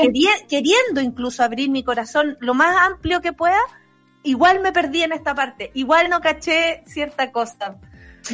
queriendo 0.48 1.00
incluso 1.00 1.44
abrir 1.44 1.70
mi 1.70 1.84
corazón 1.84 2.36
lo 2.40 2.54
más 2.54 2.76
amplio 2.84 3.20
que 3.20 3.32
pueda, 3.32 3.60
igual 4.24 4.60
me 4.60 4.72
perdí 4.72 5.04
en 5.04 5.12
esta 5.12 5.34
parte, 5.34 5.70
igual 5.74 6.10
no 6.10 6.20
caché 6.20 6.82
cierta 6.86 7.30
cosa. 7.30 7.76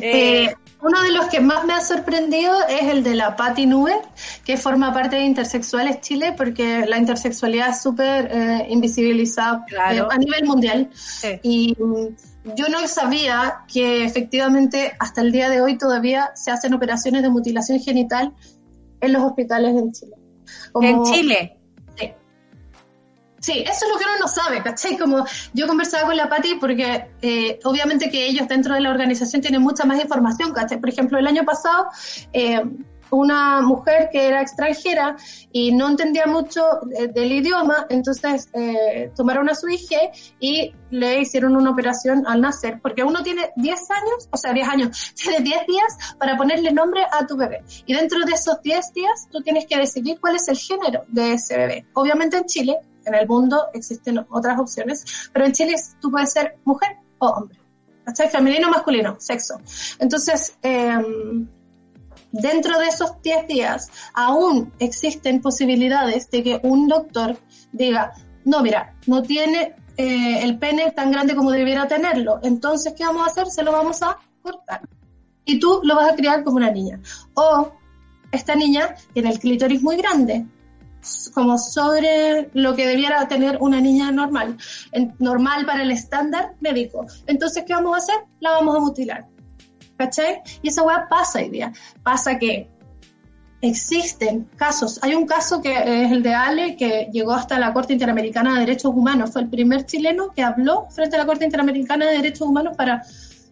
Eh, 0.00 0.46
eh, 0.46 0.54
uno 0.80 1.00
de 1.02 1.12
los 1.12 1.26
que 1.26 1.40
más 1.40 1.64
me 1.64 1.74
ha 1.74 1.80
sorprendido 1.80 2.66
es 2.68 2.84
el 2.84 3.04
de 3.04 3.14
la 3.14 3.36
Patti 3.36 3.66
Nube, 3.66 3.94
que 4.44 4.56
forma 4.56 4.92
parte 4.92 5.16
de 5.16 5.22
Intersexuales 5.22 6.00
Chile, 6.00 6.34
porque 6.36 6.84
la 6.86 6.98
intersexualidad 6.98 7.70
es 7.70 7.82
súper 7.82 8.66
invisibilizada 8.68 9.64
a 9.78 10.18
nivel 10.18 10.44
mundial. 10.44 10.90
Y 11.42 11.76
yo 12.54 12.68
no 12.68 12.86
sabía 12.86 13.64
que 13.72 14.04
efectivamente 14.04 14.94
hasta 14.98 15.20
el 15.20 15.32
día 15.32 15.48
de 15.48 15.60
hoy 15.60 15.78
todavía 15.78 16.30
se 16.34 16.50
hacen 16.50 16.74
operaciones 16.74 17.22
de 17.22 17.30
mutilación 17.30 17.80
genital 17.80 18.32
en 19.00 19.12
los 19.12 19.22
hospitales 19.22 19.74
en 19.76 19.92
Chile. 19.92 20.16
en 20.80 21.02
Chile. 21.04 21.58
Sí. 21.98 22.12
Sí, 23.40 23.52
eso 23.60 23.86
es 23.86 23.92
lo 23.92 23.98
que 23.98 24.04
uno 24.04 24.18
no 24.20 24.28
sabe, 24.28 24.62
¿cachai? 24.62 24.96
Como 24.96 25.24
yo 25.54 25.66
conversaba 25.66 26.06
con 26.06 26.16
la 26.16 26.28
Pati 26.28 26.56
porque 26.60 27.10
eh, 27.22 27.58
obviamente 27.64 28.10
que 28.10 28.26
ellos 28.26 28.48
dentro 28.48 28.74
de 28.74 28.80
la 28.80 28.90
organización 28.90 29.42
tienen 29.42 29.62
mucha 29.62 29.84
más 29.84 30.00
información, 30.00 30.52
¿cachai? 30.52 30.78
Por 30.78 30.88
ejemplo, 30.88 31.18
el 31.18 31.26
año 31.26 31.44
pasado 31.44 31.88
eh, 32.32 32.62
una 33.10 33.62
mujer 33.62 34.08
que 34.10 34.26
era 34.26 34.42
extranjera 34.42 35.16
y 35.52 35.72
no 35.72 35.88
entendía 35.88 36.26
mucho 36.26 36.62
del 37.14 37.32
idioma, 37.32 37.86
entonces 37.88 38.48
eh, 38.52 39.10
tomaron 39.14 39.48
a 39.48 39.54
su 39.54 39.68
hija 39.68 39.96
y 40.40 40.72
le 40.90 41.20
hicieron 41.20 41.56
una 41.56 41.70
operación 41.70 42.26
al 42.26 42.40
nacer, 42.40 42.80
porque 42.80 43.02
uno 43.02 43.22
tiene 43.22 43.50
10 43.56 43.90
años, 43.90 44.28
o 44.30 44.36
sea, 44.36 44.52
10 44.52 44.68
años, 44.68 45.14
tiene 45.22 45.40
10 45.40 45.66
días 45.66 46.16
para 46.18 46.36
ponerle 46.36 46.72
nombre 46.72 47.04
a 47.10 47.26
tu 47.26 47.36
bebé. 47.36 47.62
Y 47.86 47.94
dentro 47.94 48.18
de 48.24 48.32
esos 48.32 48.60
10 48.62 48.92
días 48.92 49.28
tú 49.30 49.40
tienes 49.42 49.66
que 49.66 49.78
decidir 49.78 50.20
cuál 50.20 50.36
es 50.36 50.48
el 50.48 50.56
género 50.56 51.04
de 51.08 51.34
ese 51.34 51.56
bebé. 51.56 51.86
Obviamente 51.94 52.36
en 52.36 52.44
Chile, 52.44 52.76
en 53.04 53.14
el 53.14 53.26
mundo 53.26 53.66
existen 53.72 54.24
otras 54.30 54.58
opciones, 54.58 55.30
pero 55.32 55.46
en 55.46 55.52
Chile 55.52 55.74
tú 56.00 56.10
puedes 56.10 56.32
ser 56.32 56.56
mujer 56.64 56.96
o 57.18 57.28
hombre. 57.28 57.60
¿Cachai? 58.04 58.30
Femenino 58.30 58.70
masculino, 58.70 59.16
sexo. 59.18 59.60
Entonces, 59.98 60.56
eh, 60.62 60.96
dentro 62.40 62.78
de 62.78 62.86
esos 62.88 63.20
10 63.22 63.46
días 63.46 63.90
aún 64.14 64.72
existen 64.78 65.40
posibilidades 65.40 66.30
de 66.30 66.42
que 66.42 66.60
un 66.62 66.88
doctor 66.88 67.38
diga, 67.72 68.12
no, 68.44 68.62
mira, 68.62 68.94
no 69.06 69.22
tiene 69.22 69.74
eh, 69.96 70.42
el 70.42 70.58
pene 70.58 70.90
tan 70.92 71.10
grande 71.10 71.34
como 71.34 71.50
debiera 71.50 71.88
tenerlo, 71.88 72.40
entonces, 72.42 72.94
¿qué 72.96 73.04
vamos 73.04 73.26
a 73.26 73.30
hacer? 73.30 73.46
Se 73.46 73.62
lo 73.62 73.72
vamos 73.72 74.02
a 74.02 74.18
cortar. 74.42 74.82
Y 75.44 75.58
tú 75.58 75.80
lo 75.84 75.94
vas 75.94 76.12
a 76.12 76.16
criar 76.16 76.42
como 76.44 76.56
una 76.56 76.70
niña. 76.70 77.00
O 77.34 77.72
esta 78.32 78.54
niña 78.54 78.94
tiene 79.12 79.30
el 79.30 79.38
clítoris 79.38 79.82
muy 79.82 79.96
grande, 79.96 80.44
como 81.34 81.56
sobre 81.58 82.50
lo 82.52 82.74
que 82.74 82.86
debiera 82.86 83.26
tener 83.28 83.58
una 83.60 83.80
niña 83.80 84.10
normal, 84.10 84.56
normal 85.18 85.64
para 85.64 85.82
el 85.82 85.90
estándar 85.90 86.54
médico. 86.60 87.06
Entonces, 87.26 87.64
¿qué 87.66 87.74
vamos 87.74 87.94
a 87.94 87.98
hacer? 87.98 88.16
La 88.40 88.50
vamos 88.52 88.76
a 88.76 88.80
mutilar. 88.80 89.26
¿Cachai? 89.96 90.40
Y 90.62 90.68
esa 90.68 90.82
weá 90.82 91.08
pasa 91.08 91.38
hoy 91.40 91.50
día. 91.50 91.72
Pasa 92.02 92.38
que 92.38 92.68
existen 93.60 94.48
casos. 94.56 94.98
Hay 95.02 95.14
un 95.14 95.26
caso 95.26 95.60
que 95.60 96.04
es 96.04 96.12
el 96.12 96.22
de 96.22 96.34
Ale, 96.34 96.76
que 96.76 97.08
llegó 97.12 97.32
hasta 97.32 97.58
la 97.58 97.72
Corte 97.72 97.92
Interamericana 97.92 98.54
de 98.54 98.60
Derechos 98.60 98.92
Humanos. 98.94 99.30
Fue 99.32 99.42
el 99.42 99.48
primer 99.48 99.86
chileno 99.86 100.30
que 100.30 100.42
habló 100.42 100.86
frente 100.90 101.16
a 101.16 101.20
la 101.20 101.26
Corte 101.26 101.44
Interamericana 101.44 102.06
de 102.06 102.12
Derechos 102.12 102.46
Humanos 102.46 102.76
para 102.76 103.02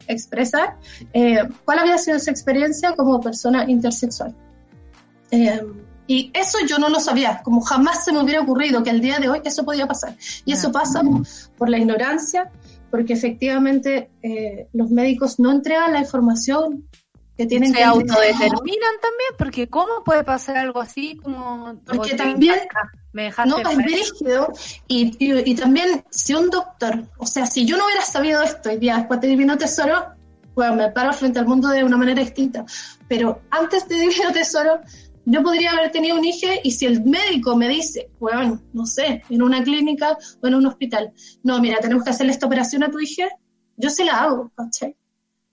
expresar 0.06 0.76
eh, 1.12 1.38
cuál 1.64 1.78
había 1.78 1.98
sido 1.98 2.18
su 2.18 2.30
experiencia 2.30 2.94
como 2.94 3.20
persona 3.20 3.64
intersexual. 3.68 4.34
Eh, 5.30 5.60
y 6.06 6.30
eso 6.34 6.58
yo 6.68 6.78
no 6.78 6.90
lo 6.90 7.00
sabía, 7.00 7.40
como 7.42 7.62
jamás 7.62 8.04
se 8.04 8.12
me 8.12 8.22
hubiera 8.22 8.42
ocurrido 8.42 8.82
que 8.82 8.90
el 8.90 9.00
día 9.00 9.18
de 9.18 9.30
hoy 9.30 9.40
eso 9.44 9.64
podía 9.64 9.86
pasar. 9.86 10.14
Y 10.44 10.52
eso 10.52 10.70
pasa 10.70 11.00
por 11.56 11.70
la 11.70 11.78
ignorancia, 11.78 12.50
porque 12.94 13.14
efectivamente 13.14 14.08
eh, 14.22 14.68
los 14.72 14.88
médicos 14.88 15.40
no 15.40 15.50
entregan 15.50 15.92
la 15.92 15.98
información 15.98 16.88
que 17.36 17.44
tienen 17.44 17.72
se 17.72 17.82
autodeterminan 17.82 18.94
también 19.02 19.30
porque 19.36 19.66
cómo 19.66 20.04
puede 20.04 20.22
pasar 20.22 20.58
algo 20.58 20.80
así 20.80 21.16
como 21.16 21.74
porque 21.86 22.14
también 22.14 22.54
me 23.12 23.32
no 23.46 23.58
es 23.58 23.78
rígido 23.78 24.52
y, 24.86 25.10
y, 25.18 25.54
también 25.56 26.04
si 26.08 26.34
un 26.34 26.50
doctor 26.50 27.02
o 27.18 27.26
sea 27.26 27.46
si 27.46 27.66
yo 27.66 27.76
no 27.76 27.86
hubiera 27.86 28.02
sabido 28.02 28.40
esto 28.44 28.70
y 28.70 28.76
día 28.76 28.98
después 28.98 29.20
de 29.20 29.26
Divino 29.26 29.58
Tesoro 29.58 30.10
bueno 30.54 30.76
me 30.76 30.92
paro 30.92 31.12
frente 31.12 31.40
al 31.40 31.48
mundo 31.48 31.70
de 31.70 31.82
una 31.82 31.96
manera 31.96 32.22
distinta 32.22 32.64
pero 33.08 33.40
antes 33.50 33.88
de 33.88 33.96
Divino 33.98 34.30
Tesoro 34.32 34.82
yo 35.26 35.42
podría 35.42 35.72
haber 35.72 35.90
tenido 35.90 36.16
un 36.16 36.24
hijo 36.24 36.48
y 36.62 36.70
si 36.70 36.86
el 36.86 37.02
médico 37.02 37.56
me 37.56 37.68
dice, 37.68 38.10
bueno, 38.18 38.60
no 38.72 38.86
sé, 38.86 39.22
en 39.28 39.42
una 39.42 39.62
clínica 39.62 40.16
o 40.42 40.46
en 40.46 40.54
un 40.54 40.66
hospital, 40.66 41.12
no, 41.42 41.60
mira, 41.60 41.78
tenemos 41.78 42.04
que 42.04 42.10
hacerle 42.10 42.32
esta 42.32 42.46
operación 42.46 42.82
a 42.82 42.90
tu 42.90 43.00
hija, 43.00 43.28
yo 43.76 43.90
se 43.90 44.04
la 44.04 44.22
hago, 44.22 44.50
¿cachai? 44.54 44.96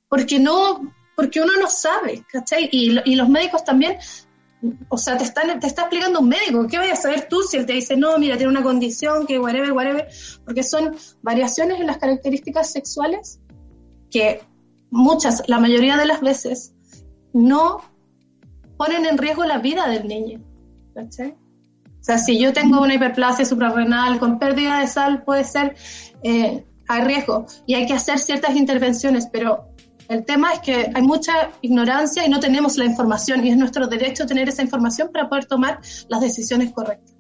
Porque 0.10 0.40
no, 0.40 0.94
porque 1.16 1.42
uno 1.42 1.54
no 1.60 1.68
sabe, 1.68 2.26
¿cachai? 2.32 2.70
Y, 2.72 3.16
los 3.16 3.30
médicos 3.30 3.64
también, 3.64 3.98
o 4.90 4.98
sea, 4.98 5.18
te 5.18 5.24
están, 5.24 5.60
te 5.60 5.68
está 5.68 5.84
explicando 5.84 6.20
un 6.20 6.28
médico, 6.28 6.68
¿qué 6.68 6.78
vayas 6.78 7.00
a 7.00 7.04
saber 7.04 7.28
tú 7.30 7.42
si 7.42 7.58
él 7.58 7.66
te 7.66 7.74
dice, 7.74 7.96
no, 7.96 8.18
mira, 8.18 8.36
tiene 8.36 8.52
una 8.52 8.64
condición, 8.64 9.26
que 9.26 9.40
whatever, 9.40 9.72
whatever, 9.72 10.08
porque 10.44 10.64
son 10.64 10.96
variaciones 11.22 11.80
en 11.80 11.88
las 11.88 11.98
características 11.98 12.72
sexuales 12.72 13.40
que 14.10 14.42
muchas, 14.90 15.44
la 15.48 15.60
mayoría 15.60 15.96
de 15.96 16.06
las 16.06 16.20
veces, 16.20 16.74
no 17.34 17.82
ponen 18.82 19.06
en 19.06 19.20
riesgo 19.20 19.46
la 19.46 19.60
vida 19.60 19.88
del 19.88 20.08
niño. 20.08 20.42
O 20.96 22.04
sea, 22.04 22.18
si 22.18 22.40
yo 22.40 22.52
tengo 22.52 22.82
una 22.82 22.96
hiperplasia 22.96 23.46
suprarrenal 23.46 24.18
con 24.18 24.40
pérdida 24.40 24.80
de 24.80 24.88
sal, 24.88 25.22
puede 25.24 25.44
ser, 25.44 25.76
eh, 26.24 26.66
hay 26.88 27.02
riesgo 27.04 27.46
y 27.68 27.76
hay 27.76 27.86
que 27.86 27.94
hacer 27.94 28.18
ciertas 28.18 28.56
intervenciones, 28.56 29.28
pero 29.32 29.68
el 30.10 30.26
tema 30.26 30.54
es 30.54 30.62
que 30.62 30.92
hay 30.96 31.02
mucha 31.04 31.52
ignorancia 31.62 32.26
y 32.26 32.30
no 32.30 32.40
tenemos 32.40 32.76
la 32.78 32.86
información 32.86 33.46
y 33.46 33.52
es 33.52 33.58
nuestro 33.58 33.86
derecho 33.86 34.26
tener 34.26 34.50
esa 34.50 34.64
información 34.64 35.12
para 35.14 35.30
poder 35.30 35.46
tomar 35.46 35.80
las 36.10 36.20
decisiones 36.20 36.72
correctas. 36.72 37.11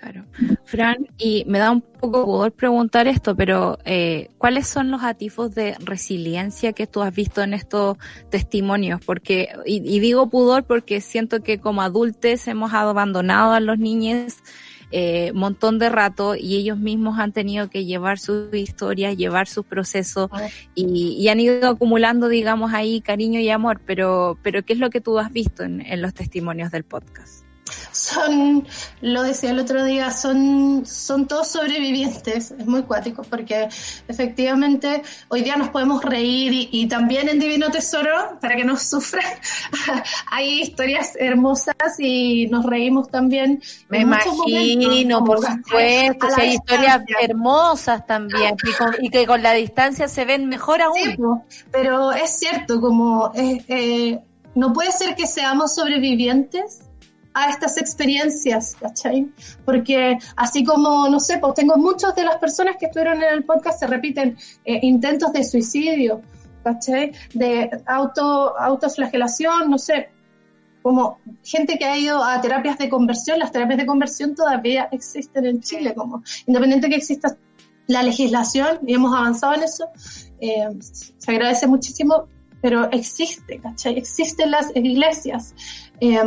Claro. 0.00 0.24
Fran, 0.64 1.08
y 1.18 1.44
me 1.46 1.58
da 1.58 1.70
un 1.70 1.82
poco 1.82 2.24
poder 2.24 2.52
preguntar 2.52 3.06
esto, 3.06 3.36
pero 3.36 3.78
eh, 3.84 4.30
¿cuáles 4.38 4.66
son 4.66 4.90
los 4.90 5.02
atifos 5.02 5.54
de 5.54 5.76
resiliencia 5.78 6.72
que 6.72 6.86
tú 6.86 7.02
has 7.02 7.14
visto 7.14 7.42
en 7.42 7.52
estos 7.52 7.98
testimonios? 8.30 9.04
Porque, 9.04 9.50
y, 9.66 10.00
digo 10.00 10.30
pudor 10.30 10.64
porque 10.64 11.02
siento 11.02 11.42
que 11.42 11.58
como 11.60 11.82
adultos 11.82 12.48
hemos 12.48 12.72
abandonado 12.72 13.52
a 13.52 13.60
los 13.60 13.78
niños 13.78 14.38
eh, 14.90 15.32
montón 15.34 15.78
de 15.78 15.90
rato 15.90 16.34
y 16.34 16.56
ellos 16.56 16.78
mismos 16.78 17.18
han 17.18 17.32
tenido 17.32 17.68
que 17.68 17.84
llevar 17.84 18.18
sus 18.18 18.54
historias, 18.54 19.18
llevar 19.18 19.48
sus 19.48 19.66
procesos 19.66 20.30
y, 20.74 21.28
han 21.28 21.40
ido 21.40 21.68
acumulando, 21.68 22.28
digamos, 22.28 22.72
ahí 22.72 23.02
cariño 23.02 23.38
y 23.38 23.50
amor, 23.50 23.82
pero, 23.84 24.38
pero 24.42 24.64
¿qué 24.64 24.72
es 24.72 24.78
lo 24.78 24.88
que 24.88 25.02
tú 25.02 25.18
has 25.18 25.30
visto 25.30 25.62
en 25.62 26.00
los 26.00 26.14
testimonios 26.14 26.70
del 26.70 26.84
podcast? 26.84 27.39
Son, 27.92 28.66
lo 29.00 29.22
decía 29.22 29.50
el 29.50 29.58
otro 29.58 29.84
día, 29.84 30.10
son, 30.10 30.84
son 30.86 31.26
todos 31.26 31.48
sobrevivientes, 31.48 32.50
es 32.50 32.66
muy 32.66 32.82
cuático, 32.82 33.22
porque 33.22 33.68
efectivamente 34.08 35.02
hoy 35.28 35.42
día 35.42 35.56
nos 35.56 35.68
podemos 35.68 36.02
reír 36.02 36.68
y, 36.70 36.86
también 36.88 37.28
en 37.28 37.38
Divino 37.38 37.70
Tesoro, 37.70 38.38
para 38.40 38.56
que 38.56 38.64
no 38.64 38.76
sufran, 38.76 39.24
hay 40.30 40.62
historias 40.62 41.12
hermosas 41.18 41.74
y 41.98 42.46
nos 42.48 42.64
reímos 42.66 43.08
también. 43.08 43.62
Me 43.88 44.00
imagino, 44.00 45.24
por 45.24 45.38
supuesto, 45.38 46.26
hay 46.36 46.54
historias 46.54 47.02
hermosas 47.20 48.06
también 48.06 48.56
y, 49.00 49.10
que 49.10 49.26
con 49.26 49.42
la 49.42 49.52
distancia 49.52 50.08
se 50.08 50.24
ven 50.24 50.48
mejor 50.48 50.82
aún. 50.82 51.42
pero 51.70 52.12
es 52.12 52.38
cierto, 52.38 52.80
como 52.80 53.32
eh, 53.34 53.64
eh, 53.68 54.20
no 54.54 54.72
puede 54.72 54.92
ser 54.92 55.14
que 55.14 55.26
seamos 55.26 55.74
sobrevivientes 55.74 56.89
a 57.34 57.50
estas 57.50 57.78
experiencias, 57.78 58.76
¿cachai? 58.80 59.28
Porque 59.64 60.18
así 60.36 60.64
como, 60.64 61.08
no 61.08 61.20
sé, 61.20 61.38
pues 61.38 61.54
tengo 61.54 61.76
muchas 61.76 62.14
de 62.14 62.24
las 62.24 62.36
personas 62.36 62.76
que 62.78 62.86
estuvieron 62.86 63.22
en 63.22 63.34
el 63.34 63.44
podcast, 63.44 63.80
se 63.80 63.86
repiten 63.86 64.36
eh, 64.64 64.80
intentos 64.82 65.32
de 65.32 65.44
suicidio, 65.44 66.22
¿cachai? 66.64 67.12
De 67.34 67.70
auto, 67.86 68.58
autoflagelación, 68.58 69.70
no 69.70 69.78
sé, 69.78 70.10
como 70.82 71.18
gente 71.44 71.78
que 71.78 71.84
ha 71.84 71.96
ido 71.98 72.22
a 72.22 72.40
terapias 72.40 72.78
de 72.78 72.88
conversión, 72.88 73.38
las 73.38 73.52
terapias 73.52 73.78
de 73.78 73.86
conversión 73.86 74.34
todavía 74.34 74.88
existen 74.90 75.44
en 75.44 75.60
Chile, 75.60 75.94
como 75.94 76.22
independiente 76.46 76.88
que 76.88 76.96
exista 76.96 77.36
la 77.86 78.02
legislación 78.02 78.78
y 78.86 78.94
hemos 78.94 79.14
avanzado 79.14 79.54
en 79.54 79.62
eso, 79.64 79.88
eh, 80.40 80.68
se 80.80 81.30
agradece 81.30 81.66
muchísimo, 81.66 82.28
pero 82.62 82.90
existe, 82.92 83.58
¿cachai? 83.58 83.98
Existen 83.98 84.50
las 84.50 84.74
iglesias. 84.74 85.54
Eh, 86.00 86.18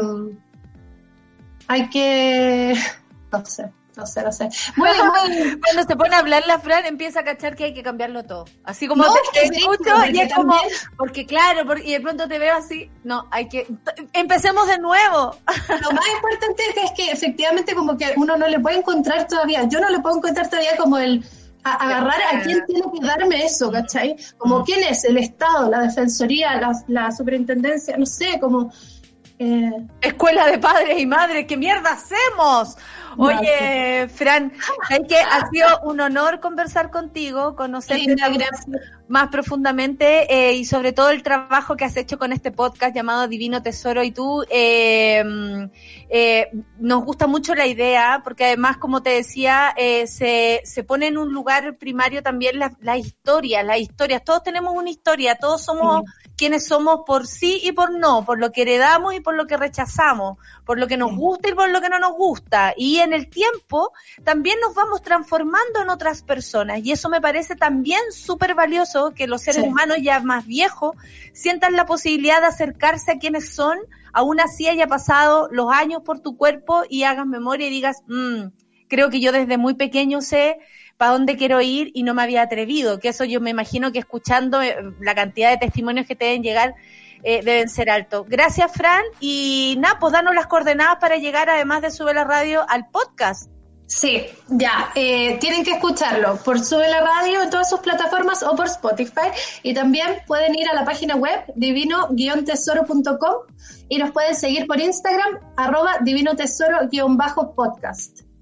hay 1.68 1.90
que, 1.90 2.76
no 3.32 3.46
sé, 3.46 3.72
no 3.96 4.08
sé, 4.08 4.24
no 4.24 4.32
sé. 4.32 4.50
Cuando 4.76 5.84
se 5.88 5.96
pone 5.96 6.16
a 6.16 6.20
hablar 6.20 6.44
la 6.48 6.60
Fran, 6.60 6.86
empieza 6.86 7.20
a 7.20 7.24
cachar 7.24 7.56
que 7.56 7.66
hay 7.66 7.74
que 7.74 7.84
cambiarlo 7.84 8.24
todo. 8.24 8.46
Así 8.64 8.88
como 8.88 9.04
te, 9.34 9.46
escucho 9.46 9.92
y 10.12 10.20
es 10.20 10.34
como, 10.34 10.56
porque 10.98 11.26
claro, 11.26 11.78
y 11.78 11.92
de 11.92 12.02
pronto 12.02 12.28
te 12.28 12.40
veo 12.40 12.56
así, 12.56 12.90
no, 13.04 13.28
hay 13.30 13.48
que, 13.50 13.68
empecemos 14.14 14.68
de 14.68 14.80
nuevo. 14.80 15.36
Lo 15.82 15.92
más 15.92 16.06
importante 16.16 16.64
es 16.84 16.92
que 16.92 17.12
efectivamente 17.12 17.76
como 17.76 17.98
que 17.98 18.14
uno 18.16 18.36
no 18.36 18.48
le 18.48 18.60
puede 18.60 18.78
encontrar 18.78 19.28
todavía, 19.28 19.68
yo 19.68 19.80
no 19.80 19.90
le 19.90 20.00
puedo 20.00 20.18
encontrar 20.18 20.50
todavía 20.50 20.76
como 20.76 20.98
el, 20.98 21.24
agarrar 21.64 22.20
a 22.34 22.42
quién 22.42 22.66
tiene 22.66 22.84
que 22.92 23.06
darme 23.06 23.46
eso, 23.46 23.72
¿cachai? 23.72 24.16
Como 24.38 24.60
mm. 24.60 24.64
quién 24.64 24.84
es, 24.84 25.04
el 25.06 25.18
Estado, 25.18 25.70
la 25.70 25.82
Defensoría, 25.82 26.60
la, 26.60 26.72
la 26.88 27.12
Superintendencia, 27.12 27.96
no 27.98 28.06
sé, 28.06 28.40
como 28.40 28.72
Eh, 29.40 29.72
Escuela 30.02 30.48
de 30.48 30.60
padres 30.60 31.00
y 31.00 31.06
madres, 31.06 31.46
¿qué 31.48 31.58
mierda 31.58 31.92
hacemos? 31.94 32.78
Oye, 33.18 34.08
Fran, 34.08 34.54
hay 34.90 35.04
que 35.08 35.18
ha 35.18 35.48
sido 35.50 35.68
un 35.84 36.00
honor 36.00 36.40
conversar 36.40 36.90
contigo, 36.90 37.56
conocerte 37.56 38.16
más 39.08 39.28
profundamente 39.28 40.34
eh, 40.34 40.54
y 40.54 40.66
sobre 40.66 40.94
todo 40.94 41.10
el 41.10 41.22
trabajo 41.22 41.76
que 41.76 41.86
has 41.86 41.96
hecho 41.98 42.18
con 42.18 42.32
este 42.32 42.52
podcast 42.52 42.96
llamado 42.96 43.28
Divino 43.28 43.62
Tesoro. 43.62 44.04
Y 44.04 44.12
tú 44.12 44.44
eh, 44.50 45.24
eh, 46.10 46.50
nos 46.80 47.04
gusta 47.04 47.28
mucho 47.28 47.54
la 47.54 47.68
idea 47.68 48.22
porque 48.24 48.46
además 48.46 48.78
como 48.78 49.04
te 49.04 49.12
decía 49.12 49.74
eh, 49.78 50.08
se, 50.08 50.62
se 50.64 50.84
pone 50.84 51.08
en 51.08 51.18
un 51.18 51.34
lugar 51.34 51.78
primario 51.78 52.24
también 52.24 52.60
la, 52.60 52.76
la 52.82 52.98
historia, 52.98 53.64
las 53.64 53.80
historias, 53.80 54.24
todos 54.24 54.44
tenemos 54.44 54.74
una 54.76 54.90
historia, 54.90 55.36
todos 55.36 55.64
somos 55.64 56.04
quienes 56.44 56.68
somos 56.68 57.04
por 57.08 57.26
sí 57.26 57.62
y 57.64 57.72
por 57.72 57.98
no, 57.98 58.26
por 58.26 58.38
lo 58.38 58.52
que 58.52 58.64
heredamos 58.64 59.14
y 59.14 59.22
por 59.22 59.34
lo 59.34 59.48
que 59.48 59.56
rechazamos, 59.56 60.38
por 60.66 60.78
lo 60.78 60.88
que 60.88 60.98
nos 60.98 61.16
gusta 61.16 61.48
y 61.48 61.54
por 61.54 61.70
lo 61.70 61.80
que 61.80 61.88
no 61.88 62.00
nos 62.00 62.12
gusta. 62.18 62.74
Y 62.76 62.98
en 63.00 63.14
el 63.14 63.30
tiempo 63.30 63.94
también 64.26 64.60
nos 64.60 64.76
vamos 64.76 65.02
transformando 65.02 65.82
en 65.82 65.90
otras 65.90 66.22
personas. 66.22 66.80
Y 66.84 66.92
eso 66.92 67.08
me 67.08 67.22
parece 67.22 67.56
también 67.56 68.02
súper 68.12 68.56
valioso 68.56 69.14
que 69.16 69.26
los 69.26 69.42
seres 69.42 69.64
Sí. 69.64 69.70
humanos 69.70 70.00
ya 70.02 70.20
más 70.20 70.46
viejos 70.46 70.98
sientan 71.32 71.78
la 71.78 71.86
posibilidad 71.86 72.42
de 72.42 72.48
acercarse 72.48 73.14
a 73.14 73.20
quienes 73.20 73.56
son, 73.56 73.78
aún 74.12 74.42
así 74.42 74.68
haya 74.68 74.88
pasado 74.88 75.48
los 75.50 75.72
años 75.72 76.02
por 76.04 76.20
tu 76.20 76.36
cuerpo 76.36 76.84
y 76.90 77.04
hagas 77.04 77.26
memoria 77.26 77.68
y 77.68 77.70
digas, 77.70 78.04
"Mm, 78.08 78.48
creo 78.94 79.10
que 79.10 79.20
yo 79.20 79.32
desde 79.32 79.58
muy 79.58 79.74
pequeño 79.74 80.22
sé 80.22 80.60
para 80.98 81.14
dónde 81.14 81.36
quiero 81.36 81.60
ir 81.62 81.90
y 81.96 82.04
no 82.04 82.14
me 82.14 82.22
había 82.22 82.44
atrevido, 82.44 83.00
que 83.00 83.10
eso 83.10 83.26
yo 83.26 83.42
me 83.42 83.50
imagino 83.50 83.92
que 83.92 83.98
escuchando 84.00 84.62
eh, 84.62 84.78
la 85.00 85.16
cantidad 85.16 85.50
de 85.50 85.58
testimonios 85.58 86.06
que 86.06 86.16
te 86.16 86.26
deben 86.26 86.44
llegar 86.44 86.76
eh, 87.24 87.42
deben 87.44 87.70
ser 87.70 87.90
altos. 87.90 88.28
Gracias, 88.28 88.72
Fran, 88.72 89.02
y 89.20 89.76
nada, 89.80 89.98
pues 90.00 90.14
danos 90.14 90.36
las 90.36 90.46
coordenadas 90.48 90.98
para 91.00 91.18
llegar, 91.18 91.50
además 91.50 91.82
de 91.82 91.90
Sube 91.90 92.14
la 92.14 92.24
Radio, 92.24 92.64
al 92.70 92.88
podcast. 92.90 93.50
Sí, 93.86 94.26
ya, 94.48 94.92
eh, 94.96 95.38
tienen 95.40 95.64
que 95.64 95.72
escucharlo 95.72 96.38
por 96.38 96.60
Sube 96.60 96.88
la 96.90 97.02
Radio 97.02 97.42
en 97.42 97.50
todas 97.50 97.70
sus 97.70 97.80
plataformas 97.80 98.44
o 98.44 98.56
por 98.56 98.68
Spotify. 98.68 99.30
Y 99.62 99.74
también 99.74 100.20
pueden 100.28 100.56
ir 100.56 100.70
a 100.70 100.74
la 100.74 100.86
página 100.86 101.16
web 101.16 101.44
divino-tesoro.com 101.56 103.34
y 103.90 103.98
nos 103.98 104.12
pueden 104.12 104.36
seguir 104.36 104.68
por 104.68 104.80
Instagram, 104.80 105.40
arroba 105.58 105.98
divino-tesoro-podcast. 106.02 108.33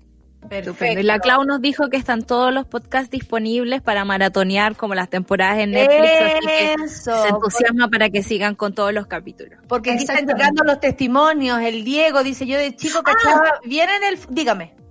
Estupendo. 0.49 0.99
Y 0.99 1.03
la 1.03 1.19
Clau 1.19 1.43
nos 1.43 1.61
dijo 1.61 1.89
que 1.89 1.97
están 1.97 2.23
todos 2.23 2.53
los 2.53 2.65
podcasts 2.65 3.09
disponibles 3.09 3.81
para 3.81 4.03
maratonear 4.05 4.75
como 4.75 4.95
las 4.95 5.09
temporadas 5.09 5.59
en 5.59 5.71
Netflix, 5.71 6.11
así 6.21 6.47
que 6.47 6.73
Eso, 6.83 7.23
se 7.23 7.29
entusiasma 7.29 7.87
para 7.89 8.09
que 8.09 8.23
sigan 8.23 8.55
con 8.55 8.73
todos 8.73 8.93
los 8.93 9.07
capítulos. 9.07 9.59
Porque 9.67 9.91
aquí 9.91 10.01
están 10.03 10.25
llegando 10.25 10.63
los 10.63 10.79
testimonios. 10.79 11.61
El 11.61 11.83
Diego 11.83 12.23
dice, 12.23 12.45
yo 12.45 12.57
de 12.57 12.75
chico 12.75 13.01
cachaba, 13.03 13.59
viene 13.65 13.95
en 13.97 14.03
el... 14.03 14.19
Dígame. 14.29 14.81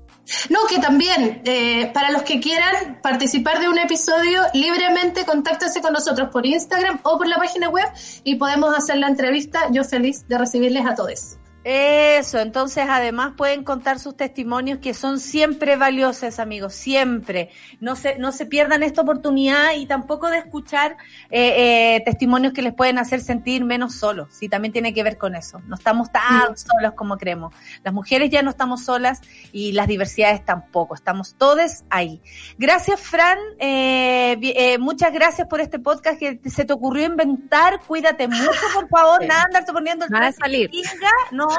No, 0.48 0.60
que 0.68 0.78
también, 0.78 1.42
eh, 1.44 1.90
para 1.92 2.10
los 2.10 2.22
que 2.22 2.40
quieran 2.40 3.00
participar 3.02 3.60
de 3.60 3.68
un 3.68 3.78
episodio, 3.78 4.42
libremente 4.54 5.24
contáctense 5.24 5.80
con 5.80 5.92
nosotros 5.92 6.28
por 6.30 6.46
Instagram 6.46 7.00
o 7.02 7.18
por 7.18 7.26
la 7.26 7.36
página 7.36 7.68
web 7.68 7.86
y 8.22 8.36
podemos 8.36 8.76
hacer 8.76 8.98
la 8.98 9.08
entrevista. 9.08 9.68
Yo 9.72 9.82
feliz 9.82 10.26
de 10.28 10.38
recibirles 10.38 10.86
a 10.86 10.94
todos. 10.94 11.36
Eso, 11.62 12.38
entonces 12.38 12.86
además 12.88 13.34
pueden 13.36 13.64
contar 13.64 13.98
sus 13.98 14.16
testimonios 14.16 14.78
que 14.78 14.94
son 14.94 15.20
siempre 15.20 15.76
valiosos, 15.76 16.38
amigos, 16.38 16.74
siempre. 16.74 17.50
No 17.80 17.96
se, 17.96 18.16
no 18.18 18.32
se 18.32 18.46
pierdan 18.46 18.82
esta 18.82 19.02
oportunidad 19.02 19.74
y 19.76 19.84
tampoco 19.84 20.30
de 20.30 20.38
escuchar 20.38 20.96
eh, 21.30 21.96
eh, 21.96 22.02
testimonios 22.02 22.54
que 22.54 22.62
les 22.62 22.72
pueden 22.72 22.96
hacer 22.98 23.20
sentir 23.20 23.62
menos 23.64 23.94
solos. 23.94 24.28
Sí, 24.30 24.48
también 24.48 24.72
tiene 24.72 24.94
que 24.94 25.02
ver 25.02 25.18
con 25.18 25.36
eso. 25.36 25.60
No 25.66 25.74
estamos 25.74 26.10
tan 26.10 26.56
solos 26.56 26.94
como 26.96 27.18
creemos. 27.18 27.54
Las 27.84 27.92
mujeres 27.92 28.30
ya 28.30 28.40
no 28.40 28.48
estamos 28.50 28.84
solas 28.84 29.20
y 29.52 29.72
las 29.72 29.86
diversidades 29.86 30.42
tampoco. 30.42 30.94
Estamos 30.94 31.34
todos 31.34 31.84
ahí. 31.90 32.22
Gracias, 32.56 33.00
Fran. 33.00 33.38
Eh, 33.58 34.38
eh, 34.42 34.78
muchas 34.78 35.12
gracias 35.12 35.46
por 35.46 35.60
este 35.60 35.78
podcast 35.78 36.18
que 36.18 36.40
se 36.48 36.64
te 36.64 36.72
ocurrió 36.72 37.04
inventar. 37.04 37.80
Cuídate 37.86 38.28
mucho, 38.28 38.50
por 38.72 38.88
favor. 38.88 39.26
Nada, 39.26 39.42
andarte 39.42 39.72
poniendo 39.74 40.06
el 40.06 40.10
Nada 40.10 40.32
salir. 40.32 40.70
pinga. 40.70 41.10
No, 41.32 41.49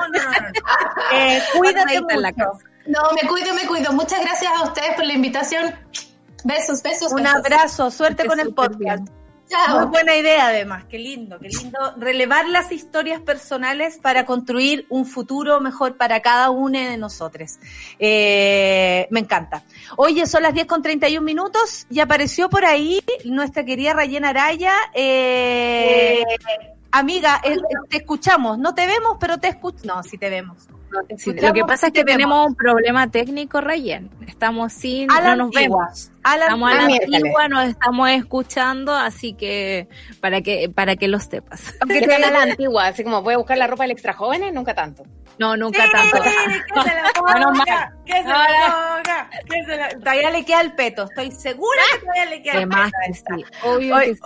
Eh, 1.13 1.41
cuídate 1.57 2.17
la. 2.17 2.31
No, 2.31 3.01
me 3.21 3.27
cuido, 3.27 3.53
me 3.53 3.67
cuido. 3.67 3.91
Muchas 3.93 4.21
gracias 4.21 4.51
a 4.55 4.63
ustedes 4.63 4.95
por 4.95 5.05
la 5.05 5.13
invitación. 5.13 5.75
Besos, 6.43 6.81
besos. 6.81 7.11
Un 7.11 7.23
besos. 7.23 7.35
abrazo. 7.35 7.91
Suerte 7.91 8.25
con 8.25 8.39
el 8.39 8.53
podcast. 8.53 8.79
bien. 8.79 9.21
Chao. 9.51 9.79
Muy 9.81 9.87
buena 9.87 10.15
idea, 10.15 10.47
además. 10.47 10.85
Qué 10.89 10.97
lindo, 10.97 11.37
qué 11.37 11.49
lindo. 11.49 11.77
Relevar 11.97 12.47
las 12.47 12.71
historias 12.71 13.19
personales 13.19 13.99
para 14.01 14.25
construir 14.25 14.85
un 14.89 15.05
futuro 15.05 15.59
mejor 15.59 15.97
para 15.97 16.21
cada 16.21 16.49
uno 16.51 16.79
de 16.79 16.95
nosotros. 16.95 17.59
Eh, 17.99 19.07
me 19.11 19.19
encanta. 19.19 19.63
Oye, 19.97 20.25
son 20.25 20.43
las 20.43 20.53
10 20.53 20.67
con 20.67 20.81
31 20.81 21.25
minutos 21.25 21.85
y 21.89 21.99
apareció 21.99 22.49
por 22.49 22.63
ahí 22.63 23.01
nuestra 23.25 23.65
querida 23.65 23.93
Rayena 23.93 24.29
Araya. 24.29 24.73
Eh, 24.93 26.23
amiga, 26.91 27.41
te 27.89 27.97
escuchamos. 27.97 28.57
No 28.57 28.73
te 28.73 28.85
vemos, 28.87 29.17
pero 29.19 29.37
te 29.37 29.47
escuchamos. 29.49 29.85
No, 29.85 30.03
sí 30.03 30.17
te 30.17 30.29
vemos. 30.29 30.67
Sí, 31.17 31.33
lo 31.33 31.53
que 31.53 31.63
pasa 31.63 31.87
es 31.87 31.93
que 31.93 32.03
te 32.03 32.05
vemos. 32.05 32.17
tenemos 32.17 32.47
un 32.47 32.55
problema 32.55 33.09
técnico, 33.09 33.61
Rayen. 33.61 34.09
Estamos 34.27 34.73
sin, 34.73 35.07
no 35.07 35.35
nos 35.35 35.55
antigua. 35.55 35.85
vemos. 35.85 36.11
A 36.23 36.37
la 36.37 36.45
Estamos 36.45 36.71
a 36.71 36.75
la 36.75 36.83
antigua. 36.83 37.47
nos 37.47 37.65
estamos 37.69 38.09
escuchando, 38.11 38.93
así 38.95 39.33
que 39.33 39.87
para 40.19 40.41
que 40.41 40.69
para 40.69 40.95
que 40.95 41.07
lo 41.07 41.19
sepas. 41.19 41.73
¿Qué 41.87 42.01
tal 42.07 42.23
a 42.23 42.31
la 42.31 42.41
antigua? 42.43 42.87
Así 42.87 43.03
como 43.03 43.21
voy 43.23 43.33
a 43.33 43.37
buscar 43.37 43.57
la 43.57 43.67
ropa 43.67 43.83
del 43.83 43.91
extra 43.91 44.13
jóvenes, 44.13 44.53
nunca 44.53 44.73
tanto. 44.75 45.03
No, 45.39 45.57
nunca 45.57 45.83
Sí, 45.83 45.89
tanto. 45.91 46.21
que 46.21 46.29
se 46.29 46.35
la 46.95 47.11
ponga, 47.15 47.93
que 48.05 48.13
se 48.13 48.27
la 48.27 48.67
ponga, 48.67 49.29
que 49.49 49.63
se 49.65 49.77
la- 49.77 49.89
Todavía 49.89 50.29
le 50.29 50.45
queda 50.45 50.61
el 50.61 50.73
peto. 50.73 51.03
Estoy 51.05 51.31
segura 51.31 51.81
que 51.93 51.99
todavía 52.01 52.25
le 52.25 52.41
queda 52.43 52.51
el 52.53 52.57
Además 52.59 52.91
peto. 52.91 53.35
que 53.35 53.41
sí, 53.41 53.45
obvio 53.63 53.95
Oye, 53.95 54.05
que 54.07 54.13
sí. 54.15 54.21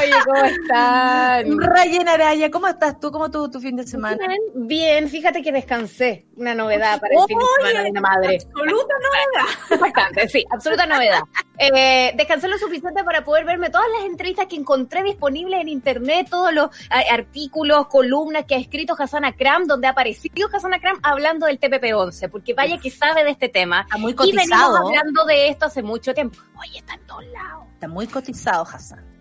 Oye, 0.00 0.12
¿cómo 0.24 0.44
están? 0.44 1.58
Rayena 1.60 2.12
Araya, 2.12 2.50
¿cómo 2.50 2.68
estás 2.68 2.98
tú? 3.00 3.10
¿Cómo 3.10 3.26
estuvo 3.26 3.50
tu 3.50 3.60
fin 3.60 3.76
de 3.76 3.86
semana? 3.86 4.16
Bien, 4.16 4.40
bien, 4.66 5.08
fíjate 5.10 5.42
que 5.42 5.52
descansé. 5.52 6.24
Una 6.36 6.54
novedad 6.54 6.98
para 7.00 7.14
el 7.14 7.20
fin 7.26 7.36
de 7.38 7.44
semana 7.68 7.82
de 7.84 7.90
una 7.90 8.00
madre. 8.00 8.36
Absoluta 8.36 8.94
novedad. 9.02 9.80
Bastante, 9.80 10.28
sí, 10.28 10.44
absoluta 10.50 10.86
novedad. 10.86 11.17
Eh, 11.60 12.12
descansé 12.16 12.46
lo 12.46 12.56
suficiente 12.56 13.02
para 13.02 13.24
poder 13.24 13.44
verme 13.44 13.68
todas 13.68 13.88
las 13.96 14.06
entrevistas 14.06 14.46
que 14.46 14.54
encontré 14.54 15.02
disponibles 15.02 15.60
en 15.60 15.68
internet, 15.68 16.28
todos 16.30 16.52
los 16.54 16.68
eh, 16.84 17.10
artículos, 17.10 17.88
columnas 17.88 18.44
que 18.44 18.54
ha 18.54 18.58
escrito 18.58 18.94
Hassan 18.96 19.24
Akram, 19.24 19.66
donde 19.66 19.88
ha 19.88 19.90
aparecido 19.90 20.48
Hassan 20.52 20.74
Akram 20.74 21.00
hablando 21.02 21.46
del 21.46 21.58
TPP-11, 21.58 22.30
porque 22.30 22.54
vaya 22.54 22.78
que 22.78 22.90
sabe 22.90 23.24
de 23.24 23.30
este 23.30 23.48
tema. 23.48 23.80
Está 23.80 23.98
muy 23.98 24.12
Y 24.12 24.14
venimos 24.14 24.36
cotizado. 24.46 24.86
hablando 24.86 25.24
de 25.24 25.48
esto 25.48 25.66
hace 25.66 25.82
mucho 25.82 26.14
tiempo. 26.14 26.38
Oye, 26.60 26.78
está 26.78 26.94
en 26.94 27.06
todos 27.06 27.26
lados. 27.26 27.64
Está 27.74 27.88
muy 27.88 28.06
cotizado, 28.06 28.62
Hassan. 28.62 29.17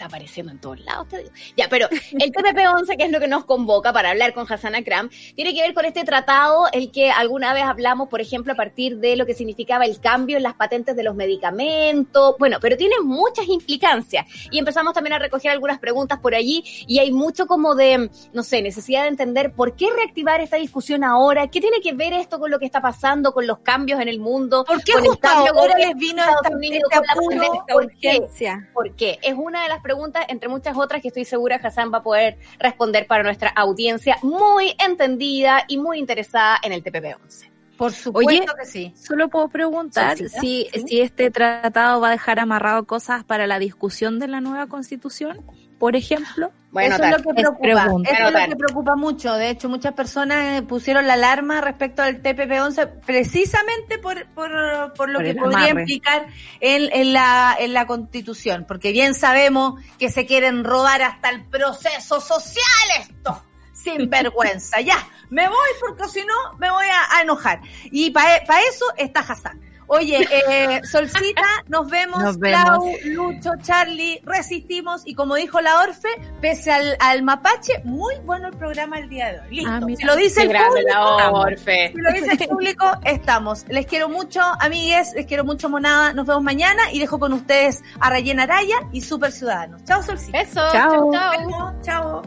Está 0.00 0.06
apareciendo 0.06 0.50
en 0.50 0.58
todos 0.58 0.80
lados, 0.80 1.08
te 1.08 1.18
digo. 1.18 1.30
Ya, 1.56 1.68
pero 1.68 1.86
el 1.90 2.32
TPP-11, 2.32 2.96
que 2.96 3.04
es 3.04 3.10
lo 3.10 3.20
que 3.20 3.28
nos 3.28 3.44
convoca 3.44 3.92
para 3.92 4.10
hablar 4.10 4.32
con 4.32 4.50
Hassan 4.50 4.74
Akram, 4.74 5.10
tiene 5.36 5.52
que 5.54 5.60
ver 5.60 5.74
con 5.74 5.84
este 5.84 6.04
tratado, 6.04 6.66
el 6.72 6.90
que 6.90 7.10
alguna 7.10 7.52
vez 7.52 7.64
hablamos, 7.64 8.08
por 8.08 8.20
ejemplo, 8.22 8.54
a 8.54 8.56
partir 8.56 8.96
de 8.98 9.16
lo 9.16 9.26
que 9.26 9.34
significaba 9.34 9.84
el 9.84 10.00
cambio 10.00 10.38
en 10.38 10.42
las 10.42 10.54
patentes 10.54 10.96
de 10.96 11.02
los 11.02 11.14
medicamentos. 11.14 12.36
Bueno, 12.38 12.56
pero 12.60 12.76
tiene 12.78 12.94
muchas 13.02 13.46
implicancias. 13.48 14.26
Y 14.50 14.58
empezamos 14.58 14.94
también 14.94 15.12
a 15.14 15.18
recoger 15.18 15.50
algunas 15.50 15.78
preguntas 15.78 16.18
por 16.20 16.34
allí 16.34 16.64
y 16.86 16.98
hay 16.98 17.12
mucho 17.12 17.46
como 17.46 17.74
de, 17.74 18.10
no 18.32 18.42
sé, 18.42 18.62
necesidad 18.62 19.02
de 19.02 19.08
entender 19.08 19.52
por 19.52 19.76
qué 19.76 19.88
reactivar 19.94 20.40
esta 20.40 20.56
discusión 20.56 21.04
ahora, 21.04 21.48
qué 21.48 21.60
tiene 21.60 21.80
que 21.82 21.92
ver 21.92 22.14
esto 22.14 22.38
con 22.38 22.50
lo 22.50 22.58
que 22.58 22.64
está 22.64 22.80
pasando, 22.80 23.32
con 23.32 23.46
los 23.46 23.58
cambios 23.58 24.00
en 24.00 24.08
el 24.08 24.18
mundo. 24.18 24.64
¿Por 24.64 24.82
qué 24.82 24.92
con 24.94 25.04
justo 25.04 25.28
ahora 25.28 25.52
con 25.52 25.80
les 25.80 25.94
vino 25.96 26.22
Estados 26.22 26.40
esta- 26.44 26.56
Unidos, 26.56 26.82
este 26.90 26.96
con 26.96 27.06
la 27.06 27.12
apuro, 27.12 27.28
pandemia? 27.28 27.60
esta 27.60 27.72
¿Por 27.74 27.86
qué? 28.00 28.08
urgencia? 28.16 28.70
¿Por 28.72 28.96
qué? 28.96 29.18
Es 29.22 29.34
una 29.36 29.62
de 29.62 29.68
las 29.68 29.80
preguntas, 29.82 29.89
entre 30.28 30.48
muchas 30.48 30.76
otras, 30.76 31.02
que 31.02 31.08
estoy 31.08 31.24
segura 31.24 31.60
Hassan 31.62 31.92
va 31.92 31.98
a 31.98 32.02
poder 32.02 32.38
responder 32.58 33.06
para 33.06 33.22
nuestra 33.22 33.48
audiencia 33.48 34.16
muy 34.22 34.74
entendida 34.78 35.64
y 35.68 35.78
muy 35.78 35.98
interesada 35.98 36.58
en 36.62 36.72
el 36.72 36.82
TPP-11. 36.82 37.50
Por 37.76 37.92
supuesto 37.92 38.28
Oye, 38.28 38.46
que 38.60 38.66
sí. 38.66 38.92
Solo 38.94 39.28
puedo 39.28 39.48
preguntar 39.48 40.18
Solcita, 40.18 40.40
si, 40.40 40.68
sí. 40.70 40.84
si 40.86 41.00
este 41.00 41.30
tratado 41.30 42.00
va 42.00 42.08
a 42.08 42.10
dejar 42.10 42.38
amarrado 42.38 42.84
cosas 42.84 43.24
para 43.24 43.46
la 43.46 43.58
discusión 43.58 44.18
de 44.18 44.28
la 44.28 44.42
nueva 44.42 44.66
constitución, 44.66 45.40
por 45.78 45.96
ejemplo. 45.96 46.52
Bueno, 46.72 46.94
eso 46.94 47.04
es 47.04 47.10
lo 47.10 47.16
que 47.16 47.28
es 47.30 47.34
preocupa. 47.34 47.82
pregunta. 47.82 48.10
Eso 48.10 48.26
es 48.28 48.32
lo 48.32 48.48
que 48.48 48.56
preocupa 48.56 48.96
mucho. 48.96 49.34
De 49.34 49.50
hecho, 49.50 49.68
muchas 49.68 49.92
personas 49.94 50.58
eh, 50.58 50.62
pusieron 50.62 51.06
la 51.06 51.14
alarma 51.14 51.60
respecto 51.60 52.02
al 52.02 52.22
TPP-11 52.22 53.00
precisamente 53.04 53.98
por, 53.98 54.24
por, 54.34 54.50
por 54.94 55.08
lo 55.08 55.18
Por 55.18 55.24
que 55.24 55.34
podría 55.34 55.70
amarre. 55.70 55.80
implicar 55.82 56.26
en, 56.60 56.88
en, 56.92 57.12
la, 57.12 57.56
en 57.58 57.72
la 57.74 57.86
Constitución. 57.86 58.66
Porque 58.68 58.92
bien 58.92 59.14
sabemos 59.14 59.80
que 59.98 60.10
se 60.10 60.26
quieren 60.26 60.62
robar 60.64 61.02
hasta 61.02 61.30
el 61.30 61.44
proceso 61.46 62.20
social 62.20 62.64
esto. 63.00 63.42
Sin 63.72 64.08
vergüenza. 64.10 64.80
ya, 64.80 65.08
me 65.30 65.48
voy 65.48 65.68
porque 65.80 66.08
si 66.08 66.20
no 66.20 66.56
me 66.58 66.70
voy 66.70 66.86
a, 66.86 67.16
a 67.18 67.22
enojar. 67.22 67.60
Y 67.90 68.10
para 68.10 68.36
eso 68.68 68.84
está 68.96 69.20
Hassan. 69.20 69.60
Oye, 69.92 70.24
eh, 70.48 70.80
Solcita, 70.84 71.42
nos 71.66 71.90
vemos, 71.90 72.22
Nos 72.22 72.38
vemos. 72.38 72.64
Clau, 72.64 72.92
Lucho, 73.06 73.50
Charlie, 73.60 74.20
resistimos 74.24 75.02
y 75.04 75.14
como 75.16 75.34
dijo 75.34 75.60
la 75.60 75.80
Orfe, 75.82 76.08
pese 76.40 76.70
al, 76.70 76.96
al 77.00 77.24
mapache, 77.24 77.80
muy 77.82 78.14
bueno 78.24 78.46
el 78.46 78.56
programa 78.56 78.98
el 79.00 79.08
día 79.08 79.32
de 79.32 79.40
hoy. 79.40 79.56
Listo. 79.56 79.70
Ah, 79.72 79.80
mira. 79.80 79.96
si 79.98 80.04
lo 80.06 80.14
dice 80.14 80.46
Qué 80.48 80.56
el 80.56 80.64
público, 80.64 80.88
la 80.88 81.16
estamos. 81.16 81.44
Orfe. 81.44 81.92
Si 81.92 82.00
lo 82.00 82.12
dice 82.12 82.30
el 82.44 82.48
público, 82.48 82.86
estamos. 83.04 83.64
Les 83.68 83.86
quiero 83.86 84.08
mucho, 84.08 84.40
amigues, 84.60 85.12
les 85.16 85.26
quiero 85.26 85.44
mucho, 85.44 85.68
monada. 85.68 86.12
Nos 86.12 86.24
vemos 86.26 86.44
mañana 86.44 86.92
y 86.92 87.00
dejo 87.00 87.18
con 87.18 87.32
ustedes 87.32 87.82
a 87.98 88.10
Rayen 88.10 88.38
Araya 88.38 88.76
y 88.92 89.00
Super 89.00 89.32
Ciudadanos. 89.32 89.82
Chao, 89.84 90.02
Solcita. 90.04 90.40
Eso, 90.40 90.54
Chao. 90.72 91.10
chao, 91.10 91.10
chao. 91.12 91.42
Bueno, 91.42 91.74
chao. 91.82 92.22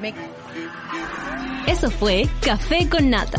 Me- 0.00 0.14
Eso 1.66 1.90
fue 1.90 2.26
Café 2.40 2.88
con 2.88 3.10
Nata. 3.10 3.38